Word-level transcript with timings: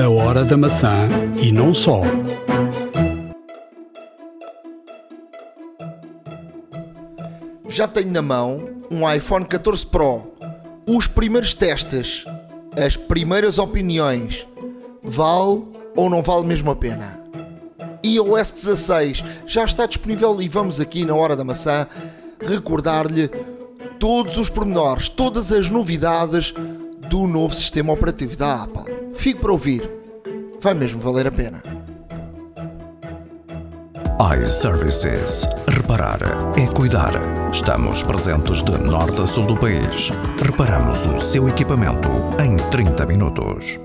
A 0.00 0.08
hora 0.08 0.46
da 0.46 0.56
maçã 0.56 1.10
e 1.42 1.52
não 1.52 1.74
só. 1.74 2.00
Já 7.68 7.86
tenho 7.86 8.10
na 8.10 8.22
mão 8.22 8.66
um 8.90 9.12
iPhone 9.12 9.44
14 9.44 9.84
Pro. 9.84 10.22
Os 10.86 11.06
primeiros 11.06 11.52
testes, 11.52 12.24
as 12.74 12.96
primeiras 12.96 13.58
opiniões. 13.58 14.48
Vale 15.02 15.64
ou 15.94 16.08
não 16.08 16.22
vale 16.22 16.46
mesmo 16.46 16.70
a 16.70 16.76
pena? 16.76 17.20
iOS 18.02 18.52
16 18.52 19.22
já 19.46 19.64
está 19.64 19.84
disponível 19.84 20.40
e 20.40 20.48
vamos 20.48 20.80
aqui 20.80 21.04
na 21.04 21.14
hora 21.14 21.36
da 21.36 21.44
maçã 21.44 21.86
recordar-lhe 22.40 23.28
todos 23.98 24.38
os 24.38 24.48
pormenores, 24.48 25.10
todas 25.10 25.52
as 25.52 25.68
novidades 25.68 26.54
do 27.10 27.26
novo 27.26 27.52
sistema 27.52 27.92
operativo 27.92 28.36
da 28.36 28.62
Apple. 28.62 28.84
Fique 29.14 29.40
para 29.40 29.50
ouvir, 29.50 29.82
vai 30.60 30.74
mesmo 30.74 31.00
valer 31.00 31.26
a 31.26 31.32
pena. 31.32 31.60
iServices. 34.40 35.44
Reparar 35.66 36.20
é 36.56 36.66
cuidar. 36.68 37.12
Estamos 37.50 38.04
presentes 38.04 38.62
de 38.62 38.78
norte 38.78 39.22
a 39.22 39.26
sul 39.26 39.44
do 39.44 39.56
país. 39.56 40.10
Reparamos 40.40 41.06
o 41.06 41.20
seu 41.20 41.48
equipamento 41.48 42.08
em 42.40 42.56
30 42.70 43.04
minutos. 43.06 43.80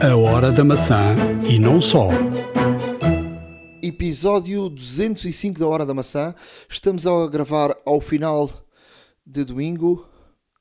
A 0.00 0.16
hora 0.16 0.52
da 0.52 0.62
maçã 0.62 1.16
e 1.44 1.58
não 1.58 1.80
só. 1.80 2.08
Episódio 3.82 4.68
205 4.68 5.58
da 5.58 5.66
Hora 5.66 5.84
da 5.84 5.92
Maçã. 5.92 6.32
Estamos 6.68 7.04
a 7.04 7.26
gravar 7.26 7.76
ao 7.84 8.00
final 8.00 8.48
de 9.26 9.44
domingo, 9.44 10.07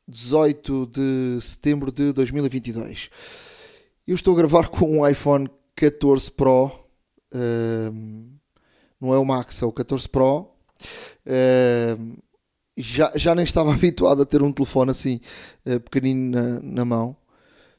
18 0.08 0.88
de 0.88 1.40
setembro 1.42 1.92
de 1.92 2.14
2022. 2.14 3.10
Eu 4.08 4.16
estou 4.16 4.34
a 4.34 4.38
gravar 4.38 4.68
com 4.70 5.00
um 5.00 5.08
iPhone 5.08 5.50
14 5.76 6.32
Pro. 6.32 6.72
ehm, 7.34 8.28
não 9.00 9.14
é 9.14 9.18
o 9.18 9.26
Max, 9.26 9.62
é 9.62 9.66
o 9.66 9.72
14 9.72 10.08
Pro. 10.10 10.50
Ehm, 11.26 12.14
já, 12.76 13.12
já 13.16 13.34
nem 13.36 13.44
estava 13.44 13.72
habituado 13.74 14.22
a 14.22 14.26
ter 14.26 14.42
um 14.42 14.52
telefone 14.52 14.92
assim 14.92 15.20
eh, 15.66 15.80
pequenino 15.80 16.32
na, 16.32 16.60
na 16.62 16.86
mão. 16.86 17.16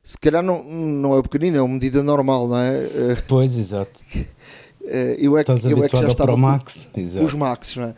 Se 0.03 0.17
calhar 0.19 0.43
não, 0.43 0.63
não 0.65 1.19
é 1.19 1.23
pequenino, 1.23 1.57
é 1.59 1.63
uma 1.63 1.75
medida 1.75 2.03
normal, 2.03 2.49
não 2.49 2.57
é? 2.57 2.85
Eh, 2.85 3.23
Pois, 3.27 3.57
exato. 3.59 4.01
eh, 4.85 5.17
eu 5.19 5.37
é 5.37 5.45
que, 5.45 5.53
Estás 5.53 5.71
eu 5.71 5.85
é 5.85 5.89
que 5.89 5.97
já 5.97 6.09
estava 6.09 6.33
Pro 6.33 6.39
Max. 6.39 6.89
com 6.93 7.01
Exato. 7.01 7.25
os 7.27 7.35
Max, 7.35 7.77
não 7.77 7.85
é? 7.85 7.95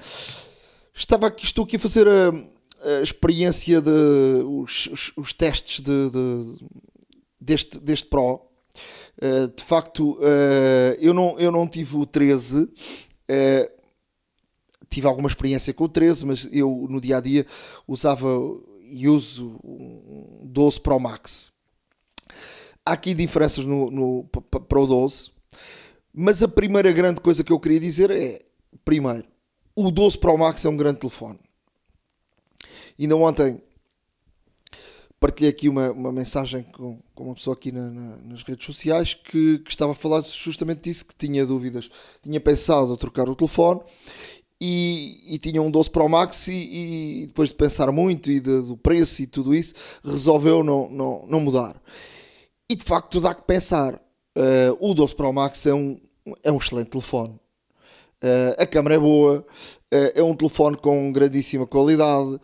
Estava 0.95 1.27
aqui, 1.29 1.45
estou 1.45 1.65
aqui 1.65 1.77
a 1.77 1.79
fazer 1.79 2.07
a, 2.09 2.33
a 2.83 3.03
experiência 3.03 3.81
de 3.81 3.91
os, 4.47 4.87
os- 4.87 5.13
os 5.17 5.33
testes 5.33 5.81
de, 5.81 6.11
de- 6.11 6.65
deste, 7.41 7.79
deste 7.81 8.07
Pro. 8.07 8.41
Eh, 9.21 9.49
de 9.55 9.63
facto, 9.65 10.19
eh, 10.23 10.97
eu, 11.01 11.13
não, 11.13 11.39
eu 11.39 11.51
não 11.53 11.67
tive 11.69 11.97
o 11.97 12.07
13. 12.07 12.69
eh, 13.29 13.71
tive 14.89 15.07
alguma 15.07 15.29
experiência 15.29 15.73
com 15.75 15.85
o 15.85 15.89
13, 15.89 16.27
mas 16.27 16.49
eu 16.51 16.87
no 16.91 17.01
dia 17.01 17.19
a 17.19 17.21
dia 17.21 17.47
usava 17.87 18.27
e 18.85 19.09
uso 19.09 19.61
um 19.63 20.41
12 20.49 20.81
Pro 20.81 20.99
Max. 20.99 21.53
Há 22.85 22.93
aqui 22.93 23.15
diferenças 23.15 23.65
no, 23.65 23.91
no, 23.91 24.25
pa- 24.25 24.41
pa- 24.41 24.61
para 24.61 24.81
o 24.81 24.87
12. 24.87 25.31
Mas 26.13 26.43
a 26.43 26.49
primeira 26.49 26.91
grande 26.91 27.21
coisa 27.21 27.45
que 27.45 27.53
eu 27.53 27.61
queria 27.61 27.79
dizer 27.79 28.11
é: 28.11 28.43
primeiro, 28.85 29.25
o 29.77 29.91
12 29.93 30.19
Pro 30.19 30.37
Max 30.37 30.65
é 30.65 30.69
um 30.69 30.77
grande 30.77 30.99
telefone. 31.01 31.39
Ainda 32.99 33.17
ontem 33.17 33.61
partilhei 35.19 35.51
aqui 35.51 35.69
uma, 35.69 35.91
uma 35.93 36.13
mensagem 36.13 36.63
com, 36.63 36.99
com 37.15 37.25
uma 37.25 37.35
pessoa 37.35 37.55
aqui 37.55 37.71
na- 37.73 37.91
na- 37.91 38.17
nas 38.19 38.43
redes 38.43 38.65
sociais 38.65 39.15
que, 39.15 39.59
que 39.59 39.71
estava 39.71 39.93
a 39.93 39.95
falar 39.95 40.23
justamente 40.23 40.83
disso: 40.83 41.05
que 41.07 41.15
tinha 41.15 41.45
dúvidas, 41.47 41.91
tinha 42.23 42.41
pensado 42.41 42.93
a 42.93 42.97
trocar 42.97 43.29
o 43.29 43.37
telefone 43.37 43.81
e, 44.61 45.35
e 45.35 45.39
tinha 45.39 45.61
um 45.63 45.71
12 45.71 45.91
Pro 45.91 46.09
Max 46.09 46.49
e, 46.49 47.23
e 47.23 47.27
depois 47.27 47.51
de 47.51 47.55
pensar 47.55 47.91
muito 47.93 48.31
e 48.31 48.41
de- 48.41 48.63
do 48.63 48.77
preço 48.77 49.23
e 49.23 49.27
tudo 49.27 49.55
isso, 49.55 49.75
resolveu 50.05 50.63
não, 50.65 50.89
não, 50.91 51.27
não 51.29 51.41
mudar. 51.41 51.81
E 52.69 52.77
de 52.77 52.85
facto 52.85 53.21
dá 53.21 53.35
que 53.35 53.43
pensar. 53.43 54.01
Eh, 54.37 54.73
o 54.79 54.95
12 54.95 55.15
Pro 55.17 55.33
Max 55.33 55.67
é 55.67 55.75
um, 55.75 56.01
é 56.45 56.53
um 56.53 56.57
excelente 56.59 56.91
telefone. 56.91 57.35
Eh, 58.23 58.57
a 58.61 58.67
câmera 58.67 58.95
é 58.95 58.99
boa, 58.99 59.45
eh, 59.91 60.13
é 60.17 60.23
um 60.23 60.37
telefone 60.37 60.77
com 60.77 61.11
grandíssima 61.13 61.67
qualidade. 61.67 62.39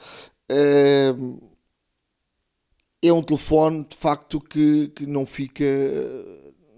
É 3.03 3.13
um 3.13 3.23
telefone 3.23 3.85
de 3.85 3.97
facto 3.97 4.41
que, 4.41 4.89
que 4.89 5.07
não 5.07 5.25
fica. 5.27 5.65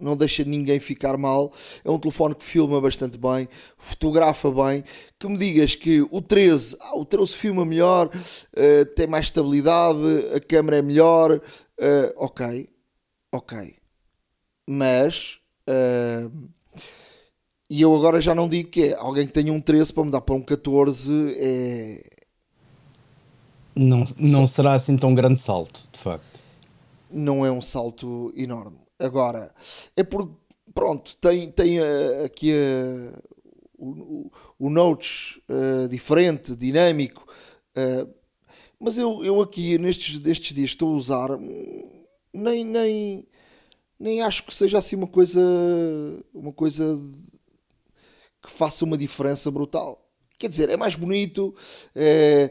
Não 0.01 0.17
deixa 0.17 0.45
ninguém 0.45 0.79
ficar 0.79 1.17
mal. 1.17 1.53
É 1.85 1.91
um 1.91 1.99
telefone 1.99 2.35
que 2.35 2.45
filma 2.45 2.81
bastante 2.81 3.19
bem, 3.19 3.49
fotografa 3.77 4.49
bem. 4.51 4.85
Que 5.19 5.27
me 5.27 5.37
digas 5.37 5.75
que 5.75 6.03
o 6.11 6.21
13, 6.23 6.77
ah, 6.81 6.97
o 6.97 7.05
13 7.05 7.35
filma 7.35 7.65
melhor, 7.65 8.09
eh, 8.55 8.85
tem 8.85 9.09
mais 9.09 9.27
estabilidade, 9.27 9.99
a 10.37 10.41
câmera 10.41 10.79
é 10.79 10.83
melhor. 10.83 11.41
eh, 11.81 12.15
ok, 12.17 12.69
ok. 13.33 13.77
Mas. 14.69 15.41
eh, 15.67 16.29
e 17.71 17.83
eu 17.83 17.95
agora 17.95 18.21
já 18.21 18.35
não 18.35 18.49
digo 18.49 18.71
que 18.71 18.85
é 18.85 18.95
alguém 18.95 19.27
que 19.27 19.33
tenha 19.33 19.53
um 19.53 19.61
13 19.61 19.93
para 19.93 20.05
mudar 20.05 20.21
para 20.23 20.35
um 20.35 20.43
14 20.43 21.35
é. 21.37 22.08
Não, 23.75 24.05
não 24.19 24.47
será 24.47 24.73
assim 24.73 24.97
tão 24.97 25.15
grande 25.15 25.39
salto, 25.39 25.87
de 25.93 25.99
facto. 25.99 26.41
não 27.11 27.47
é 27.47 27.51
um 27.51 27.61
salto 27.61 28.33
enorme. 28.37 28.79
Agora, 28.99 29.53
é 29.97 30.03
por. 30.03 30.31
Pronto, 30.75 31.17
tem, 31.17 31.51
tem 31.51 31.79
eh, 31.79 32.25
aqui 32.27 32.53
eh, 32.53 33.13
o, 33.79 34.31
o, 34.59 34.71
Notes 34.71 35.41
eh, 35.49 35.89
diferente, 35.89 36.55
dinâmico, 36.55 37.27
eh, 37.75 38.07
mas 38.79 38.99
eu, 38.99 39.25
eu 39.25 39.41
aqui 39.41 39.79
nestes, 39.79 40.21
destes 40.21 40.55
dias 40.55 40.71
estou 40.71 40.93
a 40.93 40.97
usar, 40.97 41.33
hum, 41.33 42.05
nem, 42.33 42.65
nem, 42.65 43.27
nem 43.99 44.21
acho 44.21 44.45
que 44.45 44.55
seja 44.55 44.79
assim 44.79 44.95
uma 44.95 45.07
coisa, 45.09 45.41
uma 46.33 46.53
coisa 46.53 46.85
que 48.43 48.51
faça 48.51 48.85
uma 48.85 48.97
diferença 48.99 49.51
brutal. 49.51 50.05
Quer 50.39 50.49
dizer, 50.49 50.69
é 50.69 50.77
mais 50.77 50.95
bonito, 50.95 51.55
é, 51.97 52.51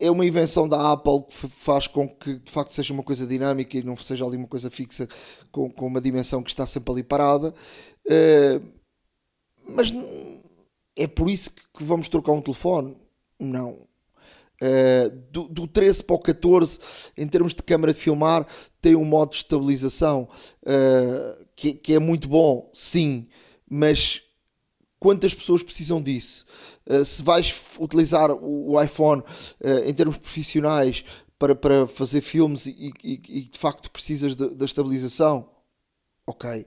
é 0.00 0.10
uma 0.10 0.24
invenção 0.24 0.66
da 0.66 0.92
Apple 0.92 1.22
que 1.28 1.34
fa- 1.34 1.48
faz 1.48 1.86
com 1.86 2.08
que 2.08 2.34
de 2.38 2.50
facto 2.50 2.72
seja 2.72 2.92
uma 2.92 3.02
coisa 3.02 3.26
dinâmica 3.26 3.76
e 3.76 3.82
não 3.82 3.96
seja 3.96 4.24
ali 4.24 4.36
uma 4.36 4.48
coisa 4.48 4.70
fixa 4.70 5.06
com, 5.52 5.70
com 5.70 5.86
uma 5.86 6.00
dimensão 6.00 6.42
que 6.42 6.50
está 6.50 6.66
sempre 6.66 6.92
ali 6.92 7.02
parada. 7.02 7.54
É, 8.08 8.60
mas 9.68 9.92
é 10.96 11.06
por 11.06 11.28
isso 11.28 11.50
que, 11.52 11.62
que 11.78 11.84
vamos 11.84 12.08
trocar 12.08 12.32
um 12.32 12.40
telefone? 12.40 12.96
Não. 13.38 13.88
Uh, 14.62 15.08
do, 15.30 15.48
do 15.48 15.66
13 15.66 16.04
para 16.04 16.16
o 16.16 16.18
14, 16.18 16.78
em 17.16 17.26
termos 17.26 17.54
de 17.54 17.62
câmara 17.62 17.94
de 17.94 18.00
filmar, 18.00 18.46
tem 18.80 18.94
um 18.94 19.06
modo 19.06 19.30
de 19.30 19.36
estabilização 19.36 20.28
uh, 20.62 21.46
que, 21.56 21.72
que 21.72 21.94
é 21.94 21.98
muito 21.98 22.28
bom, 22.28 22.70
sim, 22.74 23.26
mas 23.68 24.22
quantas 25.00 25.34
pessoas 25.34 25.64
precisam 25.64 26.00
disso? 26.02 26.46
Uh, 26.86 27.04
se 27.04 27.22
vais 27.22 27.52
utilizar 27.80 28.30
o, 28.30 28.80
iPhone 28.82 29.22
uh, 29.22 29.88
em 29.88 29.94
termos 29.94 30.18
profissionais 30.18 31.04
para, 31.38 31.56
para 31.56 31.88
fazer 31.88 32.20
filmes 32.20 32.66
e, 32.66 32.92
e- 33.02 33.22
e 33.28 33.40
de 33.48 33.58
facto 33.58 33.90
precisas 33.90 34.36
da 34.36 34.64
estabilização, 34.64 35.48
ok, 36.26 36.66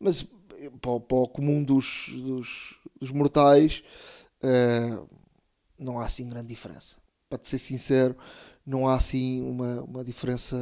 mas 0.00 0.26
eh, 0.58 0.70
para, 0.80 0.90
o- 0.92 1.00
para 1.00 1.16
o 1.18 1.28
comum 1.28 1.62
dos, 1.64 2.10
dos, 2.16 2.78
dos 3.00 3.10
mortais 3.12 3.82
uh, 4.42 5.08
não 5.78 6.00
há 6.00 6.06
assim 6.06 6.28
grande 6.28 6.48
diferença. 6.48 6.96
Para 7.28 7.38
te 7.38 7.48
ser 7.48 7.58
sincero, 7.58 8.16
não 8.66 8.88
há 8.88 8.94
assim 8.94 9.42
uma, 9.42 9.82
uma 9.82 10.04
diferença 10.04 10.56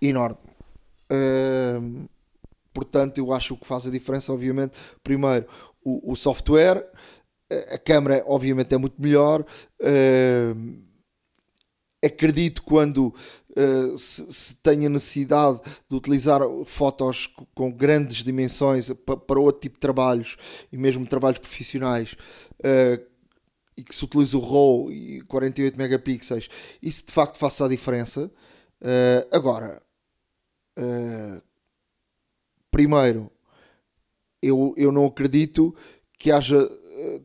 enorme. 0.00 0.38
Ahm, 1.10 2.06
portanto, 2.76 3.16
eu 3.18 3.32
acho 3.32 3.56
que 3.56 3.66
faz 3.66 3.86
a 3.86 3.90
diferença, 3.90 4.30
obviamente, 4.32 4.76
primeiro 5.02 5.46
o, 5.82 6.12
o 6.12 6.16
software, 6.16 6.86
a- 7.50 7.78
câmera, 7.78 8.22
obviamente, 8.26 8.74
é 8.74 8.78
muito 8.78 9.00
melhor. 9.00 9.44
Ahm, 9.82 10.82
acredito 12.04 12.62
quando 12.62 13.12
uh, 13.56 13.98
se, 13.98 14.32
se 14.32 14.54
tenha 14.56 14.88
necessidade 14.88 15.60
de 15.88 15.96
utilizar 15.96 16.40
fotos 16.64 17.26
co- 17.26 17.46
com 17.54 17.72
grandes 17.72 18.22
dimensões 18.22 18.92
pa- 19.04 19.16
para 19.16 19.40
outro 19.40 19.60
tipo 19.62 19.74
de 19.76 19.80
trabalhos 19.80 20.36
e 20.70 20.76
mesmo 20.76 21.06
trabalhos 21.06 21.38
profissionais 21.38 22.12
uh, 22.60 23.04
e 23.76 23.82
que 23.84 23.94
se 23.94 24.04
utilize 24.04 24.36
o 24.36 24.40
RAW 24.40 24.90
e 24.92 25.22
48 25.22 25.76
megapixels, 25.78 26.48
isso 26.82 27.06
de 27.06 27.12
facto 27.12 27.36
faça 27.38 27.64
a 27.64 27.68
diferença. 27.68 28.30
Uh, 28.80 29.28
agora, 29.36 29.82
uh, 30.78 31.42
primeiro, 32.76 33.32
eu, 34.42 34.74
eu 34.76 34.92
não 34.92 35.06
acredito 35.06 35.74
que 36.18 36.30
haja 36.30 36.62
uh, 36.62 37.22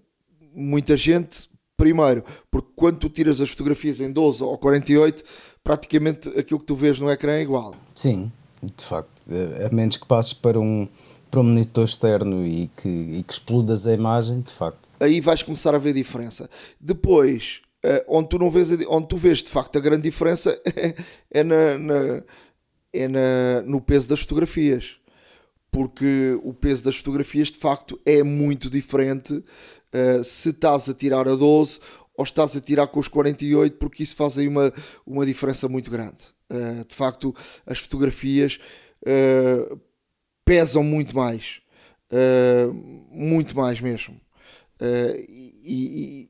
muita 0.54 0.96
gente. 0.96 1.52
Primeiro, 1.76 2.24
porque 2.50 2.70
quando 2.74 3.00
tu 3.00 3.10
tiras 3.10 3.42
as 3.42 3.50
fotografias 3.50 4.00
em 4.00 4.12
12 4.12 4.44
ou 4.44 4.58
48, 4.58 5.24
praticamente 5.62 6.30
aquilo 6.40 6.60
que 6.60 6.66
tu 6.66 6.76
vês 6.76 7.00
no 7.00 7.12
ecrã 7.12 7.34
é 7.34 7.42
igual. 7.42 7.76
Sim, 7.94 8.32
de 8.62 8.86
facto. 8.86 9.24
A 9.66 9.76
menos 9.76 9.98
que 9.98 10.06
passes 10.06 10.32
para 10.32 10.58
um, 10.58 10.88
para 11.30 11.42
um 11.42 11.44
monitor 11.44 11.84
externo 11.84 12.46
e 12.46 12.70
que, 12.78 12.88
e 12.88 13.24
que 13.24 13.34
explodas 13.34 13.86
a 13.86 13.94
imagem, 13.94 14.40
de 14.40 14.54
facto. 14.54 14.88
Aí 15.02 15.20
vais 15.20 15.44
começar 15.44 15.76
a 15.76 15.80
ver 15.80 15.94
diferença. 15.94 16.50
Depois, 16.80 17.62
uh, 17.84 18.06
onde, 18.08 18.30
tu 18.30 18.40
não 18.40 18.50
vês, 18.50 18.70
onde 18.88 19.08
tu 19.08 19.18
vês 19.18 19.40
de 19.40 19.50
facto 19.50 19.76
a 19.76 19.82
grande 19.82 20.04
diferença 20.04 20.52
é, 20.78 20.96
é, 21.32 21.44
na, 21.44 21.78
na, 21.78 22.24
é 22.94 23.08
na, 23.10 23.62
no 23.66 23.82
peso 23.82 24.08
das 24.08 24.22
fotografias. 24.22 25.01
Porque 25.72 26.38
o 26.44 26.54
peso 26.54 26.84
das 26.84 26.98
fotografias 26.98 27.50
de 27.50 27.58
facto 27.58 28.00
é 28.06 28.22
muito 28.24 28.70
diferente 28.70 29.34
uh, 29.34 30.24
se 30.24 30.50
estás 30.50 30.90
a 30.90 30.94
tirar 30.94 31.28
a 31.28 31.36
12 31.36 31.80
ou 32.18 32.24
estás 32.26 32.56
a 32.56 32.62
tirar 32.62 32.88
com 32.88 33.00
os 33.00 33.08
48, 33.08 33.78
porque 33.78 34.04
isso 34.04 34.16
faz 34.16 34.38
aí 34.38 34.48
uma, 34.48 34.72
uma 35.06 35.26
diferença 35.26 35.70
muito 35.70 35.90
grande. 35.90 36.20
Uh, 36.52 36.86
de 36.86 36.94
facto, 36.94 37.34
as 37.66 37.80
fotografias 37.80 38.60
pesam 40.46 40.84
muito 40.84 41.16
mais. 41.16 41.62
Uh, 42.12 42.74
muito 43.10 43.56
mais 43.56 43.80
mesmo. 43.80 44.20
Uh, 44.82 45.16
e, 45.64 46.30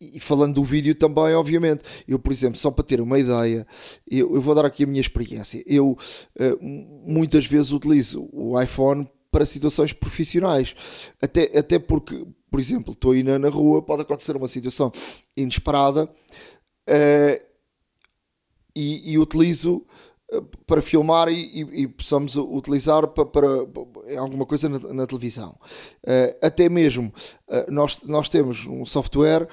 e, 0.00 0.20
falando 0.20 0.54
do 0.54 0.64
vídeo 0.64 0.94
também, 0.94 1.34
obviamente, 1.34 1.82
eu, 2.06 2.18
por 2.18 2.32
exemplo, 2.32 2.56
só 2.56 2.70
para 2.70 2.84
ter 2.84 3.00
uma 3.00 3.18
ideia, 3.18 3.66
eu, 4.08 4.34
eu 4.34 4.40
vou 4.40 4.54
dar 4.54 4.64
aqui 4.64 4.84
a 4.84 4.86
minha 4.86 5.00
experiência. 5.00 5.62
Eu 5.66 5.92
uh, 6.38 6.58
muitas 6.60 7.46
vezes 7.46 7.72
utilizo 7.72 8.28
o 8.32 8.60
iPhone 8.60 9.08
para 9.30 9.46
situações 9.46 9.92
profissionais, 9.92 10.74
até, 11.20 11.58
até 11.58 11.78
porque, 11.78 12.26
por 12.50 12.60
exemplo, 12.60 12.92
estou 12.92 13.12
aí 13.12 13.22
na, 13.22 13.38
na 13.38 13.48
rua, 13.48 13.82
pode 13.82 14.02
acontecer 14.02 14.36
uma 14.36 14.48
situação 14.48 14.90
inesperada 15.36 16.08
e, 18.74 19.12
e 19.12 19.18
utilizo 19.18 19.84
para 20.66 20.82
filmar 20.82 21.28
e, 21.28 21.34
e, 21.34 21.82
e, 21.82 21.88
possamos 21.88 22.34
utilizar 22.36 23.06
para, 23.08 23.24
para, 23.24 23.66
para 23.66 24.20
alguma 24.20 24.44
coisa 24.44 24.68
na, 24.68 24.78
na 24.92 25.06
televisão. 25.06 25.56
Uh, 26.02 26.36
até 26.42 26.68
mesmo 26.68 27.12
uh, 27.48 27.70
nós, 27.70 28.02
nós 28.02 28.28
temos 28.28 28.66
um 28.66 28.84
software 28.84 29.48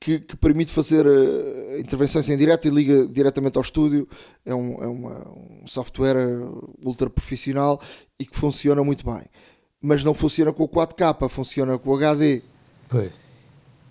que, 0.00 0.20
que 0.20 0.36
permite 0.36 0.72
fazer 0.72 1.06
uh, 1.06 1.78
intervenções 1.78 2.28
em 2.28 2.36
direto 2.36 2.66
e 2.66 2.70
liga 2.70 3.06
diretamente 3.06 3.56
ao 3.56 3.62
estúdio. 3.62 4.08
É 4.44 4.54
um, 4.54 4.82
é 4.82 4.86
uma, 4.86 5.28
um 5.28 5.66
software 5.66 6.16
ultra 6.84 7.08
profissional 7.10 7.80
e 8.18 8.26
que 8.26 8.36
funciona 8.36 8.82
muito 8.84 9.04
bem. 9.04 9.24
Mas 9.80 10.02
não 10.02 10.14
funciona 10.14 10.52
com 10.52 10.64
o 10.64 10.68
4K, 10.68 11.28
funciona 11.28 11.78
com 11.78 11.90
o 11.90 11.96
HD. 11.96 12.42
Pois 12.88 13.23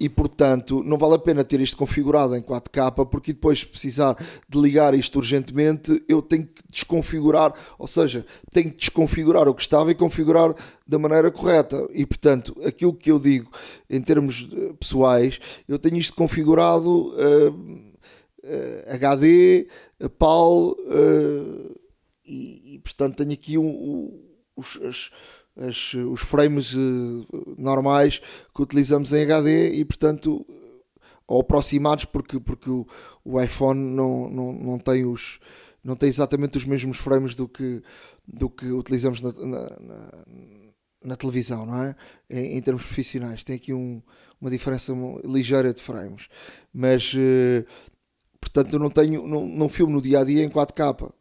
e 0.04 0.10
portanto 0.10 0.84
não 0.84 0.98
vale 0.98 1.16
a 1.16 1.18
pena 1.18 1.46
ter 1.46 1.62
isto 1.62 1.78
configurado 1.78 2.36
em 2.36 2.42
4K 2.42 3.08
porque 3.10 3.32
depois 3.32 3.64
precisar 3.64 4.18
de 4.50 4.60
ligar 4.60 4.94
isto 4.94 5.16
urgentemente 5.16 6.04
eu 6.10 6.22
tenho 6.22 6.46
que 6.46 6.62
desconfigurar, 6.70 7.54
ou 7.80 7.88
seja, 7.88 8.26
tenho 8.52 8.70
que 8.70 8.80
desconfigurar 8.80 9.48
o 9.48 9.54
que 9.54 9.62
estava 9.62 9.92
e 9.92 9.96
configurar 9.96 10.54
da 10.86 11.00
maneira 11.00 11.32
correta. 11.32 11.88
E 11.94 12.06
portanto 12.06 12.54
aquilo 12.66 12.94
que 12.94 13.12
eu 13.12 13.18
digo 13.18 13.50
em 13.90 14.02
termos 14.02 14.46
eh, 14.52 14.74
pessoais, 14.78 15.40
eu 15.70 15.80
tenho 15.80 15.96
isto 15.96 16.16
configurado 16.16 17.14
uh, 17.14 17.50
uh, 17.50 18.94
HD, 18.96 19.70
PAL 20.20 20.72
uh, 20.72 21.80
e, 22.26 22.76
e, 22.76 22.80
portanto 22.80 23.16
tenho 23.16 23.32
aqui 23.32 23.58
um, 23.58 23.70
um, 23.70 24.22
os, 24.58 24.78
as, 24.84 25.12
as, 25.56 25.94
os 25.94 26.22
frames 26.22 26.74
uh, 26.74 27.26
normais 27.58 28.20
que 28.54 28.62
utilizamos 28.62 29.14
em 29.14 29.24
HD 29.24 29.74
e 29.74 29.86
portanto 29.86 30.46
ou 31.28 31.42
aproximados 31.42 32.06
porque, 32.06 32.40
porque 32.40 32.70
o, 32.70 32.86
o 33.24 33.42
iPhone 33.42 33.80
não, 33.80 34.30
não, 34.30 34.54
não 34.54 34.80
tem 34.80 35.06
os 35.06 35.40
não 35.84 35.96
tem 35.96 36.08
exatamente 36.08 36.58
os 36.58 36.66
mesmos 36.66 36.98
frames 36.98 37.36
do 37.36 37.48
que, 37.48 37.84
do 38.26 38.50
que 38.50 38.72
utilizamos 38.72 39.22
na, 39.22 39.34
na, 39.34 39.70
na, 39.82 40.12
na 41.04 41.16
televisão, 41.18 41.66
não 41.66 41.84
é? 41.84 41.96
Em, 42.30 42.58
em, 42.58 42.62
termos 42.62 42.84
profissionais, 42.84 43.44
tem 43.44 43.58
aqui 43.58 43.74
um, 43.74 44.02
uma 44.40 44.50
diferença 44.50 44.94
ligeira 45.26 45.74
de 45.74 45.82
frames, 45.82 46.30
mas 46.74 47.14
uh, 47.14 47.66
portanto 48.40 48.74
eu 48.74 48.80
não 48.80 48.90
tenho, 48.90 49.28
não, 49.28 49.46
não 49.46 49.68
filmo 49.68 49.94
no 49.94 50.02
dia 50.02 50.20
a 50.20 50.24
dia 50.24 50.44
em 50.44 50.50
4K. 50.50 51.12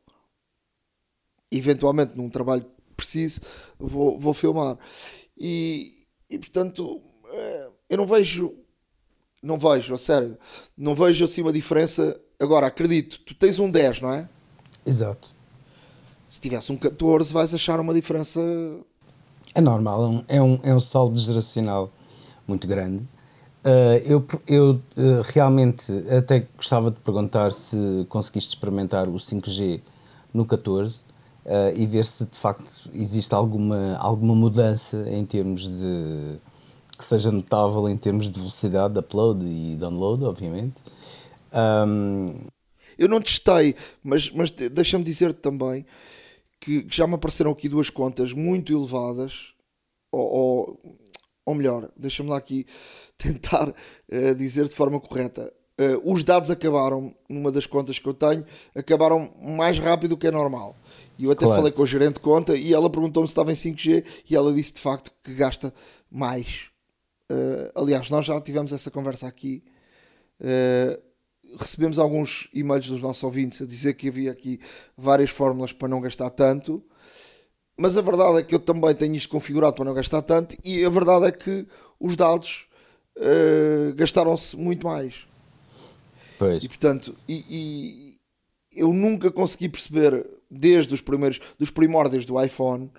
Eventualmente 1.51 2.17
num 2.17 2.31
trabalho 2.31 2.65
preciso, 3.03 3.41
vou, 3.79 4.19
vou 4.19 4.33
filmar. 4.33 4.79
E, 5.37 6.07
e 6.31 6.39
portanto, 6.39 7.01
eh, 7.33 7.71
eu 7.91 7.99
não 7.99 8.07
vejo, 8.07 8.55
não 9.43 9.59
vejo, 9.59 9.95
a 9.95 9.99
sério, 9.99 10.39
não 10.77 10.95
vejo 10.95 11.25
assim 11.25 11.43
uma 11.43 11.53
diferença. 11.53 12.19
Agora, 12.39 12.67
acredito, 12.67 13.21
tu 13.21 13.35
tens 13.35 13.59
um 13.59 13.71
10, 13.71 14.01
não 14.01 14.13
é? 14.13 14.29
Exato. 14.87 15.29
Se 16.31 16.41
tivesse 16.41 16.73
um 16.73 16.77
14, 16.77 17.33
vais 17.33 17.53
achar 17.53 17.79
uma 17.81 17.93
diferença. 17.93 18.41
É 19.55 19.61
normal, 19.61 20.25
é 20.29 20.41
um, 20.41 20.59
é 20.63 20.75
um 20.75 20.81
saldo 20.81 21.19
geracional 21.19 21.93
muito 22.47 22.67
grande. 22.67 23.03
Uh, 23.65 24.03
eu 24.05 24.27
eu 24.49 24.71
uh, 24.71 25.23
realmente 25.33 25.93
até 26.09 26.49
gostava 26.57 26.91
de 26.91 26.99
perguntar 26.99 27.53
se 27.53 27.77
conseguiste 28.09 28.55
experimentar 28.55 29.09
o 29.09 29.15
5G 29.15 29.81
no 30.35 30.45
14 30.45 31.01
uh, 31.47 31.73
e 31.77 31.87
ver 31.87 32.05
se 32.05 32.27
de 32.27 32.37
facto 32.37 32.91
existe 32.95 33.35
alguma, 33.35 33.97
alguma 33.97 34.35
mudança 34.35 35.05
em 35.09 35.25
termos 35.25 35.69
de. 35.69 36.37
que 36.97 37.05
seja 37.05 37.31
notável 37.31 37.89
em 37.89 37.97
termos 37.97 38.31
de 38.31 38.39
velocidade 38.39 38.95
de 38.95 39.01
upload 39.01 39.45
e 39.45 39.77
download, 39.77 40.25
obviamente. 40.25 40.75
Um... 41.53 42.35
Eu 42.99 43.09
não 43.09 43.21
testei, 43.21 43.75
mas, 44.03 44.31
mas 44.31 44.51
deixa-me 44.51 45.03
dizer-te 45.03 45.41
também 45.41 45.85
que, 46.61 46.83
que 46.83 46.97
já 46.97 47.07
me 47.07 47.15
apareceram 47.15 47.51
aqui 47.51 47.69
duas 47.69 47.91
contas 47.91 48.33
muito 48.33 48.73
elevadas, 48.73 49.53
ou, 50.13 50.21
ou, 50.21 50.97
ou 51.45 51.55
melhor, 51.55 51.91
deixa-me 51.97 52.31
lá 52.31 52.37
aqui 52.37 52.67
tentar 53.19 53.69
uh, 53.69 54.35
dizer 54.37 54.69
de 54.69 54.75
forma 54.75 55.01
correta. 55.01 55.53
Uh, 55.81 56.13
os 56.13 56.23
dados 56.23 56.51
acabaram, 56.51 57.15
numa 57.29 57.51
das 57.51 57.67
contas 57.67 57.99
que 57.99 58.07
eu 58.07 58.15
tenho, 58.15 58.45
acabaram 58.77 59.33
mais 59.43 59.79
rápido 59.79 60.11
do 60.11 60.17
que 60.17 60.27
é 60.27 60.31
normal. 60.31 60.77
E 61.19 61.25
eu 61.25 61.33
até 61.33 61.45
claro. 61.45 61.57
falei 61.61 61.73
com 61.73 61.83
o 61.83 61.87
gerente 61.87 62.15
de 62.15 62.21
conta 62.21 62.57
e 62.57 62.73
ela 62.73 62.91
perguntou-me 62.91 63.29
se 63.29 63.33
estava 63.33 63.53
em 63.53 63.55
5G 63.55 64.05
e 64.29 64.37
ela 64.37 64.53
disse 64.53 64.75
de 64.75 64.81
facto 64.81 65.13
que 65.23 65.35
gasta 65.35 65.73
mais. 66.11 66.71
Uh, 67.31 67.73
aliás, 67.75 68.11
nós 68.11 68.27
já 68.27 68.41
tivemos 68.41 68.73
essa 68.73 68.91
conversa 68.91 69.27
aqui. 69.27 69.63
Uh, 70.41 71.01
recebemos 71.59 71.99
alguns 71.99 72.49
e-mails 72.53 72.87
dos 72.87 73.01
nossos 73.01 73.23
ouvintes 73.23 73.63
a 73.63 73.67
dizer 73.67 73.95
que 73.95 74.09
havia 74.09 74.33
aqui 74.33 74.61
várias 74.97 75.31
fórmulas 75.31 75.73
para 75.73 75.89
não 75.89 76.01
gastar 76.01 76.31
tanto. 76.31 76.83
Mas 77.77 77.97
a 77.97 78.03
verdade 78.03 78.39
é 78.39 78.43
que 78.43 78.55
eu 78.55 78.59
também 78.59 78.95
tenho 78.95 79.15
isto 79.15 79.29
configurado 79.29 79.75
para 79.75 79.85
não 79.85 79.95
gastar 79.95 80.23
tanto 80.23 80.57
e 80.63 80.85
a 80.85 80.91
verdade 80.91 81.27
é 81.27 81.33
que 81.33 81.67
os 81.99 82.17
dados 82.17 82.69
uh, 83.17 83.95
gastaram-se 83.95 84.57
muito 84.57 84.87
mais. 84.87 85.27
Pois. 86.39 86.63
E 86.63 86.69
portanto, 86.69 87.17
e, 87.29 87.45
e 87.49 88.21
eu 88.75 88.93
nunca 88.93 89.31
consegui 89.31 89.69
perceber 89.69 90.27
desde 90.53 90.95
os 90.95 91.01
primeiros, 91.01 91.41
dos 91.59 91.71
primórdios 91.71 92.27
do 92.27 92.43
iPhone 92.43 92.91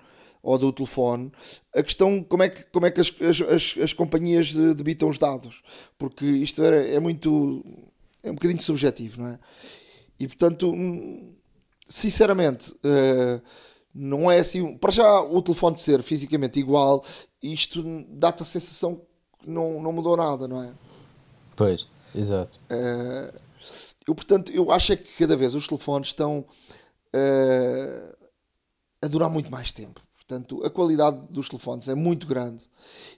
ou 0.42 0.58
do 0.58 0.72
telefone, 0.72 1.32
a 1.74 1.82
questão 1.82 2.22
como 2.22 2.42
é 2.42 2.48
que, 2.48 2.66
como 2.66 2.84
é 2.84 2.90
que 2.90 3.00
as, 3.00 3.10
as, 3.20 3.78
as 3.82 3.92
companhias 3.92 4.52
debitam 4.52 5.08
os 5.08 5.16
dados, 5.16 5.62
porque 5.96 6.24
isto 6.26 6.62
é, 6.62 6.96
é 6.96 7.00
muito, 7.00 7.64
é 8.22 8.30
um 8.30 8.34
bocadinho 8.34 8.60
subjetivo, 8.60 9.22
não 9.22 9.28
é? 9.28 9.38
E 10.18 10.26
portanto, 10.26 10.74
sinceramente, 11.88 12.72
uh, 12.72 13.40
não 13.94 14.30
é 14.30 14.40
assim, 14.40 14.76
para 14.76 14.92
já 14.92 15.20
o 15.22 15.40
telefone 15.40 15.78
ser 15.78 16.02
fisicamente 16.02 16.58
igual, 16.58 17.04
isto 17.42 17.82
dá-te 18.10 18.42
a 18.42 18.46
sensação 18.46 19.00
que 19.42 19.48
não, 19.48 19.80
não 19.80 19.92
mudou 19.92 20.16
nada, 20.16 20.46
não 20.46 20.62
é? 20.62 20.72
Pois, 21.56 21.86
exato. 22.14 22.58
Uh, 22.70 23.38
eu, 24.06 24.14
portanto, 24.14 24.52
eu 24.52 24.70
acho 24.70 24.92
é 24.92 24.96
que 24.96 25.16
cada 25.16 25.36
vez 25.36 25.54
os 25.54 25.66
telefones 25.66 26.08
estão 26.08 26.44
uh, 27.14 28.16
a 29.02 29.08
durar 29.08 29.30
muito 29.30 29.50
mais 29.50 29.70
tempo. 29.70 30.00
Portanto, 30.14 30.64
a 30.64 30.70
qualidade 30.70 31.18
dos 31.28 31.48
telefones 31.48 31.88
é 31.88 31.94
muito 31.94 32.26
grande. 32.26 32.64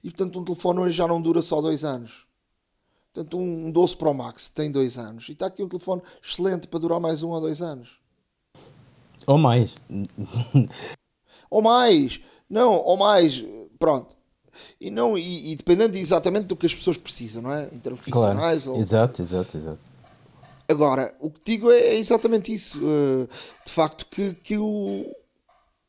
E, 0.02 0.10
portanto, 0.10 0.40
um 0.40 0.44
telefone 0.44 0.80
hoje 0.80 0.96
já 0.96 1.06
não 1.06 1.22
dura 1.22 1.40
só 1.40 1.60
dois 1.60 1.84
anos. 1.84 2.26
Portanto, 3.12 3.38
um 3.38 3.70
12 3.70 3.96
Pro 3.96 4.12
Max 4.12 4.48
tem 4.48 4.70
dois 4.70 4.98
anos. 4.98 5.28
E 5.28 5.32
está 5.32 5.46
aqui 5.46 5.62
um 5.62 5.68
telefone 5.68 6.02
excelente 6.22 6.66
para 6.66 6.80
durar 6.80 7.00
mais 7.00 7.22
um 7.22 7.30
ou 7.30 7.40
dois 7.40 7.62
anos. 7.62 7.98
Ou 9.26 9.38
mais. 9.38 9.76
ou 11.48 11.62
mais. 11.62 12.20
Não, 12.50 12.74
ou 12.74 12.96
mais. 12.96 13.44
Pronto. 13.78 14.14
E, 14.80 14.90
não, 14.90 15.16
e, 15.16 15.52
e 15.52 15.56
dependendo 15.56 15.96
exatamente 15.96 16.46
do 16.46 16.56
que 16.56 16.66
as 16.66 16.74
pessoas 16.74 16.96
precisam, 16.96 17.42
não 17.42 17.52
é? 17.52 17.68
Em 17.72 17.78
termos 17.78 18.00
profissionais. 18.00 18.64
Claro. 18.64 18.76
Ou... 18.76 18.82
Exato, 18.82 19.22
exato, 19.22 19.56
exato. 19.56 19.80
Agora, 20.68 21.14
o 21.20 21.30
que 21.30 21.40
digo 21.44 21.70
é, 21.70 21.78
é 21.78 21.94
exatamente 21.96 22.52
isso. 22.52 22.80
Uh, 22.80 23.28
de 23.64 23.72
facto, 23.72 24.06
que, 24.06 24.34
que 24.34 24.58
o, 24.58 25.04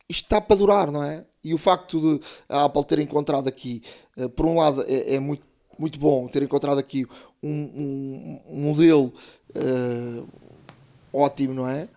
isto 0.07 0.25
está 0.25 0.39
para 0.39 0.55
durar, 0.55 0.91
não 0.91 1.03
é? 1.03 1.25
E 1.43 1.53
o 1.53 1.57
facto 1.57 1.99
de 1.99 2.25
a 2.49 2.65
Apple 2.65 2.83
ter 2.85 2.99
encontrado 2.99 3.47
aqui, 3.47 3.81
uh, 4.17 4.29
por 4.29 4.45
um 4.45 4.57
lado, 4.57 4.83
é, 4.87 5.15
é, 5.15 5.19
muito, 5.19 5.45
muito 5.79 5.99
bom 5.99 6.27
ter 6.27 6.43
encontrado 6.43 6.77
aqui 6.77 7.05
um, 7.41 7.51
um, 7.51 8.41
um 8.47 8.59
modelo 8.61 9.13
uh, 9.55 10.27
ótimo, 11.13 11.53
não 11.53 11.67
é? 11.67 11.87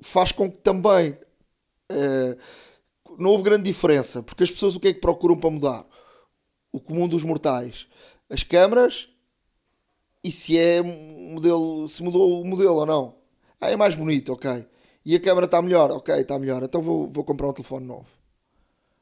Faz 0.00 0.32
com 0.32 0.50
que 0.50 0.58
também 0.58 1.18
Uh, 1.90 2.38
não 3.18 3.30
houve 3.30 3.42
grande 3.42 3.64
diferença, 3.64 4.22
porque 4.22 4.44
as 4.44 4.50
pessoas 4.50 4.76
o 4.76 4.80
que 4.80 4.88
é 4.88 4.94
que 4.94 5.00
procuram 5.00 5.36
para 5.36 5.50
mudar? 5.50 5.84
O 6.72 6.78
comum 6.78 7.08
dos 7.08 7.24
mortais. 7.24 7.86
As 8.30 8.44
câmaras 8.44 9.08
e 10.22 10.30
se 10.30 10.58
é 10.58 10.82
modelo, 10.82 11.88
se 11.88 12.02
mudou 12.02 12.40
o 12.40 12.44
modelo 12.46 12.76
ou 12.76 12.86
não. 12.86 13.14
Ah, 13.60 13.70
é 13.70 13.76
mais 13.76 13.94
bonito, 13.94 14.32
ok. 14.32 14.66
E 15.04 15.16
a 15.16 15.20
câmera 15.20 15.46
está 15.46 15.62
melhor, 15.62 15.90
ok, 15.90 16.14
está 16.14 16.38
melhor. 16.38 16.62
Então 16.62 16.82
vou, 16.82 17.08
vou 17.08 17.24
comprar 17.24 17.48
um 17.48 17.52
telefone 17.52 17.86
novo. 17.86 18.06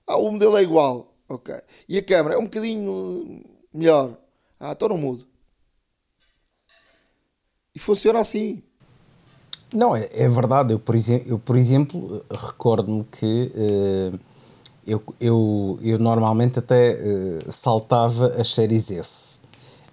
Ah, 0.06 0.16
o 0.16 0.30
modelo 0.30 0.56
é 0.56 0.62
igual, 0.62 1.14
ok. 1.28 1.54
E 1.88 1.98
a 1.98 2.02
câmera 2.02 2.34
é 2.34 2.38
um 2.38 2.44
bocadinho 2.44 3.44
melhor. 3.72 4.16
Ah, 4.58 4.72
então 4.72 4.88
não 4.88 4.98
mudo. 4.98 5.26
E 7.74 7.78
funciona 7.78 8.20
assim. 8.20 8.62
Não, 9.72 9.94
é, 9.94 10.08
é 10.12 10.28
verdade. 10.28 10.72
Eu, 10.72 10.78
por, 10.78 10.94
eu, 11.26 11.38
por 11.38 11.56
exemplo, 11.56 12.24
recordo-me 12.30 13.04
que 13.04 13.52
uh, 13.54 14.18
eu, 14.86 15.02
eu, 15.20 15.78
eu 15.82 15.98
normalmente 15.98 16.58
até 16.58 16.94
uh, 16.94 17.52
saltava 17.52 18.28
as 18.40 18.48
séries 18.48 18.90
S. 18.90 19.40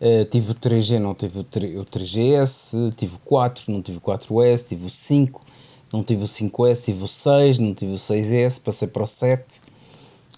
Uh, 0.01 0.25
tive 0.25 0.51
o 0.51 0.55
3G, 0.55 0.99
não 0.99 1.13
tive 1.13 1.39
o, 1.39 1.43
3, 1.43 1.77
o 1.77 1.85
3GS, 1.85 2.93
tive 2.95 3.15
o 3.15 3.19
4, 3.19 3.71
não 3.71 3.81
tive 3.81 3.97
o 3.97 4.01
4S, 4.01 4.67
tive 4.67 4.85
o 4.85 4.89
5, 4.89 5.41
não 5.93 6.03
tive 6.03 6.23
o 6.23 6.27
5S, 6.27 6.85
tive 6.85 7.03
o 7.03 7.07
6, 7.07 7.59
não 7.59 7.73
tive 7.73 7.93
o 7.93 7.97
6S, 7.97 8.61
passei 8.61 8.87
para 8.87 9.03
o 9.03 9.07
7 9.07 9.43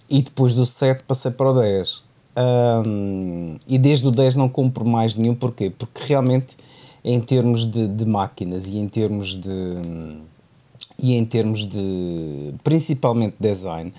e 0.08 0.22
depois 0.22 0.54
do 0.54 0.64
7 0.64 1.02
passei 1.04 1.32
para 1.32 1.50
o 1.50 1.60
10. 1.60 2.02
Um, 2.36 3.56
e 3.66 3.78
desde 3.78 4.06
o 4.06 4.12
10 4.12 4.36
não 4.36 4.48
compro 4.48 4.84
mais 4.86 5.16
nenhum, 5.16 5.34
porquê? 5.34 5.70
Porque 5.76 6.04
realmente 6.04 6.56
em 7.04 7.20
termos 7.20 7.66
de, 7.66 7.88
de 7.88 8.06
máquinas 8.06 8.66
e 8.66 8.78
em 8.78 8.88
termos 8.88 9.34
de 9.34 9.50
e 11.00 11.14
em 11.14 11.24
termos 11.24 11.64
de 11.64 12.54
principalmente 12.62 13.36
design 13.38 13.92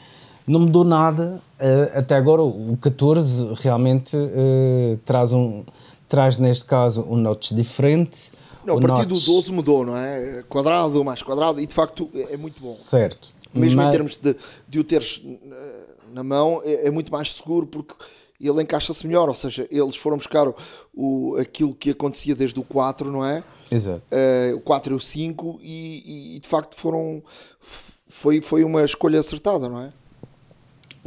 não 0.49 0.61
mudou 0.61 0.83
nada 0.83 1.41
uh, 1.59 1.97
até 1.97 2.15
agora 2.15 2.41
o 2.41 2.77
14 2.81 3.53
realmente 3.61 4.15
uh, 4.15 4.97
traz 5.05 5.31
um 5.31 5.63
traz 6.07 6.37
neste 6.37 6.65
caso 6.65 7.05
um 7.07 7.15
notch 7.15 7.51
diferente 7.51 8.31
não, 8.65 8.77
a 8.77 8.81
partir 8.81 9.07
notch... 9.07 9.25
do 9.25 9.33
12 9.33 9.51
mudou, 9.51 9.85
não 9.85 9.95
é? 9.95 10.43
Quadrado, 10.49 11.03
mais 11.03 11.23
quadrado, 11.23 11.61
e 11.61 11.65
de 11.65 11.73
facto 11.73 12.09
é 12.13 12.37
muito 12.37 12.59
bom. 12.59 12.73
Certo. 12.73 13.31
Mesmo 13.53 13.77
Mas... 13.77 13.87
em 13.87 13.91
termos 13.91 14.17
de, 14.17 14.35
de 14.67 14.79
o 14.79 14.83
teres 14.83 15.21
na 16.11 16.23
mão, 16.23 16.61
é, 16.63 16.87
é 16.87 16.91
muito 16.91 17.11
mais 17.11 17.33
seguro 17.33 17.65
porque 17.65 17.95
ele 18.39 18.61
encaixa-se 18.61 19.05
melhor, 19.05 19.27
ou 19.27 19.35
seja, 19.35 19.67
eles 19.69 19.95
foram 19.95 20.17
buscar 20.17 20.47
o, 20.47 20.55
o, 20.93 21.35
aquilo 21.37 21.73
que 21.73 21.89
acontecia 21.91 22.35
desde 22.35 22.59
o 22.59 22.63
4, 22.63 23.11
não 23.11 23.25
é? 23.25 23.43
Exato. 23.69 24.01
Uh, 24.11 24.55
o 24.57 24.61
4 24.61 24.93
e 24.93 24.95
o 24.95 24.99
5 24.99 25.59
e, 25.61 26.35
e, 26.35 26.39
de 26.39 26.47
facto 26.47 26.75
foram 26.75 27.21
foi, 28.07 28.41
foi 28.41 28.63
uma 28.63 28.83
escolha 28.83 29.19
acertada, 29.19 29.67
não 29.67 29.81
é? 29.81 29.91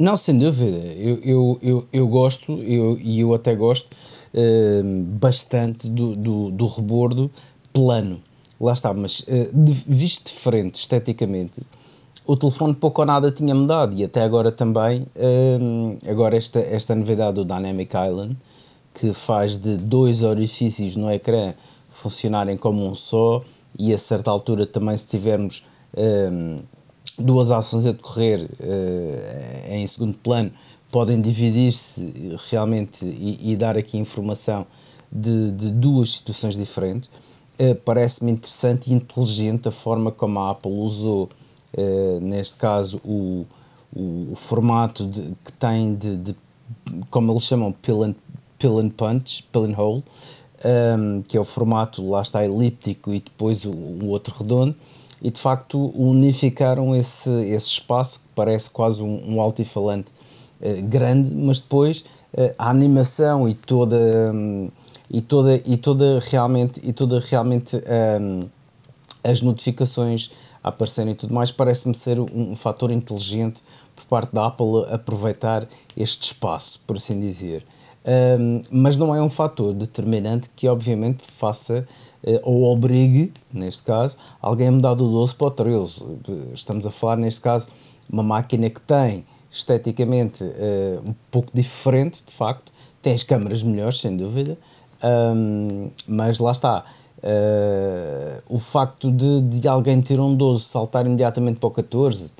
Não, 0.03 0.17
sem 0.17 0.37
dúvida. 0.37 0.77
Eu, 0.97 1.17
eu, 1.23 1.59
eu, 1.61 1.87
eu 1.93 2.07
gosto 2.09 2.51
e 2.61 2.75
eu, 2.75 2.99
eu 2.99 3.33
até 3.33 3.55
gosto 3.55 3.87
uh, 4.33 5.03
bastante 5.17 5.87
do, 5.87 6.11
do, 6.11 6.51
do 6.51 6.67
rebordo 6.67 7.31
plano. 7.71 8.21
Lá 8.59 8.73
está, 8.73 8.93
mas 8.93 9.21
uh, 9.21 9.25
de, 9.53 9.71
visto 9.87 10.25
de 10.25 10.33
frente, 10.33 10.75
esteticamente, 10.75 11.61
o 12.27 12.35
telefone 12.35 12.73
pouco 12.73 12.99
ou 12.99 13.07
nada 13.07 13.31
tinha 13.31 13.55
mudado 13.55 13.95
e 13.95 14.03
até 14.03 14.23
agora 14.23 14.51
também, 14.51 15.07
hum, 15.61 15.97
agora 16.05 16.35
esta, 16.35 16.59
esta 16.59 16.93
novidade 16.93 17.35
do 17.35 17.45
Dynamic 17.45 17.93
Island, 17.95 18.35
que 18.93 19.13
faz 19.13 19.55
de 19.55 19.77
dois 19.77 20.21
orifícios 20.21 20.97
no 20.97 21.09
ecrã 21.09 21.53
funcionarem 21.89 22.57
como 22.57 22.85
um 22.85 22.93
só 22.93 23.41
e 23.79 23.93
a 23.93 23.97
certa 23.97 24.29
altura 24.29 24.65
também 24.65 24.97
se 24.97 25.07
tivermos 25.07 25.63
hum, 25.97 26.57
duas 27.17 27.51
ações 27.51 27.85
a 27.85 27.91
decorrer 27.91 28.41
uh, 28.41 29.71
em 29.71 29.85
segundo 29.87 30.17
plano, 30.19 30.51
podem 30.91 31.19
dividir-se 31.19 32.37
realmente 32.49 33.05
e, 33.05 33.51
e, 33.51 33.55
dar 33.55 33.77
aqui 33.77 33.97
informação 33.97 34.65
de, 35.11 35.51
de 35.51 35.71
duas 35.71 36.17
situações 36.17 36.55
diferentes. 36.55 37.09
Uh, 37.59 37.75
Parece-me 37.85 38.31
interessante 38.31 38.91
e 38.91 38.93
inteligente 38.93 39.67
a 39.67 39.71
forma 39.71 40.11
como 40.11 40.39
a 40.39 40.51
Apple 40.51 40.71
usou 40.71 41.29
uh, 41.77 42.19
neste 42.21 42.57
caso, 42.57 42.99
o, 43.03 43.45
o, 43.95 44.35
formato 44.35 45.05
de, 45.05 45.21
que 45.43 45.53
tem 45.53 45.95
de, 45.95 46.17
de, 46.17 46.35
como 47.09 47.31
eles 47.31 47.43
chamam, 47.43 47.71
pill 47.71 48.03
and, 48.03 48.15
pill 48.57 48.79
and 48.79 48.89
punch, 48.89 49.43
pill 49.51 49.65
and 49.65 49.75
hole, 49.77 50.03
um, 50.97 51.21
que 51.21 51.37
é 51.37 51.39
o 51.39 51.43
formato, 51.43 52.07
lá 52.07 52.21
está, 52.21 52.45
elíptico 52.45 53.13
e 53.13 53.19
depois 53.19 53.65
o, 53.65 53.71
o 53.71 54.09
outro 54.09 54.33
redondo, 54.37 54.75
e 55.23 55.31
de 55.31 55.39
facto 55.39 55.91
unificaram 55.95 56.93
esse, 56.95 57.29
esse 57.45 57.69
espaço 57.69 58.19
que 58.19 58.33
parece 58.35 58.69
quase 58.69 59.01
um, 59.01 59.35
um 59.35 59.41
altifalante 59.41 60.11
uh, 60.59 60.81
grande, 60.89 61.33
mas 61.33 61.59
depois 61.59 62.03
uh, 62.33 62.53
a 62.59 62.69
animação 62.69 63.47
e 63.47 63.53
toda 63.53 63.97
e 65.09 65.21
toda 65.21 65.61
e 65.65 65.77
toda 65.77 66.19
realmente 66.19 66.81
e 66.83 66.91
toda 66.91 67.19
realmente 67.19 67.77
um, 68.21 68.49
as 69.23 69.41
notificações 69.41 70.31
a 70.63 70.69
aparecerem 70.69 71.13
e 71.13 71.15
tudo 71.15 71.33
mais, 71.33 71.51
parece-me 71.51 71.95
ser 71.95 72.19
um, 72.19 72.27
um 72.33 72.55
fator 72.55 72.91
inteligente 72.91 73.61
por 73.95 74.05
parte 74.05 74.33
da 74.33 74.47
Apple 74.47 74.85
aproveitar 74.91 75.67
este 75.95 76.27
espaço, 76.27 76.79
por 76.87 76.97
assim 76.97 77.19
dizer. 77.19 77.65
Um, 78.05 78.61
mas 78.71 78.97
não 78.97 79.13
é 79.13 79.21
um 79.21 79.29
fator 79.29 79.73
determinante 79.73 80.49
que, 80.55 80.67
obviamente, 80.67 81.23
faça 81.25 81.87
ou 82.43 82.71
obrigue, 82.71 83.33
neste 83.53 83.83
caso, 83.83 84.17
alguém 84.41 84.67
a 84.67 84.71
mudar 84.71 84.93
do 84.93 85.09
12 85.09 85.35
para 85.35 85.47
o 85.47 85.51
13. 85.51 86.03
Estamos 86.53 86.85
a 86.85 86.91
falar, 86.91 87.17
neste 87.17 87.41
caso, 87.41 87.67
uma 88.09 88.23
máquina 88.23 88.69
que 88.69 88.81
tem 88.81 89.25
esteticamente 89.51 90.43
uh, 90.43 91.09
um 91.09 91.13
pouco 91.29 91.51
diferente, 91.53 92.23
de 92.25 92.33
facto, 92.33 92.71
tem 93.01 93.13
as 93.13 93.21
câmaras 93.21 93.61
melhores, 93.61 93.99
sem 93.99 94.17
dúvida, 94.17 94.57
mas 96.07 96.39
lá 96.39 96.51
está. 96.51 96.83
Uh, 97.19 98.43
o 98.49 98.59
facto 98.59 99.09
de, 99.09 99.41
de 99.41 99.67
alguém 99.67 100.01
ter 100.01 100.19
um 100.19 100.35
12 100.35 100.63
saltar 100.65 101.05
imediatamente 101.05 101.57
para 101.57 101.67
o 101.67 101.71
14, 101.71 102.25
uh, 102.25 102.31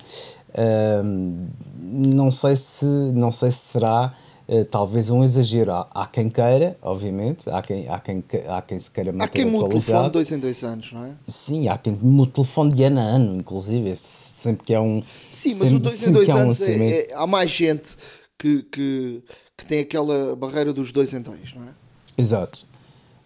não, 1.79 2.29
sei 2.31 2.55
se, 2.57 2.85
não 2.85 3.31
sei 3.31 3.51
se 3.51 3.59
será 3.59 4.13
uh, 4.47 4.65
talvez 4.65 5.09
um 5.09 5.23
exagero. 5.23 5.71
Há, 5.71 5.88
há, 5.93 6.07
quem 6.07 6.29
queira, 6.29 6.77
obviamente, 6.81 7.50
há 7.50 7.62
quem, 7.62 7.88
há 7.88 8.00
quem, 8.00 8.23
há 8.47 8.62
quem 8.62 8.79
se 8.79 8.91
queira 8.91 9.12
manter 9.12 9.25
Há 9.25 9.27
quem 9.29 9.45
mude 9.45 9.65
o 9.65 9.69
telefone 9.69 10.03
de 10.05 10.09
dois 10.12 10.31
em 10.31 10.39
dois 10.39 10.63
anos, 10.63 10.91
não 10.91 11.05
é? 11.05 11.12
Sim, 11.27 11.67
há 11.67 11.77
quem 11.77 11.93
mude 11.93 12.29
o 12.29 12.33
telefone 12.33 12.69
de 12.73 12.83
ano 12.83 13.00
a 13.00 13.03
ano, 13.03 13.35
inclusive, 13.35 13.95
sempre 13.95 14.65
que 14.65 14.73
é 14.73 14.79
um. 14.79 15.03
Sim, 15.31 15.55
mas 15.55 15.73
o 15.73 15.79
dois 15.79 16.07
em 16.07 16.12
dois 16.12 16.29
anos 16.29 16.62
um 16.62 16.65
é, 16.65 16.89
é, 16.89 17.13
há 17.13 17.27
mais 17.27 17.51
gente 17.51 17.95
que, 18.38 18.63
que, 18.63 19.23
que 19.57 19.65
tem 19.65 19.79
aquela 19.79 20.35
barreira 20.35 20.73
dos 20.73 20.91
dois 20.91 21.13
em 21.13 21.21
dois, 21.21 21.53
não 21.53 21.63
é? 21.63 21.69
Exato. 22.17 22.65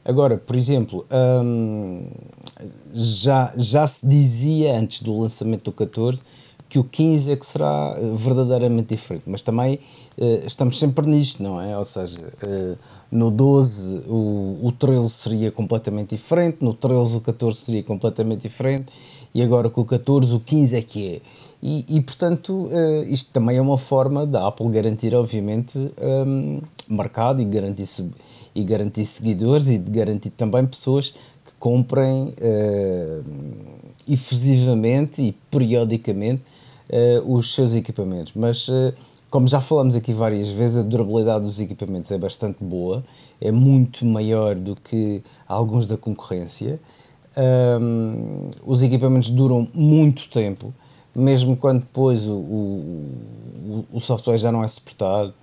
Agora, 0.05 0.37
por 0.37 0.55
exemplo, 0.55 1.05
hum, 1.43 2.09
já, 2.93 3.53
já 3.57 3.85
se 3.85 4.07
dizia 4.07 4.79
antes 4.79 5.01
do 5.01 5.19
lançamento 5.19 5.65
do 5.65 5.71
14 5.73 6.21
que 6.69 6.79
o 6.79 6.83
15 6.83 7.31
é 7.31 7.35
que 7.35 7.45
será 7.45 7.95
eh, 7.97 8.15
verdadeiramente 8.15 8.95
diferente, 8.95 9.23
mas 9.25 9.41
também 9.41 9.79
estamos 10.45 10.79
sempre 10.79 11.07
nisto, 11.07 11.43
não 11.43 11.61
é? 11.61 11.77
Ou 11.77 11.85
seja, 11.85 12.17
uh, 12.17 12.77
no 13.11 13.29
12 13.29 14.03
o, 14.07 14.59
o 14.63 14.71
13 14.71 15.09
seria 15.09 15.51
completamente 15.51 16.15
diferente, 16.15 16.57
no 16.61 16.73
13 16.73 17.17
o 17.17 17.21
14 17.21 17.57
seria 17.57 17.83
completamente 17.83 18.41
diferente 18.41 18.85
e 19.33 19.41
agora 19.43 19.69
com 19.69 19.81
o 19.81 19.85
14 19.85 20.33
o 20.33 20.39
15 20.39 20.75
é 20.75 20.81
que 20.81 21.15
é. 21.15 21.21
E, 21.61 21.97
e 21.97 22.01
portanto, 22.01 22.53
uh, 22.53 23.03
isto 23.07 23.31
também 23.31 23.57
é 23.57 23.61
uma 23.61 23.77
forma 23.77 24.25
da 24.25 24.47
Apple 24.47 24.69
garantir, 24.69 25.13
obviamente, 25.13 25.77
um, 25.77 26.61
mercado 26.87 27.41
e 27.41 27.45
garantir, 27.45 27.87
e 28.55 28.63
garantir 28.63 29.05
seguidores 29.05 29.69
e 29.69 29.77
garantir 29.77 30.31
também 30.31 30.65
pessoas 30.65 31.11
que 31.11 31.51
comprem 31.59 32.29
uh, 32.29 33.23
efusivamente 34.07 35.21
e 35.21 35.31
periodicamente 35.51 36.43
uh, 36.89 37.33
os 37.33 37.53
seus 37.53 37.75
equipamentos. 37.75 38.33
Mas, 38.35 38.67
uh, 38.67 38.93
como 39.29 39.47
já 39.47 39.59
falamos 39.59 39.95
aqui 39.95 40.13
várias 40.13 40.49
vezes, 40.49 40.77
a 40.77 40.83
durabilidade 40.83 41.45
dos 41.45 41.59
equipamentos 41.59 42.11
é 42.11 42.17
bastante 42.17 42.63
boa, 42.63 43.03
é 43.41 43.51
muito 43.51 44.05
maior 44.05 44.55
do 44.55 44.73
que 44.73 45.21
alguns 45.47 45.85
da 45.85 45.97
concorrência. 45.97 46.79
Um, 47.37 48.47
os 48.65 48.81
equipamentos 48.81 49.29
duram 49.29 49.67
muito 49.73 50.29
tempo, 50.29 50.73
mesmo 51.15 51.57
quando 51.57 51.81
depois 51.81 52.25
o, 52.25 52.33
o, 52.33 53.85
o 53.93 53.99
software 53.99 54.37
já 54.37 54.51
não 54.51 54.63
é 54.63 54.67
suportado. 54.67 55.33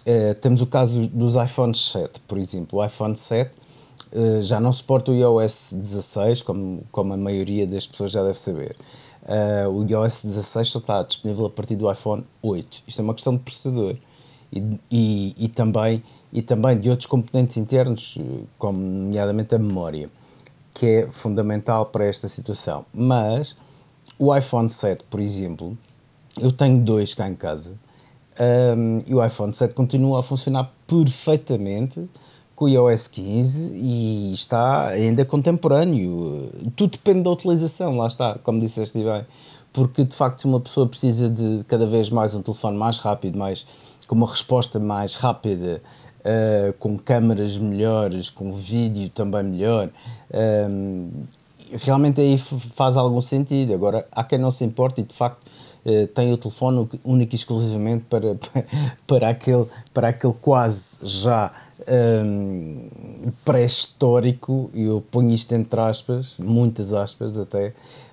Uh, 0.00 0.34
temos 0.40 0.60
o 0.60 0.66
caso 0.66 1.06
dos 1.08 1.36
iPhone 1.36 1.74
7, 1.74 2.20
por 2.26 2.38
exemplo. 2.38 2.78
O 2.78 2.84
iPhone 2.84 3.16
7 3.16 3.50
uh, 3.50 3.52
eh, 4.12 4.42
já 4.42 4.60
não 4.60 4.72
suporta 4.72 5.10
o 5.10 5.14
iOS 5.14 5.72
16, 5.72 6.42
como, 6.42 6.82
como 6.90 7.14
a 7.14 7.16
maioria 7.16 7.66
das 7.66 7.86
pessoas 7.86 8.10
já 8.10 8.22
deve 8.22 8.38
saber. 8.38 8.74
Uh, 9.24 9.70
o 9.70 9.86
iOS 9.88 10.24
16 10.24 10.68
só 10.68 10.78
está 10.78 11.02
disponível 11.02 11.46
a 11.46 11.50
partir 11.50 11.76
do 11.76 11.90
iPhone 11.90 12.24
8. 12.42 12.82
Isto 12.86 13.00
é 13.00 13.02
uma 13.02 13.14
questão 13.14 13.34
de 13.34 13.42
processador 13.42 13.96
e, 14.52 14.80
e, 14.90 15.34
e, 15.38 15.48
também, 15.48 16.02
e 16.32 16.42
também 16.42 16.78
de 16.78 16.90
outros 16.90 17.06
componentes 17.06 17.56
internos, 17.56 18.18
como 18.58 18.78
nomeadamente 18.78 19.54
a 19.54 19.58
memória, 19.58 20.10
que 20.74 20.86
é 20.86 21.06
fundamental 21.10 21.86
para 21.86 22.04
esta 22.04 22.28
situação. 22.28 22.84
Mas 22.92 23.56
o 24.18 24.34
iPhone 24.36 24.68
7, 24.68 25.04
por 25.08 25.20
exemplo, 25.20 25.76
eu 26.38 26.52
tenho 26.52 26.78
dois 26.78 27.14
cá 27.14 27.28
em 27.28 27.34
casa 27.34 27.74
um, 28.76 28.98
e 29.06 29.14
o 29.14 29.24
iPhone 29.24 29.52
7 29.52 29.74
continua 29.74 30.20
a 30.20 30.22
funcionar 30.22 30.72
perfeitamente 30.86 32.08
com 32.54 32.66
o 32.66 32.68
iOS 32.68 33.08
15 33.08 33.72
e 33.74 34.32
está 34.32 34.88
ainda 34.88 35.24
contemporâneo. 35.24 36.48
Tudo 36.76 36.92
depende 36.92 37.22
da 37.22 37.30
utilização, 37.30 37.96
lá 37.96 38.06
está, 38.06 38.38
como 38.42 38.60
disseste 38.60 38.98
bem. 39.02 39.22
Porque 39.72 40.04
de 40.04 40.14
facto 40.14 40.44
uma 40.44 40.60
pessoa 40.60 40.86
precisa 40.86 41.28
de 41.28 41.64
cada 41.64 41.84
vez 41.84 42.08
mais 42.10 42.34
um 42.34 42.42
telefone 42.42 42.76
mais 42.76 42.98
rápido, 43.00 43.36
mais, 43.36 43.66
com 44.06 44.14
uma 44.14 44.28
resposta 44.28 44.78
mais 44.78 45.16
rápida, 45.16 45.82
uh, 46.20 46.72
com 46.74 46.96
câmaras 46.96 47.58
melhores, 47.58 48.30
com 48.30 48.52
vídeo 48.52 49.08
também 49.08 49.42
melhor. 49.42 49.90
Um, 50.70 51.10
realmente 51.72 52.20
aí 52.20 52.38
faz 52.38 52.96
algum 52.96 53.20
sentido. 53.20 53.74
Agora, 53.74 54.06
há 54.12 54.22
quem 54.22 54.38
não 54.38 54.52
se 54.52 54.64
importe 54.64 55.00
e 55.00 55.04
de 55.04 55.14
facto 55.14 55.40
uh, 55.84 56.06
tem 56.08 56.32
o 56.32 56.36
telefone 56.36 56.88
único 57.04 57.34
e 57.34 57.36
exclusivamente 57.36 58.04
para, 58.08 58.36
para, 59.06 59.28
aquele, 59.28 59.66
para 59.92 60.08
aquele 60.08 60.34
quase 60.34 60.98
já 61.02 61.50
um, 61.88 62.88
pré-histórico, 63.44 64.70
e 64.74 64.84
eu 64.84 65.02
ponho 65.10 65.32
isto 65.32 65.52
entre 65.54 65.80
aspas, 65.80 66.34
muitas 66.38 66.92
aspas 66.92 67.36
até, 67.36 67.72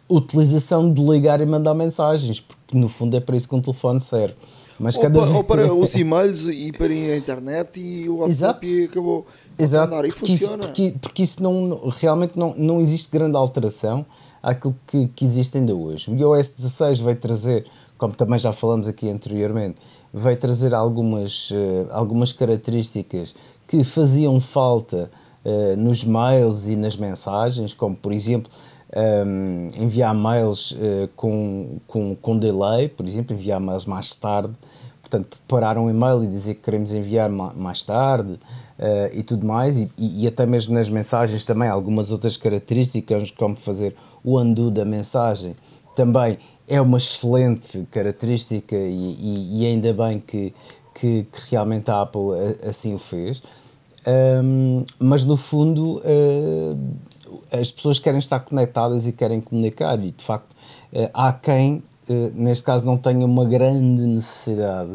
utilização 0.10 0.92
de 0.92 1.02
ligar 1.04 1.42
e 1.42 1.46
mandar 1.46 1.74
mensagens, 1.74 2.40
porque 2.40 2.78
no 2.78 2.90
fundo 2.90 3.16
é 3.16 3.20
para 3.20 3.36
isso 3.36 3.48
que 3.48 3.56
um 3.56 3.62
telefone 3.62 4.02
serve. 4.02 4.36
Mas 4.80 4.96
ou, 4.96 5.02
cada 5.04 5.14
para, 5.14 5.26
vez... 5.26 5.38
ou 5.38 5.44
para 5.44 5.74
os 5.74 5.94
e-mails 5.96 6.48
e 6.48 6.72
para 6.72 6.88
a 6.88 7.18
internet 7.18 7.80
e 7.80 8.10
o 8.10 8.18
WhatsApp 8.18 8.68
e 8.68 8.86
acabou. 8.86 9.26
Exato, 9.58 9.94
e 9.94 10.08
porque 10.10 10.12
funciona. 10.12 10.54
Isso, 10.54 10.68
porque, 10.68 10.96
porque 11.00 11.24
isso 11.24 11.44
não, 11.44 11.90
realmente 11.98 12.38
não, 12.38 12.56
não 12.58 12.82
existe 12.82 13.12
grande 13.12 13.38
alteração 13.38 14.06
àquilo 14.42 14.76
que, 14.88 15.08
que 15.08 15.26
existe 15.26 15.58
ainda 15.58 15.76
hoje. 15.76 16.10
O 16.12 16.16
iOS 16.18 16.54
16 16.54 17.00
vai 17.00 17.16
trazer, 17.16 17.66
como 17.98 18.14
também 18.14 18.40
já 18.40 18.52
falamos 18.52 18.88
aqui 18.88 19.10
anteriormente, 19.10 19.76
vai 20.14 20.36
trazer 20.36 20.74
algumas, 20.74 21.52
uh, 21.52 21.88
algumas 21.92 22.34
características 22.34 23.36
que 23.68 23.84
faziam 23.84 24.40
falta 24.40 25.10
uh, 25.46 25.78
nos 25.78 26.04
mails 26.04 26.68
e 26.68 26.76
nas 26.76 26.96
mensagens, 26.96 27.74
como 27.74 27.96
por 27.96 28.12
exemplo 28.12 28.52
um, 28.96 29.70
enviar 29.82 30.14
mails 30.14 30.72
uh, 30.72 31.10
com, 31.16 31.78
com, 31.88 32.16
com 32.16 32.38
delay, 32.38 32.90
por 32.90 33.08
exemplo, 33.08 33.36
enviar 33.36 33.60
mails 33.60 33.86
mais 33.86 34.14
tarde, 34.16 34.54
portanto, 35.02 35.38
preparar 35.48 35.78
um 35.78 35.90
e-mail 35.90 36.24
e 36.24 36.28
dizer 36.28 36.56
que 36.56 36.62
queremos 36.62 36.92
enviar 36.94 37.30
ma 37.30 37.54
mais 37.54 37.84
tarde 37.84 38.40
uh, 38.82 39.10
e 39.14 39.22
tudo 39.22 39.46
mais, 39.46 39.78
e, 39.78 39.90
e, 39.98 40.28
até 40.28 40.46
mesmo 40.46 40.74
nas 40.74 40.90
mensagens 40.90 41.46
também 41.46 41.70
algumas 41.70 42.12
outras 42.12 42.36
características, 42.36 43.30
como 43.32 43.56
fazer 43.56 43.96
o 44.24 44.40
undo 44.40 44.72
da 44.72 44.84
mensagem, 44.84 45.56
também 45.96 46.38
é 46.68 46.82
uma 46.82 46.98
excelente 46.98 47.86
característica 47.92 48.76
e, 48.76 49.16
e, 49.20 49.62
e 49.62 49.66
ainda 49.68 49.94
bem 49.94 50.20
que, 50.20 50.54
que, 50.96 51.24
que, 51.24 51.52
realmente 51.52 51.92
a 51.92 52.02
Apple 52.02 52.22
assim 52.68 52.94
o 52.94 52.98
fez. 52.98 53.44
Um, 54.44 54.84
mas 54.98 55.24
no 55.24 55.38
fundo, 55.38 55.98
uh, 56.00 56.78
as 57.52 57.72
pessoas 57.72 58.00
querem 58.00 58.18
estar 58.18 58.40
conectadas 58.40 59.06
e 59.06 59.12
querem 59.12 59.40
comunicar, 59.40 60.00
e 60.04 60.12
de 60.12 60.24
facto 60.24 60.52
uh, 60.94 61.10
há 61.14 61.32
quem, 61.34 61.84
neste 62.34 62.66
caso, 62.66 62.86
não 62.86 62.98
tenha 62.98 63.26
uma 63.26 63.46
grande 63.46 64.02
necessidade 64.02 64.92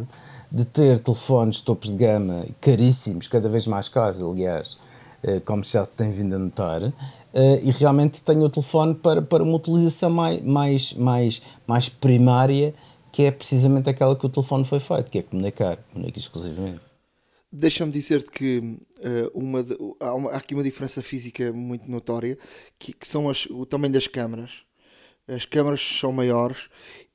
de 0.56 0.64
ter 0.64 0.98
telefones 1.00 1.60
topos 1.60 1.90
de 1.90 1.96
gama 1.96 2.46
caríssimos, 2.62 3.28
cada 3.28 3.46
vez 3.46 3.66
mais 3.66 3.90
caros, 3.90 4.22
aliás, 4.22 4.78
como 5.44 5.62
já 5.62 5.84
tem 5.84 6.08
vindo 6.08 6.34
a 6.34 6.38
notar, 6.38 6.80
e 7.62 7.70
realmente 7.72 8.24
tenha 8.24 8.40
o 8.40 8.48
telefone 8.48 8.94
para, 8.94 9.20
para 9.20 9.42
uma 9.42 9.56
utilização 9.56 10.08
mais, 10.08 10.40
mais, 10.40 10.92
mais, 10.94 11.42
mais 11.66 11.88
primária, 11.90 12.72
que 13.12 13.24
é 13.24 13.30
precisamente 13.30 13.90
aquela 13.90 14.16
que 14.16 14.24
o 14.24 14.30
telefone 14.30 14.64
foi 14.64 14.80
feito, 14.80 15.10
que 15.10 15.18
é 15.18 15.22
comunicar, 15.22 15.78
única 15.94 16.18
exclusivamente. 16.18 16.80
Deixa-me 17.52 17.92
dizer-te 17.92 18.30
que 18.30 18.78
uh, 18.98 19.30
uma, 19.38 19.62
de, 19.62 19.76
há, 20.00 20.14
uma, 20.14 20.30
há, 20.30 20.36
aqui 20.36 20.54
uma 20.54 20.64
diferença 20.64 21.02
física 21.02 21.52
muito 21.52 21.90
notória, 21.90 22.38
que, 22.78 22.94
que 22.94 23.06
são 23.06 23.28
as, 23.28 23.44
o 23.46 23.66
tamanho 23.66 23.92
das 23.92 24.06
câmaras. 24.06 24.62
As 25.28 25.44
câmaras 25.44 25.82
são 25.82 26.12
maiores 26.12 26.70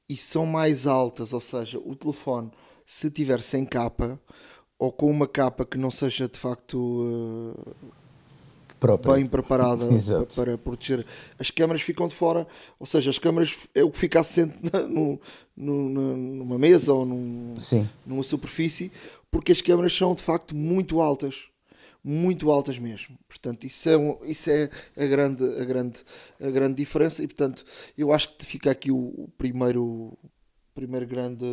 e 0.08 0.16
são 0.16 0.46
mais 0.46 0.86
altas, 0.86 1.34
ou 1.34 1.42
seja, 1.42 1.80
o 1.80 1.96
telefone, 1.96 2.52
se 2.92 3.10
tiver 3.10 3.42
sem 3.42 3.64
capa 3.64 4.20
ou 4.78 4.92
com 4.92 5.10
uma 5.10 5.26
capa 5.26 5.66
que 5.66 5.78
não 5.78 5.90
seja 5.90 6.28
de 6.28 6.38
facto 6.38 6.78
uh, 6.78 7.76
bem 9.14 9.26
preparada 9.26 9.86
para, 10.36 10.58
proteger, 10.58 11.06
as 11.40 11.50
câmaras 11.50 11.82
ficam 11.82 12.10
de 12.10 12.14
fora, 12.14 12.46
ou 12.78 12.86
seja, 12.86 13.10
as 13.10 13.18
câmaras 13.18 13.58
é 13.74 13.82
o 13.82 13.90
que 13.90 13.98
fica 13.98 14.20
assente 14.20 14.58
no, 14.90 15.18
no, 15.56 16.18
numa 16.18 16.60
mesa 16.60 16.94
ou 16.94 17.06
num, 17.06 17.56
numa 18.06 18.24
superfície 18.24 18.92
porque 19.32 19.54
as 19.54 19.62
câmaras 19.62 19.96
são 19.96 20.14
de 20.14 20.22
facto 20.22 20.54
muito 20.54 21.00
altas. 21.00 21.46
Muito 22.04 22.52
altas 22.52 22.78
mesmo. 22.78 23.18
Portanto, 23.26 23.64
isso 23.64 23.88
é, 23.88 23.96
um, 23.96 24.18
isso 24.26 24.50
é 24.50 24.70
a, 24.98 25.06
grande, 25.06 25.46
a, 25.46 25.64
grande, 25.64 26.00
a 26.42 26.50
grande 26.50 26.76
diferença 26.76 27.24
e, 27.24 27.28
portanto, 27.28 27.64
eu 27.98 28.12
acho 28.12 28.36
que 28.36 28.46
fica 28.46 28.70
aqui 28.70 28.92
o, 28.92 28.98
o 28.98 29.30
primeiro, 29.38 30.12
primeiro 30.76 31.08
grande 31.08 31.46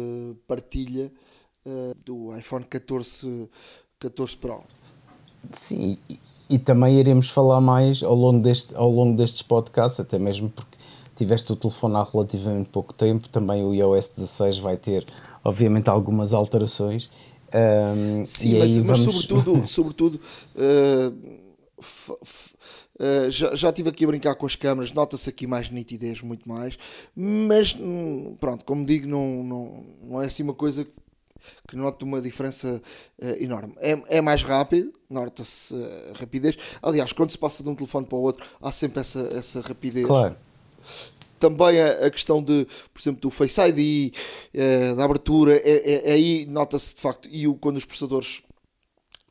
partilha 0.48 1.12
uh, 1.68 1.94
do 2.04 2.36
iPhone 2.36 2.64
14, 2.64 3.48
14 4.00 4.36
Pro. 4.36 4.62
Sim, 5.52 5.98
e, 6.08 6.18
e, 6.50 6.58
também 6.58 6.98
iremos 6.98 7.28
falar 7.30 7.60
mais 7.60 8.02
ao 8.02 8.14
longo, 8.14 8.42
deste, 8.42 8.74
ao 8.74 8.90
longo 8.90 9.16
destes 9.16 9.42
podcasts, 9.42 10.00
até 10.00 10.18
mesmo 10.18 10.50
porque 10.50 10.76
tiveste 11.14 11.52
o 11.52 11.56
telefone 11.56 11.96
há 11.96 12.02
relativamente 12.02 12.70
pouco 12.70 12.92
tempo, 12.92 13.28
também 13.28 13.64
o 13.64 13.72
iOS 13.72 14.16
16 14.16 14.58
vai 14.58 14.76
ter, 14.76 15.06
obviamente, 15.44 15.88
algumas 15.88 16.32
alterações 16.32 17.08
um, 17.54 18.26
Sim, 18.26 18.58
mas, 18.58 18.76
mas 18.76 19.00
vamos... 19.00 19.14
sobretudo, 19.14 19.66
sobretudo 19.68 20.20
uh, 20.54 21.14
uh, 23.00 23.30
já, 23.30 23.54
já 23.54 23.68
estive 23.70 23.88
aqui 23.88 24.04
a 24.04 24.06
brincar 24.06 24.34
com 24.34 24.44
as 24.44 24.54
câmaras, 24.54 24.92
nota-se 24.92 25.30
aqui 25.30 25.46
mais 25.46 25.70
nitidez, 25.70 26.20
muito 26.20 26.46
mais, 26.46 26.78
mas 27.16 27.74
hum, 27.74 28.36
pronto, 28.38 28.66
como 28.66 28.84
digo, 28.84 29.08
não, 29.08 29.42
não, 29.42 29.84
não 30.02 30.22
é 30.22 30.26
assim 30.26 30.42
uma 30.42 30.52
coisa 30.52 30.84
que 30.84 30.92
nota 31.72 32.04
uma 32.04 32.20
diferença 32.20 32.80
uh, 33.22 33.42
enorme. 33.42 33.74
É, 33.78 34.18
é 34.18 34.20
mais 34.20 34.42
rápido, 34.42 34.92
nota-se 35.08 35.74
rapidez. 36.18 36.56
Aliás, 36.82 37.12
quando 37.12 37.30
se 37.30 37.38
passa 37.38 37.62
de 37.62 37.68
um 37.68 37.74
telefone 37.74 38.06
para 38.06 38.16
o 38.16 38.22
outro, 38.22 38.46
há 38.60 38.72
sempre 38.72 39.00
essa, 39.00 39.20
essa 39.34 39.60
rapidez. 39.60 40.06
Claro 40.06 40.36
também 41.38 41.80
a, 41.80 42.06
a, 42.06 42.10
questão 42.10 42.42
de, 42.42 42.66
por 42.92 43.00
exemplo, 43.00 43.20
do 43.20 43.30
Face 43.30 43.60
ID, 43.60 44.12
uh, 44.54 44.96
da 44.96 45.04
abertura, 45.04 45.56
é, 45.56 46.08
é, 46.08 46.12
aí 46.12 46.46
nota-se 46.46 46.96
de 46.96 47.00
facto, 47.00 47.28
e 47.30 47.46
o, 47.46 47.54
quando 47.54 47.76
os 47.76 47.84
processadores 47.84 48.42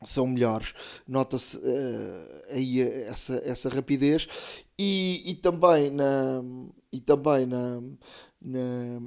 são 0.04 0.26
melhores, 0.26 0.74
nota-se 1.06 1.56
uh, 1.56 2.52
aí 2.52 2.80
essa, 2.80 3.42
essa 3.44 3.68
rapidez 3.68 4.26
e, 4.78 5.22
e 5.26 5.34
também 5.34 5.90
na 5.90 6.42
e 6.92 7.00
também 7.00 7.46
na, 7.46 7.82
na 8.40 9.00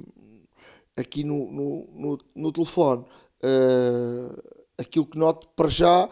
aqui 0.96 1.24
no, 1.24 1.50
no, 1.50 1.88
no, 1.94 2.18
no 2.34 2.52
telefone 2.52 3.04
uh, 3.42 4.42
aquilo 4.78 5.06
que 5.06 5.18
noto 5.18 5.48
para 5.56 5.68
já 5.68 6.08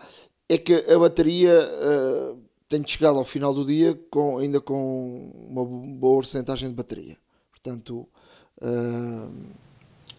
é 0.49 0.59
que 0.59 0.75
a 0.75 0.99
bateria 0.99 1.55
uh, 1.55 2.38
tenho 2.69 2.87
chegado 2.87 3.19
ao 3.19 3.25
final 3.25 3.53
do 3.53 3.64
dia 3.64 3.99
com, 4.11 4.38
ainda 4.38 4.61
com 4.61 5.33
uma 5.49 5.64
boa 5.64 6.16
porcentagem 6.16 6.69
de 6.69 6.75
bateria. 6.75 7.16
Portanto, 7.51 8.09
uh, 8.61 9.33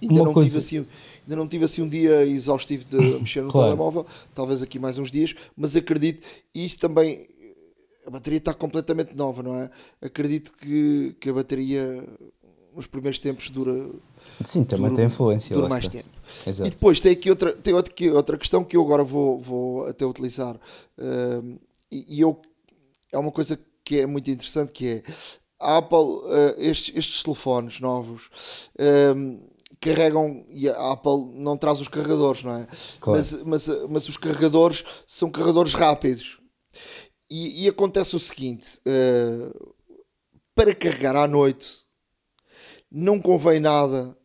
ainda, 0.02 0.24
não 0.24 0.34
coisa... 0.34 0.48
tive 0.48 0.60
assim, 0.60 0.90
ainda 1.24 1.36
não 1.36 1.48
tive 1.48 1.66
assim 1.66 1.82
um 1.82 1.90
dia 1.90 2.26
exaustivo 2.26 2.86
de 2.86 2.98
mexer 3.20 3.42
no 3.42 3.52
claro. 3.52 3.68
telemóvel, 3.68 4.06
talvez 4.34 4.62
aqui 4.62 4.80
mais 4.80 4.98
uns 4.98 5.12
dias, 5.12 5.34
mas 5.56 5.76
acredito, 5.76 6.26
e 6.54 6.66
isto 6.66 6.80
também, 6.80 7.28
a 8.06 8.10
bateria 8.10 8.38
está 8.38 8.54
completamente 8.54 9.16
nova, 9.16 9.42
não 9.42 9.60
é? 9.60 9.70
Acredito 10.02 10.54
que, 10.54 11.16
que 11.20 11.30
a 11.30 11.34
bateria 11.34 12.04
nos 12.76 12.88
primeiros 12.88 13.20
tempos 13.20 13.50
dura. 13.50 13.90
Sim, 14.44 14.64
também 14.64 14.88
dura, 14.88 14.96
tem 14.98 15.06
influência. 15.06 15.56
Dura 15.56 15.70
mais 15.70 15.88
tempo. 15.88 16.10
Exato. 16.46 16.68
E 16.68 16.72
depois 16.72 17.00
tem 17.00 17.12
aqui 17.12 17.30
outra, 17.30 17.54
tem 17.54 17.74
outra, 17.74 17.94
outra 18.14 18.38
questão 18.38 18.64
que 18.64 18.78
eu 18.78 18.82
agora 18.82 19.04
vou, 19.04 19.40
vou 19.40 19.88
até 19.88 20.06
utilizar. 20.06 20.56
Uh, 20.98 21.60
e, 21.92 22.20
eu 22.22 22.40
é 23.12 23.18
uma 23.18 23.32
coisa 23.32 23.60
que 23.84 24.00
é 24.00 24.06
muito 24.06 24.30
interessante 24.32 24.72
que 24.72 24.88
é 24.88 25.04
a 25.60 25.78
Apple, 25.78 25.98
uh, 25.98 26.56
estes, 26.58 26.96
estes, 26.96 27.24
telefones 27.24 27.80
novos 27.80 28.30
carregam 29.82 30.46
e 30.48 30.70
a 30.70 30.92
Apple 30.92 31.34
não 31.34 31.58
traz 31.58 31.82
os 31.82 31.88
carregadores, 31.88 32.44
não 32.44 32.56
é? 32.56 32.68
Claro. 33.00 33.20
Mas, 33.20 33.44
mas, 33.44 33.68
mas 33.90 34.08
os 34.08 34.16
carregadores 34.16 34.84
são 35.08 35.30
carregadores 35.30 35.74
rápidos. 35.74 36.40
E, 37.30 37.64
e 37.64 37.68
acontece 37.68 38.16
o 38.16 38.20
seguinte: 38.20 38.80
uh, 38.88 39.74
para 40.54 40.76
carregar 40.76 41.16
à 41.16 41.28
noite, 41.28 41.84
não 42.92 43.20
convém 43.20 43.60
nada 43.60 44.16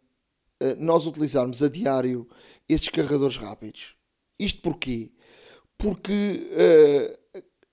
nós 0.78 1.06
utilizarmos 1.06 1.62
a 1.62 1.68
diário 1.68 2.28
estes 2.68 2.88
carregadores 2.88 3.36
rápidos. 3.36 3.94
Isto 4.38 4.62
porquê? 4.62 5.12
Porque 5.78 6.40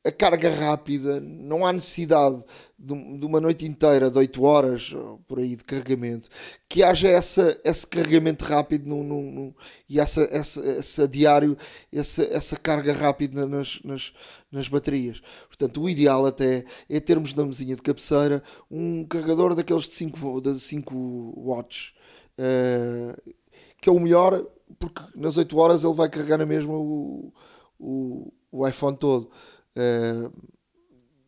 a 0.06 0.12
carga 0.12 0.50
rápida, 0.50 1.22
não 1.22 1.66
há 1.66 1.72
necessidade 1.72 2.44
de, 2.78 3.20
de, 3.20 3.26
uma 3.26 3.40
noite 3.40 3.66
inteira, 3.66 4.12
de 4.12 4.18
8 4.18 4.44
horas, 4.44 4.94
por 5.26 5.40
aí, 5.40 5.56
de 5.56 5.64
carregamento, 5.64 6.28
que 6.68 6.84
haja 6.84 7.08
essa, 7.08 7.58
esse 7.64 7.88
carregamento 7.88 8.44
rápido 8.44 8.90
no, 8.90 9.02
no, 9.02 9.22
no 9.22 9.56
e 9.88 10.02
essa, 10.02 10.24
essa, 10.30 10.60
essa 10.66 11.08
diário, 11.08 11.58
essa, 11.92 12.24
essa 12.26 12.58
carga 12.58 12.92
rápida 12.92 13.46
nas, 13.48 13.80
nas, 13.84 14.14
nas 14.52 14.68
baterias. 14.68 15.22
Portanto, 15.48 15.82
o 15.82 15.90
ideal 15.90 16.26
até 16.26 16.66
é 16.90 17.00
termos 17.00 17.34
na 17.34 17.46
mesinha 17.46 17.76
de 17.76 17.82
cabeceira 17.82 18.44
um 18.70 19.06
carregador 19.06 19.56
daqueles 19.56 19.86
de 19.86 19.94
5, 19.94 20.42
de 20.42 20.60
5 20.60 21.34
watts, 21.38 21.94
uh, 22.40 23.34
que 23.82 23.90
é 23.90 23.92
o 23.92 24.00
melhor, 24.00 24.46
porque 24.80 25.02
nas 25.16 25.38
8 25.38 25.58
horas 25.58 25.84
ele 25.84 25.94
vai 25.94 26.10
carregar 26.10 26.38
na 26.38 26.46
mesma 26.46 26.74
o, 26.74 27.34
o, 27.80 28.34
o 28.52 28.68
iPhone 28.68 28.98
todo. 28.98 29.30
Uh, 29.76 30.32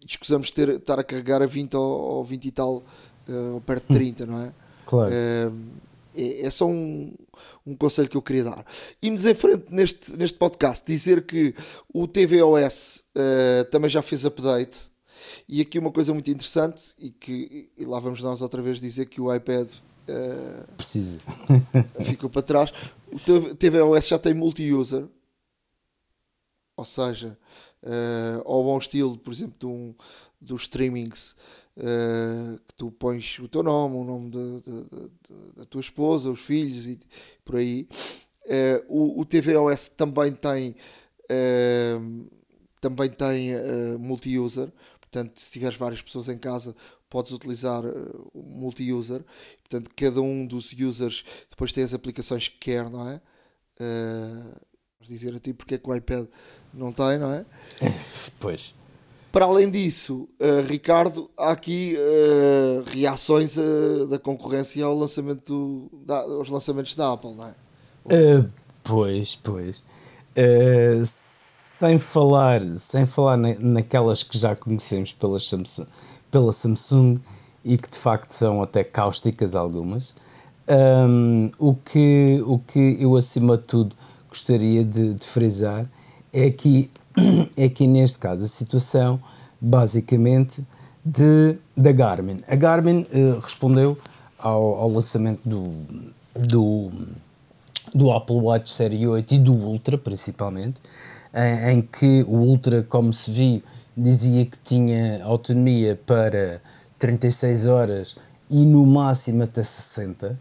escusamos 0.06 0.52
ter, 0.52 0.70
estar 0.70 1.00
a 1.00 1.04
carregar 1.04 1.41
a 1.41 1.48
20 1.48 1.76
ou, 1.76 2.00
ou 2.18 2.24
20 2.24 2.46
e 2.46 2.52
tal, 2.52 2.84
uh, 3.28 3.54
ou 3.56 3.62
perto 3.62 3.88
de 3.88 3.96
30, 3.96 4.26
não 4.26 4.41
é? 4.41 4.54
Claro. 4.86 5.12
Uh, 5.12 5.86
é, 6.15 6.46
é, 6.46 6.52
só 6.52 6.65
um, 6.65 7.13
um 7.65 7.76
conselho 7.76 8.08
que 8.08 8.15
eu 8.15 8.22
queria 8.22 8.46
dar. 8.46 8.65
Irmos 9.02 9.26
em 9.26 9.34
frente 9.34 9.65
neste, 9.70 10.15
neste 10.18 10.38
podcast, 10.38 10.86
dizer 10.86 11.26
que 11.26 11.54
o 11.94 12.08
tvOS 12.08 13.04
uh, 13.15 13.65
também 13.70 13.89
já 13.89 14.02
fez 14.02 14.26
update. 14.26 14.78
E 15.50 15.62
aqui 15.62 15.78
uma 15.78 15.91
coisa 15.91 16.13
muito 16.13 16.32
interessante, 16.32 16.96
e 16.98 17.12
que 17.12 17.70
e 17.78 17.86
lá 17.86 18.00
vamos 18.00 18.22
nós 18.22 18.41
outra 18.41 18.62
vez 18.62 18.80
dizer 18.80 19.06
que 19.08 19.20
o 19.20 19.34
iPad 19.34 19.70
uh, 20.10 20.76
precisa 20.76 21.20
ficou 22.06 22.30
para 22.30 22.41
trás. 22.41 22.72
O 23.12 23.56
tvOS 23.56 24.08
já 24.08 24.20
tem 24.20 24.34
multi-user, 24.34 25.08
ou 26.76 26.86
seja, 26.86 27.38
uh, 27.84 28.41
ao 28.46 28.63
bom 28.63 28.78
estilo, 28.78 29.18
por 29.18 29.32
exemplo, 29.32 29.56
de 29.58 29.65
um, 29.65 29.96
dos 30.41 30.63
streamings 30.63 31.36
uh, 31.78 32.60
que 32.68 32.74
tu 32.76 32.91
pões 32.91 33.39
o 33.39 33.48
teu 33.48 33.63
nome, 33.63 33.96
o 33.96 34.04
nome 34.04 34.30
de, 34.30 34.62
de, 34.62 34.84
de, 34.84 35.52
da 35.56 35.65
tua 35.65 35.82
esposa, 35.82 36.30
os 36.30 36.41
filhos 36.41 36.88
e 36.88 37.00
por 37.44 37.56
aí. 37.56 37.88
Uh, 38.46 38.86
o, 38.88 39.22
o 39.22 39.26
tvOS 39.26 39.88
também 39.89 40.32
tem 40.32 40.76
também 42.80 43.10
tem 43.10 43.50
multi-user, 43.98 44.72
portanto, 45.02 45.39
se 45.39 45.54
tiveres 45.54 45.76
várias 45.76 46.04
pessoas 46.04 46.30
em 46.30 46.38
casa, 46.38 46.76
podes 47.15 47.32
utilizar 47.32 47.82
o 48.34 48.43
multi-user. 48.43 49.23
Portanto, 49.63 49.89
cada 49.95 50.21
um 50.21 50.45
dos 50.45 50.73
users 50.73 51.23
depois 51.49 51.71
tem 51.71 51.82
as 51.82 51.93
aplicações 51.93 52.49
que 52.49 52.58
quer, 52.58 52.89
não 52.89 53.08
é? 53.08 53.21
Uh, 53.80 54.60
dizer 54.99 55.34
a 55.34 55.39
ti 55.39 55.54
porque 55.54 55.75
é 55.75 55.78
que 55.78 55.89
o 55.89 55.95
iPad 55.95 56.25
não 56.73 56.91
tem, 56.91 57.17
não 57.17 57.32
é? 57.32 57.45
é 57.80 57.93
pois. 58.38 58.75
Para 59.32 59.45
além 59.45 59.71
disso, 59.71 60.28
uh, 60.41 60.67
Ricardo, 60.67 61.30
há 61.38 61.51
aqui 61.51 61.95
uh, 61.97 62.84
reações 62.89 63.56
uh, 63.56 64.08
da 64.08 64.19
concorrência 64.19 64.84
ao 64.84 64.93
lançamento 64.93 65.89
da, 66.06 66.19
aos 66.19 66.49
lançamentos 66.49 66.95
da 66.95 67.13
Apple, 67.13 67.34
não 67.34 67.45
é? 67.47 67.56
pois, 68.84 69.38
pois. 69.38 69.86
sem 71.06 71.97
falar, 71.97 72.62
sem 72.78 73.06
falar 73.06 73.38
na, 73.38 73.56
naquelas 73.60 74.21
que 74.21 74.38
já 74.38 74.54
conhecemos 74.54 75.13
pela 75.13 75.39
Samsung, 75.39 75.88
pela 76.36 76.52
Samsung 76.52 77.17
e 77.63 77.78
que 77.78 77.89
de 77.89 77.98
facto 77.98 78.32
são 78.32 78.62
até 78.62 78.84
cáusticas 78.84 79.56
algumas. 79.56 80.13
Um, 80.67 81.50
o, 81.58 81.74
que, 81.74 82.43
o 82.45 82.60
que 82.60 82.98
eu 83.00 83.15
acima 83.15 83.56
de 83.56 83.63
tudo 83.63 83.95
gostaria 84.28 84.84
de, 84.84 85.13
de 85.13 85.26
frisar 85.26 85.86
é 86.34 86.52
que, 86.52 86.91
é 87.56 87.69
que 87.69 87.88
neste 87.88 88.19
caso 88.19 88.43
a 88.43 88.48
situação 88.48 89.17
basicamente 89.62 90.62
de, 91.06 91.56
da 91.78 91.93
Garmin. 91.93 92.41
A 92.50 92.56
Garmin 92.56 93.08
uh, 93.13 93.39
respondeu 93.39 93.95
ao, 94.38 94.76
ao, 94.76 94.89
lançamento 94.89 95.39
do, 95.45 95.63
do, 96.36 96.91
do 97.93 98.12
Apple 98.12 98.36
Watch 98.36 98.71
Série 98.71 99.08
8 99.08 99.36
e 99.36 99.39
do 99.39 99.54
Ultra 99.54 99.98
principalmente, 99.98 100.76
em, 101.34 101.71
em 101.71 101.82
que 101.82 102.26
o 102.28 102.36
Ultra, 102.39 102.84
como 102.84 103.13
se 103.13 103.32
viu, 103.32 103.63
dizia 103.97 104.45
que 104.45 104.58
tinha 104.63 105.23
autonomia 105.23 105.99
para 106.05 106.62
36 106.99 107.65
horas 107.65 108.15
e 108.49 108.65
no 108.65 108.86
máximo 108.86 109.43
até 109.43 109.63
60. 109.63 110.27
Uh, 110.27 110.38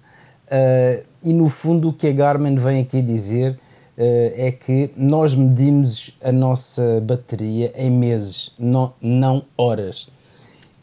eh, 0.50 1.04
e 1.22 1.32
no 1.32 1.48
fundo 1.48 1.88
o 1.88 1.92
que 1.92 2.06
a 2.06 2.12
Garmin 2.12 2.56
vem 2.56 2.82
aqui 2.82 3.00
dizer 3.00 3.58
eh, 3.96 4.48
é 4.48 4.50
que 4.50 4.90
nós 4.96 5.36
medimos 5.36 6.16
a 6.22 6.32
nossa 6.32 7.00
bateria 7.00 7.72
em 7.76 7.90
meses, 7.90 8.50
não, 8.58 8.92
não 9.00 9.44
horas. 9.56 10.08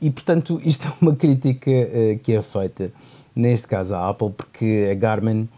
E 0.01 0.09
portanto, 0.09 0.61
isto 0.63 0.87
é 0.87 0.91
uma 1.01 1.13
crítica 1.15 1.69
uh, 1.69 2.17
que 2.19 2.33
é 2.33 2.41
feita, 2.41 2.91
neste 3.35 3.67
caso 3.67 3.93
à 3.95 4.09
Apple, 4.09 4.31
porque 4.31 4.89
a 4.89 4.95
Garmin, 4.95 5.49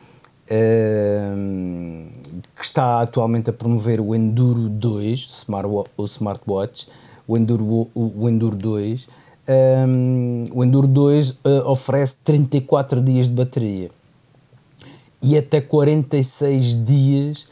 que 2.55 2.65
está 2.65 3.01
atualmente 3.01 3.49
a 3.49 3.53
promover 3.53 3.99
o 3.99 4.15
Enduro 4.15 4.69
2, 4.69 5.45
o 5.97 6.05
smartwatch, 6.05 6.87
o 7.27 7.37
Enduro, 7.37 7.89
o, 7.93 8.29
Enduro 8.29 8.55
2, 8.55 9.07
um, 9.87 10.45
o 10.53 10.63
Enduro 10.63 10.87
2 10.87 11.31
uh, 11.31 11.37
oferece 11.65 12.17
34 12.23 13.01
dias 13.01 13.27
de 13.27 13.33
bateria 13.33 13.91
e 15.21 15.37
até 15.37 15.61
46 15.61 16.83
dias 16.83 17.47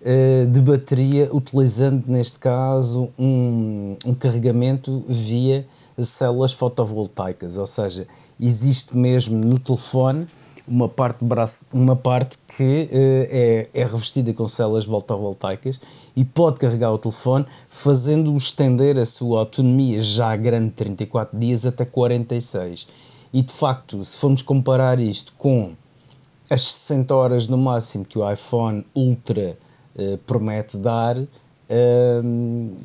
uh, 0.00 0.46
de 0.46 0.60
bateria, 0.60 1.28
utilizando 1.32 2.04
neste 2.06 2.38
caso 2.38 3.08
um, 3.18 3.96
um 4.04 4.14
carregamento 4.14 5.04
via 5.08 5.66
células 5.98 6.52
fotovoltaicas, 6.52 7.56
ou 7.56 7.66
seja, 7.66 8.06
existe 8.38 8.96
mesmo 8.96 9.38
no 9.38 9.58
telefone 9.58 10.22
uma 10.66 10.88
parte, 10.88 11.24
braço, 11.24 11.66
uma 11.72 11.94
parte 11.94 12.38
que 12.56 12.84
uh, 12.84 12.88
é, 12.92 13.68
é 13.74 13.84
revestida 13.84 14.32
com 14.32 14.48
células 14.48 14.84
fotovoltaicas 14.84 15.80
e 16.16 16.24
pode 16.24 16.58
carregar 16.58 16.92
o 16.92 16.98
telefone, 16.98 17.44
fazendo-o 17.68 18.36
estender 18.36 18.98
a 18.98 19.06
sua 19.06 19.40
autonomia 19.40 20.02
já 20.02 20.34
grande 20.36 20.70
de 20.70 20.76
34 20.76 21.38
dias 21.38 21.66
até 21.66 21.84
46. 21.84 22.88
E 23.32 23.42
de 23.42 23.52
facto, 23.52 24.04
se 24.04 24.16
formos 24.16 24.42
comparar 24.42 25.00
isto 25.00 25.32
com 25.36 25.72
as 26.50 26.62
60 26.62 27.14
horas 27.14 27.48
no 27.48 27.58
máximo 27.58 28.04
que 28.04 28.18
o 28.18 28.30
iPhone 28.30 28.86
Ultra 28.94 29.58
uh, 29.96 30.18
promete 30.18 30.76
dar, 30.76 31.16
uh, 31.16 31.28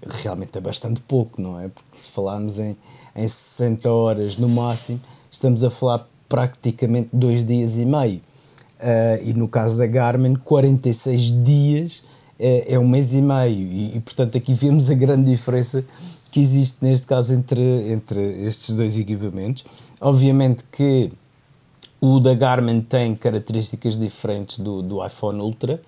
realmente 0.08 0.58
é 0.58 0.62
bastante 0.62 1.02
pouco, 1.02 1.42
não 1.42 1.60
é? 1.60 1.68
Porque 1.68 1.98
se 1.98 2.12
falarmos 2.12 2.60
em, 2.60 2.76
em 3.16 3.28
60 3.28 3.92
horas 3.92 4.38
no 4.38 4.50
máximo, 4.50 5.00
estamos 5.32 5.64
a 5.64 5.70
falar 5.70 6.08
praticamente 6.30 7.10
dois 7.12 7.46
dias 7.46 7.78
e 7.78 7.86
meio. 7.86 8.22
Uh, 8.80 9.22
e 9.26 9.34
no 9.34 9.50
caso 9.50 9.78
da 9.78 9.86
Garmin, 9.86 10.36
46 10.36 11.44
dias 11.44 12.04
é, 12.40 12.76
é 12.76 12.80
um 12.80 12.88
mês 12.88 13.14
e 13.14 13.22
meio. 13.22 13.68
E, 13.68 13.98
e, 13.98 14.00
portanto, 14.00 14.38
aqui 14.38 14.54
vemos 14.54 14.90
a 14.90 14.94
grande 14.94 15.30
diferença 15.30 15.84
que 16.32 16.40
existe 16.40 16.86
neste 16.86 17.06
caso 17.08 17.34
entre, 17.34 17.92
entre 17.92 18.22
estes 18.46 18.76
dois 18.76 18.98
equipamentos. 18.98 19.66
Obviamente 20.00 20.64
que 20.72 21.12
o 22.00 22.20
da 22.20 22.34
Garmin 22.34 22.80
tem 22.82 23.14
características 23.16 23.98
diferentes 23.98 24.60
do, 24.60 24.82
do 24.82 25.06
iPhone 25.06 25.42
Ultra, 25.42 25.82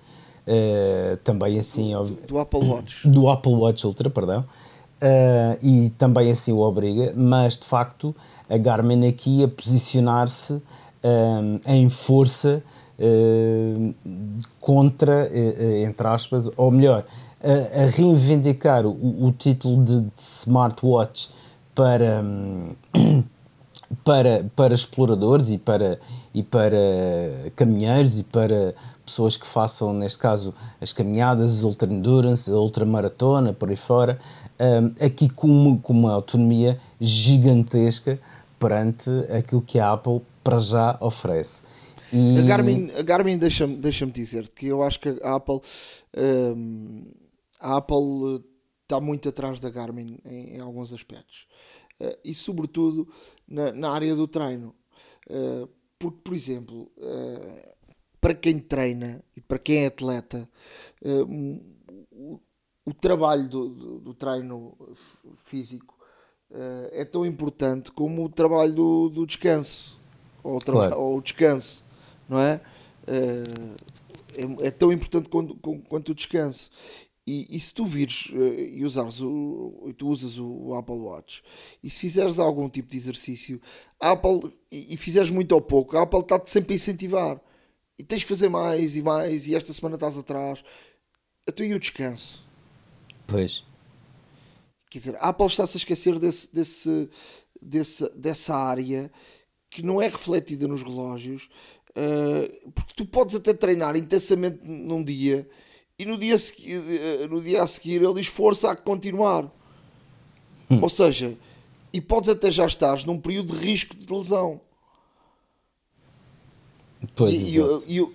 uh, 0.46 1.16
também 1.18 1.58
assim. 1.58 1.92
Do 2.28 2.38
Apple 2.38 2.60
Watch. 2.60 3.08
Do 3.08 3.30
Apple 3.30 3.54
Watch 3.54 3.86
Ultra, 3.86 4.10
perdão. 4.10 4.44
Uh, 5.02 5.58
e 5.60 5.90
também 5.98 6.30
assim 6.30 6.52
o 6.52 6.60
obriga, 6.60 7.12
mas 7.16 7.58
de 7.58 7.64
facto 7.64 8.14
a 8.48 8.56
Garmin 8.56 9.08
aqui 9.08 9.42
a 9.42 9.48
posicionar-se 9.48 10.52
uh, 10.52 10.62
em 11.66 11.88
força 11.88 12.62
uh, 13.00 13.94
contra, 14.60 15.28
entre 15.84 16.06
aspas, 16.06 16.48
ou 16.56 16.70
melhor, 16.70 17.02
a, 17.42 17.82
a 17.82 17.86
reivindicar 17.86 18.86
o, 18.86 19.26
o 19.26 19.32
título 19.32 19.84
de, 19.84 20.02
de, 20.02 20.12
smartwatch 20.16 21.30
para. 21.74 22.24
Para, 24.04 24.46
para 24.56 24.72
exploradores 24.72 25.50
e 25.50 25.58
para, 25.58 26.00
e 26.32 26.42
para 26.42 26.78
caminheiros 27.54 28.18
e 28.18 28.24
para 28.24 28.74
pessoas 29.04 29.36
que 29.36 29.46
façam, 29.46 29.92
neste 29.92 30.18
caso, 30.18 30.54
as 30.80 30.94
caminhadas, 30.94 31.58
as 31.58 31.62
ultra-endurance, 31.62 32.50
a 32.50 32.54
ultramaratona, 32.54 33.52
por 33.52 33.68
aí 33.68 33.76
fora, 33.76 34.18
um, 34.62 35.04
aqui 35.04 35.28
com 35.28 35.48
uma, 35.48 35.78
com 35.78 35.92
uma 35.92 36.12
autonomia 36.12 36.80
gigantesca 37.00 38.18
perante 38.58 39.10
aquilo 39.36 39.60
que 39.60 39.80
a 39.80 39.92
Apple 39.92 40.20
para 40.44 40.58
já 40.58 40.96
oferece. 41.00 41.62
E... 42.12 42.38
A 42.38 42.42
Garmin, 42.42 42.90
a 42.96 43.02
Garmin 43.02 43.38
deixa-me 43.38 43.74
deixa 43.76 44.06
dizer 44.06 44.48
que 44.50 44.66
eu 44.66 44.82
acho 44.82 45.00
que 45.00 45.08
a 45.22 45.34
Apple, 45.34 45.60
um, 46.16 47.04
a 47.58 47.76
Apple 47.78 48.44
está 48.82 49.00
muito 49.00 49.28
atrás 49.28 49.58
da 49.58 49.70
Garmin 49.70 50.18
em, 50.24 50.56
em 50.56 50.60
alguns 50.60 50.92
aspectos. 50.92 51.46
Uh, 52.00 52.16
e 52.24 52.34
sobretudo 52.34 53.08
na, 53.48 53.72
na, 53.72 53.90
área 53.90 54.14
do 54.14 54.28
treino. 54.28 54.74
Uh, 55.28 55.68
porque, 55.98 56.18
por 56.22 56.34
exemplo, 56.34 56.90
uh, 56.98 57.72
para 58.20 58.34
quem 58.34 58.58
treina 58.58 59.24
e 59.36 59.40
para 59.40 59.58
quem 59.58 59.78
é 59.78 59.86
atleta, 59.86 60.48
o, 61.04 61.71
o 62.84 62.92
trabalho 62.92 63.48
do, 63.48 63.68
do, 63.68 63.98
do 64.00 64.14
treino 64.14 64.76
físico 65.44 65.94
uh, 66.50 66.88
é 66.92 67.04
tão 67.04 67.24
importante 67.24 67.90
como 67.92 68.24
o 68.24 68.28
trabalho 68.28 68.74
do, 68.74 69.08
do 69.08 69.26
descanso 69.26 69.98
ou, 70.42 70.58
claro. 70.60 70.98
ou, 70.98 71.18
o 71.18 71.22
descanso, 71.22 71.84
não 72.28 72.40
é? 72.40 72.60
Uh, 73.02 73.76
é, 74.34 74.68
é, 74.68 74.70
tão 74.70 74.92
importante 74.92 75.28
quanto, 75.28 75.54
quanto 75.88 76.12
o 76.12 76.14
descanso. 76.14 76.70
E, 77.24 77.56
e, 77.56 77.60
se 77.60 77.72
tu 77.72 77.86
vires 77.86 78.30
uh, 78.30 78.54
e 78.54 78.84
usares 78.84 79.20
o, 79.20 79.94
tu 79.96 80.08
usas 80.08 80.38
o, 80.38 80.44
o, 80.44 80.74
Apple 80.74 80.96
Watch 80.96 81.40
e 81.80 81.88
se 81.88 82.00
fizeres 82.00 82.40
algum 82.40 82.68
tipo 82.68 82.88
de 82.88 82.96
exercício, 82.96 83.60
a 84.00 84.10
Apple, 84.10 84.52
e, 84.72 84.94
e 84.94 84.96
fizeres 84.96 85.30
muito 85.30 85.52
ou 85.52 85.60
pouco, 85.60 85.96
a 85.96 86.02
Apple 86.02 86.18
está-te 86.18 86.50
sempre 86.50 86.72
a 86.72 86.76
incentivar. 86.76 87.40
E 87.96 88.02
tens 88.02 88.22
que 88.22 88.28
fazer 88.28 88.48
mais 88.48 88.96
e 88.96 89.02
mais, 89.02 89.46
e 89.46 89.54
esta 89.54 89.72
semana 89.72 89.94
estás 89.94 90.18
atrás. 90.18 90.64
Até 91.46 91.64
e 91.64 91.74
o 91.74 91.78
descanso. 91.78 92.41
Pois. 93.32 93.64
Quer 94.90 94.98
dizer, 94.98 95.16
a 95.16 95.30
Apple 95.30 95.46
está-se 95.46 95.76
a 95.76 95.80
esquecer 95.80 96.18
desse, 96.18 96.54
desse, 96.54 97.10
desse, 97.60 98.08
dessa 98.10 98.54
área 98.54 99.10
que 99.70 99.82
não 99.82 100.02
é 100.02 100.06
refletida 100.06 100.68
nos 100.68 100.82
relógios, 100.82 101.48
uh, 101.90 102.70
porque 102.72 102.92
tu 102.94 103.06
podes 103.06 103.34
até 103.34 103.54
treinar 103.54 103.96
intensamente 103.96 104.58
num 104.62 105.02
dia 105.02 105.48
e 105.98 106.04
no 106.04 106.18
dia, 106.18 106.36
uh, 106.36 107.28
no 107.28 107.42
dia 107.42 107.62
a 107.62 107.66
seguir 107.66 108.02
ele 108.02 108.20
esforça 108.20 108.70
a 108.70 108.76
continuar. 108.76 109.50
Hum. 110.70 110.80
Ou 110.82 110.90
seja, 110.90 111.34
e 111.90 112.00
podes 112.02 112.28
até 112.28 112.50
já 112.50 112.66
estar 112.66 113.02
num 113.06 113.18
período 113.18 113.56
de 113.56 113.64
risco 113.64 113.96
de 113.96 114.12
lesão. 114.12 114.60
Pois, 117.14 117.32
e, 117.32 117.58
e, 117.88 118.14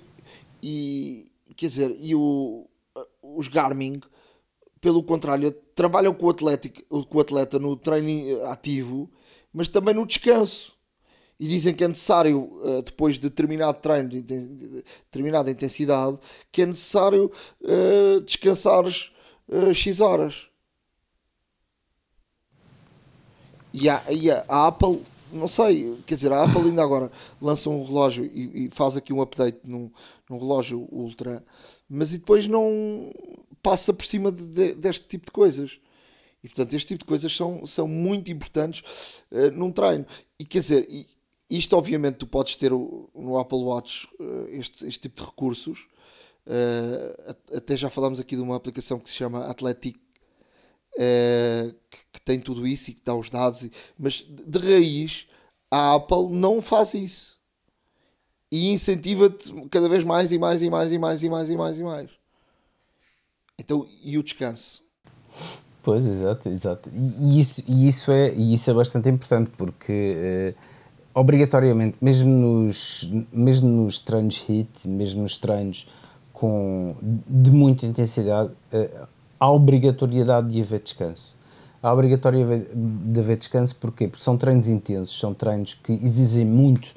e, 0.63 1.25
e, 1.49 1.53
quer 1.55 1.67
dizer, 1.67 1.95
e 1.99 2.13
o, 2.13 2.67
os 3.21 3.47
Garmin, 3.47 3.99
pelo 4.79 5.03
contrário, 5.03 5.51
trabalham 5.75 6.13
com 6.13 6.27
o, 6.27 6.29
atlético, 6.29 7.05
com 7.05 7.17
o 7.17 7.21
atleta 7.21 7.59
no 7.59 7.75
treino 7.75 8.43
ativo, 8.45 9.09
mas 9.53 9.67
também 9.67 9.93
no 9.93 10.05
descanso. 10.05 10.75
E 11.39 11.47
dizem 11.47 11.73
que 11.73 11.83
é 11.83 11.87
necessário, 11.87 12.59
eh, 12.63 12.81
depois 12.81 13.15
de 13.15 13.21
determinado 13.21 13.79
treino, 13.79 14.09
de 14.09 14.21
determinada 14.21 15.51
intensidade, 15.51 16.17
que 16.51 16.63
é 16.63 16.65
necessário 16.65 17.31
uh, 17.61 18.21
descansares 18.21 19.11
uh, 19.47 19.71
X 19.71 19.99
horas. 19.99 20.47
E 23.71 23.87
a, 23.87 24.03
e 24.09 24.31
a 24.31 24.67
Apple 24.67 24.99
não 25.31 25.47
sei, 25.47 25.95
quer 26.05 26.15
dizer, 26.15 26.31
a 26.31 26.43
Apple 26.43 26.61
ainda 26.61 26.83
agora 26.83 27.11
lança 27.41 27.69
um 27.69 27.83
relógio 27.83 28.25
e, 28.25 28.65
e 28.65 28.69
faz 28.69 28.95
aqui 28.95 29.11
um 29.11 29.21
update 29.21 29.59
num, 29.65 29.91
num, 30.29 30.39
relógio 30.39 30.87
Ultra, 30.91 31.43
mas 31.89 32.13
e 32.13 32.17
depois 32.17 32.47
não 32.47 33.11
passa 33.67 33.93
por 33.93 34.05
cima 34.05 34.31
de, 34.31 34.45
de, 34.45 34.73
deste 34.75 35.05
tipo 35.05 35.25
de 35.25 35.31
coisas. 35.31 35.77
E 36.41 36.47
portanto, 36.47 36.73
este 36.73 36.87
tipo 36.87 36.99
de 36.99 37.05
coisas 37.05 37.35
são, 37.35 37.65
são 37.65 37.85
muito 37.85 38.31
importantes 38.31 39.21
uh, 39.29 39.51
num 39.51 39.73
treino. 39.73 40.05
E 40.39 40.45
quer 40.45 40.61
dizer, 40.61 40.87
isto 41.49 41.75
obviamente 41.75 42.15
tu 42.15 42.25
podes 42.25 42.55
ter 42.55 42.71
no 42.71 43.37
Apple 43.37 43.59
Watch 43.59 44.07
uh, 44.21 44.47
este, 44.51 44.87
este 44.87 45.01
tipo 45.01 45.21
de 45.21 45.27
recursos. 45.27 45.85
Uh, 46.45 47.57
até 47.57 47.75
já 47.75 47.89
falámos 47.89 48.21
aqui 48.21 48.37
de 48.37 48.41
uma 48.41 48.55
aplicação 48.55 48.99
que 48.99 49.09
se 49.09 49.15
chama 49.15 49.43
Athletic 49.47 49.97
uh, 49.97 51.75
que, 51.89 51.97
que, 52.13 52.21
tem 52.21 52.39
tudo 52.39 52.65
isso 52.65 52.91
e 52.91 52.93
que 52.93 53.01
dá 53.03 53.13
os 53.13 53.29
dados, 53.29 53.69
mas 53.99 54.25
de 54.25 54.59
raiz 54.59 55.27
a 55.69 55.95
Apple 55.95 56.29
não 56.29 56.61
faz 56.61 56.93
isso 56.93 57.37
e 58.49 58.71
incentiva-te 58.71 59.51
cada 59.69 59.89
vez 59.89 60.05
mais 60.05 60.31
e 60.31 60.39
mais 60.39 60.61
e 60.61 60.69
mais 60.69 60.93
e 60.93 60.97
mais 60.97 61.21
e 61.21 61.29
mais 61.29 61.49
e 61.49 61.57
mais 61.57 61.79
e 61.79 61.83
mais. 61.83 62.17
Então, 63.59 63.87
e 64.03 64.17
o 64.17 64.23
descanso? 64.23 64.83
Pois, 65.81 66.05
exato, 66.05 66.47
exato. 66.49 66.91
E 66.93 67.39
isso, 67.39 67.63
e 67.67 67.87
isso, 67.87 68.11
é, 68.11 68.33
e 68.33 68.53
isso 68.53 68.69
é 68.69 68.73
bastante 68.73 69.09
importante 69.09 69.49
porque 69.57 70.53
uh, 70.53 71.19
obrigatoriamente, 71.19 71.97
mesmo 71.99 72.29
nos, 72.29 73.09
mesmo 73.31 73.67
nos 73.67 73.99
treinos 73.99 74.37
HIT, 74.47 74.87
mesmo 74.87 75.23
nos 75.23 75.37
treinos 75.37 75.87
com, 76.31 76.95
de 77.01 77.49
muita 77.49 77.87
intensidade, 77.87 78.51
uh, 78.73 79.07
há 79.39 79.51
obrigatoriedade 79.51 80.49
de 80.49 80.61
haver 80.61 80.81
descanso. 80.81 81.33
Há 81.81 81.91
obrigatoriedade 81.91 82.67
de 82.75 83.19
haver 83.19 83.37
descanso 83.37 83.75
porquê? 83.77 84.07
porque 84.07 84.23
são 84.23 84.37
treinos 84.37 84.67
intensos, 84.67 85.17
são 85.17 85.33
treinos 85.33 85.73
que 85.73 85.93
exigem 85.93 86.45
muito 86.45 86.93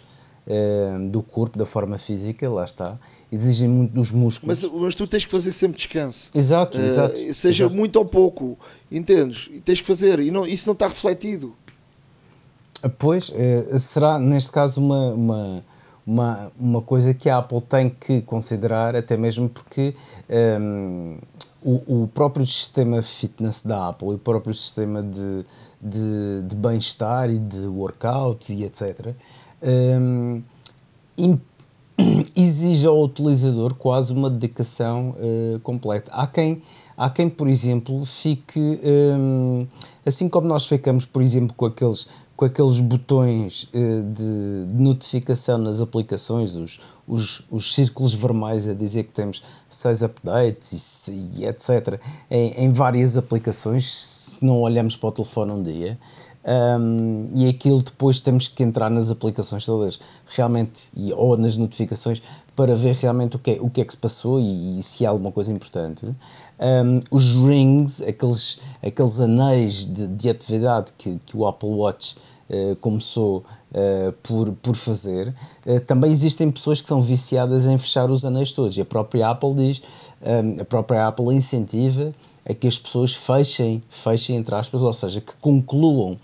uh, 0.47 1.09
do 1.09 1.23
corpo, 1.23 1.59
da 1.59 1.65
forma 1.65 1.99
física, 1.99 2.49
lá 2.49 2.65
está, 2.65 2.99
exigem 3.33 3.69
muito 3.69 3.93
dos 3.93 4.11
músculos. 4.11 4.63
Mas, 4.63 4.73
mas 4.73 4.95
tu 4.95 5.07
tens 5.07 5.25
que 5.25 5.31
fazer 5.31 5.53
sempre 5.53 5.77
descanso. 5.77 6.31
Exato, 6.35 6.79
uh, 6.79 6.83
exato. 6.83 7.35
Seja 7.35 7.65
exato. 7.65 7.77
muito 7.77 7.97
ou 7.97 8.05
pouco, 8.05 8.59
entendes? 8.91 9.49
E 9.53 9.61
tens 9.61 9.81
que 9.81 9.87
fazer, 9.87 10.21
e 10.21 10.31
não, 10.31 10.47
isso 10.47 10.67
não 10.67 10.75
está 10.75 10.87
refletido. 10.87 11.55
Pois, 12.99 13.29
uh, 13.29 13.79
será 13.79 14.19
neste 14.19 14.51
caso 14.51 14.81
uma, 14.81 15.13
uma, 15.13 15.65
uma, 16.07 16.53
uma 16.59 16.83
coisa 16.83 17.13
que 17.15 17.29
a 17.29 17.39
Apple 17.39 17.61
tem 17.61 17.91
que 17.91 18.23
considerar, 18.23 18.97
até 18.97 19.17
mesmo 19.17 19.49
porque 19.49 19.95
um, 20.61 21.19
o, 21.63 22.05
o 22.05 22.09
próprio 22.09 22.47
sistema 22.47 23.03
fitness 23.03 23.63
da 23.63 23.89
Apple 23.89 24.09
e 24.09 24.15
o 24.15 24.19
próprio 24.19 24.55
sistema 24.55 25.03
de, 25.03 25.45
de, 25.81 26.43
de 26.47 26.57
bem-estar 26.57 27.31
e 27.31 27.39
de 27.39 27.67
workouts 27.67 28.49
e 28.49 28.65
etc. 28.65 29.15
Um, 29.63 30.43
exige 32.37 32.87
ao 32.87 33.03
utilizador 33.03 33.75
quase 33.75 34.13
uma 34.13 34.31
dedicação 34.31 35.15
uh, 35.19 35.59
completa. 35.61 36.11
Há 36.13 36.27
quem, 36.27 36.63
há 36.97 37.11
quem, 37.11 37.29
por 37.29 37.49
exemplo, 37.49 38.05
fique 38.05 38.81
um, 38.83 39.67
assim 40.05 40.29
como 40.29 40.47
nós 40.47 40.67
ficamos, 40.67 41.05
por 41.05 41.23
exemplo, 41.23 41.55
com 41.57 41.67
aqueles 41.67 42.09
com 42.37 42.47
aqueles 42.47 42.81
botões 42.81 43.65
uh, 43.65 44.03
de, 44.15 44.73
de, 44.73 44.83
notificação 44.83 45.59
nas 45.59 45.83
aplicações, 45.83 46.57
os, 46.57 46.81
os, 47.07 47.45
os 47.51 47.75
círculos 47.75 48.15
vermelhos 48.15 48.67
a 48.67 48.73
dizer 48.73 49.05
que 49.05 49.11
temos 49.11 49.43
seis 49.69 50.03
updates 50.03 51.09
e, 51.09 51.31
e 51.35 51.45
etc. 51.45 52.01
Em, 52.31 52.65
em, 52.65 52.73
várias 52.73 53.19
aplicações, 53.19 53.93
se 53.93 54.43
não 54.43 54.59
olhamos 54.63 54.97
para 54.97 55.11
o 55.11 55.13
telefone 55.13 55.53
um 55.53 55.63
dia. 55.63 55.99
Um, 56.43 57.27
e 57.35 57.49
aquilo 57.49 57.83
depois 57.83 58.23
temos 58.23 58.49
que 58.49 58.63
entrar 58.63 58.89
nas 58.89 59.11
aplicações 59.11 59.67
todas 59.67 60.01
realmente 60.27 60.89
ou 61.15 61.37
nas 61.37 61.59
notificações 61.59 62.23
para 62.57 62.75
ver 62.75 62.95
realmente 62.95 63.37
o 63.37 63.39
que 63.39 63.53
é, 63.53 63.59
o 63.61 63.69
que, 63.69 63.81
é 63.81 63.85
que 63.85 63.93
se 63.93 63.99
passou 63.99 64.41
e, 64.41 64.79
e 64.79 64.83
se 64.83 65.05
há 65.05 65.11
alguma 65.11 65.31
coisa 65.31 65.53
importante. 65.53 66.07
Um, 66.07 67.01
os 67.11 67.35
rings, 67.35 68.03
aqueles, 68.03 68.61
aqueles 68.83 69.21
anéis 69.21 69.85
de, 69.85 70.07
de 70.09 70.29
atividade 70.29 70.93
que, 70.97 71.19
que 71.25 71.37
o 71.37 71.47
Apple 71.47 71.71
Watch 71.71 72.17
uh, 72.51 72.77
começou 72.77 73.39
uh, 73.73 74.13
por, 74.23 74.53
por 74.63 74.77
fazer, 74.77 75.35
uh, 75.65 75.81
também 75.81 76.11
existem 76.11 76.51
pessoas 76.51 76.81
que 76.81 76.89
são 76.89 77.01
viciadas 77.01 77.67
em 77.67 77.79
fechar 77.79 78.11
os 78.11 78.25
anéis 78.25 78.53
todos. 78.53 78.77
E 78.77 78.81
a 78.81 78.85
própria 78.85 79.31
Apple 79.31 79.55
diz, 79.55 79.83
um, 80.21 80.61
a 80.61 80.65
própria 80.65 81.07
Apple 81.07 81.35
incentiva 81.35 82.15
a 82.49 82.55
que 82.55 82.67
as 82.67 82.79
pessoas 82.79 83.15
fechem, 83.15 83.81
fechem 83.89 84.37
entre 84.37 84.55
aspas, 84.55 84.83
ou 84.83 84.93
seja, 84.93 85.21
que 85.21 85.33
concluam 85.41 86.19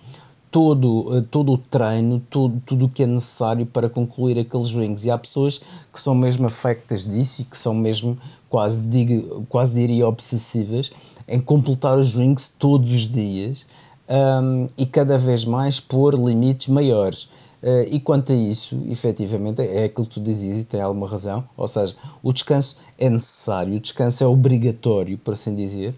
todo, 0.50 1.22
todo 1.30 1.52
o 1.52 1.58
treino, 1.58 2.20
todo, 2.30 2.62
tudo 2.64 2.84
o 2.86 2.88
que 2.88 3.02
é 3.02 3.06
necessário 3.06 3.66
para 3.66 3.88
concluir 3.88 4.38
aqueles 4.38 4.72
rings. 4.72 5.04
E 5.04 5.10
há 5.10 5.18
pessoas 5.18 5.60
que 5.92 6.00
são 6.00 6.14
mesmo 6.14 6.46
afectas 6.46 7.06
disso 7.06 7.42
e 7.42 7.44
que 7.44 7.58
são 7.58 7.74
mesmo 7.74 8.16
quase, 8.48 8.80
digo, 8.80 9.44
quase 9.48 9.74
diria 9.74 10.06
obsessivas 10.08 10.92
em 11.28 11.40
completar 11.40 11.98
os 11.98 12.14
rings 12.14 12.52
todos 12.58 12.92
os 12.92 13.10
dias 13.10 13.66
um, 14.08 14.68
e 14.78 14.86
cada 14.86 15.18
vez 15.18 15.44
mais 15.44 15.80
pôr 15.80 16.14
limites 16.14 16.68
maiores. 16.68 17.28
Uh, 17.62 17.82
e 17.90 17.98
quanto 17.98 18.32
a 18.32 18.36
isso, 18.36 18.80
efetivamente, 18.86 19.62
é 19.62 19.84
aquilo 19.84 20.06
que 20.06 20.14
tu 20.14 20.20
dizias 20.20 20.58
e 20.58 20.64
tem 20.64 20.80
alguma 20.80 21.08
razão, 21.08 21.42
ou 21.56 21.66
seja, 21.66 21.96
o 22.22 22.32
descanso 22.32 22.76
é 22.98 23.08
necessário, 23.08 23.74
o 23.74 23.80
descanso 23.80 24.22
é 24.22 24.26
obrigatório, 24.26 25.18
por 25.18 25.34
assim 25.34 25.54
dizer, 25.54 25.92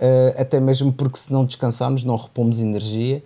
uh, 0.00 0.40
até 0.40 0.58
mesmo 0.58 0.92
porque 0.92 1.18
se 1.18 1.32
não 1.32 1.44
descansarmos, 1.44 2.02
não 2.02 2.16
repomos 2.16 2.60
energia, 2.60 3.22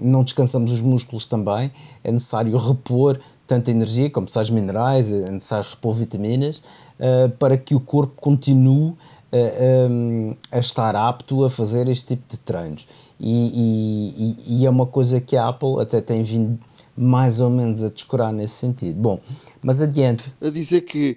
não 0.00 0.24
descansamos 0.24 0.72
os 0.72 0.80
músculos 0.80 1.26
também, 1.26 1.70
é 2.02 2.10
necessário 2.10 2.56
repor 2.56 3.18
tanta 3.46 3.70
energia, 3.70 4.10
como 4.10 4.28
sais 4.28 4.50
minerais, 4.50 5.12
é 5.12 5.30
necessário 5.30 5.68
repor 5.68 5.94
vitaminas, 5.94 6.58
uh, 6.98 7.30
para 7.38 7.56
que 7.56 7.74
o 7.74 7.80
corpo 7.80 8.14
continue 8.20 8.94
um, 9.32 10.34
a 10.50 10.58
estar 10.58 10.94
apto 10.94 11.44
a 11.44 11.50
fazer 11.50 11.88
este 11.88 12.16
tipo 12.16 12.22
de 12.28 12.38
treinos. 12.38 12.86
E, 13.18 14.36
e, 14.48 14.58
e, 14.58 14.66
é 14.66 14.70
uma 14.70 14.86
coisa 14.86 15.20
que 15.20 15.36
a 15.36 15.48
Apple 15.48 15.80
até 15.80 16.00
tem 16.00 16.22
vindo 16.22 16.58
mais 16.96 17.40
ou 17.40 17.48
menos 17.48 17.82
a 17.82 17.88
descurar 17.88 18.32
nesse 18.32 18.54
sentido. 18.54 19.00
Bom, 19.00 19.20
mas 19.62 19.80
adiante. 19.80 20.32
A 20.40 20.50
dizer 20.50 20.82
que, 20.82 21.16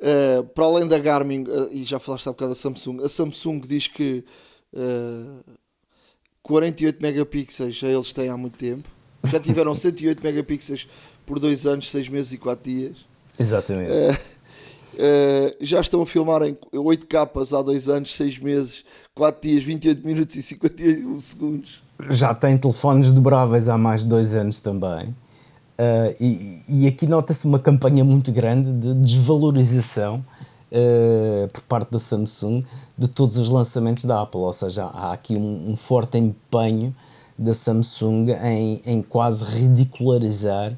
uh, 0.00 0.44
para 0.48 0.64
além 0.64 0.88
da 0.88 0.98
Garmin, 0.98 1.44
uh, 1.44 1.68
e 1.70 1.84
já 1.84 1.98
falaste 1.98 2.28
há 2.28 2.32
bocado 2.32 2.50
da 2.50 2.54
Samsung, 2.56 3.02
a 3.02 3.08
Samsung 3.08 3.60
diz 3.60 3.86
que 3.86 4.24
uh, 4.74 5.57
48 6.42 7.02
megapixels 7.02 7.76
já 7.76 7.88
eles 7.88 8.12
têm 8.12 8.28
há 8.28 8.36
muito 8.36 8.56
tempo. 8.56 8.88
Já 9.24 9.40
tiveram 9.40 9.74
108 9.76 10.22
megapixels 10.22 10.88
por 11.26 11.38
2 11.38 11.66
anos, 11.66 11.90
6 11.90 12.08
meses 12.08 12.32
e 12.32 12.38
4 12.38 12.70
dias. 12.70 12.96
Exatamente. 13.38 13.90
Uh, 13.90 14.38
Uh, 14.98 15.54
já 15.60 15.80
estão 15.80 16.02
a 16.02 16.06
filmar 16.06 16.42
em 16.42 16.56
8 16.72 17.06
capas 17.06 17.52
há 17.52 17.62
2 17.62 17.88
anos, 17.88 18.16
6 18.16 18.40
meses, 18.40 18.84
4 19.14 19.48
dias, 19.48 19.62
28 19.62 20.04
minutos 20.04 20.34
e 20.34 20.42
51 20.42 21.20
segundos. 21.20 21.80
Já 22.10 22.34
tem 22.34 22.58
telefones 22.58 23.12
dobráveis 23.12 23.68
há 23.68 23.78
mais 23.78 24.02
de 24.02 24.08
2 24.08 24.34
anos 24.34 24.58
também. 24.58 25.14
Uh, 25.78 26.14
e, 26.18 26.62
e, 26.68 26.86
aqui 26.88 27.06
nota-se 27.06 27.46
uma 27.46 27.60
campanha 27.60 28.04
muito 28.04 28.32
grande 28.32 28.72
de 28.72 28.94
desvalorização 28.94 30.24
uh, 30.72 31.52
por 31.52 31.62
parte 31.62 31.90
da 31.90 31.98
Samsung 31.98 32.64
de 32.96 33.08
todos 33.08 33.36
os 33.36 33.50
lançamentos 33.50 34.04
da 34.04 34.22
Apple. 34.22 34.40
Ou 34.40 34.52
seja, 34.52 34.84
há 34.84 35.12
aqui 35.12 35.36
um, 35.36 35.70
um 35.70 35.76
forte 35.76 36.18
empenho 36.18 36.94
da 37.38 37.54
Samsung 37.54 38.30
em, 38.42 38.82
em 38.84 39.02
quase 39.02 39.44
ridicularizar 39.44 40.76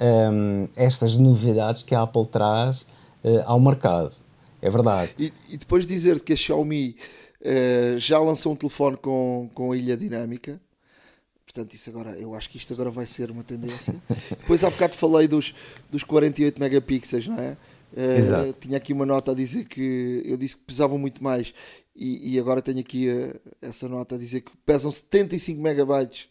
um, 0.00 0.68
estas 0.76 1.16
novidades 1.16 1.82
que 1.82 1.94
a 1.94 2.02
Apple 2.02 2.26
traz 2.26 2.82
uh, 3.22 3.42
ao 3.46 3.60
mercado. 3.60 4.14
É 4.62 4.68
verdade. 4.68 5.12
E, 5.18 5.32
e 5.48 5.56
depois 5.56 5.86
dizer 5.86 6.20
que 6.20 6.32
a 6.32 6.36
Xiaomi 6.36 6.96
uh, 7.40 7.98
já 7.98 8.18
lançou 8.18 8.52
um 8.52 8.56
telefone 8.56 8.96
com, 8.96 9.48
com 9.54 9.72
a 9.72 9.76
ilha 9.76 9.96
dinâmica. 9.96 10.60
Portanto, 11.44 11.74
isso 11.74 11.90
agora, 11.90 12.10
eu 12.10 12.34
acho 12.34 12.48
que 12.48 12.56
isto 12.56 12.72
agora 12.72 12.90
vai 12.90 13.06
ser 13.06 13.30
uma 13.30 13.42
tendência. 13.42 13.94
depois 14.30 14.62
há 14.62 14.70
bocado 14.70 14.94
falei 14.94 15.26
dos, 15.26 15.54
dos 15.90 16.04
48 16.04 16.60
megapixels, 16.60 17.26
não 17.26 17.38
é? 17.38 17.56
Uh, 17.92 18.52
tinha 18.60 18.76
aqui 18.76 18.92
uma 18.92 19.04
nota 19.04 19.32
a 19.32 19.34
dizer 19.34 19.64
que 19.64 20.22
eu 20.24 20.36
disse 20.36 20.56
que 20.56 20.62
pesavam 20.62 20.96
muito 20.96 21.22
mais 21.22 21.52
e, 21.94 22.34
e 22.34 22.38
agora 22.38 22.62
tenho 22.62 22.78
aqui 22.78 23.08
essa 23.60 23.88
nota 23.88 24.14
a 24.14 24.18
dizer 24.18 24.42
que 24.42 24.52
pesam 24.64 24.90
75 24.92 25.60
megabytes 25.60 26.28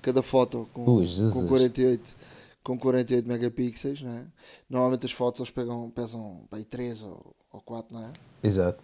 cada 0.00 0.22
foto 0.22 0.66
com, 0.72 0.88
Ui, 0.90 1.06
com 1.32 1.46
48 1.46 2.16
com 2.62 2.78
48 2.78 3.28
megapixels, 3.28 4.02
não 4.02 4.12
é? 4.12 4.22
Normalmente 4.70 5.06
as 5.06 5.12
fotos 5.12 5.40
eles 5.40 5.50
pegam, 5.50 5.90
pesam 5.90 6.42
bem 6.50 6.62
3 6.62 7.02
ou, 7.02 7.34
ou 7.52 7.60
4, 7.60 7.92
não 7.92 8.04
é? 8.04 8.12
Exato. 8.42 8.82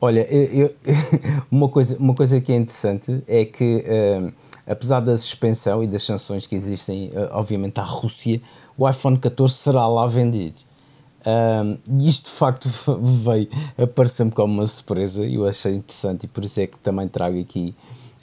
Olha, 0.00 0.26
eu, 0.30 0.66
eu, 0.66 0.74
uma, 1.50 1.68
coisa, 1.68 1.96
uma 1.98 2.14
coisa 2.14 2.40
que 2.40 2.52
é 2.52 2.56
interessante 2.56 3.22
é 3.26 3.44
que, 3.44 3.84
uh, 3.86 4.32
apesar 4.66 5.00
da 5.00 5.16
suspensão 5.16 5.82
e 5.82 5.86
das 5.86 6.02
sanções 6.02 6.46
que 6.46 6.54
existem, 6.54 7.08
uh, 7.10 7.30
obviamente, 7.32 7.78
à 7.78 7.82
Rússia, 7.82 8.40
o 8.76 8.88
iPhone 8.88 9.18
14 9.18 9.54
será 9.54 9.86
lá 9.86 10.06
vendido. 10.06 10.60
Uh, 11.26 11.76
e 11.98 12.08
isto 12.08 12.26
de 12.26 12.36
facto 12.36 12.68
veio 13.02 13.48
aparecer-me 13.76 14.30
como 14.30 14.54
uma 14.54 14.66
surpresa 14.66 15.26
e 15.26 15.34
eu 15.34 15.44
achei 15.44 15.74
interessante 15.74 16.24
e 16.24 16.28
por 16.28 16.44
isso 16.44 16.60
é 16.60 16.68
que 16.68 16.78
também 16.78 17.08
trago 17.08 17.40
aqui 17.40 17.74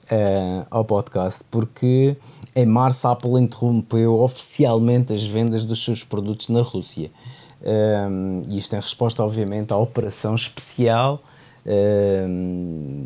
uh, 0.05 0.65
ao 0.71 0.85
podcast, 0.85 1.43
porque 1.51 2.15
em 2.55 2.65
março 2.65 3.05
a 3.07 3.11
Apple 3.11 3.41
interrompeu 3.41 4.19
oficialmente 4.19 5.11
as 5.11 5.25
vendas 5.25 5.65
dos 5.65 5.83
seus 5.83 6.03
produtos 6.03 6.47
na 6.47 6.61
Rússia. 6.61 7.11
Um, 7.61 8.43
isto 8.49 8.75
em 8.75 8.79
resposta, 8.79 9.23
obviamente, 9.23 9.71
à 9.73 9.77
operação 9.77 10.35
especial, 10.35 11.21
um, 11.65 13.05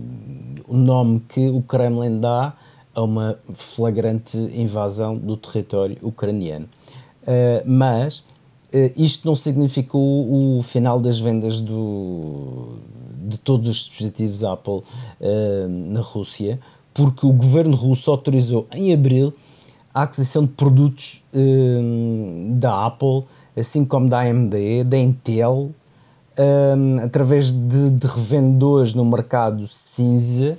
o 0.67 0.75
nome 0.75 1.21
que 1.29 1.49
o 1.49 1.61
Kremlin 1.61 2.19
dá 2.19 2.53
a 2.93 3.01
uma 3.01 3.37
flagrante 3.53 4.37
invasão 4.37 5.15
do 5.15 5.37
território 5.37 5.97
ucraniano. 6.01 6.67
Uh, 7.23 7.63
mas 7.65 8.23
isto 8.95 9.27
não 9.27 9.35
significou 9.35 10.57
o, 10.57 10.63
final 10.63 10.99
das 10.99 11.19
vendas 11.19 11.61
do, 11.61 12.79
de 13.27 13.37
todos 13.37 13.69
os 13.69 13.77
dispositivos 13.77 14.43
Apple 14.43 14.81
uh, 14.81 15.67
na 15.67 16.01
Rússia, 16.01 16.59
porque 16.93 17.25
o 17.25 17.31
governo 17.31 17.75
russo 17.75 18.09
autorizou 18.11 18.67
em 18.73 18.93
abril 18.93 19.33
a 19.93 20.03
aquisição 20.03 20.43
de 20.43 20.49
produtos 20.49 21.23
um, 21.33 22.55
da 22.59 22.85
Apple, 22.85 23.23
assim 23.55 23.83
como 23.83 24.07
da 24.07 24.19
AMD, 24.19 24.83
da 24.85 24.97
Intel, 24.97 25.71
através 27.03 27.51
de, 27.51 27.89
de, 27.89 28.05
revendedores 28.05 28.93
no 28.93 29.03
mercado 29.03 29.67
cinza, 29.67 30.57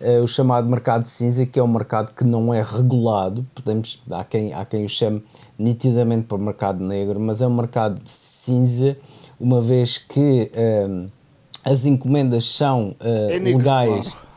uh, 0.00 0.24
o 0.24 0.28
chamado 0.28 0.68
mercado 0.68 1.06
cinza, 1.06 1.44
que 1.44 1.58
é 1.58 1.62
um 1.62 1.68
mercado 1.68 2.14
que 2.14 2.24
não 2.24 2.54
é 2.54 2.62
regulado, 2.62 3.44
podemos, 3.54 4.02
há, 4.10 4.22
quem, 4.22 4.52
há 4.52 4.64
quem 4.64 4.84
o 4.84 4.88
chame 4.88 5.22
nitidamente 5.60 6.26
por 6.26 6.38
mercado 6.38 6.82
negro, 6.82 7.20
mas 7.20 7.42
é 7.42 7.46
um 7.46 7.54
mercado 7.54 8.00
cinza, 8.06 8.96
uma 9.38 9.60
vez 9.60 9.98
que 9.98 10.50
um, 10.88 11.08
as 11.62 11.84
encomendas 11.84 12.46
são 12.46 12.96
uh, 13.00 13.30
é 13.30 13.38
legais. 13.38 14.08
Claro. 14.08 14.30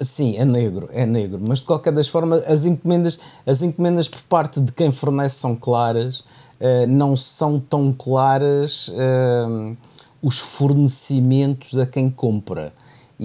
Sim, 0.00 0.36
é 0.36 0.44
negro, 0.44 0.88
é 0.92 1.04
negro, 1.04 1.40
mas 1.46 1.58
de 1.60 1.66
qualquer 1.66 1.92
das 1.92 2.08
formas 2.08 2.42
as 2.48 2.64
encomendas, 2.64 3.20
as 3.46 3.62
encomendas 3.62 4.08
por 4.08 4.22
parte 4.22 4.60
de 4.60 4.72
quem 4.72 4.90
fornece 4.90 5.38
são 5.38 5.54
claras, 5.54 6.20
uh, 6.20 6.86
não 6.88 7.14
são 7.14 7.60
tão 7.60 7.92
claras 7.92 8.88
uh, 8.88 9.76
os 10.22 10.38
fornecimentos 10.38 11.78
a 11.78 11.86
quem 11.86 12.10
compra 12.10 12.72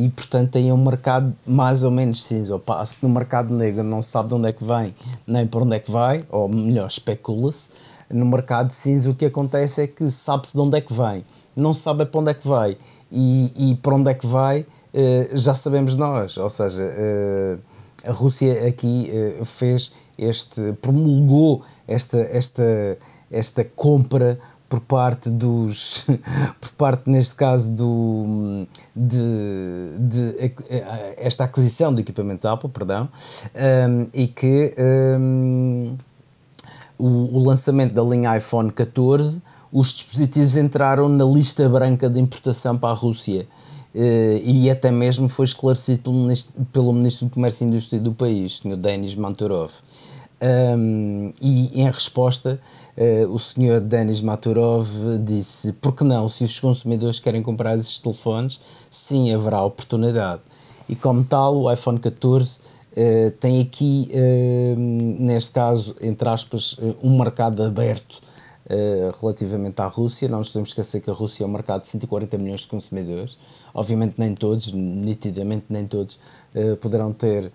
e 0.06 0.10
portanto 0.10 0.52
tem 0.52 0.72
um 0.72 0.78
mercado 0.78 1.34
mais 1.46 1.84
ou 1.84 1.92
menos 1.92 2.24
cinza. 2.24 2.54
Ou 2.54 2.60
passo 2.60 2.98
no 3.02 3.10
mercado 3.10 3.54
negro 3.54 3.84
não 3.84 4.02
se 4.02 4.10
sabe 4.10 4.30
de 4.30 4.36
onde 4.36 4.50
é 4.50 4.52
que 4.52 4.64
vem 4.64 4.94
nem 5.26 5.46
para 5.46 5.62
onde 5.62 5.76
é 5.76 5.80
que 5.80 5.92
vai, 5.92 6.20
ou 6.30 6.48
melhor, 6.48 6.88
especula-se. 6.88 7.70
No 8.10 8.26
mercado 8.26 8.72
cinza 8.72 9.10
o 9.10 9.16
que 9.16 9.26
acontece 9.26 9.82
é 9.82 9.88
que 9.88 10.10
sabe-se 10.10 10.54
de 10.54 10.60
onde 10.60 10.78
é 10.78 10.82
que 10.82 10.94
vem, 10.94 11.26
não 11.56 11.74
se 11.74 11.82
sabe 11.82 12.06
para 12.06 12.22
onde 12.22 12.32
é 12.32 12.34
que 12.34 12.48
vai 12.48 12.78
e, 13.12 13.72
e 13.72 13.76
para 13.76 13.96
onde 13.96 14.10
é 14.10 14.14
que 14.14 14.26
vai 14.26 14.66
eh, 15.00 15.30
já 15.34 15.54
sabemos 15.54 15.96
nós, 15.96 16.38
ou 16.38 16.50
seja, 16.50 16.82
uh, 16.82 17.60
a 18.04 18.12
Rússia 18.12 18.68
aqui 18.68 19.12
uh, 19.40 19.46
fez 19.46 19.94
este, 20.18 20.74
promulgou 20.82 21.64
esta, 21.88 22.18
esta, 22.18 22.98
esta 23.30 23.64
compra 23.64 24.40
por 24.70 24.82
parte 24.82 25.30
dos 25.30 26.06
por 26.60 26.72
parte 26.72 27.10
neste 27.10 27.36
caso 27.36 27.72
do 27.72 28.68
de, 28.96 29.98
de 30.00 30.54
esta 31.18 31.44
aquisição 31.44 31.94
de 31.94 32.02
equipamentos 32.02 32.46
Apple 32.46 32.70
perdão 32.70 33.08
um, 33.56 34.08
e 34.14 34.28
que 34.28 34.74
um, 35.20 35.96
o, 36.98 37.38
o 37.38 37.46
lançamento 37.46 37.94
da 37.94 38.04
linha 38.04 38.36
iPhone 38.38 38.72
14 38.72 39.42
os 39.72 39.94
dispositivos 39.94 40.58
entraram 40.58 41.10
na 41.10 41.26
lista 41.26 41.68
branca 41.68 42.10
de 42.10 42.20
importação 42.20 42.78
para 42.78 42.90
a 42.90 42.94
Rússia 42.94 43.48
Uh, 43.96 44.38
e 44.44 44.70
até 44.70 44.92
mesmo 44.92 45.28
foi 45.28 45.46
esclarecido 45.46 46.04
pelo 46.04 46.16
ministro, 46.16 46.68
pelo 46.72 46.94
ministro 46.94 47.26
do 47.26 47.32
Comércio 47.32 47.66
e 47.66 47.68
Indústria 47.68 48.00
do 48.00 48.14
país, 48.14 48.62
o. 48.64 48.76
Denis 48.76 49.16
Manturov. 49.16 49.72
Um, 50.40 51.34
e 51.42 51.82
em 51.82 51.86
resposta, 51.90 52.60
uh, 52.98 53.32
o 53.32 53.38
Sr. 53.38 53.80
Denis 53.80 54.22
Maturov 54.22 54.88
disse: 55.24 55.74
por 55.74 55.94
que 55.94 56.04
não, 56.04 56.28
se 56.28 56.44
os 56.44 56.60
consumidores 56.60 57.20
querem 57.20 57.42
comprar 57.42 57.78
esses 57.78 58.00
telefones, 58.00 58.60
sim 58.90 59.34
haverá 59.34 59.64
oportunidade. 59.64 60.42
E 60.90 60.96
como 60.96 61.24
tal, 61.24 61.58
o 61.58 61.72
iPhone 61.72 62.00
14 62.00 62.60
uh, 62.60 63.32
tem 63.40 63.62
aqui, 63.62 64.10
neste 64.78 65.52
caso, 65.52 65.96
entre 66.02 66.28
aspas, 66.30 66.78
um 67.04 67.18
mercado 67.18 67.64
aberto 67.64 68.22
Uh, 68.70 69.16
relativamente 69.22 69.82
à 69.82 69.86
Rússia. 69.86 70.28
Não 70.28 70.40
nos 70.40 70.50
podemos 70.50 70.72
esquecer 70.72 71.00
que 71.00 71.10
a 71.10 71.14
Rússia 71.14 71.46
é 71.46 71.48
um 71.48 71.50
mercado 71.50 71.84
de 71.84 71.88
140 71.88 72.38
milhões 72.38 72.62
de 72.62 72.68
consumidores. 72.68 73.38
Obviamente, 73.74 74.16
nem 74.18 74.36
todos, 74.36 74.74
nitidamente, 74.74 75.68
nem 75.70 75.88
todos 75.88 76.20
uh, 76.54 76.76
poderão 76.76 77.14
ter 77.14 77.46
uh, 77.46 77.52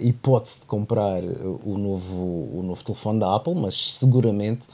hipótese 0.00 0.62
de 0.62 0.66
comprar 0.66 1.20
o 1.64 1.78
novo, 1.78 2.48
o 2.52 2.64
novo 2.64 2.82
telefone 2.82 3.20
da 3.20 3.32
Apple, 3.32 3.54
mas 3.54 3.94
seguramente 3.94 4.66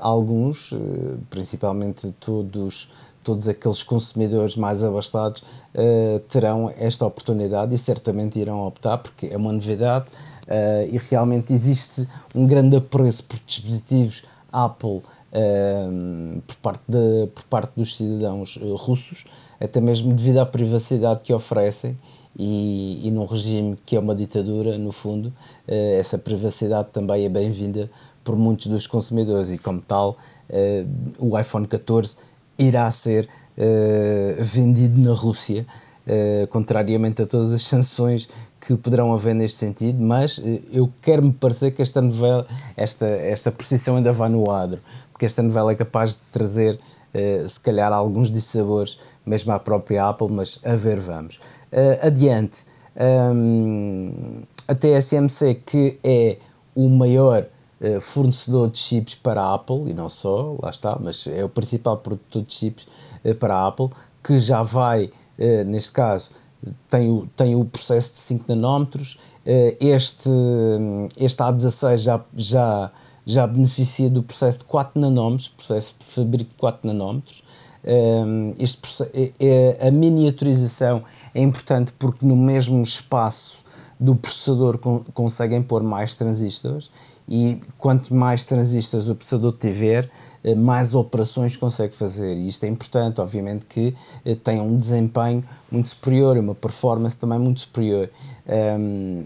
alguns, 0.00 0.72
principalmente 1.28 2.12
todos, 2.20 2.92
todos 3.24 3.48
aqueles 3.48 3.82
consumidores 3.82 4.54
mais 4.54 4.84
abastados, 4.84 5.42
terão 6.28 6.72
esta 6.78 7.04
oportunidade 7.04 7.74
e 7.74 7.78
certamente 7.78 8.38
irão 8.38 8.64
optar, 8.64 8.98
porque 8.98 9.26
é 9.26 9.36
uma 9.36 9.52
novidade. 9.52 10.06
e 10.88 10.96
realmente 11.10 11.52
existe 11.52 12.06
um 12.32 12.46
grande 12.46 12.76
apreço 12.76 13.24
por 13.24 13.40
dispositivos 13.44 14.22
Apple 14.52 15.02
uh, 15.32 16.42
por, 16.46 16.56
parte 16.56 16.82
de, 16.88 17.26
por 17.34 17.44
parte 17.44 17.72
dos 17.76 17.96
cidadãos 17.96 18.56
uh, 18.56 18.74
russos, 18.74 19.24
até 19.60 19.80
mesmo 19.80 20.12
devido 20.12 20.38
à 20.38 20.46
privacidade 20.46 21.20
que 21.22 21.32
oferecem 21.32 21.96
e, 22.38 23.06
e 23.06 23.10
num 23.10 23.24
regime 23.24 23.76
que 23.84 23.96
é 23.96 24.00
uma 24.00 24.14
ditadura, 24.14 24.76
no 24.78 24.92
fundo, 24.92 25.28
uh, 25.28 25.98
essa 25.98 26.18
privacidade 26.18 26.88
também 26.92 27.24
é 27.24 27.28
bem-vinda 27.28 27.90
por 28.22 28.36
muitos 28.36 28.66
dos 28.66 28.86
consumidores 28.86 29.50
e, 29.50 29.58
como 29.58 29.80
tal, 29.80 30.16
eh, 30.50 30.84
o 31.18 31.38
iPhone 31.38 31.66
14 31.66 32.16
irá 32.58 32.88
ser 32.90 33.26
vendido 34.38 35.00
na 35.00 35.14
Rússia. 35.14 35.66
Contrariamente 36.50 37.22
a 37.22 37.26
todas 37.26 37.50
as 37.50 37.62
sanções 37.62 38.28
que 38.60 38.76
poderão 38.76 39.12
haver 39.12 39.34
neste 39.34 39.58
sentido, 39.58 40.00
mas 40.02 40.38
eh, 40.38 40.60
eu 40.70 40.90
quero-me 41.00 41.32
parecer 41.32 41.70
que 41.70 41.80
esta 41.80 42.00
novela, 42.02 42.46
esta, 42.76 43.06
esta 43.06 43.50
posição 43.50 43.96
ainda 43.96 44.12
vai 44.12 44.28
no 44.28 44.50
adro, 44.50 44.78
porque 45.12 45.24
esta 45.24 45.42
novela 45.42 45.72
é 45.72 45.74
capaz 45.74 46.16
de 46.16 46.20
trazer, 46.30 46.74
uh, 46.74 47.48
se 47.48 47.58
calhar, 47.60 47.92
alguns 47.92 48.30
dissabores, 48.30 48.98
mesmo 49.24 49.52
à 49.52 49.58
própria 49.58 50.08
Apple, 50.08 50.28
mas 50.30 50.60
a 50.64 50.74
ver 50.76 50.98
vamos. 50.98 51.36
Uh, 51.72 52.06
adiante, 52.06 52.64
a 54.68 54.74
TSMC, 54.74 55.54
que 55.64 55.98
é 56.04 56.36
o 56.74 56.88
maior 56.88 57.46
fornecedor 58.00 58.68
de 58.68 58.76
chips 58.76 59.14
para 59.14 59.40
a 59.40 59.54
Apple, 59.54 59.88
e 59.88 59.94
não 59.94 60.08
só, 60.08 60.56
lá 60.60 60.68
está, 60.68 60.98
mas 61.00 61.26
é 61.26 61.42
o 61.42 61.48
principal 61.48 61.96
produtor 61.96 62.42
de 62.42 62.52
chips 62.52 62.86
para 63.38 63.54
a 63.54 63.68
Apple, 63.68 63.88
que 64.22 64.38
já 64.38 64.62
vai, 64.62 65.10
neste 65.64 65.92
caso, 65.92 66.30
tem 66.88 67.10
o, 67.10 67.26
tem 67.36 67.54
o 67.54 67.64
processo 67.64 68.12
de 68.12 68.18
5 68.18 68.44
nanómetros, 68.48 69.18
este, 69.80 70.28
este 71.18 71.38
A16 71.42 71.96
já, 71.96 72.20
já, 72.36 72.90
já 73.24 73.46
beneficia 73.46 74.10
do 74.10 74.22
processo 74.22 74.58
de 74.58 74.64
4 74.64 75.00
nanómetros, 75.00 75.48
processo 75.48 75.94
de 75.98 76.04
fabrico 76.04 76.50
de 76.50 76.56
4 76.56 76.86
nanómetros, 76.86 77.42
este, 78.58 79.02
a 79.80 79.90
miniaturização 79.90 81.02
é 81.34 81.40
importante 81.40 81.92
porque 81.98 82.26
no 82.26 82.36
mesmo 82.36 82.82
espaço 82.82 83.64
do 83.98 84.14
processador 84.16 84.78
conseguem 85.12 85.62
pôr 85.62 85.82
mais 85.82 86.14
transistores 86.14 86.90
e 87.28 87.60
quanto 87.78 88.14
mais 88.14 88.42
transistores 88.42 89.08
o 89.08 89.14
processador 89.14 89.52
tiver, 89.52 90.04
eh, 90.04 90.10
mais 90.56 90.94
operações 90.94 91.56
consegue 91.56 91.94
fazer. 91.94 92.34
E 92.36 92.48
isto 92.48 92.64
é 92.64 92.68
importante, 92.68 93.20
obviamente, 93.20 93.66
que 93.66 93.94
eh, 94.24 94.34
tenha 94.34 94.62
um 94.62 94.76
desempenho 94.76 95.44
muito 95.70 95.88
superior 95.90 96.36
uma 96.38 96.54
performance 96.54 97.16
também 97.16 97.38
muito 97.38 97.60
superior. 97.60 98.08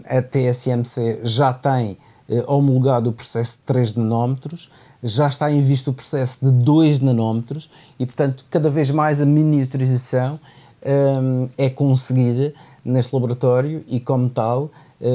a 0.07 0.21
TSMC 0.21 1.21
já 1.23 1.53
tem 1.53 1.97
eh, 2.27 2.43
homologado 2.47 3.09
o 3.09 3.13
processo 3.13 3.57
de 3.57 3.63
3 3.63 3.95
nanómetros, 3.95 4.69
já 5.03 5.27
está 5.27 5.51
em 5.51 5.61
vista 5.61 5.91
o 5.91 5.93
processo 5.93 6.43
de 6.43 6.51
2 6.51 6.99
nanómetros 7.01 7.69
e, 7.99 8.05
portanto, 8.05 8.45
cada 8.49 8.69
vez 8.69 8.89
mais 8.89 9.21
a 9.21 9.25
miniaturização 9.25 10.39
um, 10.85 11.47
é 11.57 11.69
conseguida 11.69 12.53
neste 12.83 13.13
laboratório 13.13 13.83
e, 13.87 13.99
como 13.99 14.29
tal, 14.29 14.71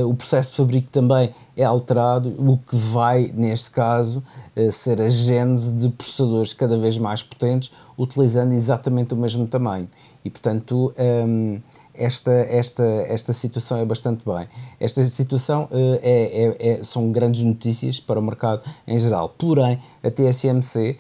o 0.07 0.15
processo 0.15 0.51
de 0.51 0.57
fabrico 0.59 0.89
também 0.91 1.33
é 1.61 1.65
alterado, 1.65 2.35
o 2.39 2.59
que 2.59 2.77
vai, 2.77 3.31
neste 3.35 3.71
caso, 3.71 4.23
uh, 4.57 4.73
ser 4.73 5.01
a 5.01 5.09
gênese 5.09 5.73
de 5.73 5.89
processadores 5.91 6.53
cada 6.53 6.77
vez 6.77 6.97
mais 6.97 7.23
potentes, 7.23 7.71
utilizando 7.99 8.53
exatamente 8.53 9.15
o 9.15 9.17
mesmo 9.17 9.47
tamanho. 9.47 9.89
E, 10.25 10.31
portanto, 10.31 10.93
um, 10.99 11.61
esta, 11.95 12.33
esta, 12.33 12.83
esta 12.83 13.33
situação 13.33 13.79
é 13.79 13.85
bastante 13.85 14.25
bem. 14.25 14.49
Esta 14.79 15.07
situação 15.09 15.65
uh, 15.65 15.99
é, 16.03 16.57
é, 16.59 16.71
é, 16.71 16.85
são 16.85 17.13
grandes 17.13 17.43
notícias 17.43 18.01
para 18.01 18.19
o 18.19 18.23
mercado 18.23 18.63
em 18.87 18.99
geral. 18.99 19.35
Porém, 19.37 19.79
a 20.03 20.11
TSMC 20.11 20.97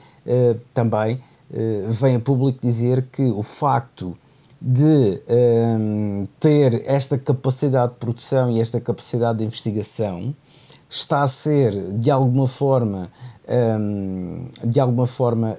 também 0.74 1.18
vem 1.89 2.16
a 2.16 2.20
público 2.20 2.61
dizer 2.62 3.07
que 3.11 3.22
o 3.22 3.43
facto 3.43 4.16
de 4.61 5.23
um, 5.29 6.29
ter 6.39 6.83
esta 6.87 7.17
capacidade 7.17 7.93
de 7.93 7.99
produção 7.99 8.51
e 8.51 8.61
esta 8.61 8.81
capacidade 8.81 9.39
de 9.39 9.45
investigação 9.45 10.35
está 10.89 11.23
a 11.23 11.29
ser 11.29 11.73
de 11.93 12.11
alguma 12.11 12.47
forma 12.47 13.09
um, 13.49 14.47
de 14.65 14.79
alguma 14.79 15.07
forma 15.07 15.57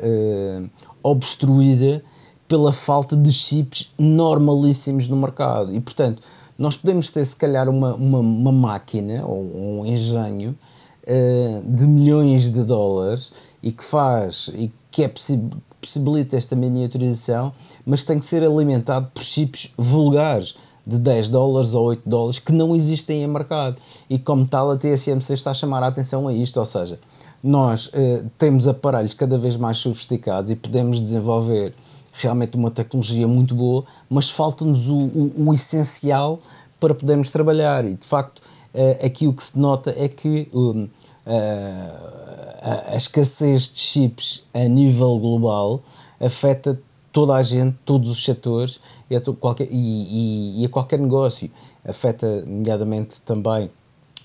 obstruída 1.02 2.04
pela 2.47 2.74
falta 2.74 3.16
de 3.16 3.32
chips 3.32 3.93
normalíssimos 3.97 5.08
no 5.08 5.16
mercado. 5.16 5.74
E, 5.74 5.80
portanto, 5.80 6.22
nós 6.58 6.76
podemos 6.76 7.10
ter, 7.10 7.26
se 7.26 7.36
calhar, 7.36 7.70
uma, 7.70 7.95
uma, 7.95 8.20
uma 8.20 8.52
máquina 8.52 9.26
ou 9.26 9.80
um 9.80 9.86
engenho 9.86 10.56
uh, 11.08 11.64
de 11.66 11.88
milhões 11.88 12.52
de 12.52 12.64
dólares 12.64 13.32
e 13.64 13.72
que 13.72 13.84
faz 13.84 14.52
e 14.54 14.72
que 14.91 15.04
é 15.04 15.08
possibilita 15.82 16.38
esta 16.38 16.55
miniaturização, 16.55 17.51
mas 17.86 18.03
tem 18.03 18.19
que 18.19 18.25
ser 18.25 18.43
alimentado 18.43 19.07
por 19.13 19.23
chips 19.23 19.73
vulgares 19.77 20.55
de 20.86 20.97
10 20.97 21.29
dólares 21.29 21.73
ou 21.73 21.86
8 21.86 22.01
dólares 22.07 22.39
que 22.39 22.51
não 22.51 22.75
existem 22.75 23.23
em 23.23 23.27
mercado. 23.27 23.77
E, 24.09 24.17
como 24.17 24.47
tal, 24.47 24.71
a 24.71 24.77
TSMC 24.77 25.34
está 25.34 25.51
a 25.51 25.53
chamar 25.53 25.84
a 25.84 25.88
atenção 25.88 26.27
a 26.27 26.34
isto, 26.34 26.59
ou 26.59 26.65
seja, 26.65 26.99
nós 27.43 27.88
uh, 27.88 28.29
temos 28.38 28.67
aparelhos 28.67 29.13
cada 29.13 29.38
vez 29.38 29.57
mais 29.57 29.77
sofisticados 29.77 30.51
e 30.51 30.55
podemos 30.55 31.01
desenvolver 31.01 31.73
realmente 32.13 32.55
uma 32.55 32.69
tecnologia 32.69 33.27
muito 33.27 33.55
boa, 33.55 33.84
mas 34.09 34.29
falta-nos 34.29 34.88
o, 34.89 34.97
o, 34.97 35.47
o, 35.47 35.53
essencial 35.53 36.39
para 36.79 36.93
podermos 36.93 37.32
trabalhar. 37.32 37.86
E 37.86 37.95
de 37.95 38.05
facto, 38.05 38.39
uh, 38.39 39.05
aqui 39.05 39.27
o 39.27 39.34
que 39.34 39.43
se 39.43 39.57
nota 39.57 39.93
é 39.97 40.07
que 40.07 40.47
um, 40.53 40.84
uh, 40.84 40.89
a, 41.26 42.93
a 42.93 42.95
escassez 42.95 43.72
de 43.74 43.80
chips 43.80 44.43
a 44.53 44.67
nível 44.67 45.17
global 45.19 45.82
afeta 46.19 46.80
toda 47.11 47.36
a 47.36 47.41
gente, 47.41 47.78
todos 47.86 48.09
os 48.09 48.24
setores 48.24 48.80
e 49.09 49.15
a, 49.15 49.22
qualquer, 49.22 49.67
e, 49.69 49.76
e, 49.76 50.61
e 50.61 50.65
a 50.65 50.69
qualquer 50.69 50.99
negócio. 50.99 51.51
Afeta, 51.88 52.45
nomeadamente, 52.45 53.19
também 53.22 53.69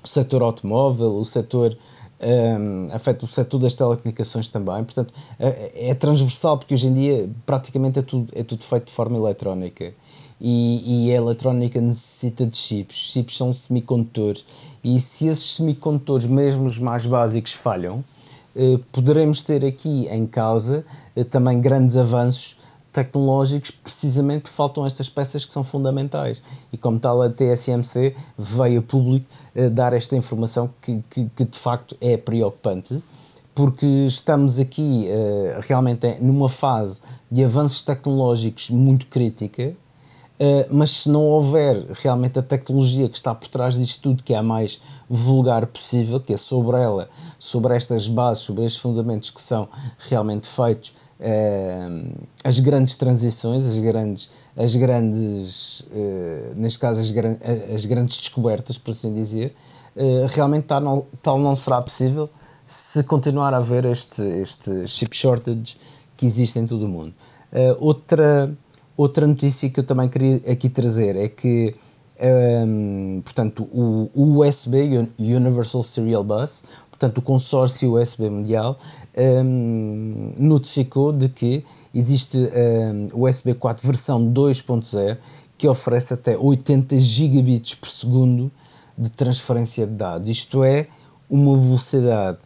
o 0.04 0.08
setor 0.08 0.42
automóvel, 0.42 1.16
o 1.16 1.24
setor 1.24 1.76
um, 2.18 2.88
afeta 2.94 3.24
o 3.24 3.28
setor 3.28 3.58
das 3.58 3.74
telecomunicações 3.74 4.48
também, 4.48 4.82
portanto 4.84 5.12
é, 5.38 5.90
é, 5.90 5.94
transversal 5.94 6.56
porque 6.56 6.72
hoje 6.72 6.86
em 6.86 6.94
dia 6.94 7.30
praticamente 7.44 7.98
é 7.98 8.02
tudo, 8.02 8.32
é 8.34 8.42
tudo 8.42 8.64
feito 8.64 8.86
de 8.86 8.92
forma 8.92 9.18
eletrónica 9.18 9.92
e, 10.40 11.06
e 11.06 11.12
a 11.12 11.16
eletrónica 11.16 11.80
necessita 11.80 12.46
de 12.46 12.56
chips, 12.56 12.96
chips 12.96 13.36
são 13.36 13.52
semicondutores 13.52 14.44
e 14.84 15.00
se 15.00 15.28
esses 15.28 15.56
semicondutores, 15.56 16.26
mesmo 16.26 16.64
os 16.66 16.78
mais 16.78 17.06
básicos, 17.06 17.52
falham, 17.52 18.04
eh, 18.54 18.78
poderemos 18.92 19.42
ter 19.42 19.64
aqui 19.64 20.08
em 20.08 20.26
causa 20.26 20.84
eh, 21.14 21.24
também 21.24 21.60
grandes 21.60 21.96
avanços 21.96 22.56
tecnológicos. 22.96 23.70
Precisamente 23.70 24.42
porque 24.42 24.56
faltam 24.56 24.86
estas 24.86 25.08
peças 25.08 25.44
que 25.44 25.52
são 25.52 25.62
fundamentais. 25.62 26.42
E 26.72 26.78
como 26.78 26.98
tal 26.98 27.20
a 27.20 27.28
TSMC 27.28 28.14
veio 28.38 28.80
a 28.80 28.82
público 28.82 29.26
uh, 29.54 29.68
dar 29.68 29.92
esta 29.92 30.16
informação 30.16 30.70
que, 30.80 31.02
que, 31.10 31.26
que, 31.36 31.44
de 31.44 31.58
facto 31.58 31.96
é 32.00 32.16
preocupante 32.16 33.02
porque 33.54 33.86
estamos 33.86 34.58
aqui 34.58 35.08
uh, 35.08 35.60
realmente 35.62 36.18
numa 36.20 36.48
fase 36.48 37.00
de 37.30 37.42
avanços 37.42 37.82
tecnológicos 37.82 38.68
muito 38.68 39.06
crítica 39.06 39.74
Uh, 40.38 40.66
mas 40.70 40.90
se 40.90 41.08
não 41.08 41.22
houver 41.22 41.82
realmente 42.02 42.38
a 42.38 42.42
tecnologia 42.42 43.08
que 43.08 43.16
está 43.16 43.34
por 43.34 43.48
trás 43.48 43.74
disto 43.74 44.02
tudo, 44.02 44.22
que 44.22 44.34
é 44.34 44.36
a 44.36 44.42
mais 44.42 44.82
vulgar 45.08 45.66
possível, 45.66 46.20
que 46.20 46.34
é 46.34 46.36
sobre 46.36 46.76
ela, 46.76 47.08
sobre 47.38 47.74
estas 47.74 48.06
bases, 48.06 48.44
sobre 48.44 48.66
estes 48.66 48.80
fundamentos 48.80 49.30
que 49.30 49.40
são 49.40 49.66
realmente 50.10 50.46
feitos, 50.46 50.94
uh, 51.20 52.26
as 52.44 52.58
grandes 52.58 52.96
transições, 52.96 53.66
as 53.66 53.78
grandes, 53.78 54.28
as 54.54 54.76
grandes 54.76 55.80
uh, 55.80 56.54
neste 56.54 56.80
caso, 56.80 57.00
as, 57.00 57.10
gran 57.10 57.36
as 57.74 57.86
grandes 57.86 58.18
descobertas, 58.18 58.76
por 58.76 58.90
assim 58.90 59.14
dizer, 59.14 59.54
realmente 60.28 60.64
tal 60.64 60.80
não, 60.82 61.06
tal 61.22 61.38
não 61.38 61.56
será 61.56 61.80
possível 61.80 62.28
se 62.68 63.02
continuar 63.04 63.54
a 63.54 63.56
haver 63.56 63.86
este, 63.86 64.20
este 64.20 64.86
chip 64.86 65.16
shortage 65.16 65.78
que 66.18 66.26
existe 66.26 66.58
em 66.58 66.66
todo 66.66 66.84
o 66.84 66.88
mundo. 66.88 67.14
outra 67.80 68.54
Outra 68.96 69.26
notícia 69.26 69.68
que 69.68 69.78
eu 69.78 69.84
também 69.84 70.08
queria 70.08 70.36
aqui 70.50 70.70
trazer 70.70 71.16
é 71.16 71.28
que, 71.28 71.74
um, 72.66 73.20
portanto, 73.22 73.68
o 73.70 74.40
USB, 74.40 75.06
Universal 75.18 75.82
Serial 75.82 76.24
Bus, 76.24 76.62
portanto, 76.90 77.18
o 77.18 77.22
consórcio 77.22 78.00
USB 78.00 78.30
mundial, 78.30 78.78
um, 79.44 80.32
notificou 80.38 81.12
de 81.12 81.28
que 81.28 81.62
existe 81.94 82.38
um, 82.38 83.08
o 83.12 83.28
USB 83.28 83.54
4 83.54 83.86
versão 83.86 84.32
2.0 84.32 85.18
que 85.58 85.68
oferece 85.68 86.14
até 86.14 86.36
80 86.36 86.98
gigabits 86.98 87.74
por 87.74 87.88
segundo 87.88 88.50
de 88.96 89.10
transferência 89.10 89.86
de 89.86 89.92
dados. 89.92 90.30
Isto 90.30 90.64
é 90.64 90.86
uma 91.28 91.56
velocidade 91.56 92.38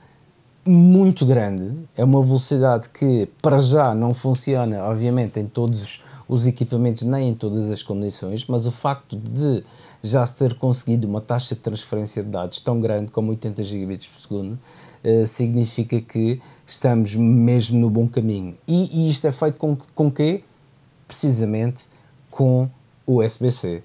muito 0.67 1.25
grande, 1.25 1.75
é 1.97 2.05
uma 2.05 2.21
velocidade 2.23 2.89
que 2.91 3.29
para 3.41 3.59
já 3.59 3.95
não 3.95 4.13
funciona, 4.13 4.85
obviamente, 4.85 5.41
em 5.41 5.47
todos 5.47 6.03
os 6.29 6.47
equipamentos 6.47 7.03
nem 7.03 7.31
em 7.31 7.35
todas 7.35 7.71
as 7.71 7.83
condições, 7.83 8.47
mas 8.47 8.67
o 8.67 8.71
facto 8.71 9.17
de 9.17 9.65
já 10.03 10.25
se 10.25 10.37
ter 10.37 10.55
conseguido 10.55 11.09
uma 11.09 11.21
taxa 11.21 11.55
de 11.55 11.61
transferência 11.61 12.23
de 12.23 12.31
dados 12.31 12.61
tão 12.61 12.81
grande 12.81 13.11
como 13.11 13.31
80 13.31 13.63
gigabits 13.65 14.07
por 14.07 14.21
segundo 14.21 14.59
uh, 15.05 15.27
significa 15.27 16.01
que 16.01 16.41
estamos 16.67 17.17
mesmo 17.17 17.81
no 17.81 17.91
bom 17.91 18.07
caminho. 18.07 18.57
E, 18.69 19.07
e 19.07 19.11
isto 19.11 19.27
é 19.27 19.33
feito 19.33 19.59
com, 19.59 19.77
com 19.95 20.11
quê? 20.11 20.45
Precisamente 21.07 21.85
com 22.31 22.69
o 23.07 23.23
USB-C. 23.23 23.83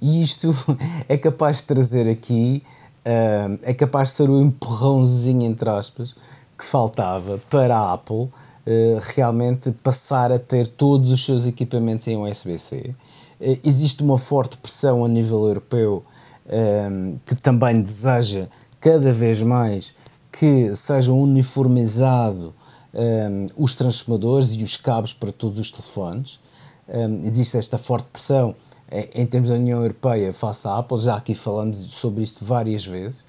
E 0.00 0.22
isto 0.22 0.50
é 1.08 1.16
capaz 1.16 1.58
de 1.58 1.64
trazer 1.64 2.08
aqui, 2.08 2.62
uh, 3.06 3.58
é 3.62 3.74
capaz 3.74 4.10
de 4.10 4.16
ser 4.16 4.30
o 4.30 4.40
empurrãozinho, 4.40 5.42
entre 5.44 5.68
aspas, 5.68 6.14
que 6.56 6.64
faltava 6.64 7.38
para 7.50 7.76
a 7.76 7.92
Apple 7.92 8.28
eh, 8.66 8.98
realmente 9.14 9.70
passar 9.82 10.32
a 10.32 10.38
ter 10.38 10.66
todos 10.66 11.12
os 11.12 11.22
seus 11.22 11.46
equipamentos 11.46 12.08
em 12.08 12.16
USB-C. 12.16 12.94
Uh, 13.38 13.58
existe 13.62 14.02
uma 14.02 14.16
forte 14.16 14.56
pressão 14.56 15.04
a 15.04 15.08
nível 15.08 15.46
europeu 15.46 16.02
um, 16.46 17.16
que 17.26 17.34
também 17.34 17.82
deseja 17.82 18.46
cada 18.80 19.12
vez 19.12 19.42
mais 19.42 19.94
que 20.32 20.74
sejam 20.74 21.20
uniformizados 21.20 22.52
um, 22.94 23.46
os 23.56 23.74
transformadores 23.74 24.54
e 24.54 24.64
os 24.64 24.78
cabos 24.78 25.12
para 25.12 25.30
todos 25.30 25.58
os 25.58 25.70
telefones. 25.70 26.40
Um, 26.88 27.26
existe 27.26 27.58
esta 27.58 27.76
forte 27.76 28.06
pressão 28.12 28.54
em, 28.94 29.22
em 29.22 29.26
termos 29.26 29.50
da 29.50 29.56
União 29.56 29.82
Europeia 29.82 30.32
face 30.32 30.68
à 30.68 30.78
Apple, 30.78 30.98
já 30.98 31.16
aqui 31.16 31.34
falamos 31.34 31.78
sobre 31.78 32.22
isto 32.22 32.44
várias 32.44 32.86
vezes. 32.86 33.24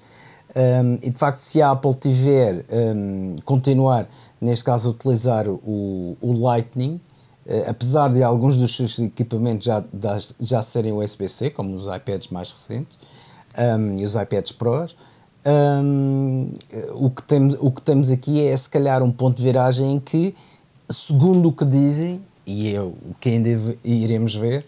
Um, 0.54 0.94
e 1.02 1.10
de 1.10 1.18
facto, 1.18 1.40
se 1.40 1.60
a 1.60 1.72
Apple 1.72 1.92
tiver, 1.94 2.64
um, 2.70 3.36
continuar, 3.44 4.08
neste 4.40 4.64
caso, 4.64 4.90
utilizar 4.90 5.46
o, 5.48 6.16
o 6.20 6.32
Lightning, 6.32 7.00
uh, 7.44 7.70
apesar 7.70 8.10
de 8.10 8.22
alguns 8.22 8.56
dos 8.56 8.74
seus 8.74 8.98
equipamentos 8.98 9.66
já, 9.66 9.84
já 10.40 10.62
serem 10.62 10.92
USB-C, 10.92 11.50
como 11.50 11.70
nos 11.70 11.86
iPads 11.86 12.28
mais 12.28 12.50
recentes 12.52 12.96
um, 13.58 13.98
e 13.98 14.04
os 14.04 14.14
iPads 14.14 14.52
Pros, 14.52 14.96
o, 16.94 17.10
que 17.10 17.22
temos, 17.22 17.56
o 17.60 17.70
que 17.70 17.82
temos 17.82 18.10
aqui 18.10 18.44
é, 18.44 18.56
se 18.56 18.68
calhar, 18.68 19.02
um 19.02 19.12
ponto 19.12 19.36
de 19.36 19.44
viragem 19.44 19.92
em 19.92 20.00
que, 20.00 20.34
segundo 20.88 21.48
o 21.50 21.52
que 21.52 21.64
dizem, 21.64 22.20
e 22.44 22.74
é 22.74 22.80
o 22.80 22.94
que 23.20 23.28
ainda 23.28 23.48
iremos 23.84 24.34
ver, 24.34 24.66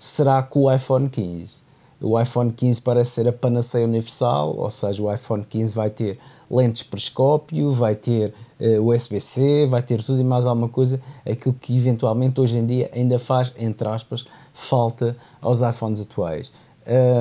será 0.00 0.42
com 0.42 0.64
o 0.64 0.74
iPhone 0.74 1.08
15 1.08 1.70
o 2.00 2.18
iPhone 2.18 2.50
15 2.50 2.80
parece 2.80 3.10
ser 3.10 3.28
a 3.28 3.32
panaceia 3.32 3.84
universal, 3.84 4.56
ou 4.56 4.70
seja, 4.70 5.02
o 5.02 5.12
iPhone 5.12 5.44
15 5.44 5.74
vai 5.74 5.90
ter 5.90 6.18
lentes 6.50 6.82
periscópio, 6.82 7.70
vai 7.70 7.94
ter 7.94 8.32
uh, 8.58 8.88
USB-C, 8.88 9.66
vai 9.66 9.82
ter 9.82 10.02
tudo 10.02 10.18
e 10.18 10.24
mais 10.24 10.46
alguma 10.46 10.68
coisa, 10.68 11.00
aquilo 11.30 11.54
que 11.54 11.76
eventualmente 11.76 12.40
hoje 12.40 12.56
em 12.56 12.64
dia 12.64 12.90
ainda 12.94 13.18
faz, 13.18 13.52
entre 13.58 13.86
aspas, 13.86 14.24
falta 14.54 15.14
aos 15.42 15.60
iPhones 15.60 16.00
atuais. 16.00 16.50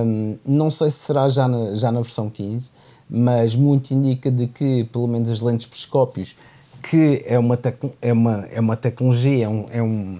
Um, 0.05 0.37
não 0.45 0.71
sei 0.71 0.89
se 0.89 0.99
será 0.99 1.27
já 1.27 1.45
na, 1.47 1.75
já 1.75 1.91
na 1.91 1.99
versão 1.99 2.29
15, 2.29 2.71
mas 3.09 3.55
muito 3.55 3.93
indica 3.93 4.31
de 4.31 4.47
que 4.47 4.85
pelo 4.85 5.07
menos 5.07 5.29
as 5.29 5.41
lentes 5.41 5.67
periscópios, 5.67 6.37
que 6.81 7.21
é 7.27 7.37
uma, 7.37 7.59
é 8.01 8.13
uma, 8.13 8.45
é 8.45 8.59
uma 8.61 8.77
tecnologia, 8.77 9.45
é, 9.45 9.49
um, 9.49 9.65
é, 9.69 9.83
um, 9.83 10.19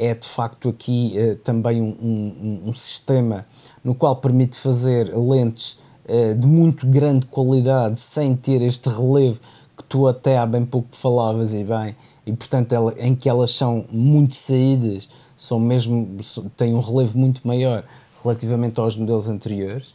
é 0.00 0.14
de 0.14 0.26
facto 0.26 0.70
aqui 0.70 1.14
uh, 1.16 1.36
também 1.36 1.82
um, 1.82 1.94
um, 2.00 2.68
um 2.68 2.72
sistema 2.72 3.44
no 3.84 3.94
qual 3.94 4.16
permite 4.16 4.56
fazer 4.56 5.14
lentes 5.14 5.78
uh, 6.06 6.34
de 6.34 6.46
muito 6.46 6.86
grande 6.86 7.26
qualidade 7.26 8.00
sem 8.00 8.34
ter 8.34 8.62
este 8.62 8.88
relevo 8.88 9.38
que 9.76 9.84
tu 9.84 10.08
até 10.08 10.38
há 10.38 10.46
bem 10.46 10.64
pouco 10.64 10.88
falavas 10.92 11.52
e 11.52 11.62
bem, 11.64 11.94
e 12.26 12.32
portanto 12.32 12.72
ela, 12.72 12.94
em 12.98 13.14
que 13.14 13.28
elas 13.28 13.50
são 13.50 13.84
muito 13.90 14.34
saídas, 14.34 15.08
são 15.36 15.58
mesmo, 15.58 16.18
têm 16.56 16.74
um 16.74 16.80
relevo 16.80 17.18
muito 17.18 17.46
maior 17.46 17.84
relativamente 18.22 18.78
aos 18.78 18.96
modelos 18.96 19.28
anteriores. 19.28 19.94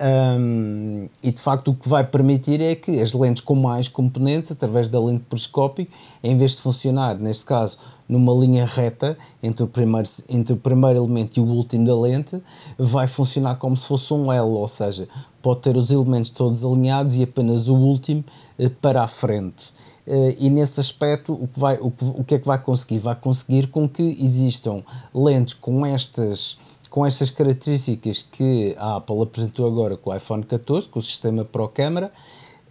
Um, 0.00 1.08
e 1.22 1.30
de 1.30 1.42
facto 1.42 1.72
o 1.72 1.74
que 1.74 1.86
vai 1.88 2.02
permitir 2.02 2.60
é 2.60 2.74
que 2.74 3.00
as 3.00 3.12
lentes 3.12 3.42
com 3.42 3.54
mais 3.54 3.86
componentes, 3.86 4.50
através 4.50 4.88
da 4.88 4.98
lente 4.98 5.24
periscópica, 5.28 5.92
em 6.22 6.36
vez 6.38 6.56
de 6.56 6.62
funcionar, 6.62 7.18
neste 7.18 7.44
caso, 7.44 7.78
numa 8.10 8.32
linha 8.34 8.66
reta 8.66 9.16
entre 9.40 9.62
o, 9.64 9.68
primeiro, 9.68 10.08
entre 10.28 10.52
o 10.52 10.56
primeiro 10.56 10.98
elemento 10.98 11.38
e 11.38 11.40
o 11.40 11.46
último 11.46 11.86
da 11.86 11.98
lente, 11.98 12.42
vai 12.76 13.06
funcionar 13.06 13.54
como 13.56 13.76
se 13.76 13.86
fosse 13.86 14.12
um 14.12 14.32
L, 14.32 14.48
ou 14.48 14.66
seja, 14.66 15.08
pode 15.40 15.60
ter 15.60 15.76
os 15.76 15.90
elementos 15.90 16.30
todos 16.30 16.64
alinhados 16.64 17.16
e 17.16 17.22
apenas 17.22 17.68
o 17.68 17.74
último 17.76 18.24
eh, 18.58 18.68
para 18.68 19.02
a 19.02 19.06
frente. 19.06 19.72
Eh, 20.06 20.36
e 20.40 20.50
nesse 20.50 20.80
aspecto, 20.80 21.32
o 21.32 21.46
que, 21.46 21.60
vai, 21.60 21.78
o, 21.80 22.24
que, 22.24 22.34
é 22.34 22.38
que 22.38 22.46
vai 22.46 22.58
conseguir? 22.58 22.98
Vai 22.98 23.14
conseguir 23.14 23.68
com 23.68 23.88
que 23.88 24.02
existam 24.20 24.82
lentes 25.14 25.54
com 25.54 25.86
estas 25.86 26.58
com 26.90 27.06
estas 27.06 27.30
características 27.30 28.20
que 28.20 28.74
a 28.76 28.96
Apple 28.96 29.22
apresentou 29.22 29.64
agora 29.64 29.96
com 29.96 30.10
o 30.10 30.16
iPhone 30.16 30.42
14, 30.42 30.88
com 30.88 30.98
o 30.98 31.02
sistema 31.02 31.44
Pro 31.44 31.68
Câmara, 31.68 32.10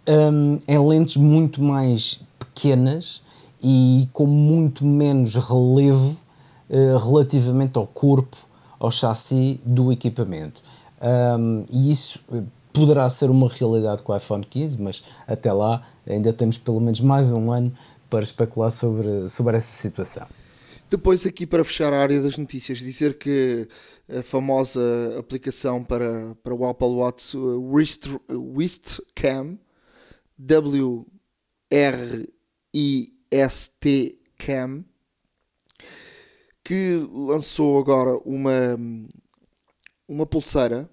um, 0.06 0.58
em 0.68 0.78
lentes 0.78 1.16
muito 1.16 1.62
mais 1.62 2.20
pequenas 2.38 3.22
e 3.62 4.08
com 4.12 4.26
muito 4.26 4.84
menos 4.84 5.34
relevo 5.34 6.16
uh, 6.68 6.98
relativamente 6.98 7.76
ao 7.76 7.86
corpo, 7.86 8.36
ao 8.78 8.90
chassi 8.90 9.60
do 9.64 9.92
equipamento. 9.92 10.62
Um, 11.02 11.64
e 11.70 11.90
isso 11.90 12.20
eh, 12.32 12.42
poderá 12.72 13.08
ser 13.08 13.30
uma 13.30 13.48
realidade 13.48 14.02
com 14.02 14.12
o 14.12 14.16
iPhone 14.16 14.44
15, 14.44 14.80
mas 14.80 15.02
até 15.26 15.52
lá 15.52 15.86
ainda 16.06 16.32
temos 16.32 16.58
pelo 16.58 16.80
menos 16.80 17.00
mais 17.00 17.30
um 17.30 17.50
ano 17.50 17.72
para 18.08 18.22
especular 18.22 18.70
sobre, 18.70 19.28
sobre 19.28 19.56
essa 19.56 19.76
situação. 19.76 20.26
Depois, 20.90 21.24
aqui 21.24 21.46
para 21.46 21.64
fechar 21.64 21.92
a 21.92 22.00
área 22.00 22.20
das 22.20 22.36
notícias, 22.36 22.78
dizer 22.78 23.16
que 23.16 23.68
a 24.18 24.22
famosa 24.22 24.80
aplicação 25.18 25.84
para, 25.84 26.34
para 26.42 26.52
o 26.52 26.66
Apple 26.66 26.88
Watch 26.88 27.36
Wrist, 27.36 28.08
Wrist 28.28 28.98
Cam, 29.14 29.56
W-R-I-S-T 30.36 31.10
Cam, 34.38 34.84
que 36.64 37.06
lançou 37.12 37.78
agora 37.78 38.18
uma, 38.24 38.78
uma 40.08 40.26
pulseira 40.26 40.88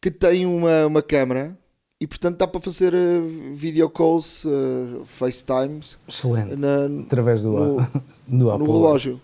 que 0.00 0.10
tem 0.10 0.46
uma, 0.46 0.86
uma 0.86 1.02
câmera 1.02 1.58
e 2.00 2.06
portanto 2.06 2.38
dá 2.38 2.46
para 2.46 2.60
fazer 2.60 2.94
uh, 2.94 3.54
video 3.54 3.90
calls, 3.90 4.44
uh, 4.46 5.04
FaceTimes. 5.04 5.98
Excelente. 6.08 6.56
Na, 6.56 6.86
Através 7.02 7.42
do, 7.42 7.50
no, 7.50 7.76
do 8.26 8.50
Apple 8.50 8.66
no 8.66 8.72
relógio. 8.72 9.20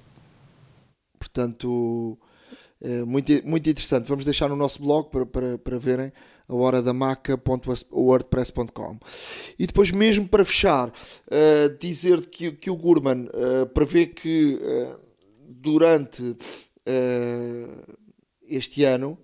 Portanto, 1.18 2.18
é 2.80 3.04
muito, 3.04 3.32
muito 3.46 3.70
interessante. 3.70 4.06
Vamos 4.06 4.24
deixar 4.26 4.48
no 4.48 4.56
nosso 4.56 4.82
blog 4.82 5.08
para, 5.10 5.24
para, 5.24 5.58
para 5.58 5.78
verem 5.78 6.12
a 6.48 6.54
hora 6.54 6.80
da 6.82 6.92
maca.wordpress.com. 6.92 8.98
E 9.58 9.66
depois, 9.66 9.90
mesmo 9.90 10.28
para 10.28 10.44
fechar, 10.44 10.88
uh, 10.88 10.92
dizer 11.80 12.26
que, 12.26 12.52
que 12.52 12.70
o 12.70 12.76
Gurman 12.76 13.28
uh, 13.28 13.66
prevê 13.66 14.06
que 14.06 14.60
uh, 14.62 14.96
durante 15.48 16.36
este 18.48 18.84
ano 18.84 19.18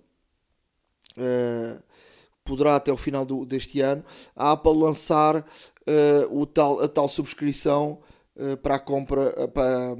poderá 2.43 2.75
até 2.75 2.91
o 2.91 2.97
final 2.97 3.25
do, 3.25 3.45
deste 3.45 3.81
ano, 3.81 4.03
a 4.35 4.51
Apple 4.51 4.77
lançar 4.77 5.37
uh, 5.37 6.39
o 6.39 6.45
tal, 6.45 6.81
a 6.81 6.87
tal 6.87 7.07
subscrição 7.07 7.99
uh, 8.35 8.57
para 8.57 8.75
a 8.75 8.79
compra, 8.79 9.43
uh, 9.43 9.47
para 9.47 9.95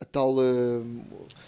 a 0.00 0.04
tal. 0.04 0.36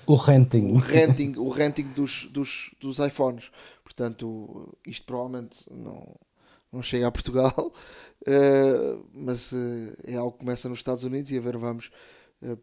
o 0.06 0.14
renting. 0.14 0.72
O 0.72 0.76
renting, 0.76 1.34
o 1.36 1.48
renting 1.48 1.88
dos, 1.94 2.24
dos, 2.30 2.70
dos 2.80 2.98
iPhones. 2.98 3.50
Portanto, 3.82 4.76
isto 4.86 5.06
provavelmente 5.06 5.64
não, 5.70 6.14
não 6.72 6.82
chega 6.82 7.06
a 7.06 7.12
Portugal, 7.12 7.72
mas 9.14 9.52
é 10.04 10.16
algo 10.16 10.32
que 10.32 10.38
começa 10.40 10.68
nos 10.68 10.78
Estados 10.78 11.04
Unidos 11.04 11.30
e 11.32 11.38
a 11.38 11.40
ver 11.40 11.56
vamos 11.56 11.90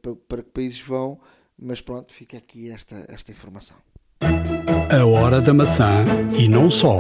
para, 0.02 0.16
para 0.28 0.44
que 0.44 0.50
países 0.50 0.82
vão. 0.82 1.20
Mas 1.58 1.82
pronto, 1.82 2.12
fica 2.12 2.38
aqui 2.38 2.72
esta, 2.72 3.06
esta 3.10 3.32
informação. 3.32 3.78
A 4.90 5.06
hora 5.06 5.42
da 5.42 5.54
maçã 5.54 6.06
e 6.38 6.48
não 6.48 6.70
só 6.70 6.98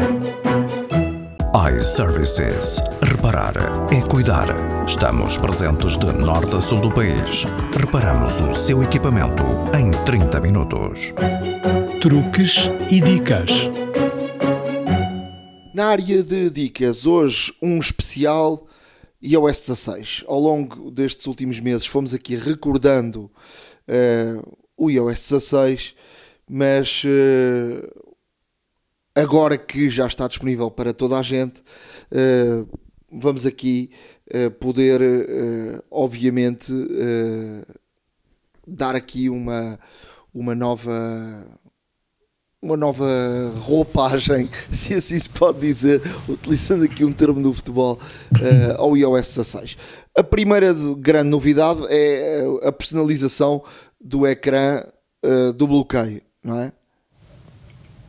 iServices. 1.56 2.82
Reparar 3.04 3.54
é 3.94 4.02
cuidar. 4.10 4.48
Estamos 4.88 5.38
presentes 5.38 6.00
de 6.00 6.12
norte 6.12 6.56
a 6.56 6.60
sul 6.60 6.82
do 6.82 6.92
país. 6.92 7.46
Reparamos 7.80 8.42
o 8.42 8.56
seu 8.56 8.82
equipamento 8.82 9.44
em 9.78 9.92
30 10.04 10.42
minutos. 10.42 11.14
Truques 12.02 12.72
e 12.90 13.00
dicas. 13.00 13.52
Na 15.76 15.90
área 15.90 16.24
de 16.24 16.50
dicas, 16.50 17.06
hoje 17.06 17.54
um 17.62 17.78
especial 17.78 18.66
iOS 19.22 19.62
16. 19.62 20.24
Ao 20.28 20.40
longo 20.40 20.90
destes 20.90 21.28
últimos 21.28 21.60
meses 21.60 21.86
fomos 21.86 22.16
aqui 22.16 22.36
recordando 22.36 23.30
uh, 23.88 24.58
o 24.76 24.90
iOS 24.90 25.30
16, 25.30 25.96
mas 26.50 27.04
uh, 27.06 28.03
agora 29.16 29.58
que 29.58 29.90
já 29.90 30.08
está 30.08 30.28
disponível 30.28 30.70
para 30.72 30.94
toda 30.94 31.18
a 31.18 31.22
gente, 31.22 31.62
uh, 32.12 32.68
vamos 33.12 33.46
aqui 33.46 33.90
uh, 34.34 34.52
poder, 34.52 35.02
uh, 35.02 35.84
obviamente, 35.92 36.72
dar 38.68 38.96
aqui 38.96 39.30
uma, 39.30 39.80
uma 40.34 40.56
nova 40.56 40.92
uma 42.64 42.78
nova 42.78 43.06
roupagem, 43.58 44.50
se 44.72 44.94
assim 44.94 45.20
se 45.20 45.28
pode 45.28 45.60
dizer, 45.60 46.02
utilizando 46.30 46.86
aqui 46.86 47.04
um 47.04 47.12
termo 47.12 47.44
do 47.44 47.54
futebol, 47.54 48.00
uh, 48.32 48.82
ao 48.82 48.96
iOS 48.96 49.36
16. 49.36 49.78
A 50.18 50.24
primeira 50.24 50.74
grande 50.98 51.30
novidade 51.30 51.82
é 51.90 52.46
a 52.64 52.72
personalização 52.72 53.62
do 54.00 54.26
ecrã 54.26 54.82
uh, 55.26 55.52
do 55.52 55.68
bloqueio, 55.68 56.22
não 56.42 56.62
é? 56.62 56.72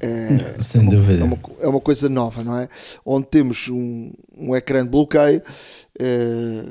É, 0.01 0.61
Sem 0.61 0.89
dúvida. 0.89 1.21
É 1.21 1.25
uma, 1.25 1.39
é 1.61 1.69
uma, 1.69 1.81
coisa 1.81 2.09
nova, 2.09 2.43
não 2.43 2.59
é? 2.59 2.69
Onde 3.05 3.27
temos 3.29 3.69
um, 3.69 4.13
um 4.37 4.55
ecrã 4.55 4.85
de 4.85 4.91
bloqueio 4.91 5.43
é, 5.99 6.65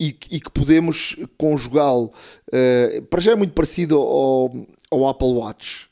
e, 0.00 0.16
e, 0.30 0.40
que 0.40 0.50
podemos 0.50 1.16
conjugá-lo. 1.38 2.12
É, 2.52 3.02
para 3.08 3.20
já 3.20 3.32
é 3.32 3.36
muito 3.36 3.52
parecido 3.52 3.96
ao, 3.96 4.52
ao 4.90 5.08
Apple 5.08 5.32
Watch. 5.32 5.88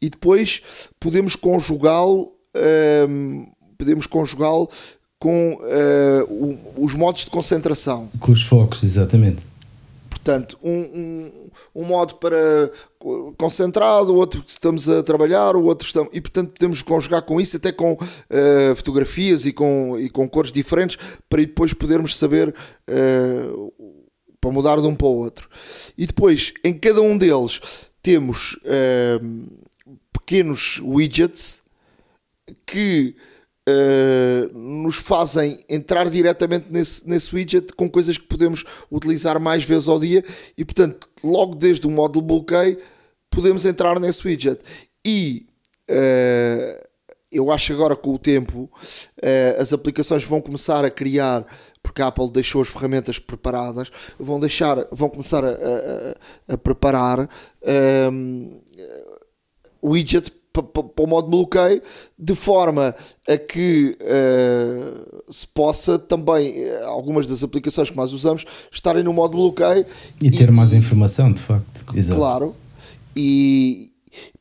E 0.00 0.10
depois 0.10 0.62
podemos 0.98 1.36
conjugá-lo. 1.36 2.32
É, 2.54 3.06
podemos 3.78 4.06
conjugá-lo 4.06 4.68
com 5.24 5.54
uh, 5.54 6.74
o, 6.76 6.84
os 6.84 6.92
modos 6.92 7.24
de 7.24 7.30
concentração. 7.30 8.10
Com 8.20 8.30
os 8.30 8.42
focos, 8.42 8.82
exatamente. 8.84 9.53
Portanto, 10.24 10.58
um, 10.62 10.72
um, 10.72 11.50
um, 11.74 11.84
modo 11.84 12.14
para 12.14 12.72
concentrado, 13.36 14.14
o 14.14 14.16
outro 14.16 14.42
estamos 14.48 14.88
a 14.88 15.02
trabalhar, 15.02 15.54
o 15.54 15.64
outro 15.64 15.86
estamos. 15.86 16.08
E 16.14 16.20
portanto 16.20 16.52
podemos 16.52 16.80
conjugar 16.80 17.20
com 17.20 17.38
isso, 17.38 17.58
até 17.58 17.70
com 17.70 17.92
uh, 17.92 18.74
fotografias 18.74 19.44
e 19.44 19.52
com, 19.52 20.00
e 20.00 20.08
com 20.08 20.26
cores 20.26 20.50
diferentes, 20.50 20.96
para 21.28 21.42
depois 21.42 21.74
podermos 21.74 22.16
saber 22.16 22.54
uh, 22.88 23.72
para 24.40 24.50
mudar 24.50 24.80
de 24.80 24.86
um 24.86 24.96
para 24.96 25.06
o 25.06 25.18
outro. 25.18 25.46
E 25.96 26.06
depois, 26.06 26.54
em 26.64 26.72
cada 26.72 27.02
um 27.02 27.18
deles, 27.18 27.60
temos 28.00 28.54
uh, 28.64 29.96
pequenos 30.10 30.80
widgets 30.82 31.60
que 32.64 33.14
uh, 33.68 34.58
nos 34.58 34.96
fazem 34.96 35.64
entrar 35.68 36.08
diretamente 36.08 36.66
nesse, 36.70 37.08
nesse 37.08 37.34
widget 37.34 37.72
com 37.74 37.88
coisas 37.88 38.18
que 38.18 38.26
podemos 38.26 38.64
utilizar 38.90 39.40
mais 39.40 39.64
vezes 39.64 39.88
ao 39.88 39.98
dia 39.98 40.24
e, 40.56 40.64
portanto, 40.64 41.08
logo 41.22 41.54
desde 41.54 41.86
o 41.86 41.90
módulo 41.90 42.24
bloqueio, 42.24 42.78
podemos 43.30 43.64
entrar 43.64 43.98
nesse 43.98 44.26
widget. 44.26 44.60
E 45.04 45.46
uh, 45.90 46.84
eu 47.30 47.50
acho 47.50 47.72
agora 47.72 47.96
com 47.96 48.14
o 48.14 48.18
tempo 48.18 48.70
uh, 48.72 49.60
as 49.60 49.72
aplicações 49.72 50.24
vão 50.24 50.40
começar 50.40 50.84
a 50.84 50.90
criar 50.90 51.44
porque 51.82 52.00
a 52.00 52.06
Apple 52.06 52.30
deixou 52.30 52.62
as 52.62 52.68
ferramentas 52.68 53.18
preparadas, 53.18 53.90
vão 54.18 54.40
deixar, 54.40 54.88
vão 54.90 55.10
começar 55.10 55.44
a, 55.44 55.50
a, 55.50 56.54
a 56.54 56.56
preparar 56.56 57.28
um, 58.10 58.58
widget 59.82 60.32
para 60.62 61.04
o 61.04 61.06
modo 61.06 61.28
bloqueio, 61.28 61.82
de 62.16 62.34
forma 62.36 62.94
a 63.28 63.36
que 63.36 63.96
uh, 64.00 65.32
se 65.32 65.46
possa 65.48 65.98
também, 65.98 66.62
eh, 66.62 66.84
algumas 66.84 67.26
das 67.26 67.42
aplicações 67.42 67.90
que 67.90 67.96
mais 67.96 68.12
usamos, 68.12 68.44
estarem 68.70 69.02
no 69.02 69.12
modo 69.12 69.36
bloqueio. 69.36 69.84
E 70.22 70.30
ter 70.30 70.48
e, 70.48 70.52
mais 70.52 70.72
informação, 70.72 71.32
de 71.32 71.40
facto. 71.40 71.84
Exato. 71.96 72.20
Claro. 72.20 72.54
E 73.16 73.90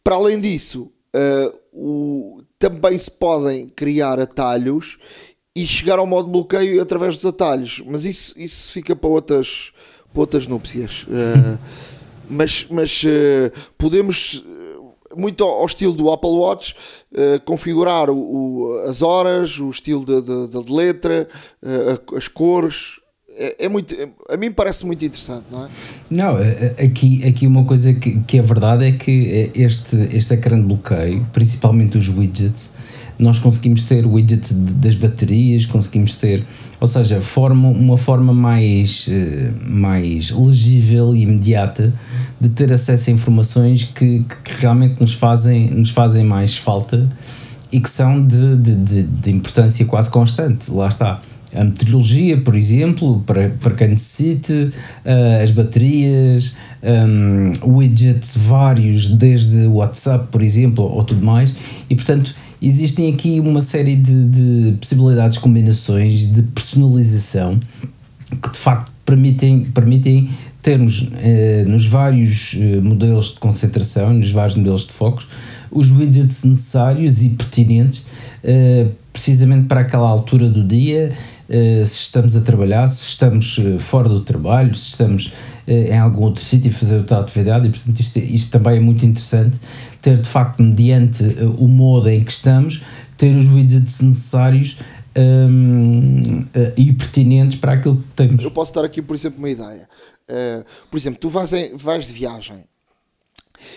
para 0.03 0.15
além 0.15 0.39
disso, 0.39 0.91
uh, 1.15 1.55
o, 1.73 2.41
também 2.59 2.97
se 2.97 3.09
podem 3.09 3.67
criar 3.69 4.19
atalhos 4.19 4.99
e 5.55 5.65
chegar 5.65 5.97
ao 5.97 6.05
modo 6.05 6.29
bloqueio 6.29 6.79
através 6.81 7.15
dos 7.15 7.25
atalhos, 7.25 7.81
mas 7.87 8.05
isso, 8.05 8.33
isso 8.37 8.71
fica 8.71 8.95
para 8.95 9.09
outras, 9.09 9.71
para 10.11 10.21
outras 10.21 10.45
núpcias. 10.45 11.03
Uh, 11.03 11.57
mas 12.29 12.65
mas 12.69 13.03
podemos 13.77 14.43
muito 15.15 15.43
ao, 15.43 15.65
estilo 15.65 15.93
do 15.93 16.11
Apple 16.11 16.29
Watch, 16.29 16.75
uh, 17.11 17.39
configurar 17.45 18.09
o, 18.09 18.15
o, 18.15 18.79
as 18.87 19.01
horas, 19.01 19.59
o 19.59 19.69
estilo 19.69 20.05
de, 20.05 20.21
de, 20.21 20.63
de 20.63 20.71
letra, 20.71 21.27
uh, 21.61 22.15
as 22.15 22.27
cores. 22.27 22.99
É, 23.35 23.65
é, 23.65 23.69
muito, 23.69 23.95
a 24.29 24.37
mim 24.37 24.51
parece 24.51 24.85
muito 24.85 25.03
interessante, 25.03 25.45
não 25.51 25.65
é? 25.65 25.69
Não, 26.07 26.37
eh, 26.37 26.75
aqui, 26.85 27.25
aqui 27.27 27.47
uma 27.47 27.65
coisa 27.65 27.91
que, 27.91 28.19
que 28.27 28.37
é 28.37 28.43
verdade 28.43 28.85
é 28.85 28.91
que 28.91 29.51
este, 29.55 29.95
este 30.15 30.35
ecrã 30.35 30.55
de 30.55 30.67
bloqueio, 30.67 31.25
principalmente 31.33 31.97
os 31.97 32.07
widgets, 32.09 32.71
nós 33.17 33.39
conseguimos 33.39 33.85
ter 33.85 34.05
widgets 34.05 34.51
das 34.53 34.93
baterias, 34.93 35.65
conseguimos 35.65 36.13
ter, 36.15 36.45
ou 36.83 36.87
seja, 36.87 37.21
forma, 37.21 37.69
uma 37.69 37.95
forma 37.95 38.33
mais, 38.33 39.07
eh, 39.09 39.51
mais 39.65 40.31
legível 40.31 41.15
e 41.15 41.21
imediata 41.21 41.93
de 42.41 42.49
ter 42.49 42.73
acesso 42.73 43.09
a 43.09 43.13
informações 43.13 43.85
que, 43.85 44.25
que 44.43 44.51
realmente 44.59 44.99
nos 44.99 45.13
fazem, 45.13 45.69
nos 45.69 45.91
fazem 45.91 46.25
mais 46.25 46.57
falta 46.57 47.09
e 47.71 47.79
que 47.79 47.89
são 47.89 48.27
de, 48.27 48.57
de, 48.57 48.75
de, 48.75 49.03
de 49.03 49.31
importância 49.31 49.85
quase 49.85 50.09
constante. 50.09 50.69
Lá 50.69 50.89
está 50.89 51.21
a 51.55 51.63
meteorologia, 51.63 52.37
por 52.37 52.55
exemplo, 52.55 53.21
para, 53.25 53.49
para 53.49 53.75
quem 53.75 53.89
necessite, 53.89 54.53
uh, 54.53 55.43
as 55.43 55.51
baterias, 55.51 56.55
um, 56.83 57.51
widgets 57.75 58.35
vários, 58.35 59.07
desde 59.07 59.67
WhatsApp, 59.67 60.27
por 60.31 60.41
exemplo, 60.41 60.83
ou 60.83 61.03
tudo 61.03 61.23
mais, 61.23 61.53
e 61.89 61.95
portanto 61.95 62.35
existem 62.61 63.11
aqui 63.11 63.39
uma 63.39 63.61
série 63.61 63.95
de, 63.95 64.25
de 64.25 64.77
possibilidades, 64.77 65.37
combinações 65.37 66.31
de 66.31 66.43
personalização 66.43 67.59
que 68.41 68.51
de 68.51 68.57
facto 68.57 68.91
permitem, 69.05 69.65
permitem 69.65 70.29
termos 70.61 71.09
eh, 71.17 71.65
nos 71.67 71.85
vários 71.85 72.55
eh, 72.57 72.79
modelos 72.79 73.33
de 73.33 73.39
concentração, 73.39 74.13
nos 74.13 74.31
vários 74.31 74.55
modelos 74.55 74.87
de 74.87 74.93
focos, 74.93 75.27
os 75.69 75.91
widgets 75.91 76.43
necessários 76.45 77.21
e 77.21 77.29
pertinentes 77.29 78.05
eh, 78.43 78.87
precisamente 79.13 79.67
para 79.67 79.81
aquela 79.81 80.09
altura 80.09 80.49
do 80.49 80.63
dia, 80.63 81.15
eh, 81.47 81.85
se 81.85 82.01
estamos 82.01 82.35
a 82.35 82.41
trabalhar, 82.41 82.87
se 82.87 83.03
estamos 83.03 83.59
eh, 83.59 83.77
fora 83.77 84.09
do 84.09 84.21
trabalho, 84.21 84.73
se 84.73 84.89
estamos 84.89 85.31
eh, 85.67 85.93
em 85.93 85.99
algum 85.99 86.23
outro 86.23 86.43
sítio 86.43 86.71
a 86.71 86.73
fazer 86.73 86.97
outra 86.97 87.19
atividade, 87.19 87.67
e 87.67 87.69
portanto 87.69 87.99
isto, 87.99 88.17
isto 88.17 88.51
também 88.51 88.77
é 88.77 88.79
muito 88.79 89.05
interessante, 89.05 89.59
ter 90.01 90.17
de 90.17 90.27
facto, 90.27 90.63
mediante 90.63 91.23
o 91.59 91.67
modo 91.67 92.09
em 92.09 92.23
que 92.23 92.31
estamos, 92.31 92.81
ter 93.15 93.35
os 93.35 93.45
widgets 93.45 94.01
necessários 94.01 94.79
um, 95.15 96.45
e 96.75 96.91
pertinentes 96.93 97.59
para 97.59 97.73
aquilo 97.73 97.97
que 97.97 98.11
temos. 98.15 98.43
Eu 98.43 98.49
posso 98.49 98.73
dar 98.73 98.83
aqui, 98.83 99.01
por 99.01 99.15
exemplo, 99.15 99.37
uma 99.37 99.49
ideia. 99.49 99.87
Uh, 100.27 100.65
por 100.89 100.97
exemplo, 100.97 101.19
tu 101.19 101.29
vais, 101.29 101.53
em, 101.53 101.77
vais 101.77 102.07
de 102.07 102.13
viagem 102.13 102.63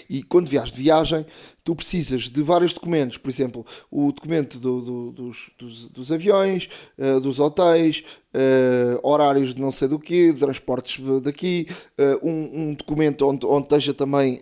e 0.08 0.22
quando 0.22 0.48
viajas 0.48 0.72
de 0.72 0.82
viagem, 0.82 1.26
tu 1.66 1.74
precisas 1.74 2.30
de 2.30 2.42
vários 2.44 2.72
documentos, 2.72 3.18
por 3.18 3.28
exemplo, 3.28 3.66
o 3.90 4.12
documento 4.12 4.60
do, 4.60 4.80
do, 4.80 5.10
dos, 5.10 5.50
dos, 5.58 5.88
dos, 5.88 6.12
aviões, 6.12 6.68
uh, 6.96 7.20
dos 7.20 7.40
hotéis, 7.40 8.04
uh, 8.32 9.00
horários 9.02 9.52
de 9.52 9.60
não 9.60 9.72
sei 9.72 9.88
do 9.88 9.98
que, 9.98 10.32
transportes 10.32 11.02
daqui, 11.22 11.66
uh, 11.98 12.24
um, 12.24 12.50
um, 12.68 12.74
documento 12.74 13.26
onde, 13.26 13.44
onde 13.44 13.64
esteja 13.64 13.92
também 13.92 14.38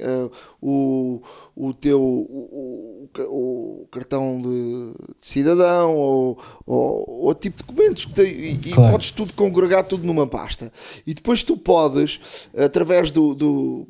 o, 0.60 1.22
o 1.56 1.72
teu 1.72 1.98
o, 1.98 3.08
o, 3.16 3.82
o 3.82 3.88
cartão 3.90 4.42
de, 4.42 4.92
de, 5.18 5.26
cidadão 5.26 5.96
ou, 5.96 6.38
ou 6.66 7.24
outro 7.24 7.40
tipo 7.40 7.56
de 7.56 7.66
documentos 7.66 8.04
que 8.04 8.12
tem, 8.12 8.26
e, 8.26 8.58
claro. 8.58 8.90
e 8.90 8.92
podes 8.92 9.10
tudo 9.12 9.32
congregar 9.32 9.84
tudo 9.84 10.04
numa 10.04 10.26
pasta. 10.26 10.70
E 11.06 11.14
depois 11.14 11.42
tu 11.42 11.56
podes, 11.56 12.50
através 12.54 13.10
do, 13.10 13.34
do 13.34 13.88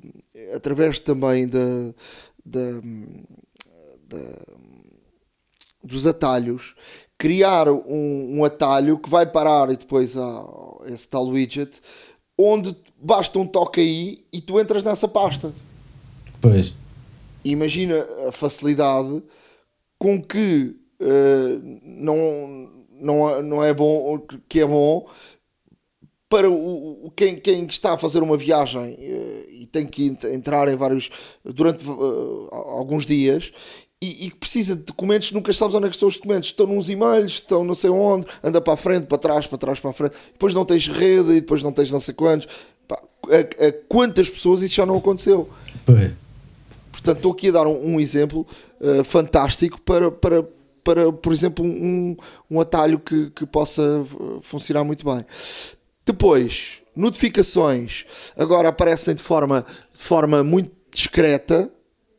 através 0.55 1.01
também 1.01 1.49
da, 1.49 1.59
da, 2.45 2.81
da, 4.07 4.55
dos 5.83 6.07
atalhos, 6.07 6.75
criar 7.19 7.69
um, 7.69 8.39
um, 8.39 8.45
atalho 8.45 8.99
que 8.99 9.09
vai 9.09 9.27
parar 9.27 9.71
e 9.71 9.77
depois 9.77 10.17
a 10.17 10.47
esse 10.87 11.09
tal 11.09 11.29
widget, 11.29 11.81
onde 12.39 12.77
basta 13.01 13.39
um 13.39 13.47
toque 13.47 13.81
aí 13.81 14.25
e 14.33 14.41
tu 14.41 14.61
entras 14.61 14.83
nessa 14.83 15.09
pasta. 15.09 15.53
Pois. 16.41 16.75
Imagina 17.45 18.07
a 18.29 18.33
facilidade 18.33 19.23
com 19.99 20.21
que 20.21 20.77
uh, 21.01 21.81
não, 21.83 22.71
não, 22.91 23.43
não 23.43 23.65
é 23.65 23.73
bom, 23.73 24.19
que 24.49 24.61
é 24.61 24.67
bom 24.67 25.07
para 26.35 26.51
o, 26.51 27.13
quem, 27.15 27.37
quem 27.37 27.65
está 27.65 27.93
a 27.93 27.97
fazer 27.97 28.21
uma 28.21 28.37
viagem 28.37 28.99
eh, 29.01 29.45
e 29.53 29.67
tem 29.67 29.87
que 29.87 30.17
entrar 30.25 30.67
em 30.67 30.75
vários 30.75 31.09
durante 31.45 31.89
uh, 31.89 32.49
alguns 32.51 33.07
dias 33.07 33.53
e, 34.03 34.27
e, 34.27 34.31
precisa 34.33 34.75
de 34.75 34.83
documentos, 34.83 35.31
nunca 35.31 35.53
sabes 35.53 35.77
onde 35.77 35.87
é 35.87 35.89
que 35.89 35.95
estão 35.95 36.09
os 36.09 36.17
documentos. 36.17 36.49
Estão 36.49 36.67
nos 36.67 36.91
e-mails, 36.91 37.35
estão 37.35 37.63
não 37.63 37.75
sei 37.77 37.89
onde, 37.89 38.27
anda 38.43 38.61
para 38.61 38.73
a 38.73 38.77
frente, 38.77 39.07
para 39.07 39.17
trás, 39.17 39.47
para 39.47 39.59
trás, 39.59 39.79
para 39.79 39.91
a 39.91 39.93
frente. 39.93 40.17
Depois 40.33 40.53
não 40.53 40.65
tens 40.65 40.89
rede 40.89 41.31
e 41.31 41.41
depois 41.41 41.63
não 41.63 41.71
tens 41.71 41.93
não 41.93 42.01
sei 42.01 42.13
quantos. 42.13 42.49
Pá, 42.89 43.01
a, 43.29 43.67
a, 43.67 43.73
quantas 43.89 44.29
pessoas 44.29 44.61
isso 44.61 44.75
já 44.75 44.85
não 44.85 44.97
aconteceu? 44.97 45.49
Portanto, 46.91 47.17
estou 47.17 47.33
aqui 47.33 47.49
a 47.51 47.53
dar 47.53 47.69
um, 47.69 47.95
um 47.95 48.01
exemplo 48.01 48.45
uh, 48.81 49.05
fantástico 49.05 49.81
para, 49.83 50.11
para, 50.11 50.45
para, 50.83 51.13
por 51.13 51.33
exemplo, 51.33 51.65
um, 51.65 52.17
um 52.51 52.61
atalho 52.61 52.99
que, 52.99 53.31
que 53.31 53.47
possa 53.47 54.05
funcionar 54.43 54.83
muito 54.83 55.07
bem. 55.07 55.25
Depois, 56.07 56.83
notificações 56.95 58.05
agora 58.37 58.69
aparecem 58.69 59.15
de 59.15 59.23
forma, 59.23 59.65
de 59.95 60.03
forma 60.03 60.45
muito 60.45 60.73
discreta, 60.91 61.71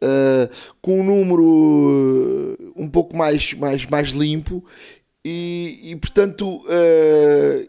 uh, 0.03 0.75
com 0.81 0.99
um 0.99 1.03
número 1.03 2.57
eh, 2.59 2.71
um 2.75 2.89
pouco 2.89 3.15
mais, 3.15 3.53
mais, 3.53 3.85
mais 3.85 4.09
limpo 4.09 4.63
e, 5.23 5.79
e 5.83 5.95
portanto, 5.95 6.61
uh, 6.65 7.67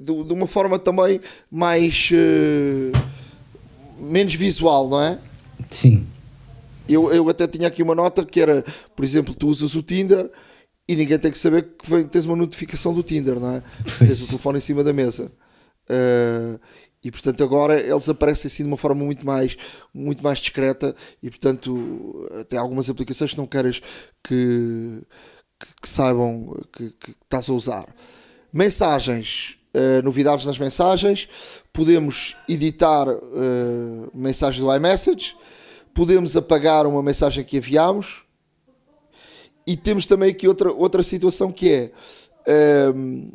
de, 0.00 0.24
de, 0.24 0.32
uma 0.32 0.46
forma 0.46 0.78
também 0.78 1.20
mais. 1.50 2.10
Uh, 2.12 3.14
menos 3.98 4.34
visual, 4.34 4.88
não 4.88 5.00
é? 5.00 5.18
Sim. 5.68 6.06
Eu, 6.88 7.10
eu 7.12 7.28
até 7.28 7.46
tinha 7.46 7.68
aqui 7.68 7.82
uma 7.82 7.94
nota 7.94 8.24
que 8.24 8.40
era, 8.40 8.64
por 8.94 9.04
exemplo, 9.04 9.34
tu 9.34 9.48
usas 9.48 9.74
o 9.74 9.82
Tinder 9.82 10.30
e 10.86 10.94
ninguém 10.94 11.18
tem 11.18 11.30
que 11.30 11.38
saber 11.38 11.62
que 11.62 12.04
tens 12.04 12.26
uma 12.26 12.36
notificação 12.36 12.92
do 12.92 13.02
Tinder, 13.02 13.40
não 13.40 13.56
é? 13.56 13.62
Se 13.88 14.06
tens 14.06 14.20
o 14.22 14.26
telefone 14.26 14.58
em 14.58 14.60
cima 14.60 14.84
da 14.84 14.92
mesa. 14.92 15.30
Uh, 15.90 16.58
e 17.02 17.10
portanto 17.10 17.44
agora 17.44 17.78
eles 17.78 18.08
aparecem 18.08 18.48
assim 18.48 18.62
de 18.62 18.68
uma 18.68 18.78
forma 18.78 19.04
muito 19.04 19.26
mais, 19.26 19.56
muito 19.92 20.22
mais 20.22 20.38
discreta 20.38 20.96
e 21.22 21.28
portanto 21.28 22.26
até 22.40 22.56
algumas 22.56 22.88
aplicações 22.88 23.32
que 23.32 23.36
não 23.36 23.46
queres 23.46 23.82
que, 24.26 25.02
que, 25.60 25.66
que 25.82 25.88
saibam 25.88 26.58
que, 26.72 26.90
que, 26.98 27.10
estás 27.22 27.50
a 27.50 27.52
usar. 27.52 27.86
Mensagens. 28.52 29.58
Uh, 29.76 30.00
novidades 30.04 30.46
nas 30.46 30.56
mensagens, 30.56 31.28
podemos 31.72 32.36
editar 32.48 33.08
uh, 33.08 34.10
mensagens 34.14 34.64
do 34.64 34.72
iMessage, 34.72 35.36
podemos 35.92 36.36
apagar 36.36 36.86
uma 36.86 37.02
mensagem 37.02 37.42
que 37.42 37.56
enviamos. 37.56 38.24
E 39.66 39.76
temos 39.76 40.06
também 40.06 40.30
aqui 40.30 40.46
outra, 40.46 40.70
outra 40.72 41.02
situação 41.02 41.50
que 41.50 41.72
é 41.72 42.92
um, 42.94 43.32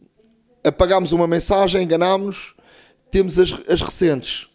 apagamos 0.69 1.11
uma 1.11 1.27
mensagem, 1.27 1.83
enganámos, 1.83 2.55
temos 3.11 3.37
as, 3.39 3.51
as 3.67 3.81
recentes. 3.81 4.47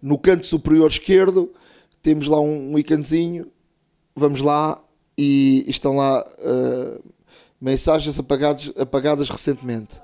No 0.00 0.18
canto 0.18 0.46
superior 0.46 0.90
esquerdo 0.90 1.52
temos 2.00 2.28
lá 2.28 2.40
um, 2.40 2.72
um 2.72 2.78
íconezinho, 2.78 3.50
vamos 4.14 4.40
lá 4.40 4.80
e, 5.16 5.64
e 5.66 5.70
estão 5.70 5.96
lá 5.96 6.24
uh, 6.38 7.02
mensagens 7.60 8.18
apagadas, 8.18 8.72
apagadas 8.78 9.28
recentemente. 9.28 10.00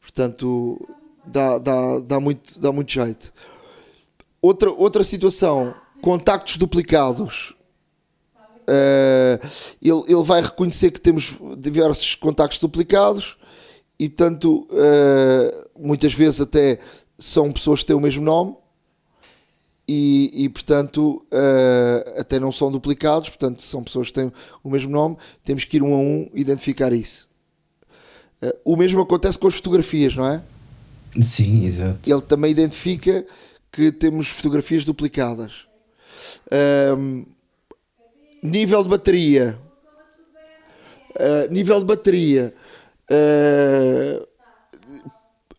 Portanto, 0.00 0.78
dá, 1.24 1.58
dá, 1.58 2.00
dá, 2.00 2.20
muito, 2.20 2.60
dá 2.60 2.70
muito 2.70 2.92
jeito. 2.92 3.32
Outra, 4.42 4.70
outra 4.70 5.02
situação, 5.02 5.74
contactos 6.02 6.56
duplicados. 6.56 7.54
Uh, 8.62 9.44
ele, 9.80 10.04
ele 10.06 10.22
vai 10.22 10.40
reconhecer 10.40 10.90
que 10.90 11.00
temos 11.00 11.38
diversos 11.58 12.14
contactos 12.14 12.58
duplicados 12.58 13.36
e, 14.02 14.08
portanto, 14.08 14.66
uh, 14.68 15.70
muitas 15.78 16.12
vezes 16.12 16.40
até 16.40 16.80
são 17.16 17.52
pessoas 17.52 17.82
que 17.82 17.86
têm 17.86 17.94
o 17.94 18.00
mesmo 18.00 18.24
nome 18.24 18.56
e, 19.86 20.44
e 20.44 20.48
portanto, 20.48 21.24
uh, 21.32 22.20
até 22.20 22.40
não 22.40 22.50
são 22.50 22.72
duplicados, 22.72 23.28
portanto, 23.28 23.62
são 23.62 23.80
pessoas 23.84 24.08
que 24.08 24.14
têm 24.14 24.32
o 24.64 24.68
mesmo 24.68 24.90
nome, 24.90 25.16
temos 25.44 25.64
que 25.64 25.76
ir 25.76 25.84
um 25.84 25.94
a 25.94 25.98
um 25.98 26.28
identificar 26.34 26.92
isso. 26.92 27.28
Uh, 28.42 28.52
o 28.64 28.76
mesmo 28.76 29.00
acontece 29.00 29.38
com 29.38 29.46
as 29.46 29.54
fotografias, 29.54 30.16
não 30.16 30.26
é? 30.26 30.42
Sim, 31.20 31.64
exato. 31.64 32.00
Ele 32.04 32.22
também 32.22 32.50
identifica 32.50 33.24
que 33.70 33.92
temos 33.92 34.30
fotografias 34.30 34.84
duplicadas. 34.84 35.68
Uh, 36.48 37.24
nível 38.42 38.82
de 38.82 38.88
bateria. 38.88 39.56
nível 41.50 41.78
de 41.78 41.84
bateria. 41.84 42.52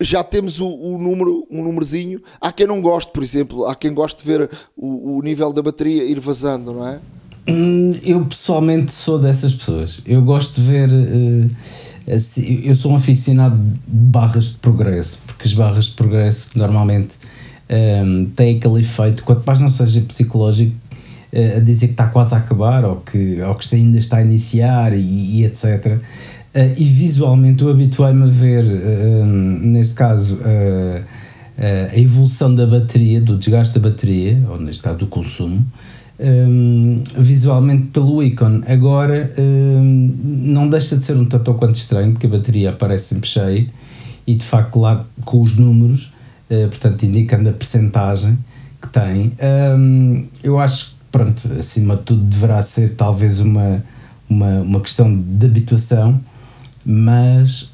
Já 0.00 0.22
temos 0.22 0.60
o, 0.60 0.68
o, 0.68 0.98
número, 0.98 1.46
um 1.50 1.62
númerozinho. 1.62 2.20
Há 2.40 2.52
quem 2.52 2.66
não 2.66 2.80
goste, 2.80 3.12
por 3.12 3.22
exemplo, 3.22 3.66
há 3.66 3.74
quem 3.74 3.92
goste 3.92 4.24
de 4.24 4.30
ver 4.30 4.50
o, 4.76 5.18
o 5.18 5.22
nível 5.22 5.52
da 5.52 5.62
bateria 5.62 6.04
ir 6.04 6.20
vazando, 6.20 6.72
não 6.72 6.86
é? 6.86 6.98
Hum, 7.46 7.92
eu 8.02 8.24
pessoalmente 8.24 8.92
sou 8.92 9.18
dessas 9.18 9.52
pessoas. 9.52 10.00
Eu 10.06 10.22
gosto 10.22 10.60
de 10.60 10.66
ver. 10.66 10.88
Uh, 10.88 11.50
assim, 12.14 12.62
eu 12.64 12.74
sou 12.74 12.92
um 12.92 12.96
aficionado 12.96 13.56
de 13.56 13.72
barras 13.86 14.52
de 14.52 14.56
progresso, 14.56 15.18
porque 15.26 15.46
as 15.46 15.54
barras 15.54 15.86
de 15.86 15.92
progresso 15.92 16.50
normalmente 16.54 17.16
um, 18.04 18.26
têm 18.26 18.56
aquele 18.56 18.80
efeito, 18.80 19.22
quanto 19.24 19.44
mais 19.44 19.60
não 19.60 19.68
seja 19.68 20.00
psicológico, 20.00 20.74
uh, 21.32 21.56
a 21.58 21.60
dizer 21.60 21.88
que 21.88 21.92
está 21.92 22.06
quase 22.06 22.34
a 22.34 22.38
acabar 22.38 22.84
ou 22.84 22.96
que, 22.96 23.40
ou 23.42 23.54
que 23.54 23.74
ainda 23.74 23.98
está 23.98 24.18
a 24.18 24.22
iniciar 24.22 24.96
e, 24.96 25.40
e 25.40 25.44
etc. 25.44 26.00
Uh, 26.54 26.72
e 26.76 26.84
visualmente 26.84 27.64
eu 27.64 27.70
habituei-me 27.70 28.22
a 28.22 28.26
ver, 28.26 28.64
uh, 28.64 29.26
neste 29.26 29.94
caso, 29.94 30.36
uh, 30.36 31.04
a 31.56 31.98
evolução 31.98 32.54
da 32.54 32.66
bateria, 32.66 33.20
do 33.20 33.36
desgaste 33.36 33.78
da 33.78 33.88
bateria, 33.88 34.40
ou 34.48 34.60
neste 34.60 34.82
caso 34.82 34.98
do 34.98 35.06
consumo, 35.06 35.64
um, 36.18 37.02
visualmente 37.16 37.88
pelo 37.88 38.22
ícone. 38.22 38.62
Agora 38.66 39.32
um, 39.38 40.14
não 40.24 40.68
deixa 40.68 40.96
de 40.96 41.04
ser 41.04 41.16
um 41.16 41.24
tanto 41.24 41.48
ou 41.48 41.54
quanto 41.54 41.76
estranho, 41.76 42.12
porque 42.12 42.26
a 42.26 42.30
bateria 42.30 42.70
aparece 42.70 43.14
sempre 43.14 43.28
cheia 43.28 43.66
e 44.26 44.34
de 44.34 44.44
facto 44.44 44.78
lá 44.78 45.04
com 45.24 45.42
os 45.42 45.56
números, 45.56 46.12
uh, 46.50 46.68
portanto 46.68 47.04
indicando 47.04 47.48
a 47.48 47.52
percentagem 47.52 48.38
que 48.80 48.88
tem. 48.88 49.32
Um, 49.78 50.26
eu 50.42 50.58
acho 50.58 50.90
que, 50.90 50.94
pronto, 51.10 51.48
acima 51.58 51.96
de 51.96 52.02
tudo 52.02 52.22
deverá 52.22 52.60
ser 52.62 52.94
talvez 52.94 53.40
uma, 53.40 53.84
uma, 54.28 54.60
uma 54.60 54.80
questão 54.80 55.14
de 55.14 55.46
habituação, 55.46 56.20
mas 56.84 57.72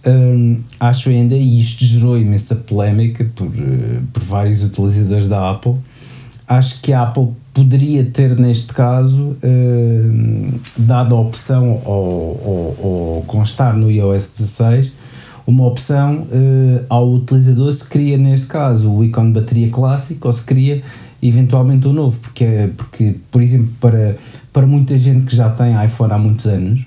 acho 0.78 1.10
ainda, 1.10 1.34
e 1.34 1.60
isto 1.60 1.84
gerou 1.84 2.18
imensa 2.18 2.54
polémica 2.56 3.28
por, 3.34 3.46
uh, 3.46 4.02
por 4.12 4.22
vários 4.22 4.62
utilizadores 4.62 5.26
da 5.26 5.50
Apple, 5.50 5.74
acho 6.46 6.80
que 6.80 6.92
a 6.92 7.02
Apple 7.02 7.28
poderia 7.52 8.04
ter, 8.04 8.38
neste 8.38 8.72
caso, 8.72 9.36
eh, 9.42 10.02
dado 10.76 11.14
a 11.14 11.20
opção 11.20 11.80
ao, 11.84 13.22
constar 13.26 13.76
no 13.76 13.90
iOS 13.90 14.30
16, 14.36 14.92
uma 15.46 15.66
opção 15.66 16.26
eh, 16.30 16.84
ao 16.88 17.12
utilizador 17.12 17.72
se 17.72 17.88
cria, 17.88 18.16
neste 18.16 18.46
caso, 18.46 18.92
o 18.92 19.04
ícone 19.04 19.32
de 19.32 19.40
bateria 19.40 19.70
clássico 19.70 20.26
ou 20.26 20.32
se 20.32 20.42
cria 20.42 20.82
eventualmente 21.22 21.86
o 21.86 21.92
novo, 21.92 22.18
porque, 22.18 22.70
porque 22.76 23.16
por 23.30 23.42
exemplo, 23.42 23.70
para, 23.80 24.16
para 24.52 24.66
muita 24.66 24.96
gente 24.96 25.26
que 25.26 25.36
já 25.36 25.50
tem 25.50 25.72
iPhone 25.84 26.12
há 26.12 26.18
muitos 26.18 26.46
anos, 26.46 26.86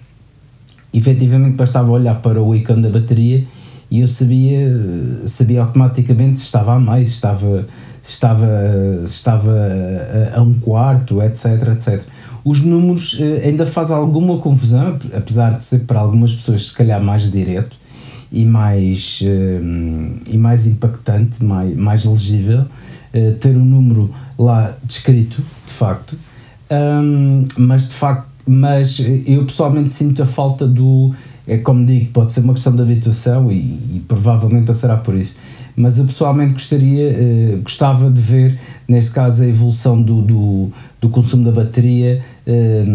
efetivamente 0.94 1.56
bastava 1.56 1.92
olhar 1.92 2.16
para 2.22 2.42
o 2.42 2.56
ícone 2.56 2.82
da 2.82 2.90
bateria 2.90 3.44
e 3.90 4.00
eu 4.02 4.08
sabia, 4.08 4.70
sabia 5.26 5.62
automaticamente 5.62 6.40
se 6.40 6.46
estava 6.46 6.74
a 6.74 6.80
mais, 6.80 7.10
se 7.10 7.14
estava 7.16 7.66
estava, 8.04 8.48
estava 9.06 9.52
a, 10.34 10.40
a 10.40 10.42
um 10.42 10.54
quarto, 10.54 11.22
etc, 11.22 11.70
etc. 11.72 12.04
Os 12.44 12.62
números 12.62 13.18
eh, 13.20 13.48
ainda 13.48 13.66
faz 13.66 13.90
alguma 13.90 14.38
confusão, 14.38 15.00
apesar 15.16 15.58
de 15.58 15.64
ser 15.64 15.80
para 15.80 16.00
algumas 16.00 16.34
pessoas 16.34 16.68
se 16.68 16.74
calhar 16.74 17.02
mais 17.02 17.32
direto 17.32 17.78
e 18.30 18.44
mais, 18.44 19.22
eh, 19.24 19.62
e 20.28 20.38
mais 20.38 20.68
impactante, 20.68 21.44
mais, 21.44 21.76
mais 21.78 22.04
legível, 22.04 22.66
eh, 23.14 23.32
ter 23.40 23.56
um 23.56 23.64
número 23.64 24.14
lá 24.38 24.76
descrito, 24.84 25.42
de 25.66 25.72
facto, 25.72 26.18
mas 27.56 27.88
de 27.88 27.94
facto, 27.94 28.28
mas 28.46 29.00
eu 29.26 29.46
pessoalmente 29.46 29.94
sinto 29.94 30.22
a 30.22 30.26
falta 30.26 30.68
do, 30.68 31.14
é 31.48 31.58
como 31.58 31.86
digo, 31.86 32.12
pode 32.12 32.32
ser 32.32 32.42
uma 32.42 32.54
questão 32.54 32.76
de 32.76 32.82
habituação 32.82 33.52
e, 33.52 33.58
e 33.58 34.04
provavelmente 34.08 34.66
passará 34.66 34.98
por 34.98 35.16
isso. 35.16 35.34
Mas 35.76 35.98
eu 35.98 36.06
pessoalmente 36.06 36.54
gostaria, 36.54 37.10
eh, 37.10 37.60
gostava 37.64 38.10
de 38.12 38.22
ver, 38.22 38.60
neste 38.88 39.12
caso, 39.12 39.44
a 39.44 39.48
evolução 39.48 40.02
do, 40.02 40.22
do, 40.22 40.70
do 41.02 41.10
consumo 41.10 41.44
da 41.44 41.52
bateria, 41.52 42.22
eh, 42.46 42.86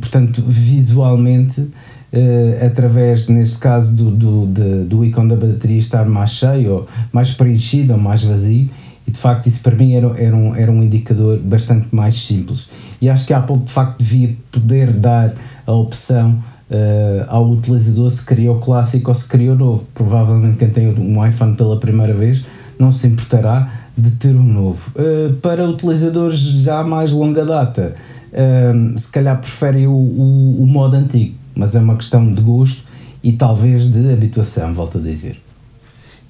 portanto, 0.00 0.42
visualmente, 0.46 1.68
eh, 2.10 2.64
através, 2.66 3.28
neste 3.28 3.58
caso, 3.58 3.94
do, 3.94 4.10
do, 4.10 4.46
de, 4.46 4.84
do 4.84 5.04
ícone 5.04 5.28
da 5.28 5.36
bateria 5.36 5.78
estar 5.78 6.06
mais 6.06 6.30
cheio, 6.30 6.72
ou 6.72 6.88
mais 7.12 7.32
preenchido, 7.32 7.92
ou 7.92 7.98
mais 7.98 8.22
vazio, 8.22 8.70
de 9.12 9.18
facto 9.18 9.46
isso 9.46 9.60
para 9.62 9.76
mim 9.76 9.94
era, 9.94 10.08
era, 10.18 10.34
um, 10.34 10.56
era 10.56 10.72
um 10.72 10.82
indicador 10.82 11.38
bastante 11.38 11.94
mais 11.94 12.16
simples. 12.16 12.68
E 13.00 13.08
acho 13.08 13.26
que 13.26 13.34
a 13.34 13.38
Apple 13.38 13.58
de 13.58 13.70
facto 13.70 13.98
devia 13.98 14.34
poder 14.50 14.90
dar 14.90 15.34
a 15.66 15.72
opção 15.72 16.30
uh, 16.70 17.26
ao 17.28 17.50
utilizador 17.50 18.10
se 18.10 18.48
o 18.48 18.58
clássico 18.58 19.10
ou 19.10 19.14
se 19.14 19.26
o 19.48 19.54
novo. 19.54 19.86
Provavelmente 19.94 20.56
quem 20.56 20.70
tem 20.70 20.88
um 20.88 21.24
iPhone 21.24 21.54
pela 21.54 21.78
primeira 21.78 22.14
vez 22.14 22.44
não 22.78 22.90
se 22.90 23.06
importará 23.06 23.70
de 23.96 24.12
ter 24.12 24.34
um 24.34 24.42
novo. 24.42 24.90
Uh, 24.96 25.34
para 25.34 25.68
utilizadores 25.68 26.38
já 26.38 26.82
mais 26.82 27.12
longa 27.12 27.44
data, 27.44 27.94
uh, 28.32 28.98
se 28.98 29.10
calhar 29.12 29.38
preferem 29.38 29.86
o, 29.86 29.92
o, 29.92 30.62
o, 30.62 30.66
modo 30.66 30.96
antigo, 30.96 31.34
mas 31.54 31.76
é 31.76 31.80
uma 31.80 31.96
questão 31.96 32.32
de 32.32 32.40
gosto 32.40 32.84
e 33.22 33.32
talvez 33.32 33.92
de 33.92 34.10
habituação, 34.10 34.72
volto 34.72 34.96
a 34.96 35.00
dizer. 35.02 35.38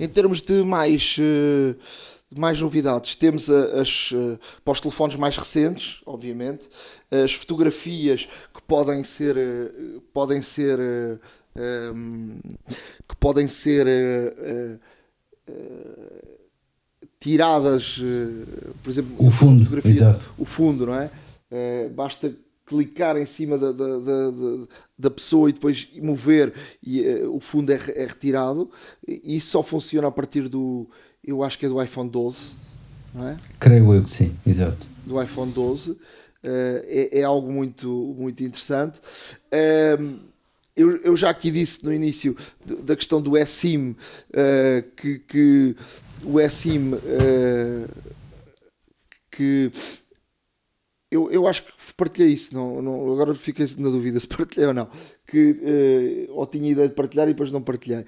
Em 0.01 0.09
termos 0.09 0.43
de 0.43 0.64
mais 0.64 1.16
mais 2.37 2.61
novidades. 2.61 3.14
Temos 3.14 3.49
as, 3.51 4.12
para 4.64 4.72
os 4.72 4.80
telefones 4.80 5.16
mais 5.16 5.37
recentes, 5.37 6.01
obviamente, 6.07 6.68
as 7.11 7.33
fotografias 7.35 8.28
que 8.55 8.62
podem 8.62 9.05
ser, 9.05 9.37
eh, 9.37 9.70
podem 10.12 10.41
ser 10.43 10.78
eh, 10.78 11.18
ehm, 11.57 12.39
que 13.09 13.16
podem 13.16 13.47
ser 13.49 13.87
tiradas, 17.18 18.01
por 18.83 18.91
exemplo, 18.91 19.14
o 19.18 19.30
fundo, 19.30 19.89
exato. 19.89 20.33
o 20.39 20.45
fundo, 20.45 20.87
não 20.87 20.95
é? 20.95 21.11
basta 21.95 22.35
clicar 22.64 23.16
em 23.16 23.26
cima 23.26 23.59
da, 23.59 23.70
da, 23.72 23.99
da, 23.99 24.30
da, 24.99 25.11
pessoa 25.11 25.51
e 25.51 25.53
depois 25.53 25.89
mover 26.03 26.55
e 26.83 27.05
o 27.26 27.41
fundo 27.41 27.70
é, 27.70 27.76
é 27.95 28.07
retirado. 28.07 28.70
E 29.07 29.37
isso 29.37 29.51
só 29.51 29.62
funciona 29.62 30.09
a 30.09 30.11
partir 30.11 30.49
do, 30.49 30.89
eu 31.25 31.43
acho 31.43 31.59
que 31.59 31.66
é 31.66 31.68
do 31.68 31.83
iPhone 31.83 32.11
12, 32.11 32.51
não 33.14 33.29
é? 33.29 33.37
Creio 33.61 33.95
eu 33.95 34.03
que 34.03 34.11
sim, 34.11 34.37
exato. 34.47 34.89
Do 35.07 35.23
iPhone 35.23 35.53
12. 35.53 35.91
Uh, 35.91 35.99
é, 36.87 37.20
é, 37.20 37.23
algo 37.23 37.53
muito, 37.53 37.89
muito 38.18 38.43
interessante. 38.43 38.99
Uh, 39.53 40.18
eu, 40.75 40.97
eu, 41.03 41.16
já 41.16 41.31
aqui 41.31 41.53
disse 41.53 41.85
no 41.85 41.93
início 41.93 42.37
da 42.64 42.97
questão 42.97 43.23
do 43.23 43.37
eSIM 43.37 43.91
uh, 43.91 44.83
que, 44.97 45.20
que 45.20 45.77
o 46.25 46.41
eSIM 46.41 46.95
eh, 46.95 47.89
que 49.31 49.70
eu, 51.11 51.31
eu 51.31 51.47
acho 51.47 51.64
que 51.64 51.73
partilhei 51.97 52.31
isso, 52.33 52.55
não, 52.55 52.81
não, 52.81 53.12
agora 53.12 53.35
fiquei 53.35 53.66
na 53.77 53.91
dúvida 53.91 54.18
se 54.18 54.27
partilhei 54.29 54.68
ou 54.68 54.73
não, 54.73 54.89
que, 55.27 56.29
ou 56.31 56.47
tinha 56.47 56.70
ideia 56.70 56.89
de 56.89 56.95
partilhar 56.95 57.29
e 57.29 57.33
depois 57.33 57.51
não 57.51 57.61
partilhei, 57.61 58.07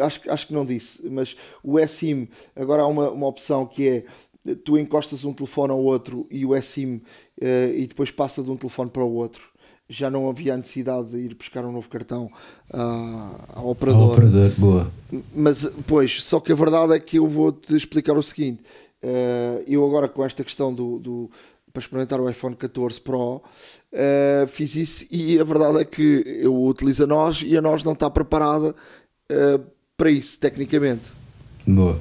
acho, 0.00 0.20
acho 0.30 0.46
que 0.46 0.52
não 0.52 0.64
disse, 0.64 1.08
mas 1.08 1.36
o 1.62 1.78
eSIM 1.78 2.28
agora 2.54 2.82
há 2.82 2.86
uma, 2.86 3.10
uma 3.10 3.26
opção 3.26 3.66
que 3.66 3.88
é 3.88 4.04
tu 4.64 4.78
encostas 4.78 5.24
um 5.24 5.32
telefone 5.32 5.72
ao 5.72 5.82
outro 5.82 6.26
e 6.30 6.44
o 6.44 6.54
eSIM 6.54 6.96
uh, 6.96 7.74
e 7.74 7.86
depois 7.86 8.10
passa 8.10 8.42
de 8.42 8.50
um 8.50 8.56
telefone 8.56 8.90
para 8.90 9.04
o 9.04 9.14
outro. 9.14 9.42
Já 9.90 10.10
não 10.10 10.28
havia 10.28 10.52
a 10.52 10.56
necessidade 10.56 11.10
de 11.10 11.16
ir 11.16 11.34
buscar 11.34 11.64
um 11.64 11.72
novo 11.72 11.88
cartão 11.88 12.30
uh, 12.74 13.42
ao 13.54 13.70
operador. 13.70 14.02
Ao 14.02 14.08
operador, 14.10 14.50
boa. 14.58 14.92
Mas, 15.34 15.70
pois, 15.86 16.22
só 16.22 16.40
que 16.40 16.52
a 16.52 16.54
verdade 16.54 16.92
é 16.92 16.98
que 16.98 17.18
eu 17.18 17.26
vou-te 17.26 17.74
explicar 17.74 18.16
o 18.16 18.22
seguinte. 18.22 18.62
Uh, 19.02 19.64
eu 19.66 19.84
agora 19.86 20.08
com 20.08 20.24
esta 20.24 20.44
questão 20.44 20.74
do, 20.74 20.98
do 20.98 21.30
para 21.72 21.80
experimentar 21.80 22.20
o 22.20 22.28
iPhone 22.28 22.56
14 22.56 23.00
Pro, 23.00 23.36
uh, 23.36 23.42
fiz 24.48 24.74
isso 24.74 25.06
e 25.10 25.38
a 25.38 25.44
verdade 25.44 25.78
é 25.78 25.84
que 25.84 26.22
eu 26.42 26.64
utilizo 26.64 27.04
a 27.04 27.06
nós 27.06 27.42
e 27.44 27.56
a 27.56 27.62
nós 27.62 27.84
não 27.84 27.92
está 27.92 28.10
preparada 28.10 28.74
uh, 29.30 29.64
para 29.96 30.10
isso, 30.10 30.38
tecnicamente. 30.38 31.12
Boa. 31.66 32.00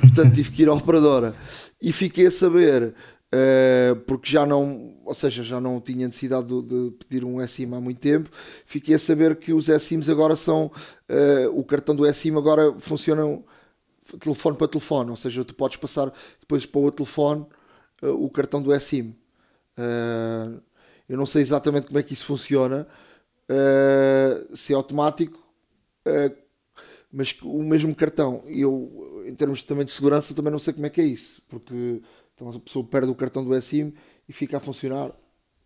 Portanto, 0.00 0.34
tive 0.34 0.50
que 0.52 0.62
ir 0.62 0.68
à 0.68 0.74
operadora 0.74 1.34
e 1.80 1.92
fiquei 1.92 2.26
a 2.26 2.30
saber, 2.30 2.94
uh, 3.34 3.96
porque 4.06 4.30
já 4.30 4.46
não, 4.46 4.96
ou 5.04 5.14
seja, 5.14 5.42
já 5.42 5.60
não 5.60 5.80
tinha 5.80 6.06
necessidade 6.06 6.48
de, 6.48 6.62
de, 6.62 6.90
pedir 6.92 7.24
um 7.24 7.46
SIM 7.46 7.72
há 7.74 7.80
muito 7.80 8.00
tempo, 8.00 8.30
fiquei 8.66 8.94
a 8.94 8.98
saber 8.98 9.36
que 9.36 9.52
os 9.52 9.66
SIMs 9.66 10.08
agora 10.08 10.36
são, 10.36 10.70
o 11.52 11.62
cartão 11.64 11.94
do 11.94 12.10
SIM 12.12 12.36
agora 12.36 12.74
funciona 12.78 13.22
telefone 14.18 14.56
para 14.56 14.68
telefone, 14.68 15.10
ou 15.10 15.16
seja, 15.16 15.44
tu 15.44 15.54
podes 15.54 15.76
passar 15.76 16.12
depois 16.40 16.66
para 16.66 16.80
o 16.80 16.84
outro 16.84 17.04
telefone 17.04 17.46
o 18.02 18.28
cartão 18.28 18.60
do 18.60 18.78
SIM. 18.80 19.14
Uh, 19.78 20.60
eu 21.08 21.16
não 21.16 21.26
sei 21.26 21.42
exatamente 21.42 21.86
como 21.86 21.98
é 21.98 22.02
que 22.02 22.14
isso 22.14 22.24
funciona, 22.24 22.86
uh, 23.48 24.56
se 24.56 24.72
é 24.72 24.76
automático, 24.76 25.38
uh, 25.38 25.41
mas 27.10 27.36
o 27.42 27.62
mesmo 27.62 27.94
cartão. 27.94 28.42
Eu, 28.46 29.22
em 29.26 29.34
termos 29.34 29.62
também 29.62 29.84
de 29.84 29.92
segurança, 29.92 30.34
também 30.34 30.50
não 30.50 30.58
sei 30.58 30.72
como 30.72 30.86
é 30.86 30.90
que 30.90 31.00
é 31.00 31.04
isso, 31.04 31.42
porque 31.48 32.00
então 32.34 32.48
a 32.48 32.58
pessoa 32.58 32.84
perde 32.84 33.10
o 33.10 33.14
cartão 33.14 33.44
do 33.44 33.62
SIM 33.62 33.92
e 34.28 34.32
fica 34.32 34.56
a 34.56 34.60
funcionar. 34.60 35.12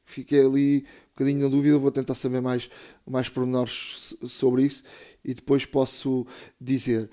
Fiquei 0.05 0.45
ali 0.45 0.79
um 0.79 1.09
bocadinho 1.15 1.43
na 1.43 1.49
dúvida, 1.49 1.79
vou 1.79 1.91
tentar 1.91 2.15
saber 2.15 2.41
mais, 2.41 2.71
mais 3.05 3.29
pormenores 3.29 4.17
sobre 4.25 4.63
isso 4.63 4.85
e 5.25 5.35
depois 5.35 5.67
posso 5.67 6.25
dizer. 6.61 7.11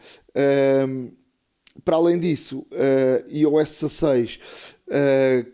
para 1.83 1.95
além 1.95 2.19
disso, 2.19 2.67
uh, 2.71 3.29
iOS 3.29 3.81
16 3.81 4.39
Uh, 4.85 5.49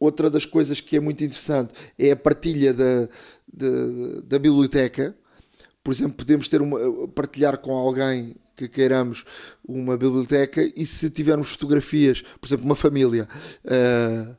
outra 0.00 0.30
das 0.30 0.44
coisas 0.44 0.80
que 0.80 0.96
é 0.96 1.00
muito 1.00 1.22
interessante 1.22 1.72
é 1.96 2.10
a 2.10 2.16
partilha 2.16 2.72
da, 2.72 3.08
da, 3.52 4.20
da 4.24 4.38
biblioteca. 4.38 5.14
Por 5.82 5.92
exemplo, 5.92 6.14
podemos 6.14 6.48
ter 6.48 6.60
uma, 6.60 7.08
partilhar 7.08 7.58
com 7.58 7.72
alguém 7.72 8.34
que 8.54 8.68
queiramos 8.68 9.24
uma 9.66 9.96
biblioteca 9.96 10.60
e 10.76 10.84
se 10.86 11.08
tivermos 11.10 11.50
fotografias, 11.50 12.22
por 12.40 12.46
exemplo, 12.46 12.66
uma 12.66 12.76
família, 12.76 13.26
uh, 13.64 14.36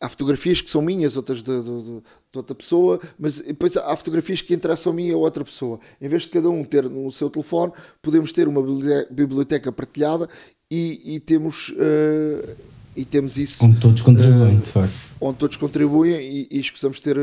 há 0.00 0.08
fotografias 0.08 0.60
que 0.60 0.68
são 0.68 0.82
minhas, 0.82 1.16
outras 1.16 1.42
de, 1.42 1.62
de, 1.62 1.62
de, 1.62 2.02
outra 2.34 2.54
pessoa, 2.56 3.00
mas 3.16 3.38
depois 3.38 3.76
há 3.76 3.94
fotografias 3.94 4.40
que 4.42 4.52
interessam 4.52 4.92
a 4.92 4.96
mim 4.96 5.06
e 5.06 5.12
a 5.12 5.16
outra 5.16 5.44
pessoa. 5.44 5.78
Em 6.00 6.08
vez 6.08 6.22
de 6.22 6.28
cada 6.28 6.50
um 6.50 6.64
ter 6.64 6.84
no 6.90 7.12
seu 7.12 7.30
telefone, 7.30 7.72
podemos 8.02 8.32
ter 8.32 8.48
uma 8.48 8.62
biblioteca 9.10 9.70
partilhada 9.70 10.28
e, 10.68 11.14
e 11.14 11.20
temos. 11.20 11.68
Uh, 11.70 12.72
e 12.94 13.06
temos 13.06 13.38
isso. 13.38 13.64
Onde 13.64 13.80
todos 13.80 14.02
contribuem, 14.02 14.58
uh, 14.58 14.60
de 14.60 14.70
facto. 14.70 14.92
Onde 15.18 15.38
todos 15.38 15.56
contribuem 15.56 16.20
e, 16.20 16.48
e 16.50 16.60
escusamos 16.60 17.00
ter 17.00 17.16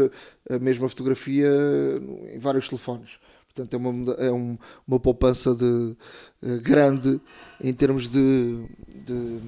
a 0.49 0.57
mesma 0.57 0.89
fotografia 0.89 1.47
em 2.34 2.39
vários 2.39 2.68
telefones. 2.68 3.20
Portanto, 3.60 3.74
é 3.74 3.78
uma, 3.78 4.14
é 4.14 4.32
um, 4.32 4.57
uma 4.88 4.99
poupança 4.99 5.53
de, 5.53 5.66
uh, 5.66 6.62
grande 6.62 7.20
em 7.62 7.74
termos 7.74 8.10
de. 8.10 8.64
de 9.05 9.39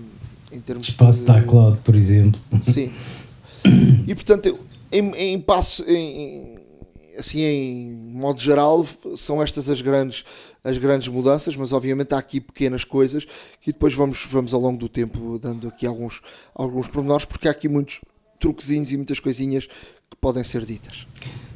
em 0.51 0.59
termos 0.59 0.89
Espaço 0.89 1.19
de, 1.19 1.25
da 1.27 1.41
cloud, 1.41 1.77
por 1.79 1.95
exemplo. 1.95 2.39
Sim. 2.61 2.91
E 4.05 4.13
portanto, 4.13 4.59
em, 4.91 5.11
em 5.15 5.39
passo. 5.39 5.83
Em, 5.87 6.59
assim, 7.17 7.41
em 7.41 7.91
modo 7.91 8.39
geral, 8.39 8.85
são 9.15 9.41
estas 9.41 9.69
as 9.69 9.81
grandes 9.81 10.25
as 10.63 10.77
grandes 10.77 11.07
mudanças, 11.07 11.55
mas 11.55 11.73
obviamente 11.73 12.13
há 12.13 12.17
aqui 12.17 12.39
pequenas 12.39 12.83
coisas 12.83 13.25
que 13.59 13.71
depois 13.71 13.93
vamos, 13.93 14.25
vamos 14.29 14.53
ao 14.53 14.61
longo 14.61 14.77
do 14.77 14.87
tempo 14.87 15.39
dando 15.39 15.67
aqui 15.67 15.87
alguns, 15.87 16.21
alguns 16.53 16.87
pormenores, 16.87 17.25
porque 17.25 17.47
há 17.47 17.51
aqui 17.51 17.67
muitos 17.67 18.01
truquezinhos 18.39 18.91
e 18.91 18.97
muitas 18.97 19.19
coisinhas 19.19 19.65
que 19.65 20.17
podem 20.19 20.43
ser 20.43 20.63
ditas. 20.65 21.07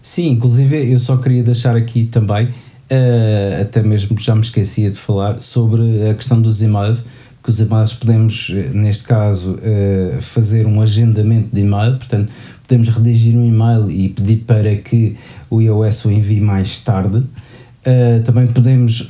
Sim, 0.05 0.29
inclusive 0.29 0.93
eu 0.93 0.99
só 0.99 1.17
queria 1.17 1.41
deixar 1.41 1.75
aqui 1.75 2.03
também, 2.03 2.45
uh, 2.45 3.61
até 3.61 3.81
mesmo 3.81 4.15
já 4.19 4.35
me 4.35 4.41
esquecia 4.41 4.91
de 4.91 4.99
falar, 4.99 5.41
sobre 5.41 6.07
a 6.07 6.13
questão 6.13 6.39
dos 6.39 6.61
e-mails, 6.61 7.03
que 7.43 7.49
os 7.49 7.59
e-mails 7.59 7.93
podemos, 7.93 8.53
neste 8.71 9.05
caso, 9.05 9.55
uh, 9.55 10.21
fazer 10.21 10.67
um 10.67 10.79
agendamento 10.79 11.47
de 11.51 11.61
e-mail, 11.61 11.97
portanto, 11.97 12.31
podemos 12.67 12.87
redigir 12.89 13.35
um 13.35 13.43
e-mail 13.43 13.89
e 13.89 14.09
pedir 14.09 14.43
para 14.45 14.75
que 14.75 15.15
o 15.49 15.59
iOS 15.59 16.05
o 16.05 16.11
envie 16.11 16.39
mais 16.39 16.77
tarde. 16.81 17.17
Uh, 17.17 18.21
também 18.23 18.45
podemos 18.45 19.09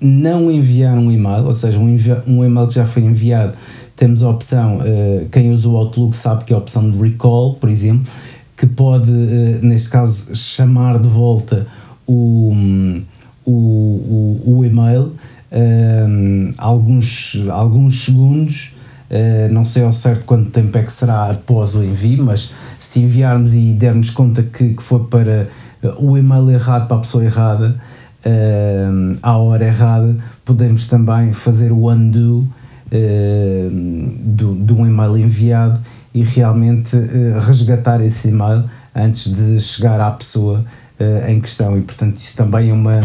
não 0.00 0.50
enviar 0.50 0.96
um 0.96 1.12
e-mail, 1.12 1.44
ou 1.44 1.52
seja, 1.52 1.78
um, 1.78 1.96
um, 2.26 2.44
e-mail 2.44 2.66
que 2.66 2.74
já 2.74 2.86
foi 2.86 3.02
enviado, 3.02 3.52
temos 3.94 4.22
a 4.22 4.30
opção, 4.30 4.78
uh, 4.78 5.28
quem 5.30 5.52
usa 5.52 5.68
o 5.68 5.76
Outlook 5.76 6.16
sabe 6.16 6.44
que 6.44 6.52
é 6.54 6.56
a 6.56 6.58
opção 6.58 6.90
de 6.90 6.96
recall, 6.96 7.54
por 7.54 7.68
exemplo, 7.68 8.06
que 8.62 8.66
pode, 8.68 9.10
neste 9.60 9.90
caso, 9.90 10.36
chamar 10.36 11.00
de 11.00 11.08
volta 11.08 11.66
o, 12.06 12.54
o, 13.44 13.50
o, 13.50 14.42
o 14.46 14.64
e-mail 14.64 15.12
alguns, 16.56 17.42
alguns 17.50 18.04
segundos. 18.04 18.72
não 19.50 19.64
sei 19.64 19.82
ao 19.82 19.92
certo 19.92 20.24
quanto 20.24 20.50
tempo 20.50 20.78
é 20.78 20.82
que 20.84 20.92
será 20.92 21.28
após 21.28 21.74
o 21.74 21.82
envio, 21.82 22.24
mas 22.24 22.52
se 22.78 23.00
enviarmos 23.00 23.52
e 23.52 23.72
dermos 23.72 24.10
conta 24.10 24.44
que, 24.44 24.74
que 24.74 24.82
for 24.82 25.08
para 25.08 25.48
o 25.98 26.16
e-mail 26.16 26.48
errado 26.52 26.86
para 26.86 26.98
a 26.98 27.00
pessoa 27.00 27.24
errada, 27.24 27.74
uh, 28.24 29.18
à 29.20 29.38
hora 29.38 29.64
errada, 29.64 30.16
podemos 30.44 30.86
também 30.86 31.32
fazer 31.32 31.72
o 31.72 31.90
undo 31.90 32.46
uh, 32.92 33.70
do, 34.20 34.76
um 34.76 34.86
e-mail 34.86 35.18
enviado 35.18 35.80
e 36.14 36.22
realmente 36.22 36.96
uh, 36.96 37.40
resgatar 37.40 38.00
esse 38.00 38.28
e-mail 38.28 38.64
antes 38.94 39.34
de 39.34 39.60
chegar 39.60 40.00
à 40.00 40.10
pessoa 40.10 40.64
uh, 41.00 41.30
em 41.30 41.40
questão. 41.40 41.76
E 41.78 41.82
portanto, 41.82 42.16
isso 42.16 42.36
também 42.36 42.70
é 42.70 42.72
uma. 42.72 43.00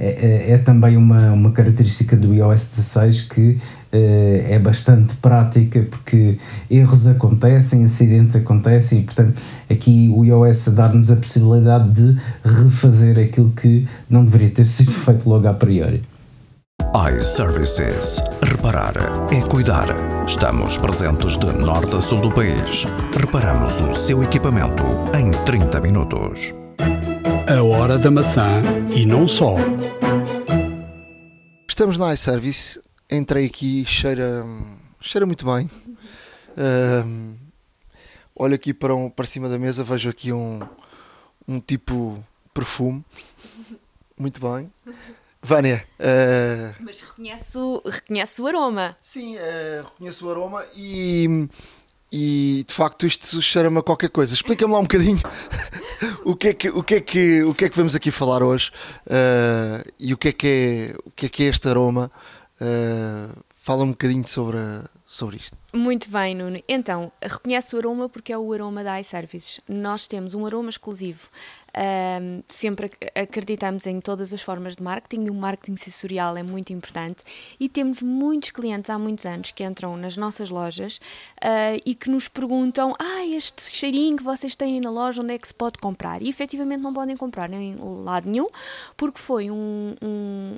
É, 0.00 0.50
é, 0.50 0.52
é 0.52 0.58
também 0.58 0.96
uma, 0.96 1.32
uma 1.32 1.50
característica 1.50 2.16
do 2.16 2.32
iOS 2.32 2.68
16 2.68 3.22
que 3.22 3.58
eh, 3.90 4.44
é 4.50 4.58
bastante 4.58 5.16
prática 5.16 5.82
porque 5.90 6.36
erros 6.70 7.06
acontecem, 7.06 7.84
acidentes 7.84 8.36
acontecem 8.36 9.00
e, 9.00 9.02
portanto, 9.02 9.40
aqui 9.70 10.12
o 10.14 10.24
iOS 10.24 10.68
a 10.68 10.70
dar-nos 10.72 11.10
a 11.10 11.16
possibilidade 11.16 11.90
de 11.90 12.20
refazer 12.44 13.18
aquilo 13.18 13.50
que 13.50 13.88
não 14.08 14.24
deveria 14.24 14.50
ter 14.50 14.66
sido 14.66 14.90
feito 14.92 15.28
logo 15.28 15.48
a 15.48 15.54
priori. 15.54 16.02
iServices. 17.14 18.20
Reparar 18.42 18.94
é 19.32 19.40
cuidar. 19.48 19.88
Estamos 20.26 20.78
presentes 20.78 21.38
de 21.38 21.46
norte 21.46 21.96
a 21.96 22.00
sul 22.00 22.20
do 22.20 22.32
país. 22.32 22.84
Reparamos 23.18 23.80
o 23.80 23.94
seu 23.94 24.22
equipamento 24.22 24.82
em 25.16 25.30
30 25.44 25.80
minutos. 25.80 26.54
A 27.48 27.62
hora 27.62 27.98
da 27.98 28.10
maçã 28.10 28.62
e 28.94 29.06
não 29.06 29.28
só. 29.28 29.56
Estamos 31.68 31.96
na 31.96 32.12
iService 32.12 32.80
entrei 33.10 33.46
aqui, 33.46 33.84
cheira, 33.86 34.44
cheira 35.00 35.26
muito 35.26 35.44
bem. 35.44 35.70
Uh, 36.56 37.34
olho 38.36 38.54
aqui 38.54 38.74
para, 38.74 38.94
um, 38.94 39.08
para 39.08 39.24
cima 39.24 39.48
da 39.48 39.58
mesa, 39.58 39.82
vejo 39.82 40.10
aqui 40.10 40.32
um, 40.32 40.60
um 41.46 41.60
tipo 41.60 42.22
perfume. 42.52 43.04
Muito 44.18 44.40
bem. 44.40 44.70
Vânia. 45.42 45.84
Uh... 45.98 46.74
Mas 46.80 47.00
reconheço, 47.00 47.82
reconheço 47.84 48.42
o 48.42 48.46
aroma. 48.46 48.96
Sim, 49.00 49.36
uh, 49.36 49.84
reconheço 49.84 50.26
o 50.26 50.30
aroma 50.30 50.64
e, 50.76 51.48
e 52.12 52.64
de 52.66 52.74
facto 52.74 53.06
isto 53.06 53.40
cheira-me 53.40 53.78
a 53.78 53.82
qualquer 53.82 54.10
coisa. 54.10 54.34
Explica-me 54.34 54.72
lá 54.72 54.80
um 54.80 54.82
bocadinho 54.82 55.20
o, 56.24 56.34
que 56.34 56.48
é 56.48 56.54
que, 56.54 56.68
o, 56.70 56.82
que 56.82 56.94
é 56.96 57.00
que, 57.00 57.42
o 57.44 57.54
que 57.54 57.64
é 57.64 57.68
que 57.68 57.76
vamos 57.76 57.94
aqui 57.94 58.10
falar 58.10 58.42
hoje 58.42 58.70
uh, 59.06 59.88
e 59.98 60.12
o 60.12 60.16
que, 60.16 60.28
é 60.28 60.32
que 60.32 60.46
é, 60.46 60.96
o 61.04 61.10
que 61.10 61.26
é 61.26 61.28
que 61.28 61.42
é 61.44 61.46
este 61.46 61.68
aroma. 61.68 62.10
Fala 63.68 63.84
um 63.84 63.90
bocadinho 63.90 64.26
sobre, 64.26 64.56
sobre 65.06 65.36
isto. 65.36 65.54
Muito 65.74 66.08
bem, 66.08 66.34
Nuno. 66.34 66.58
Então, 66.66 67.12
reconhece 67.22 67.76
o 67.76 67.78
aroma 67.78 68.08
porque 68.08 68.32
é 68.32 68.38
o 68.38 68.50
aroma 68.50 68.82
da 68.82 68.98
iServices. 68.98 69.60
Nós 69.68 70.06
temos 70.06 70.32
um 70.32 70.46
aroma 70.46 70.70
exclusivo. 70.70 71.28
Um, 71.76 72.42
sempre 72.48 72.90
acreditamos 73.14 73.86
em 73.86 74.00
todas 74.00 74.32
as 74.32 74.42
formas 74.42 74.76
de 74.76 74.82
marketing 74.82 75.26
e 75.26 75.30
o 75.30 75.34
marketing 75.34 75.76
sensorial 75.76 76.36
é 76.36 76.42
muito 76.42 76.72
importante. 76.72 77.22
E 77.58 77.68
temos 77.68 78.02
muitos 78.02 78.50
clientes 78.50 78.90
há 78.90 78.98
muitos 78.98 79.26
anos 79.26 79.50
que 79.50 79.64
entram 79.64 79.96
nas 79.96 80.16
nossas 80.16 80.50
lojas 80.50 80.98
uh, 81.42 81.80
e 81.84 81.94
que 81.94 82.10
nos 82.10 82.28
perguntam: 82.28 82.94
Ah, 82.98 83.26
este 83.26 83.64
cheirinho 83.64 84.16
que 84.16 84.22
vocês 84.22 84.56
têm 84.56 84.80
na 84.80 84.90
loja, 84.90 85.22
onde 85.22 85.34
é 85.34 85.38
que 85.38 85.48
se 85.48 85.54
pode 85.54 85.78
comprar? 85.78 86.22
E 86.22 86.28
efetivamente 86.28 86.80
não 86.80 86.92
podem 86.92 87.16
comprar 87.16 87.52
em 87.52 87.76
lado 87.78 88.30
nenhum, 88.30 88.48
porque 88.96 89.18
foi 89.18 89.50
um, 89.50 89.94
um 90.02 90.56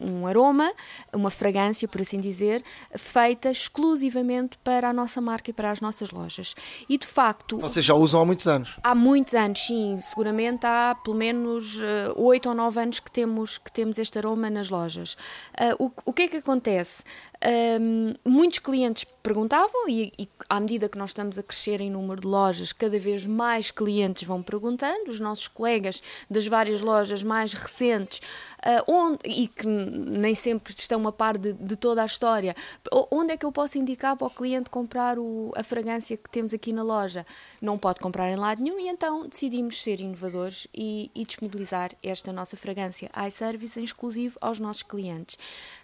um 0.00 0.26
aroma, 0.26 0.72
uma 1.12 1.30
fragrância, 1.30 1.88
por 1.88 2.00
assim 2.00 2.20
dizer, 2.20 2.62
feita 2.96 3.50
exclusivamente 3.50 4.58
para 4.58 4.90
a 4.90 4.92
nossa 4.92 5.20
marca 5.20 5.50
e 5.50 5.52
para 5.52 5.70
as 5.70 5.80
nossas 5.80 6.10
lojas. 6.10 6.54
E 6.88 6.98
de 6.98 7.06
facto. 7.06 7.58
Vocês 7.58 7.84
já 7.84 7.94
usam 7.94 8.20
há 8.20 8.24
muitos 8.24 8.46
anos? 8.46 8.78
Há 8.82 8.94
muitos 8.94 9.34
anos, 9.34 9.66
sim. 9.66 9.96
Seguramente 9.98 10.66
há 10.66 10.94
pelo 11.02 11.16
menos 11.16 11.80
eh, 11.82 12.12
oito 12.16 12.46
uh, 12.46 12.50
ou 12.50 12.54
nove 12.54 12.80
anos 12.80 13.00
que 13.00 13.10
temos, 13.10 13.58
que 13.58 13.72
temos 13.72 13.98
este 13.98 14.18
aroma 14.18 14.50
nas 14.50 14.68
lojas. 14.68 15.16
Uh, 15.78 15.86
o, 15.86 15.92
o 16.06 16.12
que 16.12 16.22
é 16.22 16.28
que 16.28 16.36
acontece? 16.36 17.04
Um, 17.44 18.14
muitos 18.24 18.58
clientes 18.58 19.04
perguntavam, 19.22 19.88
e, 19.88 20.12
e, 20.18 20.28
à 20.48 20.58
medida 20.58 20.88
que 20.88 20.98
nós 20.98 21.10
estamos 21.10 21.38
a 21.38 21.42
crescer 21.42 21.80
em 21.80 21.90
número 21.90 22.20
de 22.20 22.26
lojas, 22.26 22.72
cada 22.72 22.98
vez 22.98 23.26
mais 23.26 23.70
clientes 23.70 24.24
vão 24.24 24.42
perguntando, 24.42 25.10
os 25.10 25.20
nossos 25.20 25.46
colegas 25.48 26.02
das 26.30 26.46
várias 26.46 26.80
lojas 26.80 27.22
mais 27.22 27.52
recentes, 27.52 28.20
uh, 28.64 28.90
onde, 28.90 29.18
e 29.24 29.48
que 29.48 29.66
nem 29.66 30.34
sempre 30.34 30.72
estão 30.72 31.06
a 31.06 31.12
par 31.12 31.36
de, 31.36 31.52
de, 31.52 31.76
toda 31.76 32.02
a 32.02 32.06
história, 32.06 32.54
onde 33.10 33.32
é 33.32 33.36
que 33.36 33.44
eu 33.44 33.52
posso 33.52 33.78
indicar 33.78 34.16
para 34.16 34.26
o 34.26 34.30
cliente 34.30 34.70
comprar 34.70 35.18
o, 35.18 35.52
a 35.54 35.62
fragrância 35.62 36.16
que 36.16 36.30
temos 36.30 36.54
aqui 36.54 36.72
na 36.72 36.82
loja? 36.82 37.26
Não 37.60 37.78
pode 37.78 38.00
comprar 38.00 38.30
em 38.30 38.36
lado 38.36 38.62
nenhum, 38.62 38.78
e 38.78 38.88
então 38.88 39.26
decidimos 39.28 39.82
ser 39.82 40.00
inovadores 40.00 40.66
e, 40.74 41.10
e 41.14 41.24
disponibilizar 41.24 41.92
esta 42.02 42.32
nossa 42.32 42.56
fragrância 42.56 43.10
iService 43.26 43.78
em 43.78 43.84
exclusivo 43.84 44.38
aos 44.40 44.58
nossos 44.58 44.82
clientes. 44.82 45.38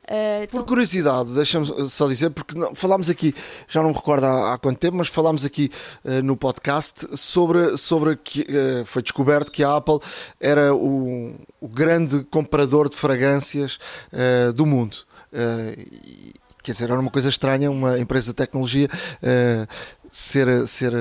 Uh, 0.05 0.48
Por 0.48 0.57
então... 0.57 0.64
curiosidade, 0.64 1.32
deixa-me 1.32 1.88
só 1.88 2.09
dizer, 2.09 2.30
porque 2.30 2.59
não, 2.59 2.74
falámos 2.74 3.09
aqui, 3.09 3.32
já 3.68 3.80
não 3.80 3.90
me 3.90 3.94
recordo 3.94 4.24
há, 4.26 4.55
há 4.55 4.59
quanto 4.59 4.78
tempo, 4.78 4.96
mas 4.96 5.07
falámos 5.07 5.44
aqui 5.44 5.70
uh, 6.05 6.22
no 6.22 6.36
podcast 6.36 7.16
sobre, 7.16 7.76
sobre 7.76 8.16
que 8.16 8.40
uh, 8.40 8.84
foi 8.84 9.00
descoberto 9.00 9.53
que 9.53 9.62
a 9.62 9.76
Apple 9.76 10.00
era 10.40 10.74
o, 10.74 11.32
o 11.61 11.68
grande 11.68 12.24
comprador 12.24 12.88
de 12.88 12.96
fragrâncias 12.96 13.78
do 14.55 14.66
mundo. 14.66 14.96
quer 16.62 16.72
dizer, 16.72 16.90
era 16.90 16.98
uma 16.98 17.11
coisa 17.11 17.28
estranha, 17.28 17.70
uma 17.70 17.98
empresa 17.98 18.32
de 18.32 18.34
tecnologia 18.34 18.88
ser. 20.12 20.68
ser 20.68 20.92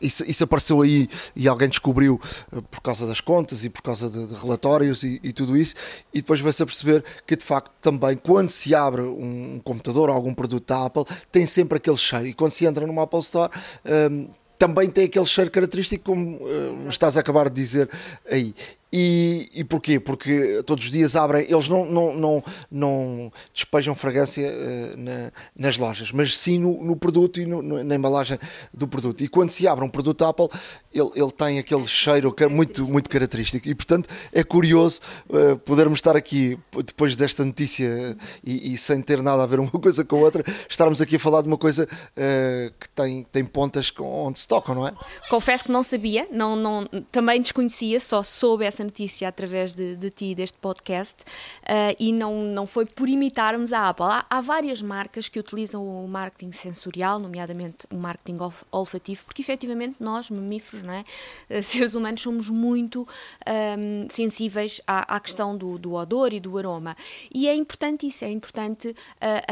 isso, 0.00 0.22
isso 0.28 0.44
apareceu 0.44 0.82
aí 0.82 1.08
e 1.34 1.48
alguém 1.48 1.68
descobriu 1.68 2.20
eh, 2.52 2.60
por 2.70 2.82
causa 2.82 3.06
das 3.06 3.20
contas 3.20 3.64
e 3.64 3.70
por 3.70 3.80
causa 3.82 4.10
de, 4.10 4.26
de 4.26 4.34
relatórios 4.34 5.02
e, 5.02 5.18
e, 5.22 5.32
tudo 5.32 5.56
isso, 5.56 5.74
e 6.12 6.20
depois 6.20 6.40
vai-se 6.40 6.62
a 6.62 6.66
perceber 6.66 7.02
que 7.26 7.34
de 7.34 7.44
facto 7.44 7.72
também 7.80 8.16
quando 8.16 8.50
se 8.50 8.74
abre 8.74 9.00
um, 9.00 9.58
computador 9.64 10.10
ou 10.10 10.14
algum 10.14 10.34
produto 10.34 10.66
da 10.66 10.84
Apple 10.84 11.04
tem 11.32 11.46
sempre 11.46 11.78
aquele 11.78 11.96
cheiro, 11.96 12.26
e 12.26 12.34
quando 12.34 12.52
se 12.52 12.66
entra 12.66 12.86
numa 12.86 13.02
Apple 13.02 13.20
Store. 13.20 13.50
Um, 13.84 13.90
ehm, 13.90 14.28
também 14.56 14.88
tem 14.88 15.06
aquele 15.06 15.26
cheiro 15.26 15.50
característico, 15.50 16.04
como 16.04 16.36
uh, 16.36 16.88
estás 16.88 17.16
a 17.16 17.20
acabar 17.20 17.50
de 17.50 17.56
dizer 17.56 17.90
aí. 18.30 18.54
E, 18.96 19.50
e 19.52 19.64
porquê? 19.64 19.98
Porque 19.98 20.62
todos 20.64 20.84
os 20.84 20.90
dias 20.92 21.16
abrem, 21.16 21.50
eles 21.50 21.66
não, 21.66 21.84
não, 21.84 22.14
não, 22.14 22.44
não 22.70 23.32
despejam 23.52 23.92
fragrância 23.92 24.48
uh, 24.48 24.96
na, 24.96 25.32
nas 25.56 25.76
lojas, 25.76 26.12
mas 26.12 26.38
sim 26.38 26.60
no, 26.60 26.80
no 26.84 26.94
produto 26.94 27.40
e 27.40 27.44
no, 27.44 27.60
no, 27.60 27.82
na 27.82 27.96
embalagem 27.96 28.38
do 28.72 28.86
produto. 28.86 29.24
E 29.24 29.26
quando 29.26 29.50
se 29.50 29.66
abre 29.66 29.84
um 29.84 29.88
produto 29.88 30.24
Apple, 30.24 30.46
ele, 30.92 31.10
ele 31.16 31.32
tem 31.32 31.58
aquele 31.58 31.88
cheiro 31.88 32.32
muito, 32.48 32.86
muito 32.86 33.10
característico. 33.10 33.68
E 33.68 33.74
portanto 33.74 34.08
é 34.32 34.44
curioso 34.44 35.00
uh, 35.28 35.58
podermos 35.58 35.98
estar 35.98 36.14
aqui, 36.14 36.56
depois 36.86 37.16
desta 37.16 37.44
notícia 37.44 38.16
e, 38.44 38.74
e, 38.74 38.78
sem 38.78 39.02
ter 39.02 39.20
nada 39.24 39.42
a 39.42 39.46
ver 39.46 39.58
uma 39.58 39.72
coisa 39.82 40.04
com 40.04 40.18
a 40.18 40.20
outra, 40.20 40.44
estarmos 40.70 41.00
aqui 41.00 41.16
a 41.16 41.18
falar 41.18 41.42
de 41.42 41.48
uma 41.48 41.58
coisa 41.58 41.82
uh, 41.82 42.72
que 42.78 42.88
tem, 42.90 43.24
tem 43.24 43.44
pontas 43.44 43.92
onde 43.98 44.38
se 44.38 44.46
tocam, 44.46 44.72
não 44.72 44.86
é? 44.86 44.92
Confesso 45.28 45.64
que 45.64 45.72
não 45.72 45.82
sabia, 45.82 46.28
não, 46.30 46.54
não, 46.54 46.86
também 47.10 47.42
desconhecia, 47.42 47.98
só 47.98 48.22
soube 48.22 48.64
essa 48.64 48.83
notícia 48.84 49.28
através 49.28 49.74
de, 49.74 49.96
de 49.96 50.10
ti, 50.10 50.34
deste 50.34 50.58
podcast, 50.58 51.22
uh, 51.62 51.96
e 51.98 52.12
não, 52.12 52.42
não 52.42 52.66
foi 52.66 52.86
por 52.86 53.08
imitarmos 53.08 53.72
a 53.72 53.88
Apple. 53.88 54.06
Há, 54.06 54.26
há, 54.30 54.40
várias 54.40 54.80
marcas 54.80 55.28
que 55.28 55.38
utilizam 55.38 55.84
o 55.84 56.06
marketing 56.06 56.52
sensorial, 56.52 57.18
nomeadamente 57.18 57.86
o 57.90 57.96
marketing 57.96 58.36
olfativo, 58.70 59.24
porque 59.24 59.42
efetivamente 59.42 59.96
nós, 60.00 60.30
mamíferos, 60.30 60.84
não 60.84 60.92
é? 60.92 61.04
Uh, 61.50 61.62
seres 61.64 61.94
humanos, 61.94 62.20
somos 62.20 62.48
muito 62.48 63.02
um, 63.02 63.06
ehm, 63.46 64.06
sensíveis 64.08 64.80
à, 64.86 65.16
à 65.16 65.20
questão 65.20 65.56
do, 65.56 65.78
do, 65.78 65.94
odor 65.94 66.32
e 66.32 66.40
do 66.40 66.56
aroma. 66.58 66.96
E 67.32 67.48
é 67.48 67.54
importante 67.54 68.06
isso, 68.06 68.24
é 68.24 68.30
importante 68.30 68.88
uh, 68.88 68.94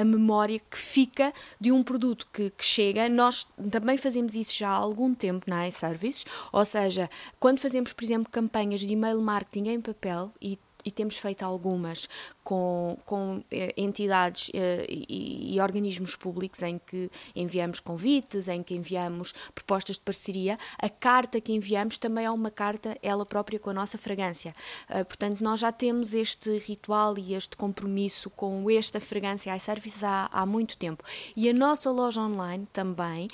a 0.01 0.05
memória 0.05 0.59
que 0.59 0.79
fica 0.79 1.33
de 1.61 1.73
um 1.73 1.83
produto 1.83 2.27
que, 2.33 2.51
que 2.51 2.65
chega. 2.65 3.09
Nós 3.09 3.47
também 3.71 3.97
fazemos 3.97 4.35
isso 4.35 4.55
já 4.55 4.69
há 4.69 4.77
algum 4.77 5.15
tempo 5.15 5.49
na 5.49 5.67
iServices, 5.69 6.25
ou 6.53 6.65
seja, 6.65 7.09
quando 7.41 7.59
fazemos, 7.59 7.93
por 7.93 8.05
exemplo, 8.05 8.31
campanhas 8.31 8.81
de 8.81 8.93
e-mail 8.93 9.21
marketing 9.23 9.69
em 9.69 9.81
papel 9.81 10.33
e 10.41 10.59
e 10.85 10.91
temos 10.91 11.17
feito 11.17 11.45
algumas 11.45 12.09
com, 12.43 12.97
com 13.07 13.43
eh, 13.51 13.73
entidades 13.77 14.51
eh, 14.53 14.85
e, 14.89 15.55
e, 15.55 15.61
organismos 15.61 16.17
públicos 16.17 16.61
em 16.63 16.79
que 16.79 17.11
enviamos 17.35 17.79
convites, 17.79 18.49
em 18.49 18.63
que 18.63 18.75
enviamos 18.75 19.33
propostas 19.55 19.97
de 19.97 20.03
parceria, 20.03 20.59
a 20.79 20.89
carta 20.89 21.41
que 21.41 21.53
enviamos 21.53 21.99
também 21.99 22.25
é 22.25 22.31
uma 22.31 22.51
carta 22.51 22.99
ela 23.03 23.25
própria 23.25 23.59
com 23.59 23.71
a 23.71 23.73
nossa 23.73 23.97
fragrância. 23.97 24.55
Uh, 24.91 25.05
portanto, 25.05 25.43
nós 25.43 25.61
já 25.61 25.71
temos 25.71 26.15
este 26.15 26.59
ritual 26.59 27.17
e 27.17 27.35
este 27.35 27.57
compromisso 27.57 28.29
com 28.31 28.69
esta 28.71 29.01
fragrância 29.01 29.55
iService 29.55 30.05
há, 30.05 30.29
há 30.33 30.45
muito 30.45 30.77
tempo. 30.77 31.05
E 31.37 31.49
a 31.49 31.53
nossa 31.53 31.91
loja 31.91 32.21
online 32.21 32.67
também, 32.73 33.29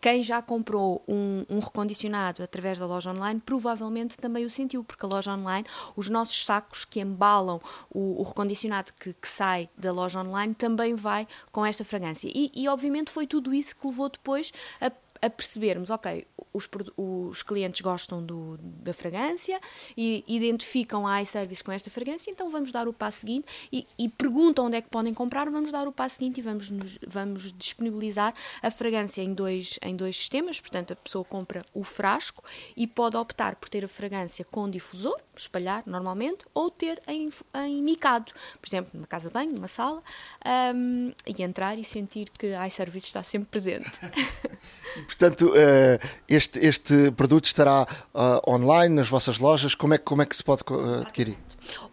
quem 0.00 0.22
já 0.22 0.40
comprou 0.40 1.02
um, 1.06 1.44
um 1.50 1.58
recondicionado 1.58 2.42
através 2.42 2.78
da 2.78 2.86
loja 2.86 3.10
online, 3.10 3.40
provavelmente 3.44 4.16
também 4.16 4.44
o 4.44 4.50
sentiu, 4.50 4.82
porque 4.82 5.04
a 5.04 5.08
loja 5.08 5.32
online, 5.34 5.66
os 5.96 6.08
nossos 6.08 6.44
sacos 6.44 6.84
que 6.84 7.00
embalam 7.00 7.60
o, 7.90 8.20
o 8.20 8.22
recondicionado 8.22 8.53
que, 8.92 9.12
que, 9.12 9.28
sai 9.28 9.68
da 9.76 9.92
loja 9.92 10.20
online 10.20 10.54
também 10.54 10.94
vai 10.94 11.26
com 11.50 11.64
esta 11.64 11.84
fragrância. 11.84 12.28
E, 12.34 12.50
e 12.54 12.68
obviamente 12.68 13.10
foi 13.10 13.26
tudo 13.26 13.52
isso 13.52 13.76
que 13.76 13.86
levou 13.86 14.08
depois 14.08 14.52
a 14.80 14.90
a 15.24 15.30
percebermos, 15.30 15.88
ok, 15.88 16.26
os, 16.52 16.68
os 16.98 17.42
clientes 17.42 17.80
gostam 17.80 18.22
do, 18.22 18.58
da 18.60 18.92
fragrância 18.92 19.58
e 19.96 20.22
identificam 20.28 21.06
a 21.06 21.22
iService 21.22 21.64
com 21.64 21.72
esta 21.72 21.90
fragrância, 21.90 22.30
então 22.30 22.50
vamos 22.50 22.70
dar 22.70 22.86
o 22.86 22.92
passo 22.92 23.20
seguinte 23.20 23.46
e, 23.72 23.86
e, 23.98 24.08
perguntam 24.10 24.66
onde 24.66 24.76
é 24.76 24.82
que 24.82 24.90
podem 24.90 25.14
comprar, 25.14 25.48
vamos 25.48 25.72
dar 25.72 25.88
o 25.88 25.92
passo 25.92 26.16
seguinte 26.16 26.38
e 26.38 26.42
vamos, 26.42 26.68
nos, 26.68 26.98
vamos 27.06 27.54
disponibilizar 27.54 28.34
a 28.62 28.70
fragrância 28.70 29.22
em 29.22 29.32
dois, 29.32 29.78
em 29.80 29.96
dois 29.96 30.14
sistemas, 30.14 30.60
portanto 30.60 30.92
a 30.92 30.96
pessoa 30.96 31.24
compra 31.24 31.62
o 31.72 31.82
frasco 31.82 32.44
e 32.76 32.86
pode 32.86 33.16
optar 33.16 33.56
por 33.56 33.70
ter 33.70 33.82
a 33.82 33.88
fragrância 33.88 34.44
com 34.44 34.68
difusor, 34.68 35.18
espalhar 35.34 35.84
normalmente, 35.86 36.44
ou 36.52 36.70
ter 36.70 37.02
em, 37.08 37.30
em 37.66 37.82
micado, 37.82 38.30
por 38.60 38.68
exemplo, 38.68 38.90
numa 38.92 39.06
casa 39.06 39.28
de 39.28 39.34
banho, 39.34 39.52
numa 39.52 39.68
sala, 39.68 40.02
um, 40.74 41.12
e 41.26 41.42
entrar 41.42 41.78
e 41.78 41.84
sentir 41.84 42.28
que 42.38 42.52
a 42.52 42.66
iService 42.66 43.06
está 43.06 43.22
sempre 43.22 43.48
presente. 43.48 44.00
Portanto, 45.16 45.46
uh, 45.46 45.98
este, 46.28 46.58
este 46.58 47.10
produto 47.12 47.46
estará 47.46 47.86
uh, 48.14 48.50
online 48.50 48.94
nas 48.94 49.08
vossas 49.08 49.38
lojas. 49.38 49.74
Como 49.74 49.94
é, 49.94 49.98
como 49.98 50.22
é 50.22 50.26
que 50.26 50.36
se 50.36 50.42
pode 50.42 50.62
uh, 50.70 51.02
adquirir? 51.02 51.36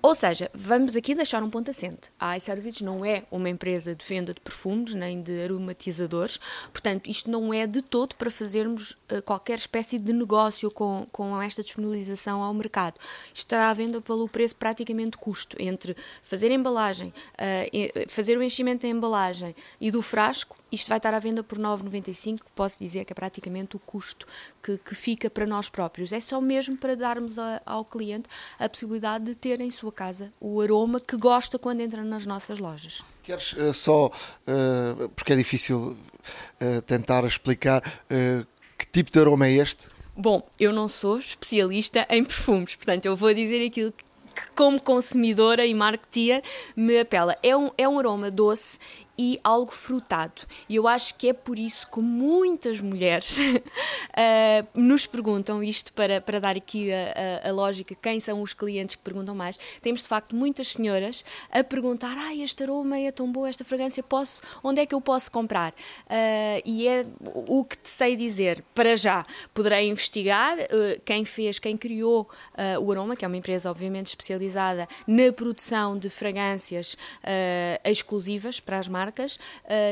Ou 0.04 0.16
seja, 0.16 0.50
vamos 0.52 0.96
aqui 0.96 1.14
deixar 1.14 1.44
um 1.44 1.50
ponto 1.50 1.70
assente. 1.70 2.12
A 2.20 2.36
iServices 2.36 2.82
não 2.82 3.06
é 3.06 3.24
uma 3.30 3.48
empresa 3.48 3.94
de 3.94 4.04
venda 4.04 4.34
de 4.34 4.42
perfumes 4.42 4.96
nem 4.96 5.22
de 5.22 5.44
aromatizadores, 5.44 6.40
portanto, 6.72 7.08
isto 7.08 7.30
não 7.30 7.54
é 7.54 7.68
de 7.68 7.84
todo 7.84 8.16
para 8.16 8.32
fazermos 8.32 8.98
uh, 9.12 9.22
qualquer 9.24 9.60
espécie 9.60 10.00
de 10.00 10.12
negócio 10.12 10.72
com, 10.72 11.06
com 11.12 11.40
esta 11.40 11.62
disponibilização 11.62 12.42
ao 12.42 12.52
mercado. 12.52 12.96
Estará 13.32 13.70
à 13.70 13.74
venda 13.74 14.02
pelo 14.02 14.28
preço 14.28 14.56
praticamente 14.56 15.18
custo 15.18 15.56
entre 15.60 15.96
fazer 16.24 16.50
a 16.50 16.56
embalagem, 16.56 17.10
uh, 17.10 18.10
fazer 18.10 18.40
o 18.40 18.44
enchimento 18.44 18.82
da 18.82 18.88
embalagem 18.88 19.56
e 19.80 19.92
do 19.92 20.02
frasco, 20.02 20.56
isto 20.72 20.88
vai 20.88 20.98
estar 20.98 21.14
à 21.14 21.20
venda 21.20 21.44
por 21.44 21.60
9,95, 21.60 22.40
posso 22.56 22.80
dizer 22.80 23.06
que 23.06 23.14
é 23.14 23.16
praticamente 23.16 23.76
o 23.76 23.80
custo 23.80 24.26
que, 24.64 24.80
que 24.80 24.96
fica 24.96 25.30
para 25.30 25.46
nós 25.46 25.70
próprios. 25.70 26.12
É 26.12 26.20
só 26.20 26.42
mesmo 26.42 26.76
para 26.78 26.96
darmos 26.96 27.38
a, 27.38 27.62
ao 27.66 27.86
cliente 27.86 28.28
a 28.58 28.68
possibilidade 28.68 29.26
de 29.26 29.36
ter 29.36 29.60
em 29.60 29.70
sua 29.70 29.91
casa 29.92 30.32
o 30.40 30.62
aroma 30.62 31.00
que 31.00 31.16
gosta 31.18 31.60
quando 31.60 31.82
entra 31.82 32.04
nas 32.04 32.26
nossas 32.26 32.60
lojas. 32.60 33.04
Queres 33.24 33.54
uh, 33.54 33.74
só, 33.74 34.08
uh, 34.08 35.10
porque 35.10 35.34
é 35.34 35.36
difícil 35.36 35.98
uh, 36.62 36.82
tentar 36.86 37.26
explicar 37.26 37.82
que 38.78 38.88
tipo 38.92 39.12
de 39.12 39.20
aroma 39.20 39.48
é 39.48 39.54
este? 39.54 39.88
Bom, 40.16 40.48
eu 40.60 40.74
não 40.74 40.88
sou 40.88 41.20
especialista 41.20 42.06
em 42.10 42.24
perfumes, 42.24 42.76
portanto 42.76 43.06
eu 43.06 43.16
vou 43.16 43.34
dizer 43.34 43.66
aquilo 43.66 43.92
que 43.92 44.04
como 44.56 44.82
consumidora 44.82 45.66
e 45.66 45.74
marketeer 45.74 46.42
me 46.76 47.00
apela. 47.00 47.36
É 47.44 47.56
um, 47.56 47.70
é 47.78 47.88
um 47.88 48.00
aroma 48.00 48.32
doce 48.32 48.80
e 49.22 49.40
algo 49.44 49.72
frutado. 49.72 50.42
E 50.68 50.76
eu 50.76 50.88
acho 50.88 51.14
que 51.14 51.30
é 51.30 51.34
por 51.34 51.60
isso 51.60 51.86
que 51.92 52.00
muitas 52.00 52.82
mulheres 52.82 53.38
uh, 53.38 53.62
nos 54.74 55.06
perguntam 55.06 55.64
isto 55.64 55.94
para, 55.94 56.20
para 56.20 56.40
dar 56.40 56.58
aqui 56.58 56.92
a, 56.92 57.44
a, 57.46 57.50
a, 57.50 57.52
lógica, 57.52 57.94
quem 57.94 58.20
são 58.20 58.42
os 58.42 58.56
clientes 58.56 58.96
que 58.96 59.04
perguntam 59.04 59.36
mais. 59.36 59.60
Temos 59.80 60.02
de 60.02 60.08
facto 60.08 60.36
muitas 60.36 60.70
senhoras 60.70 61.24
a 61.52 61.64
perguntar: 61.64 62.18
ah, 62.18 62.36
este 62.36 62.64
aroma 62.64 62.98
é 62.98 63.12
tão 63.12 63.32
bom, 63.32 63.46
esta 63.46 63.64
fragrância, 63.64 64.02
posso, 64.02 64.42
onde 64.64 64.82
é 64.82 64.88
que 64.88 64.96
eu 64.96 65.02
posso 65.02 65.32
comprar? 65.32 65.72
Uh, 65.72 66.62
e 66.66 66.88
é 66.88 67.06
o 67.24 67.64
que 67.64 67.78
te 67.78 67.90
sei 67.90 68.16
dizer. 68.16 68.64
Para 68.74 68.96
já, 68.96 69.24
poderei 69.54 69.88
investigar 69.88 70.58
uh, 70.58 71.00
quem 71.06 71.26
fez, 71.26 71.60
quem 71.60 71.78
criou 71.78 72.28
o 72.82 72.92
Aroma, 72.92 73.16
que 73.16 73.24
é 73.24 73.28
uma 73.28 73.38
empresa 73.38 73.70
obviamente 73.70 74.08
especializada 74.08 74.88
na 75.06 75.32
produção 75.32 75.98
de 75.98 76.10
fragrâncias 76.10 76.96
exclusivas 77.84 78.60
para 78.60 78.78
as 78.78 78.88
marcas, 78.88 79.11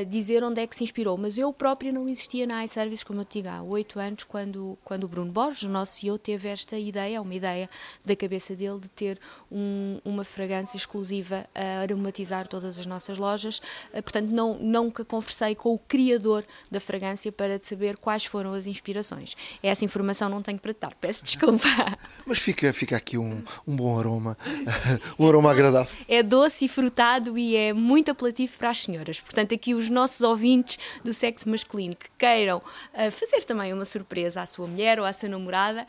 dizer 0.07 0.43
onde 0.43 0.61
é 0.61 0.67
que 0.67 0.75
se 0.75 0.83
inspirou. 0.83 1.17
Mas 1.17 1.37
eu 1.37 1.51
própria 1.51 1.91
não 1.91 2.07
existia 2.07 2.45
na 2.45 2.63
iService, 2.63 3.05
como 3.05 3.21
eu 3.21 3.25
te 3.25 3.41
digo, 3.41 3.49
há 3.49 3.61
oito 3.61 3.99
anos, 3.99 4.23
quando, 4.23 4.77
quando 4.83 5.03
o 5.03 5.07
Bruno 5.07 5.31
Borges, 5.31 5.63
o 5.63 5.69
nosso 5.69 5.99
CEO, 5.99 6.17
teve 6.17 6.47
esta 6.47 6.77
ideia, 6.77 7.21
uma 7.21 7.33
ideia 7.33 7.69
da 8.05 8.15
cabeça 8.15 8.55
dele 8.55 8.79
de 8.79 8.89
ter 8.89 9.19
um, 9.51 9.99
uma 10.03 10.23
fragrância 10.23 10.77
exclusiva 10.77 11.45
a 11.55 11.81
aromatizar 11.81 12.47
todas 12.47 12.79
as 12.79 12.85
nossas 12.85 13.17
lojas. 13.17 13.59
Uh, 13.93 14.01
portanto, 14.01 14.29
não, 14.29 14.57
nunca 14.59 15.03
conversei 15.05 15.55
com 15.55 15.73
o 15.73 15.79
criador 15.79 16.43
da 16.69 16.79
fragrância 16.79 17.31
para 17.31 17.57
saber 17.57 17.97
quais 17.97 18.25
foram 18.25 18.53
as 18.53 18.67
inspirações. 18.67 19.35
Essa 19.61 19.85
informação 19.85 20.29
não 20.29 20.41
tenho 20.41 20.59
para 20.59 20.73
te 20.73 20.79
dar, 20.79 20.93
peço 20.95 21.23
desculpa. 21.23 21.67
Mas 22.25 22.39
fica, 22.39 22.71
fica 22.73 22.95
aqui 22.97 23.17
um, 23.17 23.41
um 23.67 23.75
bom 23.75 23.99
aroma, 23.99 24.37
um 25.17 25.27
aroma 25.27 25.51
agradável. 25.51 25.93
É 26.07 26.21
doce 26.21 26.65
e 26.65 26.67
frutado 26.67 27.37
e 27.37 27.55
é 27.55 27.73
muito 27.73 28.11
apelativo 28.11 28.57
para 28.57 28.69
as 28.69 28.83
senhoras. 28.83 29.08
Portanto, 29.17 29.55
aqui 29.55 29.73
os 29.73 29.89
nossos 29.89 30.21
ouvintes 30.21 30.77
do 31.03 31.13
sexo 31.13 31.49
masculino 31.49 31.95
que 31.95 32.09
queiram 32.17 32.57
uh, 32.57 33.11
fazer 33.11 33.43
também 33.43 33.71
uma 33.71 33.85
surpresa 33.85 34.41
à 34.41 34.45
sua 34.45 34.67
mulher 34.67 34.99
ou 34.99 35.05
à 35.05 35.13
sua 35.13 35.29
namorada, 35.29 35.87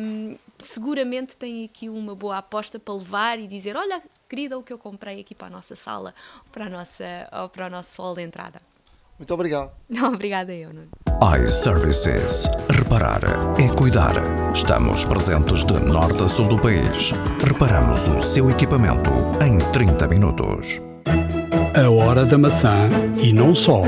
um, 0.00 0.36
seguramente 0.58 1.36
tem 1.36 1.64
aqui 1.64 1.88
uma 1.88 2.14
boa 2.14 2.38
aposta 2.38 2.78
para 2.78 2.94
levar 2.94 3.38
e 3.38 3.46
dizer: 3.46 3.76
Olha, 3.76 4.02
querida, 4.28 4.58
o 4.58 4.62
que 4.62 4.72
eu 4.72 4.78
comprei 4.78 5.20
aqui 5.20 5.34
para 5.34 5.46
a 5.46 5.50
nossa 5.50 5.76
sala 5.76 6.12
ou 6.38 6.50
para, 6.50 6.66
a 6.66 6.68
nossa, 6.68 7.04
ou 7.32 7.48
para 7.48 7.66
o 7.66 7.70
nosso 7.70 8.02
hall 8.02 8.14
de 8.14 8.22
entrada. 8.22 8.60
Muito 9.18 9.32
obrigado. 9.32 9.70
Não, 9.88 10.12
obrigada 10.12 10.52
eu, 10.52 10.72
Nuno. 10.72 10.88
iServices. 11.40 12.46
Reparar 12.68 13.20
é 13.58 13.68
cuidar. 13.74 14.14
Estamos 14.52 15.04
presentes 15.04 15.64
de 15.64 15.74
norte 15.74 16.22
a 16.22 16.28
sul 16.28 16.48
do 16.48 16.58
país. 16.58 17.12
Reparamos 17.46 18.08
o 18.08 18.20
seu 18.20 18.50
equipamento 18.50 19.10
em 19.44 19.58
30 19.70 20.08
minutos. 20.08 20.93
A 21.76 21.90
hora 21.90 22.24
da 22.24 22.38
maçã 22.38 22.88
e 23.20 23.32
não 23.32 23.52
só. 23.52 23.82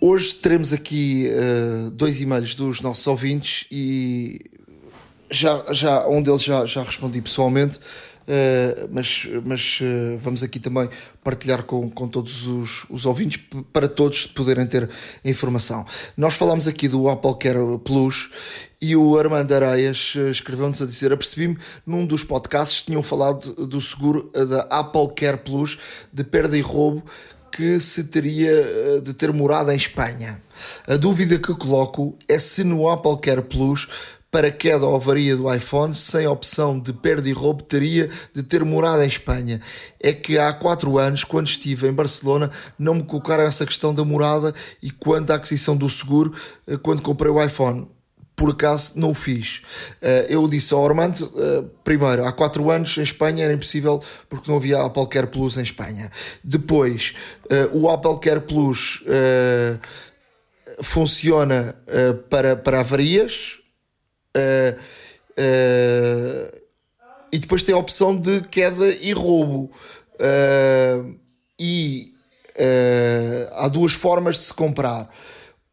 Hoje 0.00 0.34
teremos 0.34 0.72
aqui 0.72 1.30
uh, 1.30 1.90
dois 1.92 2.20
e-mails 2.20 2.56
dos 2.56 2.80
nossos 2.80 3.06
ouvintes 3.06 3.64
e 3.70 4.40
já, 5.30 5.64
já 5.72 6.04
um 6.08 6.20
deles 6.20 6.42
já, 6.42 6.66
já 6.66 6.82
respondi 6.82 7.22
pessoalmente, 7.22 7.78
uh, 7.78 8.88
mas, 8.90 9.28
mas 9.44 9.78
uh, 9.82 10.18
vamos 10.18 10.42
aqui 10.42 10.58
também 10.58 10.88
partilhar 11.22 11.62
com, 11.62 11.88
com 11.88 12.08
todos 12.08 12.48
os, 12.48 12.86
os 12.90 13.06
ouvintes 13.06 13.40
para 13.72 13.88
todos 13.88 14.26
poderem 14.26 14.66
ter 14.66 14.90
informação. 15.24 15.86
Nós 16.16 16.34
falámos 16.34 16.66
aqui 16.66 16.88
do 16.88 17.08
Apple 17.08 17.38
Care 17.38 17.78
Plus 17.84 18.30
e 18.84 18.94
o 18.94 19.18
Armando 19.18 19.52
Areias 19.52 20.14
escreveu-nos 20.30 20.82
a 20.82 20.86
dizer: 20.86 21.12
apercebi-me 21.12 21.58
num 21.86 22.06
dos 22.06 22.22
podcasts 22.22 22.84
tinham 22.84 23.02
falado 23.02 23.66
do 23.66 23.80
seguro 23.80 24.30
da 24.32 24.62
Apple 24.70 25.14
Care 25.14 25.38
Plus 25.38 25.78
de 26.12 26.22
perda 26.22 26.56
e 26.56 26.60
roubo 26.60 27.02
que 27.50 27.80
se 27.80 28.04
teria 28.04 28.50
eh, 28.50 29.00
de 29.00 29.14
ter 29.14 29.32
morado 29.32 29.70
em 29.70 29.76
Espanha. 29.76 30.42
A 30.88 30.96
dúvida 30.96 31.38
que 31.38 31.54
coloco 31.54 32.18
é 32.28 32.38
se 32.38 32.64
no 32.64 32.88
Apple 32.88 33.18
Care 33.20 33.42
Plus 33.42 33.88
para 34.28 34.50
queda 34.50 34.84
ou 34.84 34.96
avaria 34.96 35.36
do 35.36 35.54
iPhone, 35.54 35.94
sem 35.94 36.26
opção 36.26 36.80
de 36.80 36.92
perda 36.92 37.28
e 37.28 37.32
roubo, 37.32 37.62
teria 37.62 38.10
de 38.34 38.42
ter 38.42 38.64
morado 38.64 39.04
em 39.04 39.06
Espanha. 39.06 39.60
É 40.00 40.12
que 40.12 40.36
há 40.36 40.52
4 40.52 40.98
anos, 40.98 41.22
quando 41.22 41.46
estive 41.46 41.86
em 41.86 41.92
Barcelona, 41.92 42.50
não 42.76 42.94
me 42.94 43.04
colocaram 43.04 43.44
essa 43.44 43.64
questão 43.64 43.94
da 43.94 44.04
morada 44.04 44.52
e 44.82 44.90
quanto 44.90 45.30
à 45.30 45.36
aquisição 45.36 45.76
do 45.76 45.88
seguro, 45.88 46.34
eh, 46.66 46.76
quando 46.76 47.00
comprei 47.00 47.30
o 47.30 47.40
iPhone 47.40 47.88
por 48.36 48.50
acaso 48.50 48.92
não 48.96 49.10
o 49.10 49.14
fiz. 49.14 49.62
Eh, 50.02 50.26
eu 50.30 50.48
disse 50.48 50.74
ao 50.74 50.84
Armando, 50.84 51.32
eh, 51.36 51.64
primeiro, 51.84 52.24
há 52.24 52.32
4 52.32 52.70
anos 52.70 52.98
em 52.98 53.02
Espanha 53.02 53.44
era 53.44 53.52
impossível 53.52 54.02
porque 54.28 54.50
não 54.50 54.56
havia 54.56 54.82
Apple 54.82 55.06
Care 55.06 55.28
Plus 55.28 55.56
em 55.56 55.62
Espanha. 55.62 56.10
Depois, 56.42 57.14
eh, 57.48 57.68
o 57.72 57.88
Apple 57.88 58.18
Care 58.18 58.40
Plus 58.40 59.04
funciona 60.82 61.76
para, 62.28 62.56
para 62.56 62.80
avarias 62.80 63.60
e 67.32 67.38
depois 67.38 67.62
tem 67.62 67.72
a 67.72 67.78
opção 67.78 68.16
de 68.16 68.40
queda 68.40 68.88
e 68.88 69.12
roubo. 69.12 69.70
E 71.60 72.12
há 73.52 73.68
duas 73.68 73.92
formas 73.92 74.36
de 74.36 74.42
se 74.42 74.54
comprar. 74.54 75.08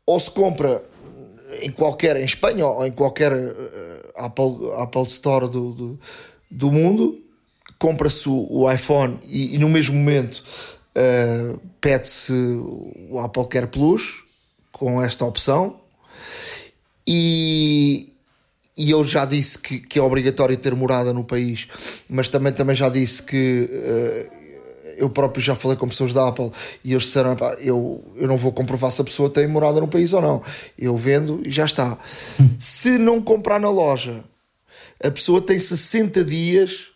Ou 0.05 0.19
se 0.19 0.29
compra 0.29 0.83
em 1.61 1.71
qualquer, 1.71 2.17
em 2.17 2.25
Espanha 2.25 2.65
ou 2.65 2.85
em 2.85 2.91
qualquer 2.91 3.31
uh, 3.31 4.11
Apple, 4.15 4.71
Apple 4.77 5.03
Store 5.03 5.47
do, 5.47 5.73
do, 5.73 5.99
do 6.49 6.71
mundo, 6.71 7.19
compra-se 7.77 8.27
o, 8.27 8.47
o, 8.49 8.71
iPhone 8.71 9.19
e, 9.23 9.55
e, 9.55 9.57
no 9.57 9.69
mesmo 9.69 9.95
momento 9.95 10.43
uh, 10.95 11.59
pede-se 11.79 12.33
o 13.09 13.19
Apple 13.19 13.47
Care 13.47 13.67
Plus 13.67 14.23
com 14.71 15.01
esta 15.01 15.25
opção. 15.25 15.79
E, 17.07 18.13
e 18.77 18.91
eu 18.91 19.03
já 19.03 19.25
disse 19.25 19.57
que, 19.57 19.79
que 19.79 19.99
é 19.99 20.01
obrigatório 20.01 20.55
ter 20.57 20.75
morada 20.75 21.13
no 21.13 21.23
país, 21.23 21.67
mas 22.09 22.29
também, 22.29 22.53
também 22.53 22.75
já 22.75 22.89
disse 22.89 23.23
que 23.23 23.69
uh, 23.69 24.40
eu 25.01 25.09
próprio 25.09 25.43
já 25.43 25.55
falei 25.55 25.75
com 25.75 25.87
pessoas 25.87 26.13
da 26.13 26.27
Apple 26.27 26.51
e 26.83 26.91
eles 26.91 27.03
disseram: 27.03 27.35
eu, 27.59 28.03
eu 28.15 28.27
não 28.27 28.37
vou 28.37 28.51
comprovar 28.51 28.91
se 28.91 29.01
a 29.01 29.03
pessoa 29.03 29.29
tem 29.29 29.47
morada 29.47 29.81
no 29.81 29.87
país 29.87 30.13
ou 30.13 30.21
não. 30.21 30.43
Eu 30.77 30.95
vendo 30.95 31.41
e 31.43 31.51
já 31.51 31.65
está. 31.65 31.97
se 32.59 32.99
não 32.99 33.19
comprar 33.19 33.59
na 33.59 33.69
loja, 33.69 34.23
a 35.03 35.09
pessoa 35.09 35.41
tem 35.41 35.59
60 35.59 36.23
dias 36.23 36.91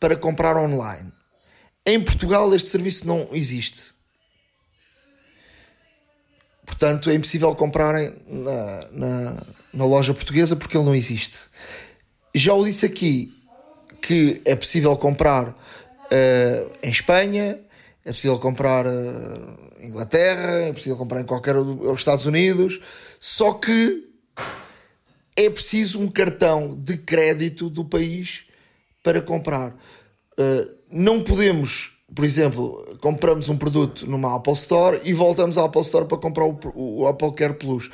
para 0.00 0.16
comprar 0.16 0.56
online. 0.56 1.12
Em 1.84 2.02
Portugal, 2.02 2.54
este 2.54 2.68
serviço 2.68 3.06
não 3.06 3.28
existe. 3.32 3.92
Portanto, 6.64 7.10
é 7.10 7.14
impossível 7.14 7.54
comprarem 7.54 8.14
na, 8.26 8.88
na, 8.90 9.42
na 9.72 9.84
loja 9.84 10.14
portuguesa 10.14 10.56
porque 10.56 10.76
ele 10.76 10.84
não 10.84 10.94
existe. 10.94 11.38
Já 12.34 12.54
o 12.54 12.64
disse 12.64 12.86
aqui 12.86 13.34
que 14.00 14.40
é 14.44 14.54
possível 14.54 14.96
comprar 14.96 15.54
uh, 16.12 16.76
em 16.82 16.90
Espanha, 16.90 17.60
é 18.04 18.12
possível 18.12 18.38
comprar 18.38 18.86
em 19.80 19.88
Inglaterra, 19.88 20.50
é 20.62 20.72
possível 20.72 20.96
comprar 20.96 21.20
em 21.20 21.24
qualquer 21.24 21.56
os 21.56 21.98
Estados 21.98 22.24
Unidos, 22.24 22.80
só 23.20 23.52
que 23.54 24.08
é 25.36 25.48
preciso 25.48 26.00
um 26.00 26.08
cartão 26.08 26.74
de 26.74 26.96
crédito 26.96 27.70
do 27.70 27.84
país 27.84 28.44
para 29.02 29.20
comprar. 29.20 29.70
Uh, 30.38 30.68
não 30.90 31.22
podemos, 31.22 31.98
por 32.14 32.24
exemplo, 32.24 32.96
compramos 33.00 33.48
um 33.48 33.56
produto 33.56 34.06
numa 34.06 34.36
Apple 34.36 34.54
Store 34.54 35.00
e 35.04 35.12
voltamos 35.12 35.58
à 35.58 35.64
Apple 35.64 35.82
Store 35.82 36.06
para 36.06 36.18
comprar 36.18 36.44
o, 36.44 36.58
o 36.74 37.06
Apple 37.06 37.32
Care 37.34 37.54
Plus. 37.54 37.90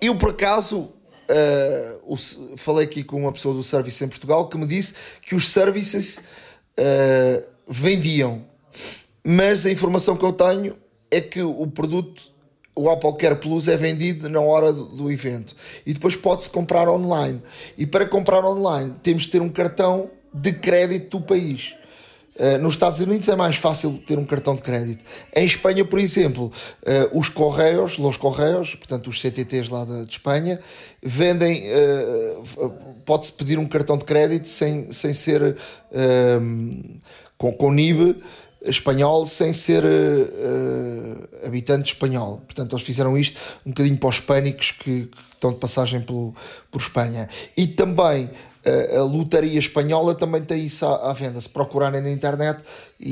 Eu, 0.00 0.16
por 0.18 0.30
acaso, 0.30 0.92
Uh, 1.28 2.14
o, 2.14 2.16
falei 2.56 2.84
aqui 2.84 3.02
com 3.02 3.20
uma 3.20 3.32
pessoa 3.32 3.54
do 3.54 3.62
service 3.62 4.04
em 4.04 4.08
Portugal 4.08 4.48
que 4.48 4.56
me 4.56 4.66
disse 4.66 4.94
que 5.22 5.34
os 5.34 5.48
services 5.48 6.18
uh, 6.78 7.42
vendiam, 7.68 8.44
mas 9.24 9.66
a 9.66 9.70
informação 9.70 10.16
que 10.16 10.24
eu 10.24 10.32
tenho 10.32 10.76
é 11.10 11.20
que 11.20 11.42
o 11.42 11.66
produto, 11.66 12.22
o 12.76 12.88
Apple 12.88 13.16
Care 13.16 13.36
Plus, 13.36 13.66
é 13.66 13.76
vendido 13.76 14.28
na 14.28 14.40
hora 14.40 14.72
do, 14.72 14.84
do 14.84 15.10
evento 15.10 15.56
e 15.84 15.92
depois 15.92 16.14
pode-se 16.14 16.50
comprar 16.50 16.88
online. 16.88 17.42
E 17.76 17.86
para 17.86 18.06
comprar 18.06 18.44
online 18.44 18.94
temos 19.02 19.24
de 19.24 19.30
ter 19.30 19.42
um 19.42 19.48
cartão 19.48 20.10
de 20.32 20.52
crédito 20.52 21.18
do 21.18 21.24
país. 21.24 21.74
Uh, 22.38 22.58
nos 22.58 22.74
Estados 22.74 23.00
Unidos 23.00 23.26
é 23.28 23.34
mais 23.34 23.56
fácil 23.56 23.98
ter 24.06 24.18
um 24.18 24.24
cartão 24.24 24.54
de 24.54 24.60
crédito. 24.60 25.02
Em 25.34 25.46
Espanha, 25.46 25.86
por 25.86 25.98
exemplo, 25.98 26.52
uh, 26.82 27.18
os 27.18 27.30
Correios, 27.30 27.96
los 27.96 28.18
Correios, 28.18 28.74
portanto 28.74 29.08
os 29.08 29.20
CTTs 29.20 29.70
lá 29.70 29.86
de, 29.86 30.04
de 30.04 30.12
Espanha, 30.12 30.60
vendem, 31.02 31.64
uh, 31.72 32.70
pode-se 33.06 33.32
pedir 33.32 33.58
um 33.58 33.66
cartão 33.66 33.96
de 33.96 34.04
crédito 34.04 34.48
sem, 34.48 34.92
sem 34.92 35.14
ser 35.14 35.56
com, 37.38 37.52
com 37.52 37.72
NIB 37.72 38.22
espanhol, 38.62 39.26
sem 39.26 39.52
ser 39.52 39.84
habitante 41.44 41.92
espanhol. 41.92 42.42
Portanto, 42.44 42.74
eles 42.74 42.84
fizeram 42.84 43.16
isto 43.16 43.40
um 43.64 43.70
bocadinho 43.70 43.96
para 43.96 44.08
os 44.08 44.20
pânicos 44.20 44.72
que, 44.72 45.06
que 45.06 45.18
estão 45.32 45.52
de 45.52 45.58
passagem 45.58 46.00
pelo, 46.00 46.34
por 46.70 46.80
Espanha. 46.80 47.28
E 47.56 47.66
também 47.66 48.28
a, 48.66 48.98
a 48.98 49.02
lotaria 49.04 49.58
espanhola 49.58 50.14
também 50.14 50.42
tem 50.42 50.66
isso 50.66 50.84
à, 50.84 51.10
à, 51.10 51.12
venda. 51.12 51.40
Se 51.40 51.48
procurarem 51.48 52.00
na 52.00 52.10
internet, 52.10 52.60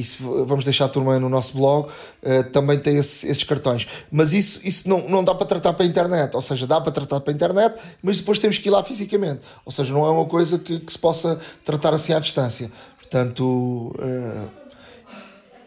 se, 0.02 0.16
vamos 0.20 0.64
deixar 0.64 0.86
a 0.86 0.89
turma 0.89 1.18
no 1.20 1.28
nosso 1.28 1.56
blog, 1.56 1.89
uh, 1.89 2.44
também 2.52 2.78
tem 2.78 2.97
esse, 2.97 3.26
esses 3.28 3.44
cartões. 3.44 3.86
Mas 4.10 4.32
isso, 4.32 4.60
isso 4.66 4.89
não, 4.89 5.09
não 5.09 5.22
dá 5.22 5.35
para 5.35 5.47
tratar 5.47 5.72
para 5.72 5.86
a 5.86 5.89
internet, 5.89 6.35
ou 6.35 6.43
seja, 6.43 6.66
dá 6.66 6.81
para 6.81 6.90
tratar 6.90 7.20
para 7.20 7.32
a 7.32 7.35
internet, 7.35 7.76
mas 8.02 8.18
depois 8.18 8.39
temos 8.39 8.59
que 8.59 8.68
ir 8.68 8.72
lá 8.72 8.82
fisicamente. 8.82 9.40
Ou 9.64 9.70
seja, 9.70 9.93
não 9.93 10.05
é 10.05 10.10
uma 10.10 10.26
coisa 10.26 10.59
que, 10.59 10.81
que 10.81 10.93
se 10.93 10.98
possa 10.98 11.39
tratar 11.64 11.94
assim 11.94 12.12
à 12.12 12.18
distância. 12.18 12.70
Portanto, 12.98 13.94
uh, 13.98 14.48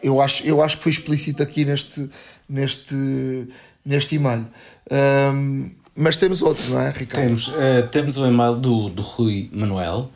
eu, 0.04 0.22
acho, 0.22 0.46
eu 0.46 0.62
acho 0.62 0.78
que 0.78 0.84
foi 0.84 0.92
explícito 0.92 1.42
aqui 1.42 1.64
neste, 1.64 2.10
neste, 2.50 3.48
neste 3.86 4.16
e-mail. 4.16 4.48
Um, 4.92 5.72
mas 5.98 6.16
temos 6.16 6.42
outro, 6.42 6.64
não 6.70 6.80
é, 6.80 6.92
Ricardo? 6.92 7.26
Temos, 7.26 7.48
uh, 7.50 7.88
temos 7.92 8.18
o 8.18 8.26
e-mail 8.26 8.56
do, 8.56 8.90
do 8.90 9.02
Rui 9.02 9.50
Manuel, 9.52 10.10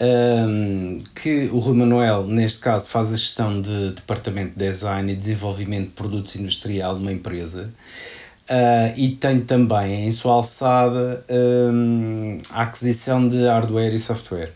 um, 0.00 1.02
que 1.14 1.48
o 1.52 1.58
Rui 1.58 1.76
Manuel, 1.76 2.24
neste 2.24 2.60
caso, 2.60 2.88
faz 2.88 3.12
a 3.12 3.16
gestão 3.16 3.60
de 3.60 3.90
departamento 3.90 4.56
de 4.56 4.64
design 4.64 5.12
e 5.12 5.16
desenvolvimento 5.16 5.88
de 5.88 5.94
produtos 5.94 6.36
industrial 6.36 6.94
de 6.94 7.00
uma 7.00 7.12
empresa. 7.12 7.68
Uh, 8.48 8.94
e 8.96 9.10
tem 9.10 9.40
também 9.40 10.06
em 10.06 10.10
sua 10.12 10.34
alçada 10.34 11.22
um, 11.28 12.38
a 12.50 12.62
aquisição 12.62 13.28
de 13.28 13.44
hardware 13.44 13.92
e 13.92 13.98
software. 13.98 14.52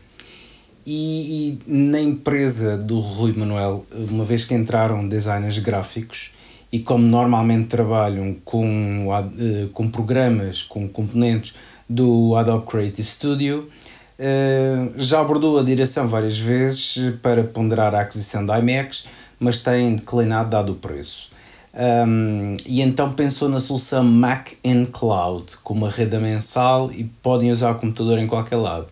E, 0.87 1.59
e, 1.67 1.71
na 1.71 2.01
empresa 2.01 2.77
do 2.79 2.99
Rui 2.99 3.33
Manuel, 3.33 3.85
uma 4.11 4.25
vez 4.25 4.45
que 4.45 4.55
entraram 4.55 5.07
designers 5.07 5.59
gráficos, 5.59 6.33
e 6.73 6.81
como 6.81 7.05
normalmente 7.05 7.69
trabalham 7.69 8.35
com, 8.45 9.09
eh, 9.39 9.69
com 9.75 9.91
programas, 9.91 10.63
com 10.63 10.89
componentes 10.89 11.55
do 11.87 12.35
Adobe 12.35 12.67
Creative 12.67 13.05
Studio, 13.07 13.69
eh, 14.19 14.89
já 14.97 15.21
abordou 15.21 15.59
a 15.59 15.63
direção 15.63 16.09
várias 16.09 16.39
vezes 16.39 17.15
para 17.21 17.45
ponderar 17.45 17.95
a 17.95 18.01
aquisição 18.01 18.47
da 18.47 18.59
iMacs, 18.59 19.05
mas 19.39 19.59
tem 19.59 19.97
declinado 19.97 20.49
dado 20.49 20.73
o 20.73 20.77
preço. 20.77 21.31
Um, 21.75 22.55
e 22.67 22.83
então 22.83 23.11
pensou 23.13 23.49
na 23.49 23.59
solução 23.59 24.05
Mac 24.05 24.53
in 24.63 24.85
Cloud, 24.85 25.57
com 25.63 25.73
uma 25.73 25.89
rede 25.89 26.19
mensal 26.19 26.93
e 26.93 27.05
podem 27.05 27.51
usar 27.51 27.71
o 27.71 27.75
computador 27.77 28.19
em 28.19 28.27
qualquer 28.27 28.57
lado. 28.57 28.87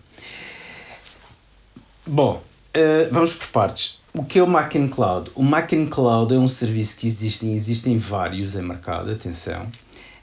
Bom, 2.06 2.42
uh, 2.74 3.12
vamos 3.12 3.34
por 3.34 3.48
partes. 3.48 3.99
O 4.12 4.24
que 4.24 4.40
é 4.40 4.42
o 4.42 4.46
Mac 4.46 4.72
Cloud? 4.92 5.30
O 5.36 5.42
Mac 5.42 5.70
Cloud 5.88 6.34
é 6.34 6.38
um 6.38 6.48
serviço 6.48 6.98
que 6.98 7.06
existe 7.06 7.46
existem 7.46 7.96
vários 7.96 8.56
em 8.56 8.62
mercado, 8.62 9.10
atenção, 9.10 9.68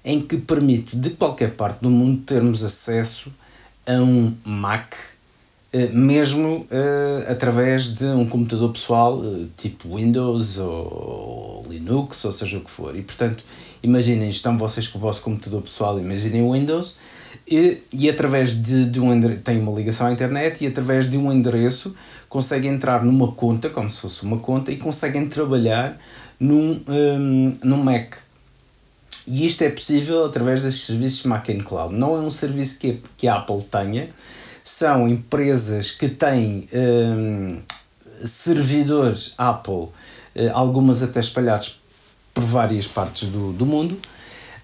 em 0.04 0.20
que 0.20 0.36
permite 0.38 0.98
de 0.98 1.12
qualquer 1.12 1.52
parte 1.52 1.82
do 1.82 1.90
mundo 1.90 2.22
termos 2.24 2.66
acesso 2.66 3.32
a 3.88 3.94
um 3.94 4.36
Mac, 4.44 4.94
eh, 5.72 5.88
mesmo 5.88 6.68
uh, 6.70 7.32
através 7.32 7.96
de 7.96 8.04
um 8.04 8.28
computador 8.28 8.74
pessoal 8.74 9.20
uh, 9.20 9.50
tipo 9.56 9.96
Windows 9.96 10.58
ou 10.58 11.66
Linux, 11.70 12.26
ou 12.26 12.34
seja 12.34 12.58
o 12.58 12.62
que 12.62 12.70
for. 12.70 12.94
E 12.94 13.02
portanto, 13.02 13.46
imaginem, 13.82 14.28
estão 14.28 14.58
vocês 14.58 14.90
com 14.90 14.98
o 14.98 15.02
vosso 15.02 15.22
computador 15.22 15.62
pessoal, 15.62 15.98
imaginem 15.98 16.52
Windows 16.52 16.98
e, 17.48 17.82
e 17.94 18.10
através 18.10 18.62
de, 18.62 18.86
de 18.86 19.00
um 19.00 19.14
endereço, 19.14 19.42
tem 19.42 19.60
uma 19.60 19.72
ligação 19.72 20.08
à 20.08 20.12
internet 20.12 20.64
e 20.64 20.68
através 20.68 21.10
de 21.10 21.18
um 21.18 21.32
endereço 21.32 21.96
conseguem 22.28 22.74
entrar 22.74 23.06
numa 23.06 23.32
conta, 23.32 23.70
como 23.70 23.90
se 23.90 24.02
fosse 24.02 24.24
uma 24.24 24.38
conta, 24.38 24.72
e 24.72 24.76
conseguem 24.76 25.28
trabalhar 25.28 25.98
num, 26.40 26.82
um, 26.88 27.58
num 27.64 27.78
Mac. 27.78 28.16
E 29.26 29.46
isto 29.46 29.62
é 29.64 29.70
possível 29.70 30.26
através 30.26 30.64
dos 30.64 30.86
serviços 30.86 31.24
Mac 31.24 31.48
in 31.50 31.60
Cloud. 31.60 31.94
Não 31.96 32.16
é 32.16 32.20
um 32.20 32.30
serviço 32.30 32.80
que, 32.80 33.02
que 33.18 33.28
a 33.28 33.36
Apple 33.36 33.64
tenha, 33.64 34.10
são 34.64 35.08
empresas 35.08 35.92
que 35.92 36.10
têm 36.10 36.68
um, 36.74 37.62
servidores 38.26 39.34
Apple, 39.38 39.88
eh, 40.36 40.50
algumas 40.54 41.02
até 41.02 41.20
espalhados 41.20 41.80
por 42.34 42.44
várias 42.44 42.88
partes 42.88 43.30
do, 43.30 43.54
do 43.54 43.66
mundo, 43.66 43.98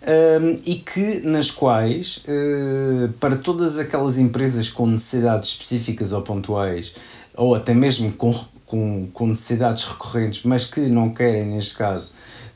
um, 0.04 0.56
e 0.66 0.76
que 0.76 1.22
nas 1.22 1.50
quais 1.50 2.24
uh, 2.28 3.10
para 3.20 3.38
todas 3.38 3.80
aquelas 3.80 4.18
empresas 4.18 4.70
com 4.70 4.86
necessidades 4.86 5.50
específicas 5.50 6.12
ou 6.12 6.22
pontuais 6.22 6.94
ou 7.36 7.56
até 7.56 7.74
mesmo 7.74 8.12
com, 8.12 8.34
com, 8.66 9.08
com 9.14 9.28
necessidades 9.28 9.86
recorrentes 9.86 10.44
mas 10.44 10.66
que 10.66 10.82
não 10.82 11.10
querem 11.10 11.46
neste 11.46 11.78
caso 11.78 12.12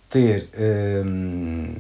ter 0.10 0.50
um, 1.06 1.74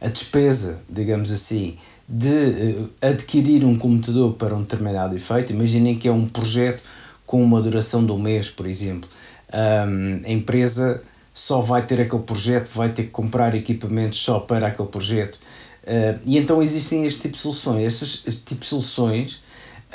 a 0.00 0.08
despesa 0.08 0.78
digamos 0.90 1.30
assim 1.30 1.76
de 2.08 2.28
uh, 2.28 2.90
adquirir 3.00 3.64
um 3.64 3.78
computador 3.78 4.34
para 4.34 4.54
um 4.54 4.62
determinado 4.62 5.14
efeito 5.14 5.52
imaginem 5.52 5.96
que 5.96 6.08
é 6.08 6.12
um 6.12 6.26
projeto 6.26 6.82
com 7.24 7.42
uma 7.42 7.62
duração 7.62 8.04
de 8.04 8.10
um 8.10 8.18
mês 8.18 8.50
por 8.50 8.66
exemplo 8.66 9.08
um, 9.54 10.26
a 10.26 10.30
empresa 10.30 11.00
só 11.38 11.60
vai 11.60 11.86
ter 11.86 12.00
aquele 12.00 12.22
projeto, 12.22 12.68
vai 12.74 12.88
ter 12.88 13.04
que 13.04 13.10
comprar 13.10 13.54
equipamentos 13.54 14.18
só 14.18 14.40
para 14.40 14.66
aquele 14.66 14.88
projeto. 14.88 15.36
Uh, 15.84 16.18
e 16.26 16.36
então 16.36 16.60
existem 16.60 17.06
este 17.06 17.22
tipo 17.22 17.36
de 17.36 17.40
soluções. 17.40 17.84
Estes, 17.84 18.22
este 18.26 18.44
tipo 18.44 18.62
de 18.62 18.66
soluções 18.66 19.42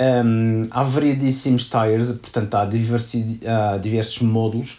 um, 0.00 0.66
há 0.70 0.82
variedíssimos 0.82 1.66
tires, 1.66 2.08
portanto 2.12 2.54
há, 2.54 2.62
há 2.62 3.78
diversos 3.78 4.22
módulos 4.22 4.78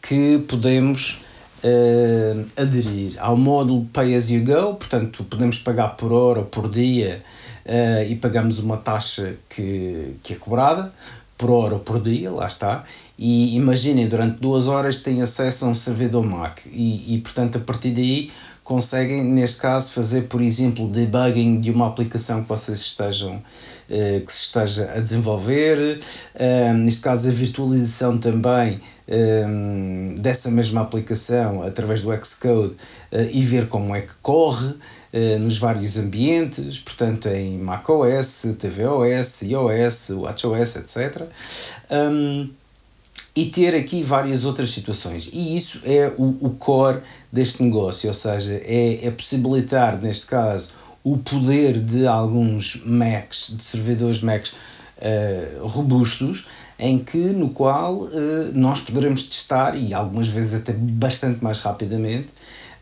que 0.00 0.42
podemos 0.48 1.20
uh, 1.62 2.46
aderir. 2.56 3.14
Há 3.18 3.30
o 3.30 3.36
módulo 3.36 3.86
Pay 3.92 4.14
as 4.14 4.30
you 4.30 4.42
go, 4.42 4.74
portanto 4.74 5.22
podemos 5.24 5.58
pagar 5.58 5.96
por 5.96 6.12
hora 6.12 6.40
ou 6.40 6.46
por 6.46 6.70
dia 6.70 7.22
uh, 7.66 8.10
e 8.10 8.16
pagamos 8.16 8.58
uma 8.58 8.78
taxa 8.78 9.36
que, 9.50 10.16
que 10.22 10.32
é 10.32 10.36
cobrada 10.36 10.90
por 11.36 11.50
hora 11.50 11.74
ou 11.74 11.80
por 11.80 12.00
dia, 12.00 12.30
lá 12.30 12.46
está. 12.46 12.84
E 13.18 13.56
imaginem, 13.56 14.08
durante 14.08 14.38
duas 14.40 14.66
horas 14.66 14.98
têm 14.98 15.22
acesso 15.22 15.64
a 15.64 15.68
um 15.68 15.74
servidor 15.74 16.24
Mac. 16.24 16.60
E, 16.66 17.14
e 17.14 17.18
portanto 17.18 17.56
a 17.56 17.60
partir 17.60 17.92
daí 17.92 18.30
conseguem, 18.66 19.22
neste 19.22 19.60
caso, 19.60 19.92
fazer, 19.92 20.22
por 20.22 20.42
exemplo, 20.42 20.88
debugging 20.88 21.60
de 21.60 21.70
uma 21.70 21.86
aplicação 21.86 22.42
que 22.42 22.48
vocês 22.48 22.80
estejam 22.80 23.40
eh, 23.88 24.20
que 24.26 24.32
se 24.32 24.42
esteja 24.42 24.90
a 24.92 24.98
desenvolver, 24.98 26.00
eh, 26.34 26.72
neste 26.72 27.00
caso 27.00 27.28
a 27.28 27.30
virtualização 27.30 28.18
também 28.18 28.80
eh, 29.06 29.44
dessa 30.18 30.50
mesma 30.50 30.80
aplicação 30.80 31.62
através 31.62 32.02
do 32.02 32.12
Xcode 32.24 32.74
e 33.30 33.40
ver 33.40 33.68
como 33.68 33.94
é 33.94 34.00
que 34.00 34.12
corre 34.20 34.74
nos 35.40 35.58
vários 35.58 35.96
ambientes, 35.96 36.78
portanto 36.80 37.28
em 37.28 37.56
macOS, 37.56 38.46
tvOS, 38.58 39.42
iOS, 39.42 40.10
watchOS, 40.10 40.76
etc. 40.76 41.22
e 43.36 43.44
ter 43.44 43.74
aqui 43.74 44.02
várias 44.02 44.46
outras 44.46 44.70
situações. 44.70 45.28
E 45.30 45.54
isso 45.54 45.80
é 45.84 46.10
o, 46.16 46.46
o 46.46 46.50
core 46.58 47.00
deste 47.30 47.62
negócio, 47.62 48.08
ou 48.08 48.14
seja, 48.14 48.54
é, 48.64 49.06
é 49.06 49.10
possibilitar, 49.10 50.00
neste 50.00 50.26
caso, 50.26 50.70
o 51.04 51.18
poder 51.18 51.78
de 51.78 52.06
alguns 52.06 52.82
Macs, 52.84 53.52
de 53.54 53.62
servidores 53.62 54.22
Macs 54.22 54.52
uh, 54.52 55.66
robustos, 55.66 56.48
em 56.78 56.98
que 56.98 57.18
no 57.18 57.50
qual 57.50 57.94
uh, 57.94 58.10
nós 58.54 58.80
poderemos 58.80 59.22
testar, 59.24 59.76
e 59.76 59.92
algumas 59.92 60.28
vezes 60.28 60.54
até 60.54 60.72
bastante 60.72 61.44
mais 61.44 61.60
rapidamente, 61.60 62.28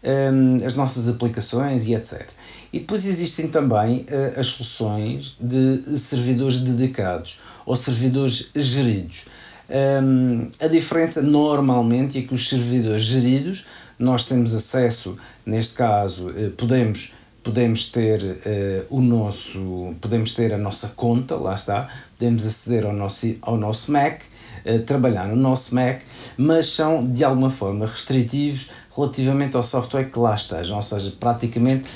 um, 0.04 0.56
eh, 0.56 0.66
as 0.66 0.74
nossas 0.74 1.08
aplicações 1.08 1.86
e 1.86 1.94
etc. 1.94 2.28
E 2.72 2.78
depois 2.78 3.04
existem 3.04 3.48
também 3.48 4.00
uh, 4.00 4.38
as 4.38 4.46
soluções 4.48 5.36
de 5.40 5.98
servidores 5.98 6.60
dedicados 6.60 7.40
ou 7.66 7.74
servidores 7.74 8.50
geridos. 8.54 9.24
Um, 9.68 10.48
a 10.60 10.66
diferença 10.66 11.22
normalmente 11.22 12.18
é 12.18 12.22
que 12.22 12.34
os 12.34 12.48
servidores 12.48 13.02
geridos, 13.02 13.64
nós 13.98 14.24
temos 14.24 14.54
acesso, 14.54 15.16
neste 15.46 15.74
caso, 15.74 16.30
eh, 16.36 16.50
podemos 16.56 17.12
podemos 17.42 17.88
ter 17.92 18.22
uh, 18.22 18.86
o 18.88 19.02
nosso 19.02 19.94
podemos 20.00 20.32
ter 20.32 20.54
a 20.54 20.56
nossa 20.56 20.88
conta 20.96 21.36
lá 21.36 21.54
está 21.54 21.90
podemos 22.18 22.46
aceder 22.46 22.86
ao 22.86 22.94
nosso 22.94 23.36
ao 23.42 23.58
nosso 23.58 23.92
Mac 23.92 24.22
uh, 24.64 24.78
trabalhar 24.86 25.28
no 25.28 25.36
nosso 25.36 25.74
Mac 25.74 26.00
mas 26.38 26.66
são 26.66 27.04
de 27.04 27.22
alguma 27.22 27.50
forma 27.50 27.84
restritivos 27.84 28.70
relativamente 28.96 29.56
ao 29.56 29.62
software 29.62 30.04
que 30.04 30.18
lá 30.18 30.34
estejam. 30.34 30.76
Ou 30.76 30.82
seja 30.82 31.12
praticamente 31.18 31.90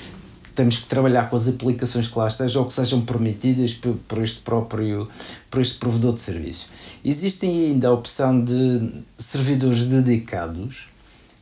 temos 0.58 0.78
que 0.78 0.86
trabalhar 0.86 1.30
com 1.30 1.36
as 1.36 1.46
aplicações 1.46 2.08
que 2.08 2.18
lá 2.18 2.26
estejam 2.26 2.62
ou 2.62 2.66
que 2.66 2.74
sejam 2.74 3.02
permitidas 3.02 3.74
por, 3.74 3.94
por, 4.08 4.20
este 4.20 4.40
próprio 4.40 5.08
por 5.48 5.60
este 5.60 5.78
provedor 5.78 6.14
de 6.14 6.20
serviço. 6.20 6.68
Existem 7.04 7.66
ainda 7.66 7.86
a 7.86 7.92
opção 7.92 8.42
de 8.42 9.04
servidores 9.16 9.84
dedicados, 9.84 10.88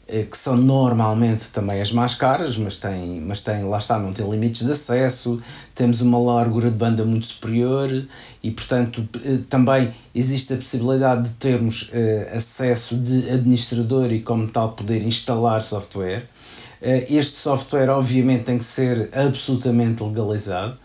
eh, 0.06 0.24
que 0.24 0.36
são 0.36 0.54
normalmente 0.54 1.48
também 1.48 1.80
as 1.80 1.92
mais 1.92 2.14
caras, 2.14 2.58
mas 2.58 2.76
têm, 2.76 3.22
mas 3.22 3.40
têm, 3.40 3.64
lá 3.64 3.78
está, 3.78 3.98
não 3.98 4.12
tem 4.12 4.28
limites 4.28 4.66
de 4.66 4.72
acesso, 4.72 5.40
temos 5.74 6.02
uma 6.02 6.18
largura 6.18 6.70
de 6.70 6.76
banda 6.76 7.02
muito 7.02 7.24
superior 7.24 7.90
e, 8.42 8.50
portanto, 8.50 9.08
eh, 9.24 9.38
também 9.48 9.94
existe 10.14 10.52
a 10.52 10.58
possibilidade 10.58 11.30
de 11.30 11.34
termos 11.36 11.88
eh, 11.94 12.34
acesso 12.36 12.94
de 12.98 13.30
administrador 13.30 14.12
e, 14.12 14.20
como 14.20 14.46
tal, 14.46 14.72
poder 14.72 15.02
instalar 15.06 15.62
software. 15.62 16.35
Eh, 16.80 17.06
este 17.10 17.36
software, 17.38 17.88
obviamente, 17.88 18.44
tem 18.44 18.58
que 18.58 18.64
ser 18.64 19.10
absolutamente 19.14 20.02
legalizado, 20.02 20.76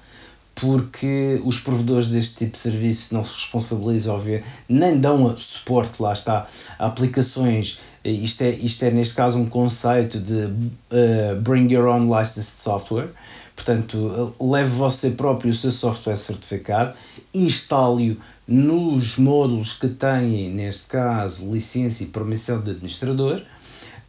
porque 0.55 1.41
os 1.43 1.59
provedores 1.59 2.09
deste 2.09 2.38
tipo 2.38 2.51
de 2.51 2.59
serviço 2.59 3.13
não 3.13 3.23
se 3.23 3.34
responsabilizam, 3.35 4.15
obviamente, 4.15 4.45
nem 4.69 4.99
dão 4.99 5.35
suporte, 5.38 6.01
lá 6.01 6.13
está, 6.13 6.45
aplicações. 6.77 7.80
Isto 8.03 8.43
é, 8.43 8.49
isto 8.51 8.84
é, 8.84 8.91
neste 8.91 9.15
caso, 9.15 9.39
um 9.39 9.45
conceito 9.45 10.19
de 10.19 10.45
uh, 10.45 11.41
Bring 11.41 11.72
Your 11.72 11.88
Own 11.88 12.05
Licensed 12.15 12.59
Software. 12.59 13.09
Portanto, 13.55 14.35
leve 14.39 14.69
você 14.69 15.11
próprio 15.11 15.51
o 15.51 15.55
seu 15.55 15.72
software 15.72 16.15
certificado, 16.15 16.93
instale-o 17.34 18.18
nos 18.47 19.18
módulos 19.18 19.73
que 19.73 19.88
têm, 19.88 20.49
neste 20.49 20.88
caso, 20.88 21.49
licença 21.51 22.03
e 22.03 22.07
permissão 22.07 22.59
de 22.61 22.72
administrador, 22.72 23.41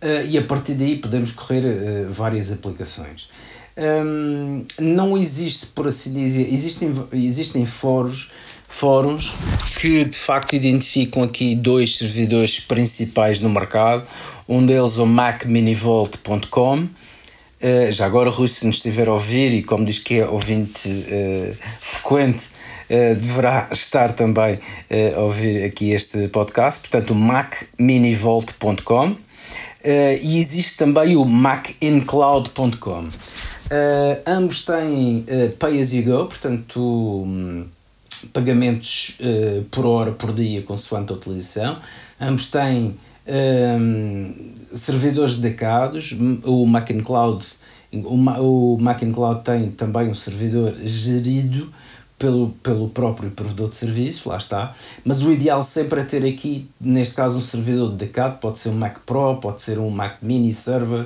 uh, 0.03 0.27
e 0.29 0.37
a 0.37 0.43
partir 0.43 0.75
daí 0.75 0.97
podemos 0.97 1.33
correr 1.33 1.65
uh, 1.65 2.09
várias 2.09 2.53
aplicações 2.53 3.29
um, 3.77 4.65
não 4.79 5.17
existe, 5.17 5.69
por 5.69 5.87
assim 5.87 6.13
dizer, 6.13 6.53
existem, 6.53 6.93
existem 7.13 7.65
fóruns, 7.65 8.31
fóruns 8.69 9.35
que 9.81 10.05
de 10.05 10.17
facto 10.17 10.55
identificam 10.55 11.23
aqui 11.23 11.55
dois 11.55 11.97
servidores 11.97 12.61
principais 12.61 13.41
no 13.41 13.49
mercado. 13.49 14.07
Um 14.49 14.65
deles 14.65 14.99
é 14.99 15.03
o 15.03 15.07
macminivolt.com. 15.07 16.81
Uh, 16.81 17.93
já 17.93 18.05
agora, 18.05 18.29
Rui, 18.29 18.49
se 18.49 18.67
nos 18.67 18.77
estiver 18.77 19.09
a 19.09 19.13
ouvir 19.13 19.55
e 19.55 19.63
como 19.63 19.85
diz 19.85 19.99
que 19.99 20.17
é 20.19 20.29
ouvinte 20.29 20.89
uh, 20.89 21.57
frequente, 21.81 22.51
uh, 22.91 23.15
deverá 23.15 23.69
estar 23.73 24.13
também 24.13 24.59
a 25.17 25.21
ouvir 25.21 25.65
aqui 25.65 25.93
este 25.93 26.29
podcast. 26.29 26.81
Portanto, 26.81 27.13
o 27.13 27.15
macminivolt.com. 29.85 30.19
e 30.23 30.39
existe 30.39 30.77
também 30.77 31.17
o 31.17 31.25
macincloud.com. 31.25 33.09
Uh, 33.73 34.21
ambos 34.27 34.65
têm 34.65 35.25
uh, 35.29 35.51
pay 35.59 35.81
as 35.81 35.95
you 35.95 36.05
go, 36.05 36.27
portanto, 36.27 36.79
um, 36.79 37.67
pagamentos 38.33 39.19
uh, 39.21 39.63
por 39.71 39.87
hora, 39.87 40.13
por 40.13 40.33
dia, 40.33 40.63
consoante 40.63 41.13
a 41.13 41.17
utilização. 41.17 41.79
Ambos 42.21 42.51
têm 42.51 42.95
um, 43.27 44.35
servidores 44.75 45.37
dedicados. 45.37 46.15
O 46.45 46.67
Cloud 47.05 47.45
o, 47.93 48.77
o 48.77 48.79
Cloud 49.15 49.43
tem 49.43 49.71
também 49.71 50.09
um 50.09 50.15
servidor 50.15 50.75
gerido 50.83 51.71
pelo, 52.23 52.51
pelo 52.63 52.89
próprio 52.89 53.33
provedor 53.33 53.69
de 53.69 53.75
serviço, 53.75 54.29
lá 54.29 54.37
está. 54.37 54.73
Mas 55.05 55.23
o 55.25 55.33
ideal 55.33 55.61
sempre 55.61 56.03
é 56.03 56.05
ter 56.05 56.25
aqui, 56.25 56.71
neste 56.81 57.17
caso, 57.17 57.39
um 57.39 57.41
servidor 57.41 57.91
dedicado, 57.91 58.39
pode 58.39 58.59
ser 58.59 58.69
um 58.69 58.75
Mac 58.75 59.01
Pro, 59.05 59.39
pode 59.39 59.61
ser 59.61 59.81
um 59.81 59.91
Mac 59.91 60.19
Mini 60.23 60.53
Server, 60.53 61.05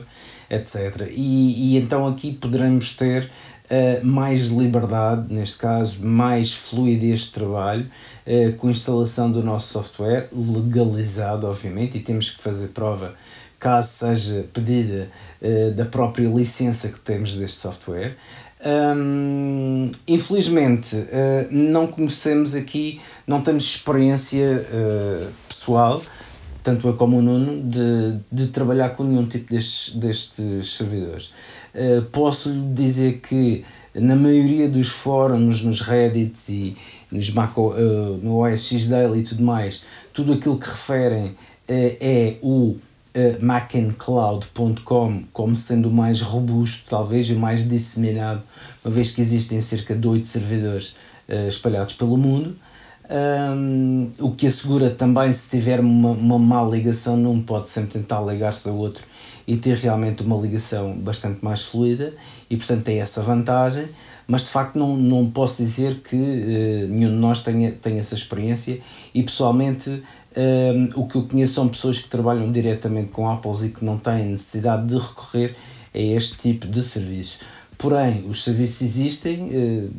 etc. 0.50 1.08
E, 1.10 1.72
e 1.72 1.76
então 1.78 2.06
aqui 2.06 2.32
poderemos 2.32 2.94
ter 2.94 3.24
uh, 3.24 4.06
mais 4.06 4.48
liberdade, 4.48 5.32
neste 5.32 5.56
caso, 5.56 6.04
mais 6.06 6.52
fluidez 6.52 7.20
de 7.20 7.30
trabalho, 7.30 7.86
uh, 8.26 8.52
com 8.58 8.68
a 8.68 8.70
instalação 8.70 9.32
do 9.32 9.42
nosso 9.42 9.72
software, 9.72 10.28
legalizado, 10.30 11.46
obviamente, 11.46 11.96
e 11.96 12.00
temos 12.00 12.28
que 12.28 12.42
fazer 12.42 12.68
prova 12.68 13.14
caso 13.58 13.88
seja 13.88 14.46
pedida 14.52 15.08
uh, 15.40 15.70
da 15.72 15.86
própria 15.86 16.28
licença 16.28 16.88
que 16.88 16.98
temos 16.98 17.34
deste 17.34 17.58
software. 17.58 18.14
Um, 18.64 19.90
infelizmente, 20.08 20.96
uh, 20.96 21.48
não 21.50 21.86
conhecemos 21.86 22.54
aqui, 22.54 23.00
não 23.26 23.42
temos 23.42 23.64
experiência 23.64 24.66
uh, 24.72 25.32
pessoal 25.48 26.02
tanto 26.66 26.88
eu 26.88 26.94
como 26.94 27.18
o 27.18 27.22
Nuno, 27.22 27.62
de, 27.62 28.18
de 28.32 28.48
trabalhar 28.48 28.88
com 28.90 29.04
nenhum 29.04 29.24
tipo 29.24 29.48
destes, 29.48 29.94
destes 29.94 30.76
servidores. 30.76 31.30
Uh, 31.72 32.02
posso 32.10 32.48
lhe 32.48 32.74
dizer 32.74 33.20
que 33.20 33.64
na 33.94 34.16
maioria 34.16 34.68
dos 34.68 34.88
fóruns, 34.88 35.62
nos 35.62 35.80
Reddits 35.80 36.48
e 36.48 36.76
nos 37.12 37.30
Mac, 37.30 37.56
uh, 37.56 37.70
no 38.20 38.42
OSX 38.42 38.88
Daily 38.88 39.20
e 39.20 39.22
tudo 39.22 39.44
mais, 39.44 39.82
tudo 40.12 40.32
aquilo 40.32 40.58
que 40.58 40.66
referem 40.66 41.36
é 41.68 42.36
o 42.42 42.76
uh, 43.16 43.44
macencloud.com 43.44 45.24
como 45.32 45.56
sendo 45.56 45.88
o 45.88 45.92
mais 45.92 46.20
robusto, 46.20 46.84
talvez, 46.88 47.30
o 47.30 47.38
mais 47.38 47.66
disseminado, 47.66 48.42
uma 48.84 48.92
vez 48.92 49.10
que 49.10 49.20
existem 49.20 49.60
cerca 49.60 49.94
de 49.94 50.06
8 50.06 50.26
servidores 50.26 50.94
espalhados 51.48 51.94
pelo 51.94 52.16
mundo. 52.16 52.56
Um, 53.08 54.10
o 54.18 54.32
que 54.32 54.48
assegura 54.48 54.90
também 54.90 55.32
se 55.32 55.50
tiver 55.50 55.78
uma, 55.78 56.10
uma 56.10 56.38
má 56.38 56.62
ligação 56.64 57.16
num 57.16 57.40
pode 57.40 57.68
sempre 57.68 58.00
tentar 58.00 58.20
ligar-se 58.20 58.68
ao 58.68 58.76
outro 58.76 59.04
e 59.46 59.56
ter 59.56 59.76
realmente 59.76 60.24
uma 60.24 60.36
ligação 60.36 60.92
bastante 60.98 61.44
mais 61.44 61.62
fluida 61.62 62.12
e 62.50 62.56
portanto 62.56 62.82
tem 62.82 63.00
essa 63.00 63.22
vantagem 63.22 63.88
mas 64.26 64.42
de 64.42 64.50
facto 64.50 64.76
não, 64.76 64.96
não 64.96 65.30
posso 65.30 65.62
dizer 65.62 66.00
que 66.00 66.16
uh, 66.16 66.88
nenhum 66.88 67.10
de 67.10 67.16
nós 67.16 67.42
tenha, 67.42 67.70
tenha 67.70 68.00
essa 68.00 68.14
experiência 68.14 68.80
e 69.14 69.22
pessoalmente 69.22 70.02
um, 70.36 71.00
o 71.00 71.06
que 71.06 71.16
eu 71.16 71.22
conheço 71.22 71.54
são 71.54 71.68
pessoas 71.68 71.98
que 71.98 72.08
trabalham 72.08 72.50
diretamente 72.52 73.10
com 73.10 73.28
Apple 73.28 73.66
e 73.66 73.68
que 73.70 73.84
não 73.84 73.98
têm 73.98 74.26
necessidade 74.26 74.86
de 74.86 74.98
recorrer 74.98 75.54
a 75.94 75.98
este 75.98 76.36
tipo 76.36 76.66
de 76.66 76.82
serviço 76.82 77.38
porém 77.78 78.26
os 78.28 78.44
serviços 78.44 78.82
existem 78.82 79.42
uh, 79.44 79.90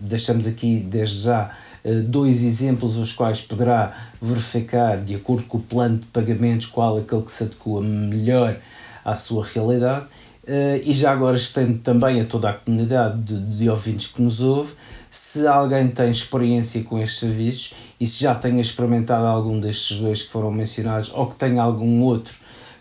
deixamos 0.00 0.46
aqui 0.46 0.80
desde 0.80 1.24
já 1.24 1.50
eh, 1.84 2.00
dois 2.00 2.44
exemplos 2.44 2.96
os 2.96 3.12
quais 3.12 3.40
poderá 3.40 3.92
verificar, 4.20 4.98
de 4.98 5.14
acordo 5.14 5.44
com 5.44 5.58
o 5.58 5.60
plano 5.60 5.98
de 5.98 6.06
pagamentos, 6.06 6.66
qual 6.66 6.98
é 6.98 7.00
aquele 7.00 7.22
que 7.22 7.32
se 7.32 7.44
adequa 7.44 7.80
melhor 7.80 8.56
à 9.04 9.16
sua 9.16 9.44
realidade. 9.44 10.06
Uh, 10.44 10.74
e 10.84 10.92
já 10.92 11.12
agora 11.12 11.36
estendo 11.36 11.78
também 11.78 12.20
a 12.20 12.24
toda 12.24 12.50
a 12.50 12.52
comunidade 12.52 13.16
de, 13.22 13.58
de 13.58 13.70
ouvintes 13.70 14.08
que 14.08 14.20
nos 14.20 14.40
ouve, 14.40 14.74
se 15.12 15.46
alguém 15.46 15.88
tem 15.88 16.10
experiência 16.10 16.82
com 16.84 16.98
estes 16.98 17.18
serviços 17.18 17.74
e 18.00 18.06
se 18.06 18.22
já 18.22 18.34
tenha 18.34 18.62
experimentado 18.62 19.26
algum 19.26 19.60
destes 19.60 19.98
dois 19.98 20.22
que 20.22 20.30
foram 20.30 20.50
mencionados 20.50 21.12
ou 21.12 21.26
que 21.26 21.34
tenha 21.34 21.62
algum 21.62 22.00
outro 22.00 22.34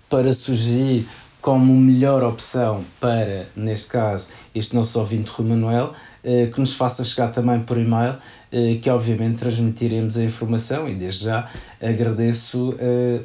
para 0.10 0.32
sugerir 0.32 1.06
como 1.42 1.76
melhor 1.76 2.24
opção 2.24 2.86
para, 3.02 3.48
neste 3.54 3.90
caso, 3.90 4.30
este 4.56 4.74
nosso 4.74 4.98
ouvinte 4.98 5.30
Rui 5.30 5.50
Manuel, 5.50 5.88
uh, 6.24 6.52
que 6.52 6.58
nos 6.58 6.74
faça 6.74 7.04
chegar 7.04 7.34
também 7.34 7.60
por 7.60 7.78
e-mail 7.78 8.16
eh, 8.54 8.78
que 8.82 8.90
obviamente 8.90 9.40
transmitiremos 9.40 10.18
a 10.18 10.24
informação 10.24 10.88
e 10.88 10.96
desde 10.96 11.26
já 11.26 11.50
agradeço 11.82 12.70
uh, 12.70 12.76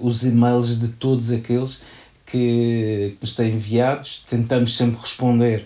os 0.00 0.24
e-mails 0.24 0.80
de 0.80 0.88
todos 0.88 1.30
aqueles 1.30 1.80
que, 2.24 3.16
nos 3.20 3.36
têm 3.36 3.54
enviados, 3.54 4.24
tentamos 4.28 4.76
sempre 4.76 5.00
responder 5.00 5.64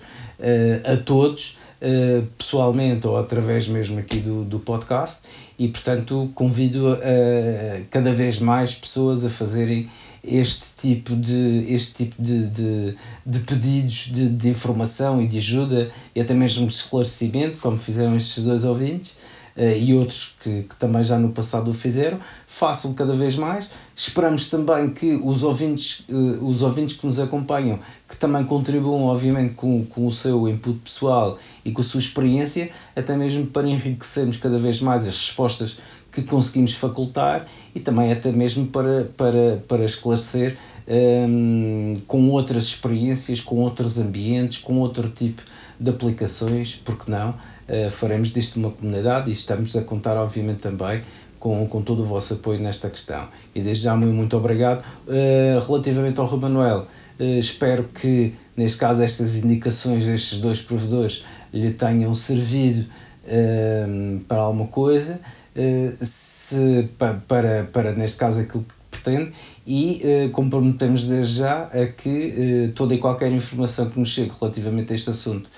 a 0.84 0.96
todos, 0.96 1.58
uh, 1.82 2.26
pessoalmente 2.38 3.06
ou 3.06 3.18
através 3.18 3.68
mesmo 3.68 3.98
aqui 3.98 4.18
do, 4.18 4.44
do 4.44 4.58
podcast. 4.58 5.20
E 5.58 5.68
portanto 5.68 6.30
convido 6.34 6.92
a, 6.92 7.80
cada 7.90 8.12
vez 8.12 8.38
mais 8.38 8.74
pessoas 8.74 9.24
a 9.24 9.30
fazerem 9.30 9.88
este 10.22 10.76
tipo 10.76 11.16
de, 11.16 11.66
este 11.68 12.04
tipo 12.04 12.22
de, 12.22 12.46
de, 12.48 12.96
de 13.24 13.38
pedidos 13.40 14.10
de, 14.12 14.28
de 14.28 14.48
informação 14.48 15.20
e 15.20 15.26
de 15.26 15.38
ajuda 15.38 15.90
e 16.14 16.20
até 16.20 16.34
mesmo 16.34 16.66
de 16.66 16.74
esclarecimento, 16.74 17.56
como 17.58 17.78
fizeram 17.78 18.14
estes 18.16 18.44
dois 18.44 18.64
ouvintes, 18.64 19.16
e 19.76 19.94
outros 19.94 20.36
que, 20.42 20.62
que 20.62 20.76
também 20.76 21.02
já 21.02 21.18
no 21.18 21.30
passado 21.30 21.70
o 21.70 21.74
fizeram, 21.74 22.18
façam 22.46 22.94
cada 22.94 23.14
vez 23.14 23.36
mais. 23.36 23.70
Esperamos 23.94 24.48
também 24.48 24.88
que 24.90 25.20
os 25.22 25.42
ouvintes, 25.42 26.04
uh, 26.08 26.44
os 26.46 26.62
ouvintes 26.62 26.96
que 26.96 27.04
nos 27.04 27.18
acompanham, 27.18 27.78
que 28.08 28.16
também 28.16 28.42
contribuam, 28.44 29.02
obviamente, 29.02 29.54
com, 29.54 29.84
com 29.84 30.06
o 30.06 30.10
seu 30.10 30.48
input 30.48 30.78
pessoal 30.78 31.38
e 31.64 31.72
com 31.72 31.82
a 31.82 31.84
sua 31.84 32.00
experiência, 32.00 32.70
até 32.96 33.14
mesmo 33.16 33.46
para 33.48 33.68
enriquecermos 33.68 34.38
cada 34.38 34.58
vez 34.58 34.80
mais 34.80 35.02
as 35.02 35.16
respostas 35.16 35.78
que 36.10 36.22
conseguimos 36.22 36.72
facultar 36.72 37.46
e 37.74 37.80
também 37.80 38.10
até 38.10 38.32
mesmo 38.32 38.66
para, 38.66 39.04
para, 39.16 39.62
para 39.68 39.84
esclarecer 39.84 40.56
um, 40.88 41.92
ehm, 41.92 42.00
com 42.06 42.30
outras 42.30 42.64
experiências, 42.64 43.40
com 43.40 43.56
outros 43.56 43.98
ambientes, 43.98 44.58
com 44.58 44.78
outro 44.78 45.08
tipo 45.08 45.42
de 45.78 45.90
aplicações, 45.90 46.74
porque 46.74 47.10
não? 47.10 47.34
Eh, 47.70 47.88
faremos 47.88 48.32
disto 48.32 48.56
uma 48.56 48.72
comunidade 48.72 49.30
e 49.30 49.32
estamos 49.32 49.76
a 49.76 49.82
contar, 49.82 50.16
obviamente, 50.16 50.58
também 50.58 51.00
com, 51.38 51.64
com 51.68 51.80
todo 51.80 52.02
o 52.02 52.04
vosso 52.04 52.34
apoio 52.34 52.58
nesta 52.58 52.90
questão. 52.90 53.28
E 53.54 53.62
desde 53.62 53.84
já, 53.84 53.94
muito, 53.94 54.12
muito 54.12 54.36
obrigado. 54.36 54.84
Uh, 55.06 55.64
relativamente 55.64 56.18
ao 56.18 56.26
Rui 56.26 56.40
Manuel, 56.40 56.80
uh, 56.80 57.22
espero 57.38 57.84
que, 57.84 58.34
neste 58.56 58.76
caso, 58.76 59.00
estas 59.02 59.36
indicações 59.36 60.04
destes 60.04 60.40
dois 60.40 60.60
provedores 60.60 61.24
lhe 61.54 61.70
tenham 61.70 62.12
servido 62.12 62.88
uh, 63.24 64.20
para 64.26 64.38
alguma 64.38 64.66
coisa, 64.66 65.20
se, 65.96 66.88
para, 66.98 67.64
para, 67.72 67.92
neste 67.92 68.16
caso, 68.16 68.40
aquilo 68.40 68.64
que 68.64 68.74
pretende 68.90 69.32
e 69.66 70.30
comprometemos 70.32 71.06
desde 71.06 71.38
já 71.38 71.64
a 71.64 71.86
que 71.86 72.72
toda 72.74 72.94
e 72.94 72.98
qualquer 72.98 73.30
informação 73.32 73.90
que 73.90 73.98
nos 73.98 74.10
chegue 74.10 74.30
relativamente 74.40 74.92
a 74.92 74.96
este 74.96 75.10
assunto 75.10 75.48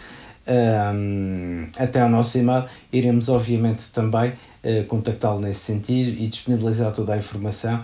um, 0.46 1.66
até 1.78 2.00
ao 2.00 2.08
nosso 2.08 2.38
e-mail, 2.38 2.64
iremos 2.92 3.28
obviamente 3.28 3.90
também 3.92 4.30
uh, 4.30 4.84
contactá-lo 4.86 5.40
nesse 5.40 5.60
sentido 5.60 6.10
e 6.20 6.26
disponibilizar 6.26 6.92
toda 6.92 7.14
a 7.14 7.16
informação, 7.16 7.82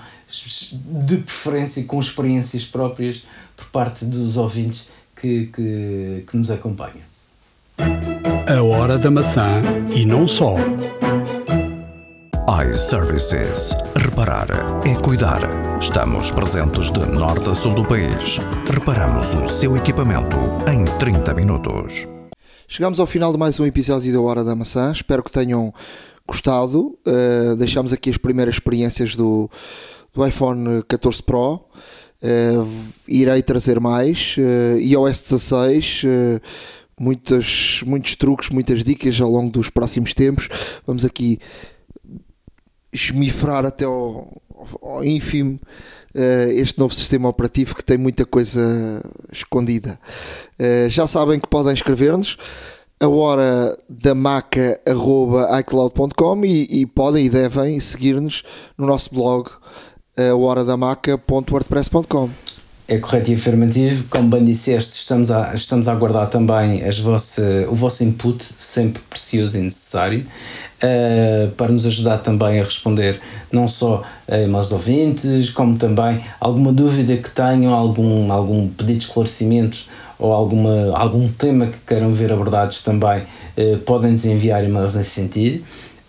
de 1.07 1.19
preferência 1.19 1.85
com 1.85 1.99
experiências 1.99 2.65
próprias 2.65 3.25
por 3.57 3.67
parte 3.67 4.05
dos 4.05 4.37
ouvintes 4.37 4.89
que, 5.17 5.47
que, 5.47 6.25
que 6.29 6.37
nos 6.37 6.51
acompanham. 6.51 7.09
A 7.79 8.63
hora 8.63 8.99
da 8.99 9.11
maçã 9.11 9.63
e 9.95 10.05
não 10.05 10.27
só. 10.27 10.57
iServices. 12.67 13.75
Reparar 13.95 14.49
é 14.85 14.95
cuidar. 14.95 15.41
Estamos 15.81 16.31
presentes 16.31 16.91
de 16.91 17.01
norte 17.07 17.51
a 17.51 17.55
sul 17.55 17.75
do 17.75 17.85
país. 17.85 18.41
Reparamos 18.73 19.35
o 19.35 19.49
seu 19.49 19.77
equipamento 19.77 20.37
em 20.71 20.85
30 20.99 21.35
minutos. 21.35 22.18
Chegamos 22.71 23.01
ao 23.01 23.07
final 23.07 23.33
de 23.33 23.39
mais 23.39 23.59
um 23.59 23.65
episódio 23.65 24.13
da 24.13 24.21
Hora 24.21 24.45
da 24.45 24.55
Maçã. 24.55 24.93
Espero 24.93 25.23
que 25.23 25.33
tenham 25.33 25.73
gostado. 26.27 26.99
Uh, 27.07 27.57
deixamos 27.57 27.95
aqui 27.95 28.11
as 28.11 28.19
primeiras 28.19 28.57
experiências 28.57 29.17
do, 29.17 29.49
do 30.13 30.27
iPhone 30.27 30.83
14 30.87 31.23
Pro. 31.23 31.65
Uh, 32.23 32.69
irei 33.09 33.43
trazer 33.43 33.81
mais. 33.81 34.37
Uh, 34.37 34.79
iOS 34.81 35.23
16. 35.23 36.03
Uh, 36.05 36.09
muitas, 37.01 37.83
muitos 37.87 38.15
truques, 38.17 38.51
muitas 38.51 38.85
dicas 38.85 39.19
ao 39.19 39.31
longo 39.31 39.51
dos 39.51 39.71
próximos 39.71 40.13
tempos. 40.13 40.47
Vamos 40.87 41.07
aqui 41.07 41.39
esmifrar 42.93 43.65
até 43.65 43.87
ao, 43.87 44.43
ao 44.83 45.03
ínfimo 45.03 45.59
este 46.53 46.79
novo 46.79 46.95
sistema 46.95 47.29
operativo 47.29 47.75
que 47.75 47.85
tem 47.85 47.99
muita 47.99 48.25
coisa 48.25 48.61
escondida. 49.33 49.99
Uh, 50.59 50.89
já 50.89 51.07
sabem 51.07 51.39
que 51.39 51.49
podem 51.49 51.73
escrever-nos 51.73 52.37
a 53.01 53.09
hora 53.09 53.79
da 53.89 54.15
maca 54.15 54.81
icloud.com 55.61 56.45
e, 56.45 56.81
e 56.83 56.87
podem 56.87 57.27
e 57.27 57.31
devem 57.31 57.79
seguir-nos 57.79 58.43
no 58.77 58.87
nosso 58.87 59.15
blog 59.15 59.49
a 60.17 60.35
hora 60.35 60.65
da 60.65 60.77
maca.wordpress.com 60.77 62.48
é 62.89 62.97
correto 62.99 63.31
e 63.31 63.35
afirmativo. 63.35 64.07
Como 64.09 64.29
bem 64.29 64.43
disseste, 64.43 64.97
estamos 64.97 65.31
a, 65.31 65.55
estamos 65.55 65.87
a 65.87 65.93
aguardar 65.93 66.29
também 66.31 66.83
as 66.83 66.99
o 66.99 67.75
vosso 67.75 68.03
input, 68.03 68.43
sempre 68.57 69.03
precioso 69.11 69.59
e 69.59 69.61
necessário, 69.61 70.27
uh, 70.83 71.51
para 71.51 71.71
nos 71.71 71.85
ajudar 71.85 72.19
também 72.19 72.59
a 72.59 72.65
responder 72.65 73.21
não 73.53 73.69
só 73.69 74.03
a 74.27 74.39
e-mails 74.39 74.69
de 74.69 74.75
ouvintes, 74.75 75.51
como 75.51 75.77
também 75.77 76.21
alguma 76.41 76.73
dúvida 76.73 77.15
que 77.19 77.31
tenham, 77.31 77.75
algum, 77.75 78.33
algum 78.33 78.67
pedido 78.69 78.99
de 78.99 79.05
esclarecimento 79.05 79.85
ou 80.19 80.33
alguma, 80.33 80.97
algum 80.97 81.29
tema 81.29 81.67
que 81.67 81.79
queiram 81.87 82.11
ver 82.11 82.33
abordados 82.33 82.83
também, 82.83 83.23
uh, 83.23 83.79
podem 83.85 84.13
nos 84.13 84.25
enviar 84.25 84.65
e-mails 84.65 84.95
nesse 84.95 85.11
sentido. 85.11 85.63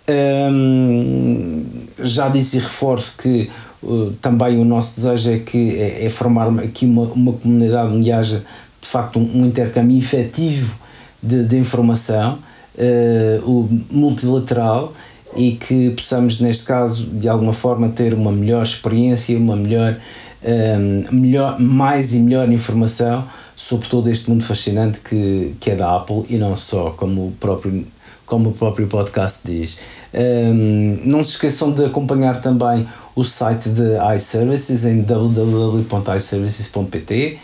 Um, 0.09 1.65
já 1.99 2.29
disse 2.29 2.57
e 2.57 2.59
reforço 2.59 3.13
que 3.17 3.49
uh, 3.83 4.11
também 4.21 4.57
o 4.57 4.65
nosso 4.65 4.95
desejo 4.95 5.31
é 5.31 5.39
que 5.39 5.77
é, 5.77 6.05
é, 6.05 6.09
formar 6.09 6.47
aqui 6.59 6.85
uma, 6.85 7.03
uma 7.03 7.33
comunidade 7.33 7.93
onde 7.93 8.11
haja 8.11 8.43
de 8.81 8.87
facto 8.87 9.19
um, 9.19 9.41
um 9.41 9.45
intercâmbio 9.45 9.97
efetivo 9.97 10.77
de, 11.21 11.43
de 11.43 11.57
informação 11.57 12.39
uh, 12.75 13.69
multilateral 13.91 14.93
e 15.35 15.51
que 15.51 15.91
possamos 15.91 16.39
neste 16.39 16.63
caso 16.63 17.07
de 17.11 17.29
alguma 17.29 17.53
forma 17.53 17.89
ter 17.89 18.15
uma 18.15 18.31
melhor 18.31 18.63
experiência, 18.63 19.37
uma 19.37 19.55
melhor, 19.55 19.95
um, 20.43 21.15
melhor 21.15 21.59
mais 21.59 22.15
e 22.15 22.19
melhor 22.19 22.51
informação 22.51 23.27
sobre 23.55 23.89
todo 23.89 24.09
este 24.09 24.29
mundo 24.29 24.43
fascinante 24.43 25.01
que, 25.01 25.53
que 25.59 25.71
é 25.71 25.75
da 25.75 25.97
Apple 25.97 26.23
e 26.29 26.37
não 26.37 26.55
só, 26.55 26.91
como 26.91 27.27
o 27.27 27.31
próprio 27.33 27.85
como 28.29 28.51
o 28.51 28.53
próprio 28.53 28.87
podcast 28.87 29.39
diz. 29.43 29.79
Um, 30.13 30.99
não 31.03 31.21
se 31.23 31.31
esqueçam 31.31 31.71
de 31.71 31.83
acompanhar 31.83 32.39
também 32.39 32.87
o 33.15 33.23
site 33.23 33.69
de 33.69 33.97
iServices 34.15 34.85
em 34.85 35.01
www.iservices.pt, 35.01 37.39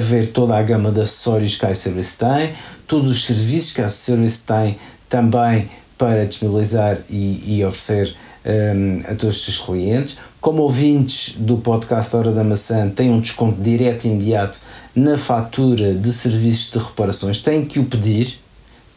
ver 0.00 0.32
toda 0.32 0.58
a 0.58 0.62
gama 0.62 0.90
de 0.90 1.00
acessórios 1.00 1.54
que 1.56 1.64
a 1.64 1.70
iService 1.70 2.18
tem, 2.18 2.50
todos 2.86 3.10
os 3.10 3.24
serviços 3.24 3.72
que 3.72 3.80
a 3.80 3.86
iService 3.86 4.40
tem 4.40 4.76
também 5.08 5.66
para 5.96 6.26
disponibilizar 6.26 6.98
e, 7.08 7.56
e 7.56 7.64
oferecer 7.64 8.14
um, 8.44 8.98
a 9.10 9.14
todos 9.14 9.36
os 9.36 9.44
seus 9.44 9.60
clientes. 9.60 10.18
Como 10.40 10.62
ouvintes 10.62 11.36
do 11.38 11.56
podcast 11.56 12.14
Hora 12.14 12.32
da 12.32 12.44
Maçã 12.44 12.90
têm 12.90 13.10
um 13.10 13.20
desconto 13.20 13.62
direto 13.62 14.04
e 14.04 14.08
imediato 14.08 14.58
na 14.94 15.16
fatura 15.16 15.94
de 15.94 16.12
serviços 16.12 16.70
de 16.72 16.78
reparações, 16.78 17.40
têm 17.40 17.64
que 17.64 17.78
o 17.78 17.84
pedir 17.84 18.43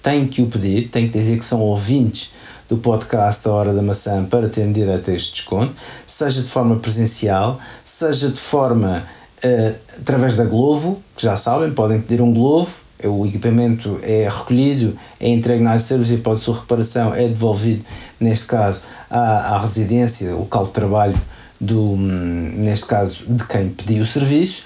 tem 0.08 0.26
que 0.26 0.42
o 0.42 0.46
pedir, 0.46 0.88
tem 0.88 1.10
que 1.10 1.20
dizer 1.20 1.38
que 1.38 1.44
são 1.44 1.60
ouvintes 1.60 2.32
do 2.70 2.78
podcast 2.78 3.46
A 3.46 3.52
Hora 3.52 3.74
da 3.74 3.82
Maçã 3.82 4.24
para 4.24 4.48
terem 4.48 4.72
direito 4.72 5.12
a 5.12 5.14
este 5.14 5.34
desconto, 5.34 5.74
seja 6.06 6.42
de 6.42 6.48
forma 6.48 6.78
presencial, 6.78 7.60
seja 7.84 8.30
de 8.30 8.40
forma 8.40 9.04
uh, 9.44 9.76
através 10.00 10.38
da 10.38 10.46
Glovo, 10.46 11.02
que 11.14 11.24
já 11.24 11.36
sabem, 11.36 11.72
podem 11.74 12.00
pedir 12.00 12.22
um 12.22 12.34
Glovo, 12.34 12.74
o 13.04 13.26
equipamento 13.26 14.00
é 14.02 14.30
recolhido, 14.32 14.98
é 15.20 15.28
entregue 15.28 15.62
na 15.62 15.76
iService 15.76 16.14
e 16.14 16.18
para 16.20 16.32
a 16.32 16.38
sua 16.38 16.56
reparação 16.56 17.14
é 17.14 17.28
devolvido, 17.28 17.84
neste 18.18 18.46
caso, 18.46 18.84
à, 19.10 19.56
à 19.56 19.60
residência, 19.60 20.34
local 20.34 20.64
de 20.64 20.72
trabalho 20.72 21.22
do, 21.60 21.82
hum, 21.82 22.54
neste 22.56 22.86
caso, 22.86 23.26
de 23.28 23.44
quem 23.44 23.68
pediu 23.68 24.04
o 24.04 24.06
serviço 24.06 24.64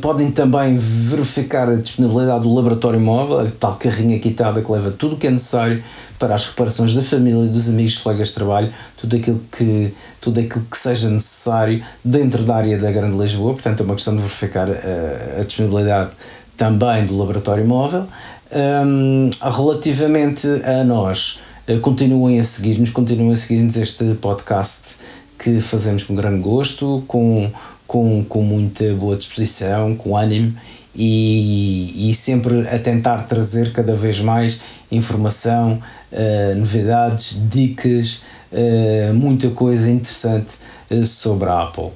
podem 0.00 0.30
também 0.32 0.76
verificar 0.76 1.68
a 1.68 1.76
disponibilidade 1.76 2.42
do 2.42 2.52
laboratório 2.52 3.00
móvel, 3.00 3.40
a 3.40 3.46
tal 3.46 3.76
carrinha 3.76 4.18
quitada 4.18 4.60
que 4.60 4.72
leva 4.72 4.90
tudo 4.90 5.14
o 5.14 5.18
que 5.18 5.28
é 5.28 5.30
necessário 5.30 5.82
para 6.18 6.34
as 6.34 6.46
reparações 6.46 6.94
da 6.94 7.02
família, 7.02 7.46
dos 7.48 7.68
amigos, 7.68 7.96
colegas 7.98 8.28
de 8.28 8.34
trabalho, 8.34 8.72
tudo 8.96 9.16
aquilo 9.16 9.40
que, 9.52 9.94
tudo 10.20 10.40
aquilo 10.40 10.64
que 10.68 10.76
seja 10.76 11.08
necessário 11.08 11.82
dentro 12.04 12.42
da 12.42 12.56
área 12.56 12.76
da 12.76 12.90
Grande 12.90 13.16
Lisboa. 13.16 13.52
Portanto, 13.52 13.80
é 13.80 13.84
uma 13.84 13.94
questão 13.94 14.16
de 14.16 14.22
verificar 14.22 14.68
a, 14.68 14.72
eh, 14.72 15.38
a 15.40 15.44
disponibilidade 15.44 16.10
também 16.56 17.06
do 17.06 17.16
laboratório 17.16 17.64
móvel. 17.64 18.04
Um, 18.50 19.30
relativamente 19.40 20.46
a 20.64 20.82
nós, 20.82 21.40
eh, 21.68 21.76
continuem 21.76 22.40
a 22.40 22.44
seguir-nos, 22.44 22.90
continuem 22.90 23.32
a 23.32 23.36
seguir-nos 23.36 23.76
este 23.76 24.14
podcast 24.14 24.96
que 25.38 25.60
fazemos 25.60 26.02
com 26.02 26.16
grande 26.16 26.40
gosto, 26.40 27.04
com 27.06 27.48
com, 27.88 28.22
com 28.28 28.42
muita 28.42 28.94
boa 28.94 29.16
disposição, 29.16 29.96
com 29.96 30.14
ânimo 30.14 30.54
e, 30.94 32.10
e 32.10 32.14
sempre 32.14 32.68
a 32.68 32.78
tentar 32.78 33.22
trazer 33.22 33.72
cada 33.72 33.94
vez 33.94 34.20
mais 34.20 34.60
informação, 34.92 35.80
uh, 36.12 36.58
novidades, 36.58 37.40
dicas, 37.48 38.22
uh, 38.52 39.14
muita 39.14 39.48
coisa 39.50 39.90
interessante 39.90 40.56
uh, 40.90 41.04
sobre 41.04 41.48
a 41.48 41.62
Apple. 41.62 41.90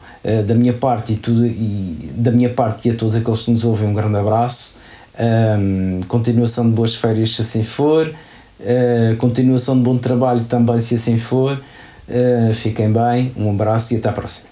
da 0.47 0.55
minha 0.55 0.73
parte 0.73 1.13
e 1.13 1.17
tudo 1.17 1.45
e 1.45 2.11
da 2.17 2.31
minha 2.31 2.49
parte 2.49 2.89
e 2.89 2.93
a 2.93 2.95
todos 2.95 3.15
aqueles 3.15 3.45
que 3.45 3.51
nos 3.51 3.65
ouvem 3.65 3.89
um 3.89 3.95
grande 3.95 4.17
abraço. 4.17 4.77
Um, 5.21 6.01
continuação 6.09 6.65
de 6.71 6.75
boas 6.75 6.95
férias 6.95 7.37
se 7.37 7.43
assim 7.43 7.63
for, 7.63 8.11
continuação 9.19 9.77
de 9.77 9.83
bom 9.83 9.99
trabalho 9.99 10.45
também 10.45 10.81
se 10.81 10.95
assim 10.95 11.19
for. 11.19 11.61
fiquem 12.55 12.91
bem, 12.91 13.33
um 13.37 13.51
abraço 13.51 13.93
e 13.93 13.99
até 13.99 14.09
à 14.09 14.13
próxima. 14.13 14.52